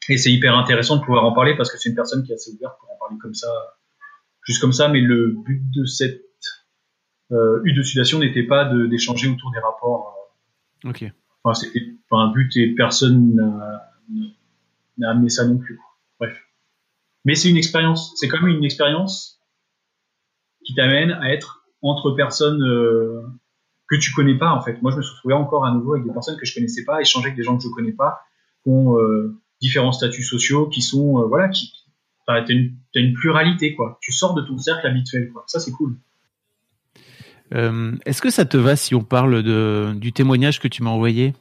Et 0.08 0.16
c'est 0.16 0.32
hyper 0.32 0.56
intéressant 0.56 0.96
de 0.96 1.04
pouvoir 1.04 1.24
en 1.24 1.32
parler 1.32 1.56
parce 1.56 1.70
que 1.70 1.78
c'est 1.78 1.88
une 1.88 1.94
personne 1.94 2.22
qui 2.22 2.32
est 2.32 2.34
assez 2.34 2.52
ouverte 2.52 2.78
pour 2.78 2.90
en 2.90 2.98
parler 2.98 3.16
comme 3.20 3.34
ça, 3.34 3.48
juste 4.42 4.60
comme 4.60 4.72
ça. 4.72 4.88
Mais 4.88 5.00
le 5.00 5.34
but 5.44 5.62
de 5.74 5.84
cette 5.84 6.24
euh, 7.32 7.60
U 7.64 7.72
de 7.72 7.82
sudation 7.82 8.18
n'était 8.18 8.44
pas 8.44 8.72
d'échanger 8.88 9.28
autour 9.28 9.50
des 9.52 9.58
rapports. 9.58 10.14
Euh, 10.84 10.90
ok. 10.90 11.12
Enfin, 11.42 11.54
c'était 11.54 11.84
pas 12.08 12.18
un 12.18 12.30
but 12.30 12.56
et 12.56 12.74
personne 12.74 13.34
n'a 14.96 15.10
amené 15.10 15.28
ça 15.28 15.46
non 15.46 15.58
plus. 15.58 15.78
Mais 17.24 17.34
c'est 17.34 17.50
une 17.50 17.56
expérience. 17.56 18.12
C'est 18.16 18.28
quand 18.28 18.40
même 18.40 18.56
une 18.56 18.64
expérience 18.64 19.40
qui 20.64 20.74
t'amène 20.74 21.12
à 21.12 21.32
être 21.32 21.64
entre 21.82 22.10
personnes 22.12 22.62
euh, 22.62 23.22
que 23.88 23.96
tu 23.96 24.12
connais 24.12 24.36
pas 24.36 24.50
en 24.50 24.60
fait. 24.60 24.80
Moi, 24.82 24.92
je 24.92 24.98
me 24.98 25.02
suis 25.02 25.12
retrouvé 25.14 25.34
encore 25.34 25.64
à 25.64 25.72
nouveau 25.72 25.94
avec 25.94 26.06
des 26.06 26.12
personnes 26.12 26.36
que 26.36 26.44
je 26.44 26.54
connaissais 26.54 26.84
pas, 26.84 27.00
échanger 27.00 27.26
avec 27.26 27.36
des 27.36 27.42
gens 27.42 27.56
que 27.56 27.62
je 27.62 27.68
connais 27.68 27.92
pas, 27.92 28.20
qui 28.62 28.70
ont 28.70 28.98
euh, 28.98 29.36
différents 29.60 29.92
statuts 29.92 30.22
sociaux, 30.22 30.68
qui 30.68 30.82
sont 30.82 31.22
euh, 31.22 31.26
voilà, 31.26 31.48
qui, 31.48 31.72
t'as 32.26 32.44
une, 32.48 33.14
pluralité 33.14 33.74
quoi. 33.74 33.98
Tu 34.02 34.12
sors 34.12 34.34
de 34.34 34.42
ton 34.42 34.58
cercle 34.58 34.86
habituel 34.86 35.30
quoi. 35.32 35.44
Ça 35.46 35.58
c'est 35.60 35.72
cool. 35.72 35.96
Est-ce 37.50 38.20
que 38.20 38.28
ça 38.28 38.44
te 38.44 38.58
va 38.58 38.76
si 38.76 38.94
on 38.94 39.02
parle 39.02 39.42
de, 39.42 39.94
du 39.96 40.12
témoignage 40.12 40.60
que 40.60 40.68
tu 40.68 40.82
m'as 40.82 40.90
envoyé 40.90 41.32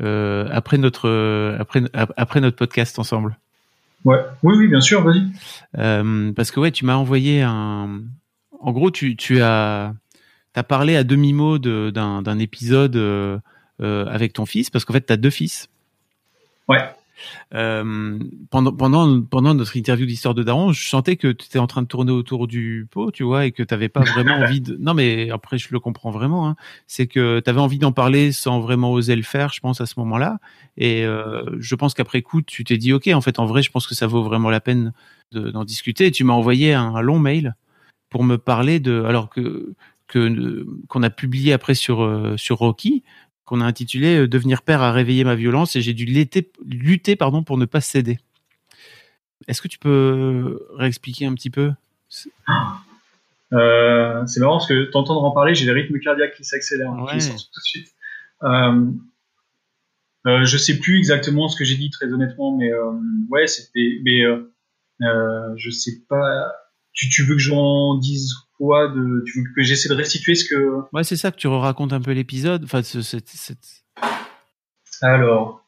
après 0.00 0.78
notre 0.78 1.56
après 2.16 2.40
notre 2.40 2.56
podcast 2.56 2.98
ensemble? 2.98 3.38
Ouais, 4.04 4.18
oui, 4.42 4.54
oui, 4.56 4.68
bien 4.68 4.80
sûr, 4.80 5.02
vas-y. 5.02 5.26
Euh, 5.76 6.32
parce 6.32 6.50
que 6.50 6.60
ouais, 6.60 6.70
tu 6.70 6.84
m'as 6.84 6.96
envoyé 6.96 7.42
un. 7.42 8.02
En 8.60 8.72
gros, 8.72 8.90
tu, 8.90 9.16
tu 9.16 9.40
as 9.40 9.94
as 10.54 10.62
parlé 10.64 10.96
à 10.96 11.04
demi 11.04 11.32
mot 11.32 11.58
d'un 11.58 12.38
épisode 12.38 12.96
avec 13.80 14.32
ton 14.32 14.46
fils, 14.46 14.70
parce 14.70 14.84
qu'en 14.84 14.92
fait, 14.92 15.06
tu 15.06 15.12
as 15.12 15.16
deux 15.16 15.30
fils. 15.30 15.68
Ouais. 16.68 16.84
Euh, 17.54 18.18
pendant 18.50 18.72
pendant 18.72 19.22
pendant 19.22 19.54
notre 19.54 19.76
interview 19.76 20.06
d'histoire 20.06 20.34
de 20.34 20.42
Daron, 20.42 20.72
je 20.72 20.88
sentais 20.88 21.16
que 21.16 21.28
tu 21.28 21.46
étais 21.46 21.58
en 21.58 21.66
train 21.66 21.82
de 21.82 21.86
tourner 21.86 22.12
autour 22.12 22.46
du 22.46 22.86
pot, 22.90 23.10
tu 23.10 23.22
vois, 23.22 23.46
et 23.46 23.52
que 23.52 23.62
tu 23.62 23.74
n'avais 23.74 23.88
pas 23.88 24.00
vraiment 24.00 24.34
envie 24.44 24.60
de. 24.60 24.76
Non, 24.78 24.94
mais 24.94 25.30
après 25.30 25.58
je 25.58 25.68
le 25.70 25.80
comprends 25.80 26.10
vraiment. 26.10 26.48
Hein. 26.48 26.56
C'est 26.86 27.06
que 27.06 27.40
tu 27.40 27.50
avais 27.50 27.60
envie 27.60 27.78
d'en 27.78 27.92
parler 27.92 28.32
sans 28.32 28.60
vraiment 28.60 28.92
oser 28.92 29.16
le 29.16 29.22
faire, 29.22 29.52
je 29.52 29.60
pense 29.60 29.80
à 29.80 29.86
ce 29.86 29.94
moment-là. 29.98 30.38
Et 30.76 31.04
euh, 31.04 31.44
je 31.58 31.74
pense 31.74 31.94
qu'après 31.94 32.22
coup, 32.22 32.42
tu 32.42 32.64
t'es 32.64 32.76
dit, 32.76 32.92
ok, 32.92 33.08
en 33.08 33.20
fait, 33.20 33.38
en 33.38 33.46
vrai, 33.46 33.62
je 33.62 33.70
pense 33.70 33.86
que 33.86 33.94
ça 33.94 34.06
vaut 34.06 34.22
vraiment 34.22 34.50
la 34.50 34.60
peine 34.60 34.92
d'en 35.32 35.64
discuter. 35.64 36.06
Et 36.06 36.10
tu 36.10 36.24
m'as 36.24 36.32
envoyé 36.32 36.72
un, 36.72 37.00
long 37.00 37.18
mail 37.18 37.54
pour 38.10 38.24
me 38.24 38.38
parler 38.38 38.80
de, 38.80 39.02
alors 39.04 39.28
que 39.28 39.74
que 40.06 40.66
qu'on 40.88 41.02
a 41.02 41.10
publié 41.10 41.52
après 41.52 41.74
sur 41.74 42.02
euh, 42.02 42.36
sur 42.38 42.58
Rocky, 42.58 43.02
qu'on 43.48 43.60
a 43.60 43.64
intitulé 43.64 44.18
euh, 44.18 44.28
Devenir 44.28 44.62
père 44.62 44.82
a 44.82 44.92
réveillé 44.92 45.24
ma 45.24 45.34
violence 45.34 45.74
et 45.76 45.80
j'ai 45.80 45.94
dû 45.94 46.04
lutter, 46.04 46.50
lutter 46.66 47.16
pardon, 47.16 47.42
pour 47.42 47.58
ne 47.58 47.64
pas 47.64 47.80
céder. 47.80 48.18
Est-ce 49.46 49.62
que 49.62 49.68
tu 49.68 49.78
peux 49.78 50.66
réexpliquer 50.74 51.26
un 51.26 51.34
petit 51.34 51.50
peu 51.50 51.72
euh, 53.52 54.26
C'est 54.26 54.40
marrant 54.40 54.58
parce 54.58 54.68
que 54.68 54.90
t'entendre 54.90 55.24
en 55.24 55.30
parler, 55.30 55.54
j'ai 55.54 55.64
les 55.64 55.72
rythmes 55.72 55.98
cardiaques 55.98 56.34
qui 56.34 56.44
s'accélèrent, 56.44 56.92
tout 56.92 57.16
de 57.16 57.20
suite. 57.64 57.94
Euh, 58.42 58.90
euh, 60.26 60.44
je 60.44 60.58
sais 60.58 60.78
plus 60.78 60.98
exactement 60.98 61.48
ce 61.48 61.56
que 61.56 61.64
j'ai 61.64 61.76
dit 61.76 61.90
très 61.90 62.12
honnêtement, 62.12 62.56
mais 62.56 62.72
euh, 62.72 62.92
ouais, 63.30 63.46
c'était, 63.46 64.00
mais 64.02 64.22
je 65.56 65.70
sais 65.70 66.02
pas. 66.08 66.52
Tu, 66.92 67.08
tu 67.08 67.24
veux 67.24 67.34
que 67.34 67.40
j'en 67.40 67.96
dise 67.98 68.32
de, 68.60 69.22
tu 69.24 69.38
veux 69.38 69.44
que 69.54 69.62
j'essaie 69.62 69.88
de 69.88 69.94
restituer 69.94 70.34
ce 70.34 70.48
que. 70.48 70.80
Ouais, 70.92 71.04
c'est 71.04 71.16
ça 71.16 71.30
que 71.30 71.36
tu 71.36 71.46
racontes 71.46 71.92
un 71.92 72.00
peu 72.00 72.12
l'épisode. 72.12 72.64
Enfin, 72.64 72.82
Alors, 75.00 75.64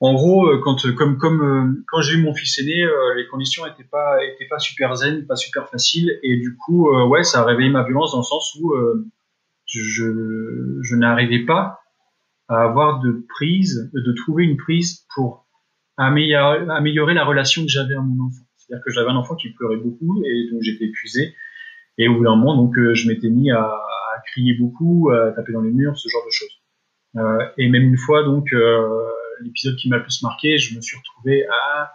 en 0.00 0.12
gros, 0.12 0.46
euh, 0.46 0.60
quand, 0.62 0.76
comme, 0.94 1.16
comme, 1.16 1.42
euh, 1.42 1.84
quand 1.88 2.02
j'ai 2.02 2.18
eu 2.18 2.22
mon 2.22 2.34
fils 2.34 2.58
aîné, 2.58 2.82
euh, 2.82 3.14
les 3.16 3.26
conditions 3.28 3.64
n'étaient 3.64 3.88
pas, 3.90 4.22
étaient 4.24 4.48
pas 4.48 4.58
super 4.58 4.94
zen, 4.94 5.26
pas 5.26 5.36
super 5.36 5.68
faciles, 5.68 6.18
et 6.22 6.36
du 6.36 6.56
coup, 6.56 6.90
ouais, 7.08 7.24
ça 7.24 7.40
a 7.40 7.44
réveillé 7.44 7.70
ma 7.70 7.82
violence 7.82 8.12
dans 8.12 8.18
le 8.18 8.24
sens 8.24 8.56
où 8.60 8.74
je, 9.64 10.80
je 10.82 10.96
n'arrivais 10.96 11.44
pas 11.44 11.80
à 12.48 12.62
avoir 12.62 13.00
de 13.00 13.26
prise, 13.28 13.90
de 13.92 14.12
trouver 14.12 14.44
une 14.44 14.56
prise 14.56 15.04
pour 15.14 15.46
améliorer, 15.96 16.64
améliorer 16.70 17.14
la 17.14 17.24
relation 17.24 17.62
que 17.62 17.68
j'avais 17.68 17.94
à 17.94 18.00
mon 18.00 18.26
enfant. 18.26 18.45
C'est-à-dire 18.66 18.84
que 18.84 18.92
j'avais 18.92 19.10
un 19.10 19.16
enfant 19.16 19.36
qui 19.36 19.50
pleurait 19.50 19.76
beaucoup 19.76 20.22
et 20.24 20.48
donc 20.50 20.62
j'étais 20.62 20.86
épuisé. 20.86 21.34
Et 21.98 22.08
au 22.08 22.16
bout 22.16 22.24
d'un 22.24 22.36
moment, 22.36 22.56
donc, 22.56 22.76
euh, 22.78 22.94
je 22.94 23.08
m'étais 23.08 23.30
mis 23.30 23.50
à, 23.50 23.72
crier 24.32 24.54
beaucoup, 24.54 25.10
à 25.10 25.30
taper 25.32 25.52
dans 25.52 25.60
les 25.60 25.70
murs, 25.70 25.96
ce 25.96 26.08
genre 26.08 26.24
de 26.24 26.30
choses. 26.30 26.60
Euh, 27.16 27.48
et 27.58 27.68
même 27.68 27.84
une 27.84 27.96
fois, 27.96 28.24
donc, 28.24 28.52
euh, 28.52 28.88
l'épisode 29.40 29.76
qui 29.76 29.88
m'a 29.88 29.98
le 29.98 30.02
plus 30.02 30.22
marqué, 30.22 30.58
je 30.58 30.74
me 30.74 30.80
suis 30.80 30.96
retrouvé 30.96 31.46
à... 31.46 31.92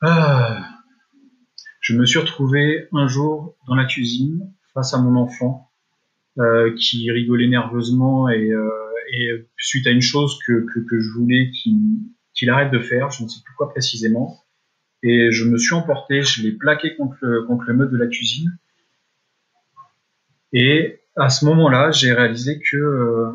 Ah, 0.00 0.68
je 1.80 1.94
me 1.94 2.04
suis 2.06 2.18
retrouvé 2.18 2.88
un 2.92 3.06
jour 3.08 3.56
dans 3.68 3.74
la 3.74 3.84
cuisine 3.84 4.52
face 4.74 4.94
à 4.94 5.00
mon 5.00 5.16
enfant 5.16 5.70
qui 6.76 7.10
rigolait 7.10 7.46
nerveusement 7.46 8.28
et, 8.28 8.50
suite 9.56 9.86
à 9.86 9.90
une 9.90 10.02
chose 10.02 10.36
que 10.44 10.66
je 11.00 11.08
voulais 11.10 11.50
qu'il 11.52 12.50
arrête 12.50 12.72
de 12.72 12.80
faire, 12.80 13.10
je 13.10 13.22
ne 13.22 13.28
sais 13.28 13.40
plus 13.44 13.54
quoi 13.54 13.70
précisément, 13.70 14.43
et 15.04 15.30
je 15.30 15.44
me 15.44 15.58
suis 15.58 15.74
emporté, 15.74 16.22
je 16.22 16.42
l'ai 16.42 16.52
plaqué 16.52 16.96
contre 16.96 17.18
le, 17.20 17.42
contre 17.42 17.64
le 17.66 17.74
meuble 17.74 17.92
de 17.92 17.98
la 17.98 18.06
cuisine. 18.06 18.56
Et 20.54 21.02
à 21.14 21.28
ce 21.28 21.44
moment-là, 21.44 21.90
j'ai 21.90 22.12
réalisé 22.14 22.58
que. 22.58 22.76
Euh, 22.76 23.32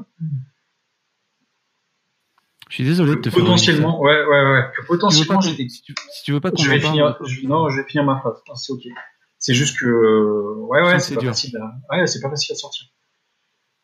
je 2.70 2.76
suis 2.76 2.84
désolé 2.84 3.16
de 3.16 3.22
te 3.22 3.30
faire. 3.30 3.40
Potentiellement, 3.40 4.02
ouais, 4.02 4.26
ouais, 4.26 4.52
ouais. 4.52 4.64
Que 4.76 4.86
potentiellement, 4.88 5.42
si, 5.42 5.84
tu 6.24 6.32
veux 6.32 6.40
pas 6.40 6.50
qu'on 6.50 6.58
je 6.58 6.72
vais 6.72 6.80
finir, 6.80 7.20
Non, 7.44 7.70
je 7.70 7.78
vais 7.78 7.88
finir 7.88 8.04
ma 8.04 8.20
phrase. 8.20 8.42
c'est 8.56 8.74
ok. 8.74 8.82
C'est 9.38 9.54
juste 9.54 9.80
que, 9.80 9.86
euh, 9.86 10.56
ouais, 10.66 10.82
ouais, 10.82 11.00
c'est 11.00 11.16
pas 11.16 11.22
facile. 11.22 11.56
À, 11.58 11.98
ouais, 11.98 12.08
c'est 12.08 12.20
pas 12.20 12.30
facile 12.32 12.54
à 12.54 12.56
sortir. 12.56 12.88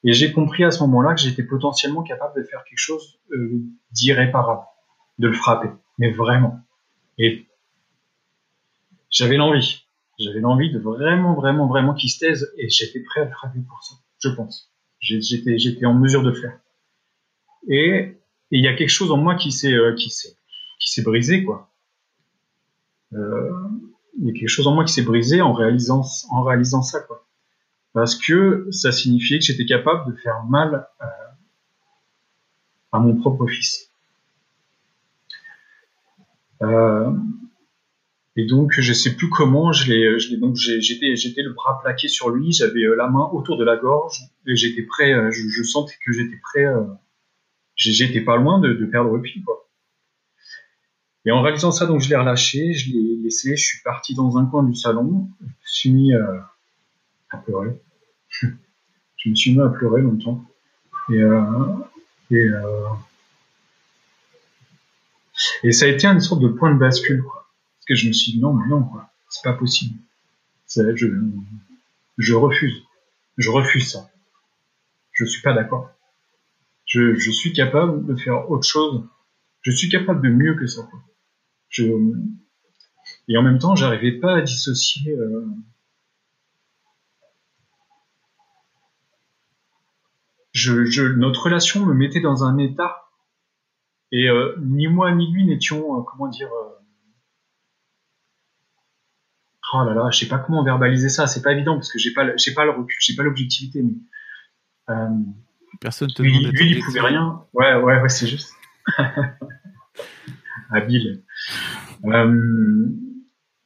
Et 0.04 0.14
j'ai 0.14 0.32
compris 0.32 0.64
à 0.64 0.72
ce 0.72 0.80
moment-là 0.82 1.14
que 1.14 1.22
j'étais 1.22 1.44
potentiellement 1.44 2.04
capable 2.04 2.42
de 2.42 2.48
faire 2.48 2.64
quelque 2.64 2.80
chose 2.80 3.20
euh, 3.32 3.62
d'irréparable, 3.92 4.64
de 5.20 5.28
le 5.28 5.34
frapper, 5.34 5.70
mais 6.00 6.12
vraiment. 6.12 6.60
Et 7.18 7.48
j'avais 9.16 9.38
l'envie. 9.38 9.82
J'avais 10.20 10.40
l'envie 10.40 10.72
de 10.72 10.80
vraiment, 10.80 11.34
vraiment, 11.34 11.68
vraiment 11.68 11.94
qu'il 11.94 12.10
se 12.10 12.20
taise 12.20 12.54
et 12.58 12.70
j'étais 12.70 13.00
prêt 13.00 13.22
à 13.22 13.30
frapper 13.30 13.60
pour 13.68 13.82
ça, 13.84 13.96
je 14.20 14.30
pense. 14.30 14.72
J'étais, 15.00 15.58
j'étais 15.58 15.86
en 15.86 15.94
mesure 15.94 16.24
de 16.24 16.30
le 16.30 16.36
faire. 16.36 16.60
Et 17.68 18.18
il 18.52 18.64
y 18.64 18.68
a 18.68 18.74
quelque 18.74 18.90
chose 18.90 19.12
en 19.12 19.18
moi 19.18 19.36
qui 19.36 19.52
s'est, 19.52 19.74
euh, 19.74 19.94
qui 19.96 20.10
s'est, 20.10 20.36
qui 20.80 20.92
s'est 20.92 21.02
brisé, 21.02 21.44
quoi. 21.44 21.70
Euh, 23.14 23.52
il 24.20 24.28
y 24.28 24.30
a 24.30 24.34
quelque 24.34 24.50
chose 24.50 24.68
en 24.68 24.74
moi 24.74 24.86
qui 24.86 24.94
s'est 24.94 25.04
brisé 25.04 25.42
en 25.42 25.54
réalisant, 25.54 26.04
en 26.30 26.44
réalisant 26.44 26.82
ça, 26.82 27.02
quoi. 27.02 27.26
Parce 27.94 28.16
que 28.16 28.68
ça 28.72 28.92
signifiait 28.92 29.40
que 29.40 29.46
j'étais 29.46 29.66
capable 29.66 30.12
de 30.12 30.18
faire 30.18 30.44
mal 30.44 30.88
euh, 31.02 31.06
à 32.92 33.00
mon 33.00 33.16
propre 33.16 33.48
fils. 33.48 33.92
Euh, 36.62 37.12
et 38.38 38.46
donc, 38.46 38.74
je 38.78 38.92
sais 38.92 39.16
plus 39.16 39.30
comment, 39.30 39.72
je 39.72 39.90
l'ai, 39.90 40.20
je 40.20 40.30
l'ai 40.30 40.38
donc 40.38 40.56
j'étais, 40.58 41.16
j'étais 41.16 41.42
le 41.42 41.54
bras 41.54 41.80
plaqué 41.82 42.10
sur 42.10 42.30
lui, 42.30 42.52
j'avais 42.52 42.84
euh, 42.84 42.96
la 42.96 43.08
main 43.08 43.30
autour 43.32 43.58
de 43.58 43.64
la 43.64 43.78
gorge 43.78 44.24
et 44.46 44.56
j'étais 44.58 44.82
prêt, 44.82 45.14
euh, 45.14 45.32
je, 45.32 45.48
je, 45.48 45.64
sentais 45.64 45.96
que 46.06 46.12
j'étais 46.12 46.38
prêt, 46.44 46.66
euh, 46.66 46.84
j'étais 47.78 48.22
pas 48.22 48.36
loin 48.36 48.60
de, 48.60 48.74
de 48.74 48.86
perdre 48.86 49.18
pied, 49.20 49.42
quoi. 49.46 49.70
Et 51.24 51.32
en 51.32 51.42
réalisant 51.42 51.72
ça, 51.72 51.86
donc 51.86 52.02
je 52.02 52.10
l'ai 52.10 52.18
relâché, 52.18 52.74
je 52.74 52.92
l'ai 52.92 53.16
laissé, 53.24 53.56
je 53.56 53.64
suis 53.64 53.82
parti 53.84 54.14
dans 54.14 54.38
un 54.38 54.46
coin 54.46 54.64
du 54.64 54.76
salon, 54.76 55.30
je 55.40 55.46
me 55.46 55.52
suis 55.64 55.92
mis 55.92 56.14
euh, 56.14 56.38
à 57.32 57.38
pleurer. 57.38 57.82
je 58.42 59.30
me 59.30 59.36
suis 59.36 59.56
mis 59.56 59.62
à 59.62 59.70
pleurer 59.70 60.02
longtemps. 60.02 60.44
Et, 61.10 61.18
euh, 61.18 61.42
et, 62.32 62.36
euh, 62.36 62.90
et 65.64 65.72
ça 65.72 65.86
a 65.86 65.88
été 65.88 66.06
une 66.06 66.20
sorte 66.20 66.42
de 66.42 66.50
point 66.50 66.74
de 66.74 66.80
bascule, 66.80 67.24
quoi 67.24 67.45
que 67.86 67.96
je 67.96 68.08
me 68.08 68.14
suis 68.14 68.34
dit 68.34 68.40
non, 68.40 68.54
mais 68.54 68.68
non, 68.68 68.84
quoi, 68.84 69.10
c'est 69.30 69.44
pas 69.44 69.54
possible. 69.54 70.00
Je, 70.68 71.08
je 72.18 72.34
refuse. 72.34 72.84
Je 73.38 73.50
refuse 73.50 73.92
ça. 73.92 74.10
Je 75.12 75.26
suis 75.26 75.42
pas 75.42 75.54
d'accord. 75.54 75.90
Je, 76.86 77.16
je, 77.16 77.32
suis 77.32 77.54
capable 77.54 78.06
de 78.06 78.16
faire 78.16 78.50
autre 78.50 78.68
chose. 78.68 79.04
Je 79.62 79.72
suis 79.72 79.90
capable 79.90 80.22
de 80.22 80.30
mieux 80.30 80.56
que 80.56 80.68
ça. 80.68 80.84
Quoi. 80.84 81.02
Et 83.28 83.38
en 83.38 83.42
même 83.42 83.60
temps, 83.60 83.76
j'arrivais 83.76 84.14
pas 84.14 84.38
à 84.38 84.42
dissocier. 84.42 85.12
Euh, 85.12 85.46
je, 90.54 90.86
je, 90.86 91.04
notre 91.04 91.44
relation 91.44 91.86
me 91.86 91.94
mettait 91.94 92.22
dans 92.22 92.44
un 92.44 92.58
état 92.58 93.10
et 94.12 94.30
euh, 94.30 94.56
ni 94.62 94.88
moi 94.88 95.14
ni 95.14 95.30
lui 95.32 95.46
n'étions 95.46 96.00
euh, 96.00 96.04
comment 96.04 96.28
dire 96.28 96.50
oh 99.74 99.84
là 99.86 99.94
là, 99.94 100.10
je 100.12 100.20
sais 100.20 100.28
pas 100.28 100.38
comment 100.40 100.64
verbaliser 100.64 101.10
ça, 101.10 101.28
c'est 101.28 101.42
pas 101.42 101.54
évident 101.54 101.76
parce 101.76 101.92
que 101.92 102.00
j'ai 102.00 102.14
pas, 102.14 102.36
j'ai 102.38 102.54
pas 102.54 102.66
le 102.66 102.72
recul, 102.72 102.98
j'ai 103.00 103.16
pas 103.16 103.24
l'objectivité, 103.24 103.84
mais 103.84 103.94
euh, 104.90 105.10
personne 105.80 106.12
te 106.12 106.22
lui, 106.22 106.46
lui 106.46 106.72
il 106.72 106.84
pouvait 106.84 107.02
rien. 107.02 107.42
Ouais, 107.54 107.76
ouais, 107.76 108.02
ouais, 108.02 108.10
c'est 108.10 108.28
juste. 108.28 108.54
Habile. 110.72 111.24
Euh, 112.06 112.88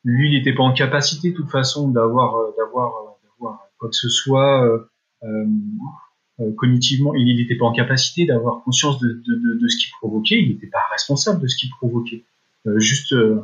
lui, 0.03 0.29
il 0.29 0.37
n'était 0.37 0.53
pas 0.53 0.63
en 0.63 0.73
capacité, 0.73 1.31
de 1.31 1.35
toute 1.35 1.49
façon, 1.49 1.89
d'avoir, 1.89 2.35
d'avoir, 2.57 3.17
d'avoir 3.23 3.67
quoi 3.77 3.89
que 3.89 3.95
ce 3.95 4.09
soit. 4.09 4.65
Euh, 4.65 5.45
euh, 6.39 6.53
cognitivement, 6.55 7.13
il 7.15 7.35
n'était 7.35 7.55
pas 7.55 7.65
en 7.65 7.73
capacité 7.73 8.25
d'avoir 8.25 8.63
conscience 8.63 8.99
de, 8.99 9.09
de, 9.09 9.35
de, 9.35 9.59
de 9.59 9.67
ce 9.67 9.77
qu'il 9.77 9.91
provoquait, 9.99 10.41
il 10.41 10.49
n'était 10.49 10.67
pas 10.67 10.83
responsable 10.91 11.41
de 11.41 11.47
ce 11.47 11.57
qu'il 11.57 11.69
provoquait. 11.71 12.23
Euh, 12.65 12.79
juste, 12.79 13.11
euh, 13.13 13.41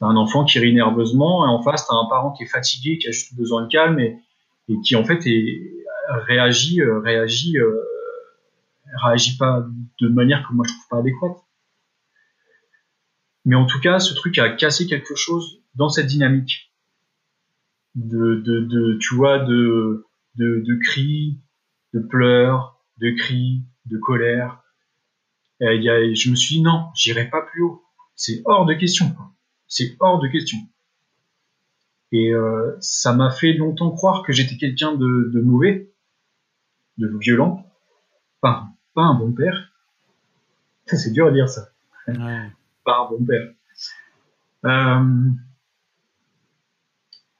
t'as 0.00 0.06
un 0.06 0.16
enfant 0.16 0.44
qui 0.44 0.58
rit 0.58 0.74
nerveusement, 0.74 1.46
et 1.46 1.48
en 1.48 1.62
face, 1.62 1.86
t'as 1.86 1.94
un 1.94 2.08
parent 2.08 2.32
qui 2.32 2.44
est 2.44 2.48
fatigué, 2.48 2.98
qui 2.98 3.08
a 3.08 3.10
juste 3.10 3.34
besoin 3.36 3.62
de 3.62 3.68
calme, 3.68 3.98
et, 3.98 4.16
qui 4.84 4.96
en 4.96 5.04
fait 5.04 5.20
réagit, 6.10 6.80
euh, 6.80 7.00
réagit, 7.00 7.58
euh, 7.58 7.82
réagit 9.02 9.36
pas 9.36 9.66
de 10.00 10.08
manière 10.08 10.46
que 10.46 10.52
moi 10.52 10.64
je 10.66 10.72
trouve 10.72 10.88
pas 10.90 10.98
adéquate. 10.98 11.36
Mais 13.44 13.56
en 13.56 13.66
tout 13.66 13.80
cas, 13.80 13.98
ce 13.98 14.14
truc 14.14 14.38
a 14.38 14.50
cassé 14.50 14.86
quelque 14.86 15.14
chose 15.14 15.62
dans 15.74 15.88
cette 15.88 16.06
dynamique 16.06 16.70
de, 17.94 18.36
de, 18.36 18.60
de 18.60 18.98
tu 19.00 19.14
vois, 19.14 19.38
de, 19.38 20.04
cris, 20.84 21.38
de 21.94 22.00
pleurs, 22.00 22.78
de 22.98 23.10
cris, 23.10 23.62
de 23.86 23.98
colère. 23.98 24.62
Et 25.60 25.76
y 25.76 25.88
a, 25.88 26.14
je 26.14 26.30
me 26.30 26.36
suis 26.36 26.56
dit 26.56 26.62
non, 26.62 26.88
j'irai 26.94 27.28
pas 27.30 27.42
plus 27.42 27.62
haut. 27.62 27.82
C'est 28.14 28.42
hors 28.44 28.66
de 28.66 28.74
question. 28.74 29.16
C'est 29.68 29.96
hors 30.00 30.20
de 30.20 30.28
question. 30.28 30.58
Et 32.10 32.32
euh, 32.32 32.76
ça 32.80 33.12
m'a 33.12 33.30
fait 33.30 33.52
longtemps 33.52 33.90
croire 33.90 34.22
que 34.22 34.32
j'étais 34.32 34.56
quelqu'un 34.56 34.92
de, 34.92 35.30
de, 35.32 35.40
mauvais, 35.40 35.92
de 36.96 37.06
violent, 37.18 37.66
pas, 38.40 38.68
pas 38.94 39.02
un 39.02 39.14
bon 39.14 39.32
père. 39.32 39.72
C'est 40.86 41.12
dur 41.12 41.26
à 41.26 41.30
dire 41.30 41.48
ça. 41.48 41.68
Ouais. 42.06 42.50
Pas 42.84 42.98
un 43.04 43.10
bon 43.10 43.24
père. 43.24 43.52
Euh, 44.64 45.30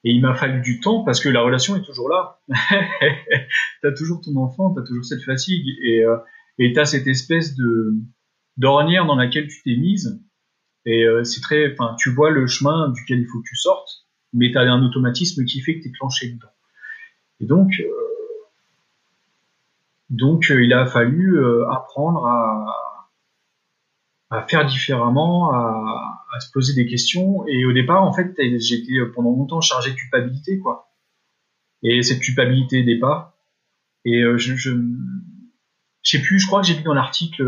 et 0.05 0.11
il 0.11 0.21
m'a 0.21 0.35
fallu 0.35 0.61
du 0.61 0.81
temps 0.81 1.03
parce 1.03 1.21
que 1.21 1.29
la 1.29 1.41
relation 1.41 1.77
est 1.77 1.83
toujours 1.83 2.11
là. 2.11 2.41
t'as 3.83 3.93
toujours 3.93 4.21
ton 4.21 4.37
enfant, 4.37 4.73
t'as 4.75 4.83
toujours 4.83 5.05
cette 5.05 5.23
fatigue 5.23 5.67
et 5.83 6.05
euh, 6.05 6.19
et 6.59 6.73
t'as 6.73 6.85
cette 6.85 7.07
espèce 7.07 7.57
de 7.57 7.95
d'ornière 8.57 9.07
dans 9.07 9.17
laquelle 9.17 9.49
tu 9.49 9.63
t'es 9.63 9.77
mise. 9.77 10.23
Et 10.89 11.05
euh, 11.05 11.23
c'est 11.23 11.43
très, 11.43 11.71
enfin, 11.71 11.95
tu 11.99 12.11
vois 12.11 12.31
le 12.31 12.47
chemin 12.47 12.89
duquel 12.89 13.21
il 13.21 13.27
faut 13.27 13.41
que 13.41 13.47
tu 13.47 13.57
sortes, 13.57 14.07
mais 14.33 14.51
t'as 14.53 14.63
un 14.63 14.83
automatisme 14.83 15.45
qui 15.45 15.61
fait 15.61 15.79
que 15.79 15.85
t'es 15.85 15.93
clenché 15.93 16.31
dedans. 16.31 16.49
Et 17.41 17.45
donc, 17.45 17.73
euh, 17.79 17.91
donc 20.09 20.51
euh, 20.51 20.65
il 20.65 20.73
a 20.73 20.87
fallu 20.87 21.39
apprendre 21.71 22.25
à, 24.31 24.47
faire 24.49 24.65
différemment, 24.65 25.53
à, 25.53 26.25
à, 26.35 26.41
se 26.41 26.51
poser 26.53 26.73
des 26.75 26.89
questions. 26.89 27.47
Et 27.47 27.67
au 27.67 27.75
départ, 27.75 28.03
en 28.03 28.15
fait, 28.15 28.35
j'étais 28.59 28.95
pendant 29.15 29.33
longtemps 29.33 29.61
chargé 29.61 29.91
de 29.91 29.97
culpabilité, 29.97 30.59
quoi. 30.59 30.91
Et 31.83 32.03
cette 32.03 32.21
culpabilité 32.21 32.83
n'est 32.83 32.99
pas. 32.99 33.39
Et 34.07 34.23
je, 34.23 34.57
je, 34.57 34.71
je 36.03 36.17
sais 36.17 36.23
plus, 36.23 36.39
je 36.39 36.47
crois 36.47 36.63
que 36.63 36.67
j'ai 36.67 36.77
lu 36.77 36.83
dans 36.83 36.95
l'article 36.95 37.45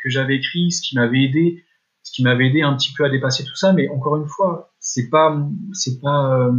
que 0.00 0.08
j'avais 0.08 0.36
écrit 0.36 0.70
ce 0.70 0.80
qui 0.80 0.94
m'avait 0.94 1.24
aidé, 1.24 1.64
ce 2.08 2.12
qui 2.14 2.22
m'avait 2.22 2.46
aidé 2.46 2.62
un 2.62 2.74
petit 2.74 2.92
peu 2.94 3.04
à 3.04 3.10
dépasser 3.10 3.44
tout 3.44 3.54
ça. 3.54 3.72
Mais 3.74 3.88
encore 3.88 4.16
une 4.16 4.26
fois, 4.26 4.72
c'est 4.80 5.10
pas, 5.10 5.38
c'est 5.74 6.00
pas, 6.00 6.38
euh, 6.38 6.52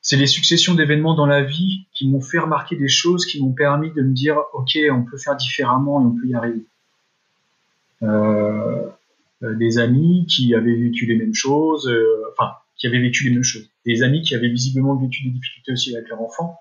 c'est 0.00 0.16
les 0.16 0.26
successions 0.26 0.74
d'événements 0.74 1.14
dans 1.14 1.26
la 1.26 1.42
vie 1.42 1.86
qui 1.92 2.08
m'ont 2.08 2.22
fait 2.22 2.38
remarquer 2.38 2.76
des 2.76 2.88
choses, 2.88 3.26
qui 3.26 3.42
m'ont 3.42 3.52
permis 3.52 3.92
de 3.92 4.02
me 4.02 4.14
dire, 4.14 4.38
ok, 4.54 4.78
on 4.90 5.04
peut 5.04 5.18
faire 5.18 5.36
différemment 5.36 6.00
et 6.00 6.04
on 6.06 6.12
peut 6.12 6.26
y 6.26 6.34
arriver. 6.34 6.66
Euh, 8.02 8.88
des 9.42 9.78
amis 9.78 10.24
qui 10.26 10.54
avaient 10.54 10.74
vécu 10.74 11.04
les 11.04 11.16
mêmes 11.16 11.34
choses, 11.34 11.86
euh, 11.88 12.22
enfin, 12.32 12.52
qui 12.76 12.86
avaient 12.86 13.00
vécu 13.00 13.24
les 13.24 13.30
mêmes 13.30 13.42
choses. 13.42 13.68
Des 13.84 14.02
amis 14.02 14.22
qui 14.22 14.34
avaient 14.34 14.48
visiblement 14.48 14.96
vécu 14.96 15.24
des 15.24 15.30
difficultés 15.30 15.72
aussi 15.72 15.94
avec 15.94 16.08
leur 16.08 16.22
enfant 16.22 16.58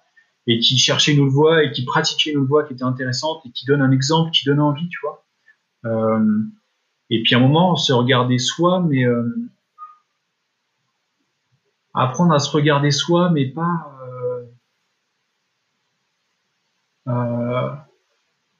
et 0.47 0.59
qui 0.59 0.77
cherchaient 0.77 1.13
une 1.13 1.21
autre 1.21 1.33
voie 1.33 1.63
et 1.63 1.71
qui 1.71 1.85
pratiquaient 1.85 2.31
une 2.31 2.39
autre 2.39 2.49
voie 2.49 2.63
qui 2.65 2.73
était 2.73 2.83
intéressante 2.83 3.41
et 3.45 3.51
qui 3.51 3.65
donne 3.65 3.81
un 3.81 3.91
exemple, 3.91 4.31
qui 4.31 4.45
donne 4.45 4.59
envie, 4.59 4.89
tu 4.89 4.99
vois. 5.01 5.23
Euh, 5.85 6.43
et 7.09 7.23
puis 7.23 7.35
à 7.35 7.37
un 7.37 7.41
moment, 7.41 7.75
se 7.75 7.93
regarder 7.93 8.37
soi, 8.37 8.81
mais 8.81 9.05
euh, 9.05 9.27
apprendre 11.93 12.33
à 12.33 12.39
se 12.39 12.49
regarder 12.51 12.91
soi, 12.91 13.29
mais 13.31 13.47
pas 13.47 13.91
euh, 17.07 17.69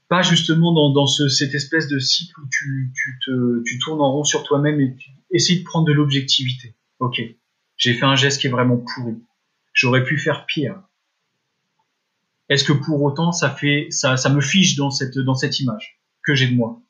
pas 0.08 0.22
justement 0.24 0.74
dans, 0.74 0.92
dans 0.92 1.06
ce, 1.06 1.30
cette 1.30 1.54
espèce 1.54 1.88
de 1.88 2.00
cycle 2.00 2.38
où 2.42 2.48
tu, 2.50 2.92
tu, 2.94 3.20
te, 3.26 3.64
tu 3.64 3.80
tournes 3.80 4.02
en 4.02 4.12
rond 4.12 4.24
sur 4.26 4.44
toi-même 4.44 4.82
et 4.82 4.96
tu 4.98 5.12
essayes 5.30 5.60
de 5.60 5.64
prendre 5.64 5.86
de 5.86 5.94
l'objectivité. 5.94 6.76
Ok, 7.00 7.22
j'ai 7.78 7.94
fait 7.94 8.06
un 8.06 8.16
geste 8.16 8.42
qui 8.42 8.48
est 8.48 8.50
vraiment 8.50 8.78
pourri. 8.78 9.16
J'aurais 9.74 10.04
pu 10.04 10.18
faire 10.18 10.46
pire. 10.46 10.82
Est-ce 12.50 12.66
que 12.66 12.74
pour 12.74 13.02
autant 13.02 13.32
ça 13.32 13.50
fait 13.50 13.88
ça, 13.92 14.18
ça 14.18 14.30
me 14.30 14.42
fige 14.42 14.76
dans 14.76 14.92
cette 14.92 15.18
dans 15.18 15.36
cette 15.36 15.60
image 15.62 16.02
que 16.24 16.36
j'ai 16.36 16.48
de 16.48 16.56
moi? 16.56 16.82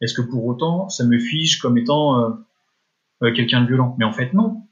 Est-ce 0.00 0.14
que 0.14 0.22
pour 0.22 0.44
autant 0.46 0.88
ça 0.88 1.04
me 1.04 1.18
fige 1.18 1.58
comme 1.58 1.78
étant 1.78 2.18
euh, 2.18 2.30
euh, 3.22 3.32
quelqu'un 3.34 3.62
de 3.62 3.66
violent? 3.66 3.94
Mais 3.98 4.04
en 4.04 4.12
fait 4.12 4.32
non. 4.32 4.62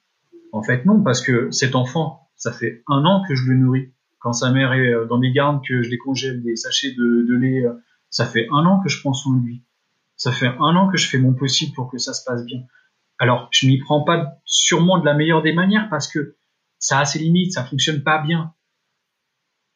En 0.53 0.63
fait 0.63 0.85
non 0.85 1.03
parce 1.03 1.21
que 1.21 1.51
cet 1.51 1.75
enfant, 1.75 2.29
ça 2.37 2.53
fait 2.53 2.83
un 2.89 3.05
an 3.05 3.23
que 3.27 3.35
je 3.35 3.45
le 3.45 3.57
nourris. 3.57 3.93
Quand 4.21 4.33
sa 4.33 4.51
mère 4.51 4.73
est 4.73 4.93
euh, 4.93 5.07
dans 5.07 5.19
des 5.19 5.33
gardes, 5.33 5.63
que 5.67 5.83
je 5.83 5.91
décongèle 5.91 6.43
des 6.43 6.57
sachets 6.57 6.93
de, 6.93 7.27
de 7.29 7.35
lait, 7.35 7.65
ça 8.11 8.27
fait 8.27 8.49
un 8.51 8.65
an 8.65 8.81
que 8.81 8.89
je 8.89 9.01
prends 9.01 9.13
soin 9.13 9.37
de 9.37 9.45
lui. 9.45 9.63
Ça 10.17 10.33
fait 10.33 10.49
un 10.49 10.75
an 10.75 10.89
que 10.89 10.97
je 10.97 11.09
fais 11.09 11.19
mon 11.19 11.35
possible 11.35 11.73
pour 11.75 11.91
que 11.91 11.99
ça 11.99 12.13
se 12.13 12.25
passe 12.25 12.45
bien. 12.45 12.63
Alors, 13.19 13.49
je 13.51 13.67
m'y 13.67 13.79
prends 13.79 14.03
pas 14.03 14.41
sûrement 14.45 14.99
de 14.99 15.05
la 15.05 15.15
meilleure 15.15 15.43
des 15.43 15.53
manières 15.53 15.89
parce 15.91 16.09
que 16.09 16.37
ça 16.79 17.01
a 17.01 17.05
ses 17.05 17.19
limites, 17.19 17.53
ça 17.53 17.65
fonctionne 17.65 18.03
pas 18.03 18.23
bien. 18.23 18.55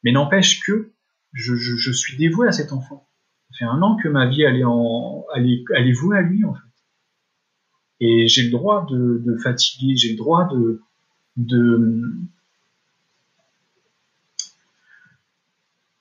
Mais 0.03 0.11
n'empêche 0.11 0.61
que 0.61 0.93
je, 1.33 1.91
suis 1.91 2.17
dévoué 2.17 2.47
à 2.47 2.51
cet 2.51 2.71
enfant. 2.71 3.09
Ça 3.53 3.59
fait 3.59 3.65
un 3.65 3.81
an 3.81 3.97
que 3.97 4.07
ma 4.07 4.27
vie 4.27 4.41
est, 4.41 4.63
en, 4.63 5.25
elle 5.35 5.47
est 5.87 5.93
vouée 5.93 6.17
à 6.17 6.21
lui 6.21 6.43
en 6.43 6.53
fait. 6.53 6.59
Et 7.99 8.27
j'ai 8.27 8.43
le 8.43 8.51
droit 8.51 8.85
de, 8.89 9.21
de 9.25 9.37
fatiguer, 9.37 9.95
j'ai 9.95 10.11
le 10.11 10.17
droit 10.17 10.47
de, 10.47 10.81
de 11.37 12.03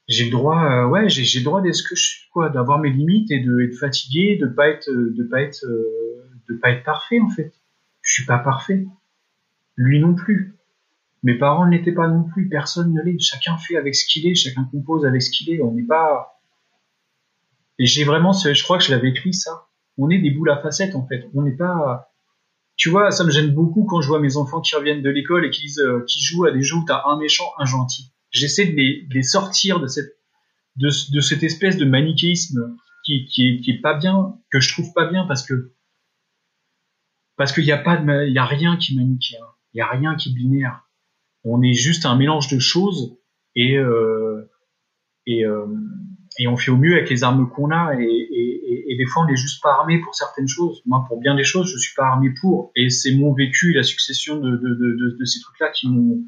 j'ai 0.09 0.25
le 0.25 0.31
droit, 0.31 0.65
euh, 0.65 0.89
ouais, 0.89 1.09
j'ai, 1.09 1.39
le 1.39 1.45
droit 1.45 1.63
d'être 1.63 1.75
ce 1.75 1.83
que 1.83 1.95
je 1.95 2.03
suis, 2.03 2.29
quoi, 2.31 2.49
d'avoir 2.49 2.79
mes 2.79 2.91
limites 2.91 3.31
et 3.31 3.41
de 3.41 3.61
être 3.61 3.77
fatigué, 3.79 4.37
de 4.37 4.47
pas 4.47 4.69
être, 4.69 4.91
de 4.91 5.23
pas 5.23 5.43
être, 5.43 5.65
euh, 5.65 6.29
de 6.49 6.55
pas 6.57 6.71
être 6.71 6.85
parfait 6.85 7.21
en 7.21 7.31
fait. 7.31 7.53
Je 8.03 8.13
suis 8.13 8.27
pas 8.27 8.39
parfait. 8.39 8.87
Lui 9.77 10.01
non 10.01 10.15
plus. 10.15 10.57
Mes 11.23 11.39
parents 11.39 11.67
ne 11.67 11.71
l'étaient 11.71 11.93
pas 11.93 12.09
non 12.09 12.25
plus. 12.25 12.49
Personne 12.49 12.93
ne 12.93 13.01
l'est. 13.01 13.19
Chacun 13.21 13.57
fait 13.57 13.77
avec 13.77 13.95
ce 13.95 14.05
qu'il 14.07 14.27
est. 14.27 14.35
Chacun 14.35 14.65
compose 14.65 15.07
avec 15.07 15.23
ce 15.23 15.31
qu'il 15.31 15.55
est. 15.55 15.63
On 15.63 15.73
n'est 15.73 15.85
pas. 15.85 16.32
Et 17.83 17.87
j'ai 17.87 18.05
vraiment, 18.05 18.33
je 18.33 18.63
crois 18.63 18.79
que 18.79 18.85
je 18.85 18.93
l'avais 18.93 19.09
écrit 19.09 19.35
ça. 19.35 19.67
On 19.99 20.09
est 20.09 20.19
des 20.19 20.31
boules 20.31 20.51
à 20.51 20.63
facettes 20.63 20.95
en 20.95 21.05
fait. 21.05 21.29
On 21.35 21.43
n'est 21.43 21.57
pas. 21.57 22.13
Tu 22.77 22.91
vois, 22.91 23.11
ça 23.11 23.25
me 23.25 23.31
gêne 23.31 23.53
beaucoup 23.53 23.87
quand 23.87 24.01
je 24.01 24.07
vois 24.07 24.21
mes 24.21 24.37
enfants 24.37 24.61
qui 24.61 24.77
reviennent 24.77 25.03
de 25.03 25.11
l'école 25.11 25.45
et 25.45 25.51
qui 25.51 25.63
disent, 25.63 25.81
euh, 25.81 26.07
jouent 26.07 26.45
à 26.45 26.53
des 26.53 26.63
jeux 26.63 26.77
où 26.77 26.85
t'as 26.87 27.03
un 27.07 27.19
méchant, 27.19 27.51
un 27.59 27.65
gentil. 27.65 28.13
J'essaie 28.31 28.67
de 28.67 28.77
les, 29.13 29.23
sortir 29.25 29.81
de 29.81 29.89
cette, 29.89 31.43
espèce 31.43 31.77
de 31.77 31.85
manichéisme 31.85 32.77
qui, 33.05 33.25
qui, 33.27 33.81
pas 33.83 33.95
bien, 33.95 34.37
que 34.53 34.61
je 34.61 34.73
trouve 34.73 34.93
pas 34.95 35.11
bien 35.11 35.27
parce 35.27 35.45
que 35.45 35.73
parce 37.37 37.53
qu'il 37.53 37.65
n'y 37.65 37.73
a 37.73 37.79
pas 37.79 38.01
il 38.01 38.39
a 38.39 38.47
rien 38.47 38.77
qui 38.77 38.93
est 38.93 38.97
manichéen, 38.97 39.45
il 39.75 39.79
y 39.79 39.81
a 39.81 39.89
rien 39.89 40.15
qui 40.15 40.29
est 40.29 40.33
binaire. 40.33 40.89
On 41.43 41.63
est 41.63 41.75
juste 41.75 42.07
un 42.07 42.15
mélange 42.15 42.47
de 42.47 42.61
choses 42.61 43.19
et 43.57 43.77
euh, 43.77 44.49
et 45.27 45.45
euh, 45.45 45.67
et 46.39 46.47
on 46.49 46.57
fait 46.57 46.71
au 46.71 46.77
mieux 46.77 46.95
avec 46.95 47.11
les 47.11 47.25
armes 47.25 47.49
qu'on 47.49 47.71
a 47.71 47.95
et, 47.99 48.05
et, 48.05 48.93
et, 48.93 48.97
des 48.97 49.07
fois 49.07 49.25
on 49.25 49.27
n'est 49.27 49.37
juste 49.37 49.63
pas 49.63 49.73
armé 49.73 50.01
pour 50.01 50.15
certaines 50.15 50.49
choses. 50.49 50.83
Moi, 50.87 51.05
pour 51.09 51.21
bien 51.21 51.35
des 51.35 51.45
choses, 51.45 51.71
je 51.71 51.79
suis 51.79 51.95
pas 51.95 52.07
armé 52.07 52.31
pour. 52.41 52.73
Et 52.77 52.91
c'est 52.91 53.15
mon 53.15 53.33
vécu, 53.35 53.73
la 53.73 53.83
succession 53.83 54.37
de, 54.37 54.51
de, 54.51 54.57
de, 54.57 55.17
de, 55.19 55.25
ces 55.25 55.41
trucs-là 55.41 55.71
qui 55.71 55.89
m'ont 55.89 56.25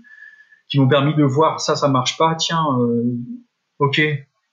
qui 0.69 0.79
m'ont 0.79 0.89
permis 0.89 1.15
de 1.15 1.25
voir 1.25 1.61
ça, 1.61 1.77
ça 1.77 1.89
marche 1.89 2.17
pas. 2.17 2.35
Tiens, 2.35 2.65
euh, 2.81 3.17
ok, 3.79 4.01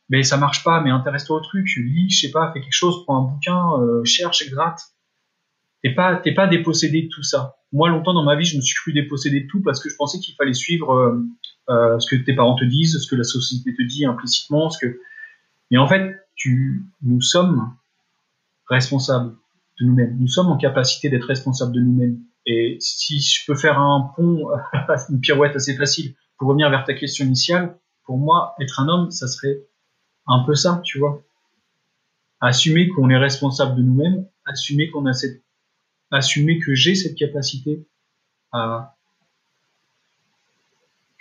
mais 0.10 0.24
ça 0.24 0.38
marche 0.38 0.64
pas. 0.64 0.82
Mais 0.82 0.90
intéresse-toi 0.90 1.38
au 1.38 1.42
truc, 1.42 1.68
lis, 1.78 2.10
je 2.10 2.28
sais 2.28 2.32
pas, 2.32 2.52
fais 2.54 2.62
quelque 2.62 2.72
chose, 2.72 3.04
prends 3.06 3.26
un 3.26 3.34
bouquin, 3.34 3.82
euh, 3.82 4.04
cherche, 4.04 4.50
gratte. 4.50 4.82
t'es 5.84 5.94
pas 5.94 6.16
t'es 6.16 6.34
pas 6.34 6.48
dépossédé 6.48 7.04
de 7.04 7.08
tout 7.10 7.24
ça. 7.24 7.56
Moi, 7.74 7.90
longtemps 7.90 8.14
dans 8.14 8.24
ma 8.24 8.36
vie, 8.36 8.46
je 8.46 8.58
me 8.58 8.62
suis 8.62 8.76
cru 8.76 8.94
dépossédé 8.94 9.42
de 9.42 9.48
tout 9.48 9.62
parce 9.62 9.82
que 9.82 9.90
je 9.90 9.96
pensais 9.96 10.20
qu'il 10.20 10.36
fallait 10.36 10.54
suivre 10.54 10.92
euh, 10.92 11.18
euh, 11.70 12.00
ce 12.00 12.16
que 12.16 12.22
tes 12.22 12.36
parents 12.36 12.56
te 12.56 12.66
disent, 12.66 13.00
ce 13.00 13.08
que 13.08 13.16
la 13.16 13.24
société 13.24 13.74
te 13.74 13.82
dit 13.84 14.06
implicitement, 14.06 14.70
ce 14.70 14.86
que. 14.86 15.00
Mais 15.72 15.78
en 15.78 15.88
fait, 15.88 16.16
tu, 16.36 16.84
nous 17.02 17.22
sommes 17.22 17.74
responsables 18.68 19.36
de 19.80 19.86
nous-mêmes. 19.86 20.18
Nous 20.20 20.28
sommes 20.28 20.48
en 20.48 20.58
capacité 20.58 21.10
d'être 21.10 21.26
responsables 21.26 21.74
de 21.74 21.80
nous-mêmes. 21.80 22.20
Et 22.46 22.78
si 22.80 23.20
je 23.20 23.46
peux 23.46 23.56
faire 23.56 23.80
un 23.80 24.12
pont, 24.16 24.50
une 25.10 25.22
pirouette 25.22 25.56
assez 25.56 25.76
facile 25.76 26.14
pour 26.38 26.50
revenir 26.50 26.70
vers 26.70 26.84
ta 26.84 26.94
question 26.94 27.26
initiale, 27.26 27.78
pour 28.04 28.18
moi, 28.18 28.56
être 28.60 28.80
un 28.80 28.88
homme, 28.88 29.12
ça 29.12 29.28
serait 29.28 29.62
un 30.28 30.44
peu 30.44 30.56
ça, 30.56 30.82
tu 30.84 31.00
vois. 31.00 31.24
Assumer 32.42 32.90
qu'on 32.90 33.10
est 33.10 33.18
responsable 33.18 33.76
de 33.76 33.82
nous-mêmes, 33.82 34.28
assumer 34.46 34.90
qu'on 34.90 35.06
a 35.06 35.14
cette, 35.14 35.42
assumer 36.10 36.60
que 36.60 36.76
j'ai 36.76 36.96
cette 36.96 37.16
capacité 37.16 37.86
à, 38.52 38.96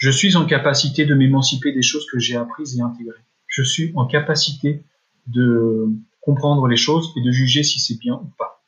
je 0.01 0.11
suis 0.11 0.35
en 0.35 0.47
capacité 0.47 1.05
de 1.05 1.15
m'émanciper 1.15 1.73
des 1.73 1.83
choses 1.83 2.07
que 2.11 2.19
j'ai 2.19 2.35
apprises 2.35 2.79
et 2.79 2.81
intégrées. 2.81 3.21
Je 3.51 3.63
suis 3.63 3.93
en 3.97 4.07
capacité 4.07 4.85
de 5.27 5.89
comprendre 6.23 6.67
les 6.67 6.77
choses 6.77 7.13
et 7.17 7.23
de 7.23 7.31
juger 7.31 7.63
si 7.63 7.81
c'est 7.81 7.99
bien 7.99 8.15
ou 8.15 8.33
pas. 8.39 8.65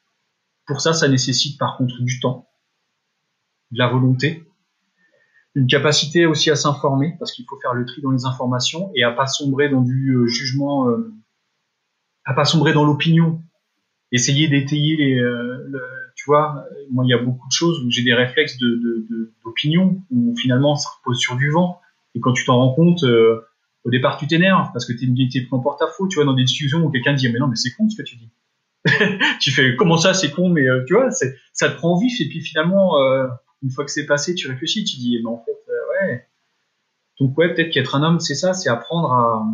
Pour 0.67 0.81
ça, 0.81 0.93
ça 0.93 1.09
nécessite 1.09 1.59
par 1.59 1.77
contre 1.77 2.03
du 2.03 2.21
temps, 2.21 2.49
de 3.71 3.79
la 3.79 3.89
volonté, 3.89 4.45
une 5.55 5.67
capacité 5.67 6.27
aussi 6.27 6.51
à 6.51 6.57
s'informer, 6.57 7.15
parce 7.19 7.33
qu'il 7.33 7.45
faut 7.49 7.59
faire 7.61 7.75
le 7.75 7.85
tri 7.85 8.01
dans 8.03 8.11
les 8.11 8.25
informations 8.25 8.91
et 8.95 9.03
à 9.03 9.13
pas 9.13 9.27
sombrer 9.27 9.69
dans 9.69 9.83
du 9.83 10.15
euh, 10.15 10.27
jugement, 10.27 10.89
euh, 10.89 11.13
à 12.25 12.35
pas 12.35 12.45
sombrer 12.45 12.73
dans 12.73 12.85
l'opinion. 12.85 13.43
Essayer 14.13 14.49
d'étayer 14.49 14.97
les, 14.97 15.19
euh, 15.19 15.71
tu 16.17 16.25
vois, 16.27 16.65
moi 16.91 17.05
il 17.05 17.09
y 17.09 17.15
a 17.15 17.19
beaucoup 17.19 17.49
de 17.49 17.53
choses 17.53 17.83
où 17.83 17.91
j'ai 17.91 18.03
des 18.03 18.13
réflexes 18.13 18.59
de, 18.59 19.31
d'opinion 19.43 20.03
où 20.11 20.35
finalement 20.37 20.77
ça 20.77 20.91
repose 20.99 21.19
sur 21.19 21.37
du 21.37 21.51
vent. 21.51 21.81
Et 22.15 22.21
quand 22.21 22.33
tu 22.33 22.45
t'en 22.45 22.59
rends 22.59 22.75
compte, 22.75 23.05
au 23.85 23.91
départ 23.91 24.17
tu 24.17 24.27
t'énerves 24.27 24.71
parce 24.73 24.87
que 24.87 24.93
tu 24.93 25.05
es 25.05 25.41
pris 25.41 25.49
en 25.51 25.61
porte-à-faux, 25.61 26.09
tu 26.09 26.17
vois, 26.17 26.25
dans 26.25 26.35
des 26.35 26.45
discussions 26.45 26.85
où 26.85 26.91
quelqu'un 26.91 27.15
dit 27.15 27.31
mais 27.31 27.39
non 27.39 27.49
mais 27.49 27.57
c'est 27.57 27.73
con 27.73 27.89
ce 27.89 27.97
que 27.97 28.03
tu 28.03 28.17
dis. 28.17 28.31
tu 29.41 29.51
fais 29.53 29.77
comment 29.77 29.97
ça 29.97 30.15
c'est 30.15 30.31
con 30.31 30.49
mais 30.49 30.67
tu 30.87 30.95
vois, 30.95 31.11
c'est, 31.11 31.37
ça 31.53 31.69
te 31.69 31.77
prend 31.77 31.99
vif 31.99 32.21
et 32.21 32.29
puis 32.29 32.41
finalement 32.41 32.97
une 33.63 33.71
fois 33.71 33.85
que 33.85 33.91
c'est 33.91 34.07
passé, 34.07 34.35
tu 34.35 34.49
réfléchis, 34.49 34.85
tu 34.85 34.97
dis, 34.97 35.19
mais 35.23 35.31
en 35.31 35.39
fait, 35.39 35.59
euh, 35.69 36.07
ouais. 36.07 36.27
Donc 37.21 37.39
ouais, 37.39 37.55
peut-être 37.55 37.71
qu'être 37.71 37.95
un 37.95 38.03
homme, 38.03 38.21
c'est 38.21 38.35
ça, 38.35 38.53
c'est 38.55 38.69
apprendre 38.69 39.13
à, 39.13 39.45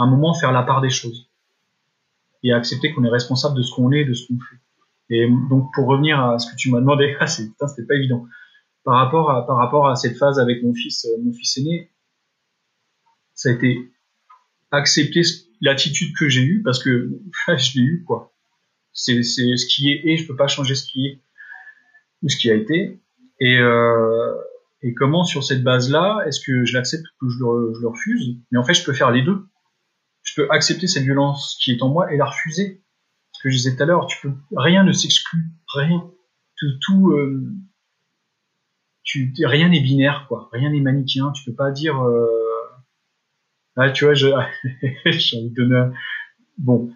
un 0.00 0.06
moment 0.06 0.32
faire 0.32 0.52
la 0.52 0.62
part 0.62 0.80
des 0.80 0.90
choses 0.90 1.28
et 2.44 2.52
à 2.52 2.56
accepter 2.56 2.92
qu'on 2.92 3.04
est 3.04 3.10
responsable 3.10 3.56
de 3.56 3.62
ce 3.62 3.74
qu'on 3.74 3.90
est, 3.90 4.04
de 4.04 4.14
ce 4.14 4.28
qu'on 4.28 4.38
fait. 4.38 4.56
Et 5.10 5.28
donc 5.50 5.70
pour 5.74 5.86
revenir 5.86 6.22
à 6.22 6.38
ce 6.38 6.50
que 6.50 6.56
tu 6.56 6.70
m'as 6.70 6.80
demandé, 6.80 7.16
ah, 7.20 7.26
c'était 7.26 7.86
pas 7.86 7.94
évident. 7.94 8.24
Par 8.84 8.94
rapport 8.94 9.30
à 9.30 9.46
par 9.46 9.56
rapport 9.56 9.88
à 9.88 9.96
cette 9.96 10.16
phase 10.16 10.38
avec 10.38 10.62
mon 10.62 10.72
fils, 10.72 11.04
euh, 11.04 11.22
mon 11.22 11.32
fils 11.32 11.58
aîné, 11.58 11.90
ça 13.38 13.50
a 13.50 13.52
été 13.52 13.92
accepter 14.70 15.22
l'attitude 15.60 16.14
que 16.18 16.28
j'ai 16.28 16.42
eue 16.42 16.62
parce 16.62 16.82
que 16.82 17.10
je 17.48 17.78
l'ai 17.78 17.84
eu 17.84 18.04
quoi. 18.04 18.34
C'est 18.92 19.22
ce 19.22 19.66
qui 19.66 19.90
est 19.90 20.02
et 20.04 20.16
je 20.16 20.26
peux 20.26 20.36
pas 20.36 20.48
changer 20.48 20.74
ce 20.74 20.84
qui 20.84 21.06
est 21.06 21.22
ou 22.22 22.28
ce 22.28 22.36
qui 22.36 22.50
a 22.50 22.54
été 22.54 23.00
et, 23.40 23.58
euh, 23.58 24.34
et 24.82 24.92
comment, 24.92 25.24
sur 25.24 25.44
cette 25.44 25.62
base-là, 25.62 26.24
est-ce 26.26 26.40
que 26.40 26.64
je 26.64 26.76
l'accepte 26.76 27.04
ou 27.22 27.28
je 27.28 27.38
le, 27.38 27.74
je 27.74 27.80
le 27.80 27.88
refuse? 27.88 28.36
Mais 28.50 28.58
en 28.58 28.64
fait, 28.64 28.74
je 28.74 28.84
peux 28.84 28.92
faire 28.92 29.12
les 29.12 29.22
deux. 29.22 29.46
Je 30.22 30.34
peux 30.34 30.48
accepter 30.50 30.88
cette 30.88 31.04
violence 31.04 31.56
qui 31.62 31.70
est 31.70 31.82
en 31.82 31.88
moi 31.88 32.12
et 32.12 32.16
la 32.16 32.26
refuser. 32.26 32.82
Ce 33.32 33.42
que 33.42 33.50
je 33.50 33.56
disais 33.56 33.76
tout 33.76 33.82
à 33.84 33.86
l'heure, 33.86 34.06
tu 34.06 34.18
peux, 34.20 34.34
rien 34.56 34.82
ne 34.82 34.92
s'exclut, 34.92 35.44
rien. 35.72 36.10
Tout, 36.56 36.66
tout 36.80 37.12
euh, 37.12 37.46
tu, 39.04 39.32
rien 39.44 39.68
n'est 39.68 39.80
binaire, 39.80 40.26
quoi. 40.26 40.48
Rien 40.52 40.70
n'est 40.70 40.80
manichéen. 40.80 41.30
Tu 41.30 41.44
peux 41.44 41.54
pas 41.54 41.70
dire, 41.70 42.02
euh, 42.02 42.26
ah, 43.78 43.90
tu 43.90 44.04
vois, 44.04 44.14
j'ai 44.14 44.32
envie 44.32 45.50
de 45.50 45.54
donner, 45.54 45.94
bon, 46.58 46.90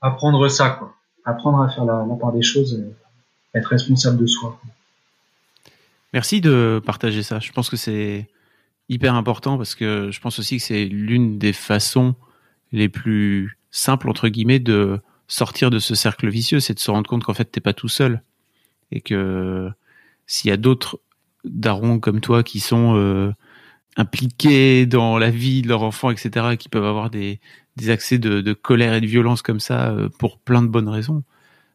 apprendre 0.00 0.48
ça, 0.48 0.70
quoi. 0.70 0.94
Apprendre 1.24 1.60
à 1.60 1.68
faire 1.68 1.84
la, 1.84 2.04
part 2.20 2.32
des 2.32 2.42
choses. 2.42 2.74
Euh, 2.74 2.94
être 3.56 3.66
responsable 3.66 4.18
de 4.18 4.26
soi. 4.26 4.60
Merci 6.12 6.40
de 6.40 6.80
partager 6.84 7.22
ça. 7.22 7.40
Je 7.40 7.52
pense 7.52 7.70
que 7.70 7.76
c'est 7.76 8.28
hyper 8.88 9.14
important 9.14 9.56
parce 9.56 9.74
que 9.74 10.10
je 10.12 10.20
pense 10.20 10.38
aussi 10.38 10.58
que 10.58 10.62
c'est 10.62 10.84
l'une 10.84 11.38
des 11.38 11.52
façons 11.52 12.14
les 12.72 12.88
plus 12.88 13.58
simples 13.70 14.08
entre 14.08 14.28
guillemets 14.28 14.60
de 14.60 15.00
sortir 15.28 15.70
de 15.70 15.78
ce 15.78 15.94
cercle 15.94 16.28
vicieux, 16.28 16.60
c'est 16.60 16.74
de 16.74 16.78
se 16.78 16.90
rendre 16.90 17.08
compte 17.08 17.24
qu'en 17.24 17.34
fait 17.34 17.46
t'es 17.46 17.60
pas 17.60 17.72
tout 17.72 17.88
seul 17.88 18.22
et 18.92 19.00
que 19.00 19.70
s'il 20.26 20.50
y 20.50 20.52
a 20.52 20.56
d'autres 20.56 21.00
darons 21.44 21.98
comme 21.98 22.20
toi 22.20 22.42
qui 22.42 22.60
sont 22.60 22.96
euh, 22.96 23.32
impliqués 23.96 24.86
dans 24.86 25.18
la 25.18 25.30
vie 25.30 25.62
de 25.62 25.68
leur 25.68 25.82
enfant, 25.82 26.10
etc., 26.10 26.56
qui 26.58 26.68
peuvent 26.68 26.84
avoir 26.84 27.10
des, 27.10 27.40
accès 27.88 28.18
de, 28.18 28.52
colère 28.52 28.94
et 28.94 29.00
de 29.00 29.06
violence 29.06 29.42
comme 29.42 29.60
ça 29.60 29.90
euh, 29.90 30.08
pour 30.18 30.38
plein 30.38 30.62
de 30.62 30.68
bonnes 30.68 30.88
raisons, 30.88 31.22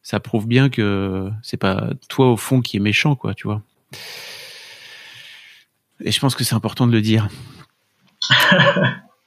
ça 0.04 0.20
prouve 0.20 0.48
bien 0.48 0.70
que 0.70 1.30
c'est 1.44 1.58
pas 1.58 1.90
toi 2.10 2.32
au 2.32 2.38
fond 2.38 2.62
qui 2.62 2.78
est 2.78 2.80
méchant, 2.80 3.16
quoi, 3.16 3.34
tu 3.34 3.48
vois. 3.48 3.62
Et 6.04 6.12
je 6.12 6.20
pense 6.20 6.36
que 6.36 6.44
c'est 6.44 6.56
important 6.56 6.88
de 6.88 6.92
le 6.92 7.02
dire. 7.02 7.30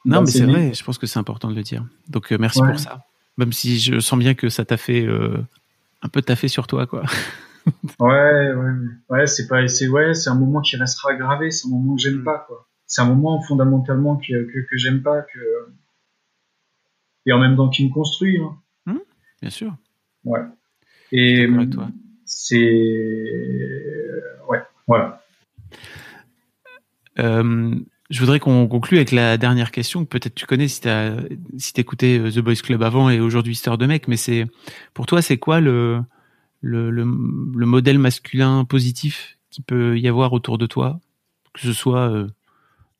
non, 0.04 0.22
mais 0.22 0.26
c'est 0.26 0.44
vrai, 0.44 0.72
je 0.74 0.82
pense 0.82 0.98
que 0.98 1.06
c'est 1.06 1.18
important 1.18 1.50
de 1.50 1.54
le 1.54 1.62
dire. 1.62 1.84
Donc 2.08 2.32
euh, 2.32 2.38
merci 2.38 2.60
pour 2.60 2.78
ça. 2.78 3.04
Même 3.36 3.52
si 3.52 3.80
je 3.80 3.98
sens 3.98 4.18
bien 4.18 4.34
que 4.34 4.48
ça 4.48 4.64
t'a 4.64 4.76
fait 4.76 5.04
euh, 5.04 5.44
un 6.02 6.08
peu 6.08 6.22
taffé 6.22 6.46
sur 6.48 6.66
toi, 6.66 6.86
quoi. 6.86 7.02
ouais, 8.00 8.52
ouais, 8.52 8.72
ouais, 9.08 9.26
c'est 9.26 9.48
pas, 9.48 9.66
c'est 9.66 9.88
ouais, 9.88 10.14
c'est 10.14 10.30
un 10.30 10.36
moment 10.36 10.60
qui 10.60 10.76
restera 10.76 11.14
gravé, 11.14 11.50
c'est 11.50 11.66
un 11.66 11.70
moment 11.70 11.96
que 11.96 12.02
j'aime 12.02 12.20
mm. 12.20 12.24
pas, 12.24 12.44
quoi. 12.46 12.68
C'est 12.86 13.02
un 13.02 13.06
moment 13.06 13.40
fondamentalement 13.42 14.16
que, 14.16 14.44
que, 14.44 14.58
que 14.58 14.76
j'aime 14.76 15.02
pas, 15.02 15.22
que 15.22 15.40
et 17.26 17.32
en 17.32 17.38
même 17.38 17.56
temps 17.56 17.68
qui 17.68 17.86
me 17.86 17.92
construit. 17.92 18.38
Hein. 18.38 18.56
Mm, 18.86 18.98
bien 19.40 19.50
sûr. 19.50 19.74
Ouais. 20.24 20.40
Et 21.12 21.48
c'est 22.24 23.30
ouais, 24.48 24.62
voilà. 24.86 25.22
Euh, 27.18 27.74
je 28.10 28.20
voudrais 28.20 28.40
qu'on 28.40 28.66
conclue 28.66 28.96
avec 28.96 29.12
la 29.12 29.36
dernière 29.38 29.70
question. 29.70 30.04
Peut-être 30.04 30.34
tu 30.34 30.46
connais 30.46 30.68
si 30.68 30.80
tu 30.80 30.88
as 30.88 31.16
si 31.58 31.72
écouté 31.76 32.18
euh, 32.18 32.30
The 32.30 32.40
Boys 32.40 32.56
Club 32.56 32.82
avant 32.82 33.08
et 33.10 33.20
aujourd'hui 33.20 33.52
Histoire 33.52 33.78
de 33.78 33.86
mec, 33.86 34.08
mais 34.08 34.16
c'est 34.16 34.46
pour 34.92 35.06
toi 35.06 35.22
c'est 35.22 35.38
quoi 35.38 35.60
le, 35.60 36.02
le 36.60 36.90
le, 36.90 37.04
modèle 37.04 37.98
masculin 37.98 38.64
positif 38.64 39.38
qui 39.50 39.62
peut 39.62 39.98
y 39.98 40.08
avoir 40.08 40.32
autour 40.32 40.58
de 40.58 40.66
toi, 40.66 40.98
que 41.52 41.60
ce 41.60 41.72
soit 41.72 42.10
euh, 42.10 42.26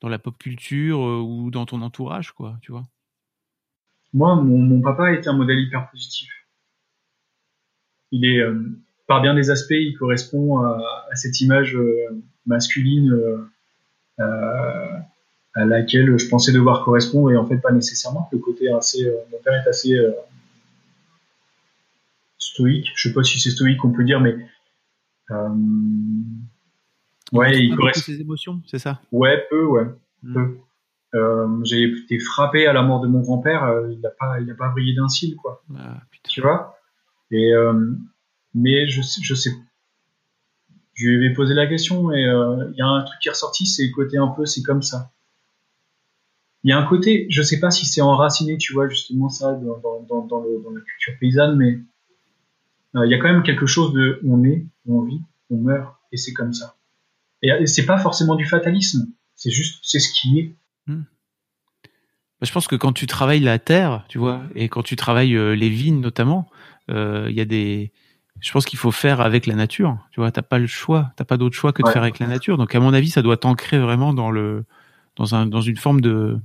la 0.09 0.19
pop 0.19 0.37
culture 0.39 0.99
ou 0.99 1.51
dans 1.51 1.67
ton 1.67 1.83
entourage, 1.83 2.33
quoi, 2.33 2.59
tu 2.63 2.73
vois 2.73 2.85
Moi, 4.13 4.35
mon, 4.37 4.81
papa 4.81 5.13
était 5.13 5.29
un 5.29 5.37
modèle 5.37 5.61
hyper 5.61 5.91
positif 5.91 6.31
il 8.15 8.25
est 8.25 8.39
euh, 8.39 8.55
par 9.07 9.21
bien 9.21 9.35
des 9.35 9.51
aspects, 9.51 9.73
il 9.73 9.97
correspond 9.99 10.59
à, 10.59 10.81
cette 11.15 11.41
image 11.41 11.77
euh, 11.77 12.23
masculine 12.47 13.13
euh, 14.21 14.99
à 15.55 15.65
laquelle 15.65 16.17
je 16.19 16.29
pensais 16.29 16.53
devoir 16.53 16.85
correspondre 16.85 17.31
et 17.31 17.37
en 17.37 17.47
fait 17.47 17.59
pas 17.59 17.73
nécessairement. 17.73 18.29
Le 18.33 18.39
côté 18.39 18.71
assez, 18.73 19.13
mon 19.31 19.39
père 19.39 19.55
est 19.55 19.69
assez 19.69 19.97
stoïque. 22.39 22.93
Je 22.97 23.09
sais 23.09 23.15
pas 23.15 23.23
si 23.23 23.39
c'est 23.39 23.51
stoïque 23.51 23.85
on 23.85 23.91
peut 23.91 24.05
dire, 24.05 24.21
mais 24.21 24.37
ouais, 27.35 27.65
il 27.65 27.77
correspond. 27.77 28.13
ses 28.13 28.21
émotions, 28.21 28.63
c'est 28.67 28.79
ça? 28.79 29.01
Ouais, 29.13 29.45
peu, 29.51 29.65
ouais, 29.65 29.87
hmm. 30.23 31.65
j'ai 31.65 31.85
été 31.85 32.19
frappé 32.19 32.67
à 32.67 32.73
la 32.73 32.83
mort 32.83 33.01
de 33.01 33.09
mon 33.09 33.21
grand-père. 33.21 33.69
il 33.91 34.01
n'a 34.01 34.11
pas, 34.11 34.41
il 34.41 34.51
a 34.51 34.55
pas 34.55 34.69
brillé 34.69 34.95
d'un 34.95 35.09
cil, 35.09 35.37
quoi. 35.37 35.63
Ah, 35.77 36.01
tu 36.29 36.41
vois? 36.41 36.77
Et 37.31 37.53
euh, 37.53 37.93
mais 38.55 38.87
je 38.87 39.03
je 39.23 39.35
sais 39.35 39.51
je 40.95 41.09
lui 41.09 41.17
avais 41.27 41.35
posé 41.35 41.55
la 41.55 41.67
question 41.67 42.13
et 42.13 42.25
euh, 42.25 42.71
il 42.73 42.79
y 42.79 42.83
a 42.83 42.87
un 42.87 43.03
truc 43.03 43.19
qui 43.21 43.29
est 43.29 43.33
ressorti, 43.33 43.67
c'est 43.67 43.87
le 43.87 43.93
côté 43.93 44.17
un 44.17 44.29
peu 44.29 44.47
c'est 44.47 44.63
comme 44.63 44.83
ça. 44.83 45.11
Il 46.63 46.71
y 46.71 46.73
a 46.73 46.79
un 46.79 46.87
côté, 46.87 47.27
je 47.29 47.43
sais 47.43 47.61
pas 47.61 47.71
si 47.71 47.85
c'est 47.85 48.01
enraciné, 48.01 48.57
tu 48.57 48.73
vois, 48.73 48.89
justement 48.89 49.29
ça 49.29 49.53
dans, 49.53 49.79
dans, 50.09 50.23
dans, 50.23 50.41
le, 50.41 50.63
dans 50.63 50.71
la 50.71 50.81
culture 50.81 51.15
paysanne, 51.21 51.57
mais 51.57 51.79
euh, 52.97 53.05
il 53.05 53.11
y 53.11 53.15
a 53.15 53.19
quand 53.19 53.31
même 53.31 53.43
quelque 53.43 53.67
chose 53.67 53.93
de 53.93 54.21
on 54.25 54.45
est, 54.45 54.65
on 54.87 55.03
vit, 55.03 55.21
on 55.51 55.57
meurt, 55.57 55.95
et 56.13 56.17
c'est 56.17 56.33
comme 56.33 56.55
ça. 56.55 56.77
Et, 57.45 57.67
c'est 57.67 57.87
pas 57.87 57.99
forcément 57.99 58.35
du 58.35 58.47
fatalisme, 58.47 59.07
c'est 59.37 59.51
juste, 59.51 59.81
c'est 59.83 60.01
ce 60.01 60.13
qui 60.13 60.39
est. 60.39 60.57
Hmm. 60.87 61.03
Bah, 62.41 62.47
je 62.47 62.53
pense 62.53 62.67
que 62.67 62.77
quand 62.77 62.93
tu 62.93 63.07
travailles 63.07 63.41
la 63.41 63.59
terre, 63.59 64.05
tu 64.09 64.19
vois, 64.19 64.43
et 64.55 64.69
quand 64.69 64.83
tu 64.83 64.97
travailles 64.97 65.37
les 65.57 65.69
vignes 65.69 66.01
notamment, 66.01 66.49
euh, 66.91 67.27
il 67.31 67.37
y 67.37 67.41
a 67.41 67.45
des 67.45 67.93
je 68.41 68.53
pense 68.53 68.67
qu'il 68.67 68.79
faut 68.79 68.91
faire 68.91 69.21
avec 69.21 69.47
la 69.47 69.55
nature. 69.55 69.97
Tu 70.11 70.21
vois, 70.21 70.31
t'as 70.31 70.43
pas 70.43 70.59
le 70.59 70.67
choix, 70.67 71.13
t'as 71.17 71.25
pas 71.25 71.37
d'autre 71.37 71.57
choix 71.57 71.73
que 71.73 71.83
de 71.83 71.89
faire 71.89 72.03
avec 72.03 72.19
la 72.19 72.27
nature. 72.27 72.59
Donc, 72.59 72.75
à 72.75 72.81
mon 72.81 72.93
avis, 72.93 73.09
ça 73.09 73.23
doit 73.23 73.37
t'ancrer 73.37 73.79
vraiment 73.79 74.13
dans 74.13 74.31
le, 74.31 74.65
dans 75.17 75.35
un, 75.35 75.47
dans 75.47 75.61
une 75.61 75.77
forme 75.77 76.01
de, 76.01 76.37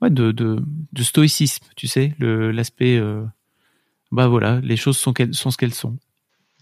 ouais, 0.00 0.10
de, 0.10 0.32
de, 0.32 0.62
de 0.92 1.02
stoïcisme. 1.02 1.66
Tu 1.76 1.86
sais, 1.86 2.14
le, 2.18 2.50
l'aspect. 2.50 2.96
Euh, 2.96 3.24
bah 4.10 4.28
voilà, 4.28 4.60
les 4.62 4.76
choses 4.76 4.96
sont, 4.96 5.12
sont 5.32 5.50
ce 5.50 5.56
qu'elles 5.58 5.74
sont. 5.74 5.98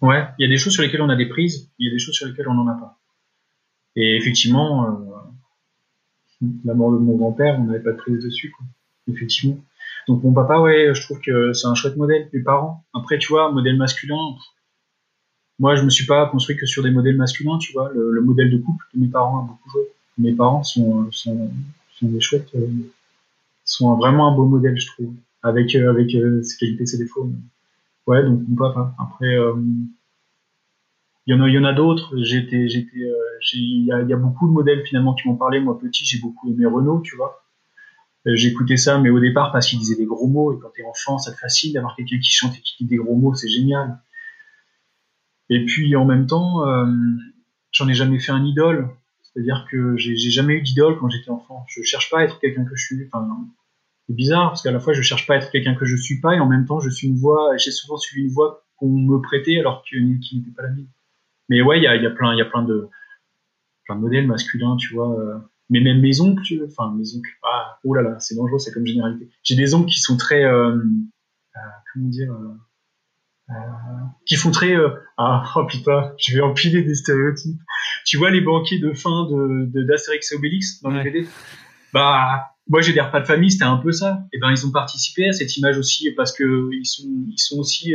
Ouais, 0.00 0.26
il 0.38 0.42
y 0.42 0.46
a 0.46 0.48
des 0.48 0.56
choses 0.56 0.72
sur 0.72 0.82
lesquelles 0.82 1.02
on 1.02 1.10
a 1.10 1.16
des 1.16 1.28
prises, 1.28 1.70
il 1.78 1.86
y 1.86 1.90
a 1.90 1.92
des 1.92 1.98
choses 1.98 2.14
sur 2.14 2.26
lesquelles 2.26 2.48
on 2.48 2.54
n'en 2.54 2.66
a 2.66 2.74
pas. 2.74 2.98
Et 3.96 4.16
effectivement, 4.16 4.86
euh, 4.86 6.48
la 6.64 6.74
mort 6.74 6.92
de 6.92 6.98
mon 6.98 7.16
grand-père, 7.16 7.58
on 7.60 7.64
n'avait 7.64 7.82
pas 7.82 7.92
de 7.92 7.96
prise 7.96 8.22
dessus, 8.22 8.50
quoi. 8.50 8.66
Effectivement. 9.08 9.58
Donc 10.08 10.22
mon 10.22 10.32
papa, 10.32 10.58
ouais, 10.58 10.94
je 10.94 11.02
trouve 11.02 11.20
que 11.20 11.52
c'est 11.52 11.66
un 11.66 11.74
chouette 11.74 11.96
modèle. 11.96 12.28
Mes 12.32 12.40
parents, 12.40 12.84
après, 12.94 13.18
tu 13.18 13.28
vois, 13.28 13.50
modèle 13.52 13.76
masculin. 13.76 14.36
Moi, 15.58 15.76
je 15.76 15.82
me 15.82 15.90
suis 15.90 16.06
pas 16.06 16.26
construit 16.26 16.56
que 16.56 16.66
sur 16.66 16.82
des 16.82 16.90
modèles 16.90 17.16
masculins, 17.16 17.58
tu 17.58 17.72
vois. 17.72 17.90
Le, 17.92 18.20
modèle 18.20 18.50
de 18.50 18.58
couple 18.58 18.84
de 18.94 19.00
mes 19.00 19.08
parents 19.08 19.44
a 19.44 19.46
beaucoup 19.46 19.70
joué. 19.70 19.82
Mes 20.18 20.32
parents 20.32 20.62
sont, 20.62 21.10
sont, 21.10 21.50
sont 21.94 22.06
des 22.06 22.20
chouettes, 22.20 22.54
euh, 22.54 22.68
sont 23.64 23.94
vraiment 23.96 24.28
un 24.28 24.36
beau 24.36 24.46
modèle, 24.46 24.78
je 24.78 24.86
trouve, 24.86 25.14
avec 25.42 25.74
euh, 25.74 25.90
avec 25.90 26.14
euh, 26.14 26.42
ses 26.42 26.56
qualités, 26.58 26.86
ses 26.86 26.98
défauts. 26.98 27.30
Ouais, 28.06 28.22
donc 28.24 28.40
mon 28.48 28.56
papa. 28.56 28.94
Après, 28.98 29.36
il 31.26 31.34
y 31.34 31.58
en 31.58 31.64
a, 31.64 31.72
d'autres. 31.72 32.16
J'étais, 32.22 32.68
j'étais, 32.68 32.98
il 33.54 33.84
y 33.84 33.92
a, 33.92 34.16
beaucoup 34.16 34.48
de 34.48 34.52
modèles 34.52 34.84
finalement 34.84 35.14
qui 35.14 35.28
m'ont 35.28 35.36
parlé. 35.36 35.60
Moi, 35.60 35.78
petit, 35.78 36.04
j'ai 36.04 36.18
beaucoup 36.18 36.50
aimé 36.50 36.66
Renault, 36.66 37.00
tu 37.00 37.16
vois 37.16 37.42
euh, 38.26 38.36
j'écoutais 38.36 38.76
ça, 38.76 38.98
mais 38.98 39.10
au 39.10 39.18
départ 39.18 39.50
parce 39.52 39.66
qu'il 39.68 39.78
disait 39.78 39.96
des 39.96 40.06
gros 40.06 40.28
mots, 40.28 40.52
et 40.52 40.58
quand 40.60 40.70
t'es 40.74 40.84
enfant, 40.84 41.18
ça 41.18 41.32
te 41.32 41.72
d'avoir 41.72 41.96
quelqu'un 41.96 42.18
qui 42.18 42.30
chante 42.30 42.54
et 42.56 42.60
qui 42.60 42.84
dit 42.84 42.86
des 42.86 42.96
gros 42.96 43.16
mots, 43.16 43.34
c'est 43.34 43.48
génial. 43.48 43.98
Et 45.48 45.64
puis 45.66 45.96
en 45.96 46.04
même 46.04 46.26
temps, 46.26 46.66
euh, 46.66 46.86
j'en 47.72 47.88
ai 47.88 47.94
jamais 47.94 48.20
fait 48.20 48.32
un 48.32 48.44
idole, 48.44 48.90
c'est-à-dire 49.22 49.66
que 49.70 49.96
j'ai 49.96 50.16
jamais 50.16 50.54
eu 50.54 50.62
d'idole 50.62 50.98
quand 50.98 51.10
j'étais 51.10 51.30
enfant. 51.30 51.64
Je 51.68 51.82
cherche 51.82 52.10
pas 52.10 52.20
à 52.20 52.24
être 52.24 52.38
quelqu'un 52.38 52.64
que 52.64 52.76
je 52.76 52.84
suis. 52.84 53.08
Enfin, 53.12 53.28
c'est 54.06 54.14
bizarre 54.14 54.50
parce 54.50 54.62
qu'à 54.62 54.70
la 54.70 54.78
fois 54.78 54.92
je 54.92 55.02
cherche 55.02 55.26
pas 55.26 55.34
à 55.34 55.36
être 55.38 55.50
quelqu'un 55.50 55.74
que 55.74 55.84
je 55.84 55.96
suis 55.96 56.20
pas, 56.20 56.34
et 56.36 56.40
en 56.40 56.46
même 56.46 56.66
temps 56.66 56.78
je 56.78 56.90
suis 56.90 57.08
une 57.08 57.16
voix. 57.16 57.56
J'ai 57.56 57.72
souvent 57.72 57.96
suivi 57.96 58.26
une 58.26 58.32
voix 58.32 58.64
qu'on 58.76 58.88
me 58.88 59.20
prêtait 59.20 59.58
alors 59.58 59.82
qui 59.84 60.00
n'était 60.00 60.52
pas 60.56 60.62
la 60.62 60.70
mienne. 60.70 60.88
Mais 61.48 61.62
ouais, 61.62 61.78
il 61.78 61.82
y 61.82 61.86
a, 61.86 61.96
y 61.96 62.06
a 62.06 62.10
plein, 62.10 62.34
y 62.34 62.40
a 62.40 62.46
plein 62.46 62.62
de, 62.62 62.88
plein 63.84 63.96
de 63.96 64.00
modèles 64.00 64.26
masculins, 64.26 64.76
tu 64.76 64.94
vois. 64.94 65.18
Euh, 65.18 65.38
mais 65.72 65.80
même 65.80 66.00
mes 66.00 66.20
oncles, 66.20 66.66
enfin 66.68 66.94
mes 66.94 67.16
oncles, 67.16 67.30
ah, 67.42 67.78
oh 67.84 67.94
là 67.94 68.02
là, 68.02 68.18
c'est 68.18 68.34
dangereux, 68.34 68.58
c'est 68.58 68.72
comme 68.72 68.86
généralité. 68.86 69.30
J'ai 69.42 69.56
des 69.56 69.74
oncles 69.74 69.90
qui 69.90 70.00
sont 70.00 70.18
très, 70.18 70.44
euh, 70.44 70.76
euh, 70.76 71.60
comment 71.92 72.08
dire, 72.08 72.30
euh, 72.30 73.54
qui 74.26 74.36
font 74.36 74.50
très, 74.50 74.74
ah 75.16 75.44
oh 75.56 75.64
putain, 75.66 76.12
je 76.18 76.34
vais 76.34 76.42
empiler 76.42 76.82
des 76.82 76.94
stéréotypes. 76.94 77.58
Tu 78.04 78.18
vois 78.18 78.30
les 78.30 78.42
banquiers 78.42 78.80
de 78.80 78.92
fin 78.92 79.26
de 79.30 79.84
d'Astérix 79.86 80.30
et 80.32 80.34
Obélix 80.36 80.82
dans 80.82 80.90
les 80.90 81.02
BD 81.02 81.26
Bah 81.94 82.50
moi 82.68 82.82
j'ai 82.82 82.92
des 82.92 83.00
repas 83.00 83.20
de 83.20 83.26
famille, 83.26 83.50
c'était 83.50 83.64
un 83.64 83.78
peu 83.78 83.92
ça. 83.92 84.24
Et 84.32 84.38
ben 84.38 84.50
ils 84.50 84.66
ont 84.66 84.72
participé 84.72 85.28
à 85.28 85.32
cette 85.32 85.56
image 85.56 85.78
aussi 85.78 86.10
parce 86.12 86.36
que 86.36 86.70
ils 86.72 86.86
sont 86.86 87.08
ils 87.28 87.38
sont 87.38 87.58
aussi 87.58 87.94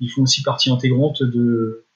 ils 0.00 0.08
font 0.08 0.22
aussi 0.22 0.42
partie 0.42 0.70
intégrante 0.70 1.22
de 1.22 1.86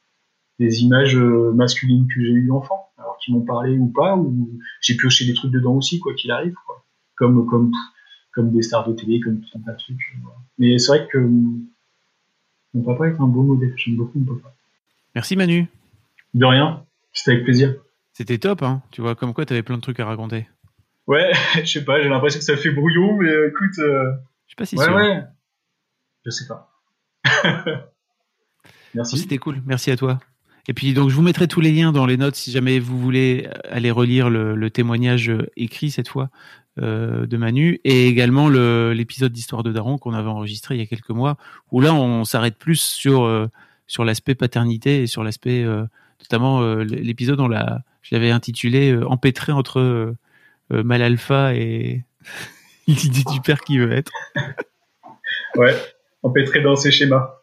des 0.62 0.82
images 0.82 1.16
masculines 1.16 2.06
que 2.06 2.20
j'ai 2.20 2.30
eues 2.30 2.50
enfant 2.50 2.92
qui 3.22 3.32
m'ont 3.32 3.42
parlé 3.42 3.78
ou 3.78 3.86
pas, 3.86 4.16
ou 4.16 4.58
j'ai 4.80 4.96
pioché 4.96 5.24
des 5.24 5.34
trucs 5.34 5.52
dedans 5.52 5.74
aussi, 5.74 6.00
quoi 6.00 6.14
qu'il 6.14 6.30
arrive, 6.30 6.54
quoi. 6.66 6.84
Comme, 7.16 7.46
comme, 7.46 7.72
comme 8.32 8.52
des 8.52 8.62
stars 8.62 8.88
de 8.88 8.94
télé, 8.94 9.20
comme 9.20 9.40
tout 9.40 9.58
un 9.58 9.60
tas 9.60 9.72
de 9.72 9.78
trucs. 9.78 10.16
Mais 10.58 10.78
c'est 10.78 10.88
vrai 10.88 11.08
que 11.10 11.18
mon 11.18 12.82
papa 12.84 13.08
est 13.08 13.20
un 13.20 13.26
beau 13.26 13.42
modèle, 13.42 13.74
j'aime 13.76 13.96
beaucoup 13.96 14.18
mon 14.18 14.34
papa. 14.34 14.54
Merci 15.14 15.36
Manu. 15.36 15.68
De 16.34 16.44
rien, 16.44 16.84
c'était 17.12 17.32
avec 17.32 17.44
plaisir. 17.44 17.74
C'était 18.12 18.38
top, 18.38 18.62
hein. 18.62 18.82
Tu 18.90 19.00
vois, 19.00 19.14
comme 19.14 19.34
quoi 19.34 19.46
tu 19.46 19.52
avais 19.52 19.62
plein 19.62 19.76
de 19.76 19.82
trucs 19.82 20.00
à 20.00 20.06
raconter. 20.06 20.48
Ouais, 21.06 21.32
je 21.56 21.64
sais 21.64 21.84
pas, 21.84 22.02
j'ai 22.02 22.08
l'impression 22.08 22.38
que 22.38 22.44
ça 22.44 22.56
fait 22.56 22.72
brouillon, 22.72 23.16
mais 23.18 23.28
euh, 23.28 23.48
écoute. 23.48 23.78
Euh, 23.78 24.12
je 24.46 24.52
sais 24.52 24.56
pas 24.56 24.64
si 24.64 24.76
ouais, 24.76 24.88
Ouais, 24.88 25.22
je 26.24 26.30
sais 26.30 26.46
pas. 26.46 26.70
Merci. 28.94 29.18
C'était 29.18 29.38
cool, 29.38 29.62
merci 29.64 29.90
à 29.90 29.96
toi. 29.96 30.20
Et 30.68 30.74
puis 30.74 30.94
donc 30.94 31.10
je 31.10 31.14
vous 31.14 31.22
mettrai 31.22 31.48
tous 31.48 31.60
les 31.60 31.72
liens 31.72 31.92
dans 31.92 32.06
les 32.06 32.16
notes 32.16 32.36
si 32.36 32.52
jamais 32.52 32.78
vous 32.78 32.98
voulez 32.98 33.48
aller 33.68 33.90
relire 33.90 34.30
le, 34.30 34.70
témoignage 34.70 35.28
euh, 35.28 35.50
écrit 35.56 35.90
cette 35.90 36.08
fois 36.08 36.30
euh, 36.80 37.26
de 37.26 37.36
Manu 37.36 37.80
et 37.84 38.06
également 38.06 38.48
l'épisode 38.48 39.32
d'Histoire 39.32 39.64
de 39.64 39.72
Daron 39.72 39.98
qu'on 39.98 40.14
avait 40.14 40.28
enregistré 40.28 40.76
il 40.76 40.78
y 40.78 40.82
a 40.82 40.86
quelques 40.86 41.10
mois 41.10 41.36
où 41.72 41.80
là 41.80 41.92
on 41.92 42.24
s'arrête 42.24 42.56
plus 42.56 42.80
sur 42.80 43.24
euh, 43.24 43.48
sur 43.88 44.04
l'aspect 44.04 44.36
paternité 44.36 45.02
et 45.02 45.06
sur 45.06 45.24
l'aspect 45.24 45.66
notamment 46.20 46.62
l'épisode 46.76 47.40
je 48.02 48.14
l'avais 48.14 48.30
intitulé 48.30 48.96
empêtré 49.04 49.52
entre 49.52 50.14
mal 50.70 51.02
alpha 51.02 51.54
et 51.54 52.04
l'idée 52.86 53.24
du 53.30 53.40
père 53.40 53.60
qui 53.60 53.78
veut 53.78 53.92
être. 53.92 54.12
Ouais, 55.56 55.76
empêtré 56.22 56.62
dans 56.62 56.76
ses 56.76 56.90
schémas. 56.90 57.41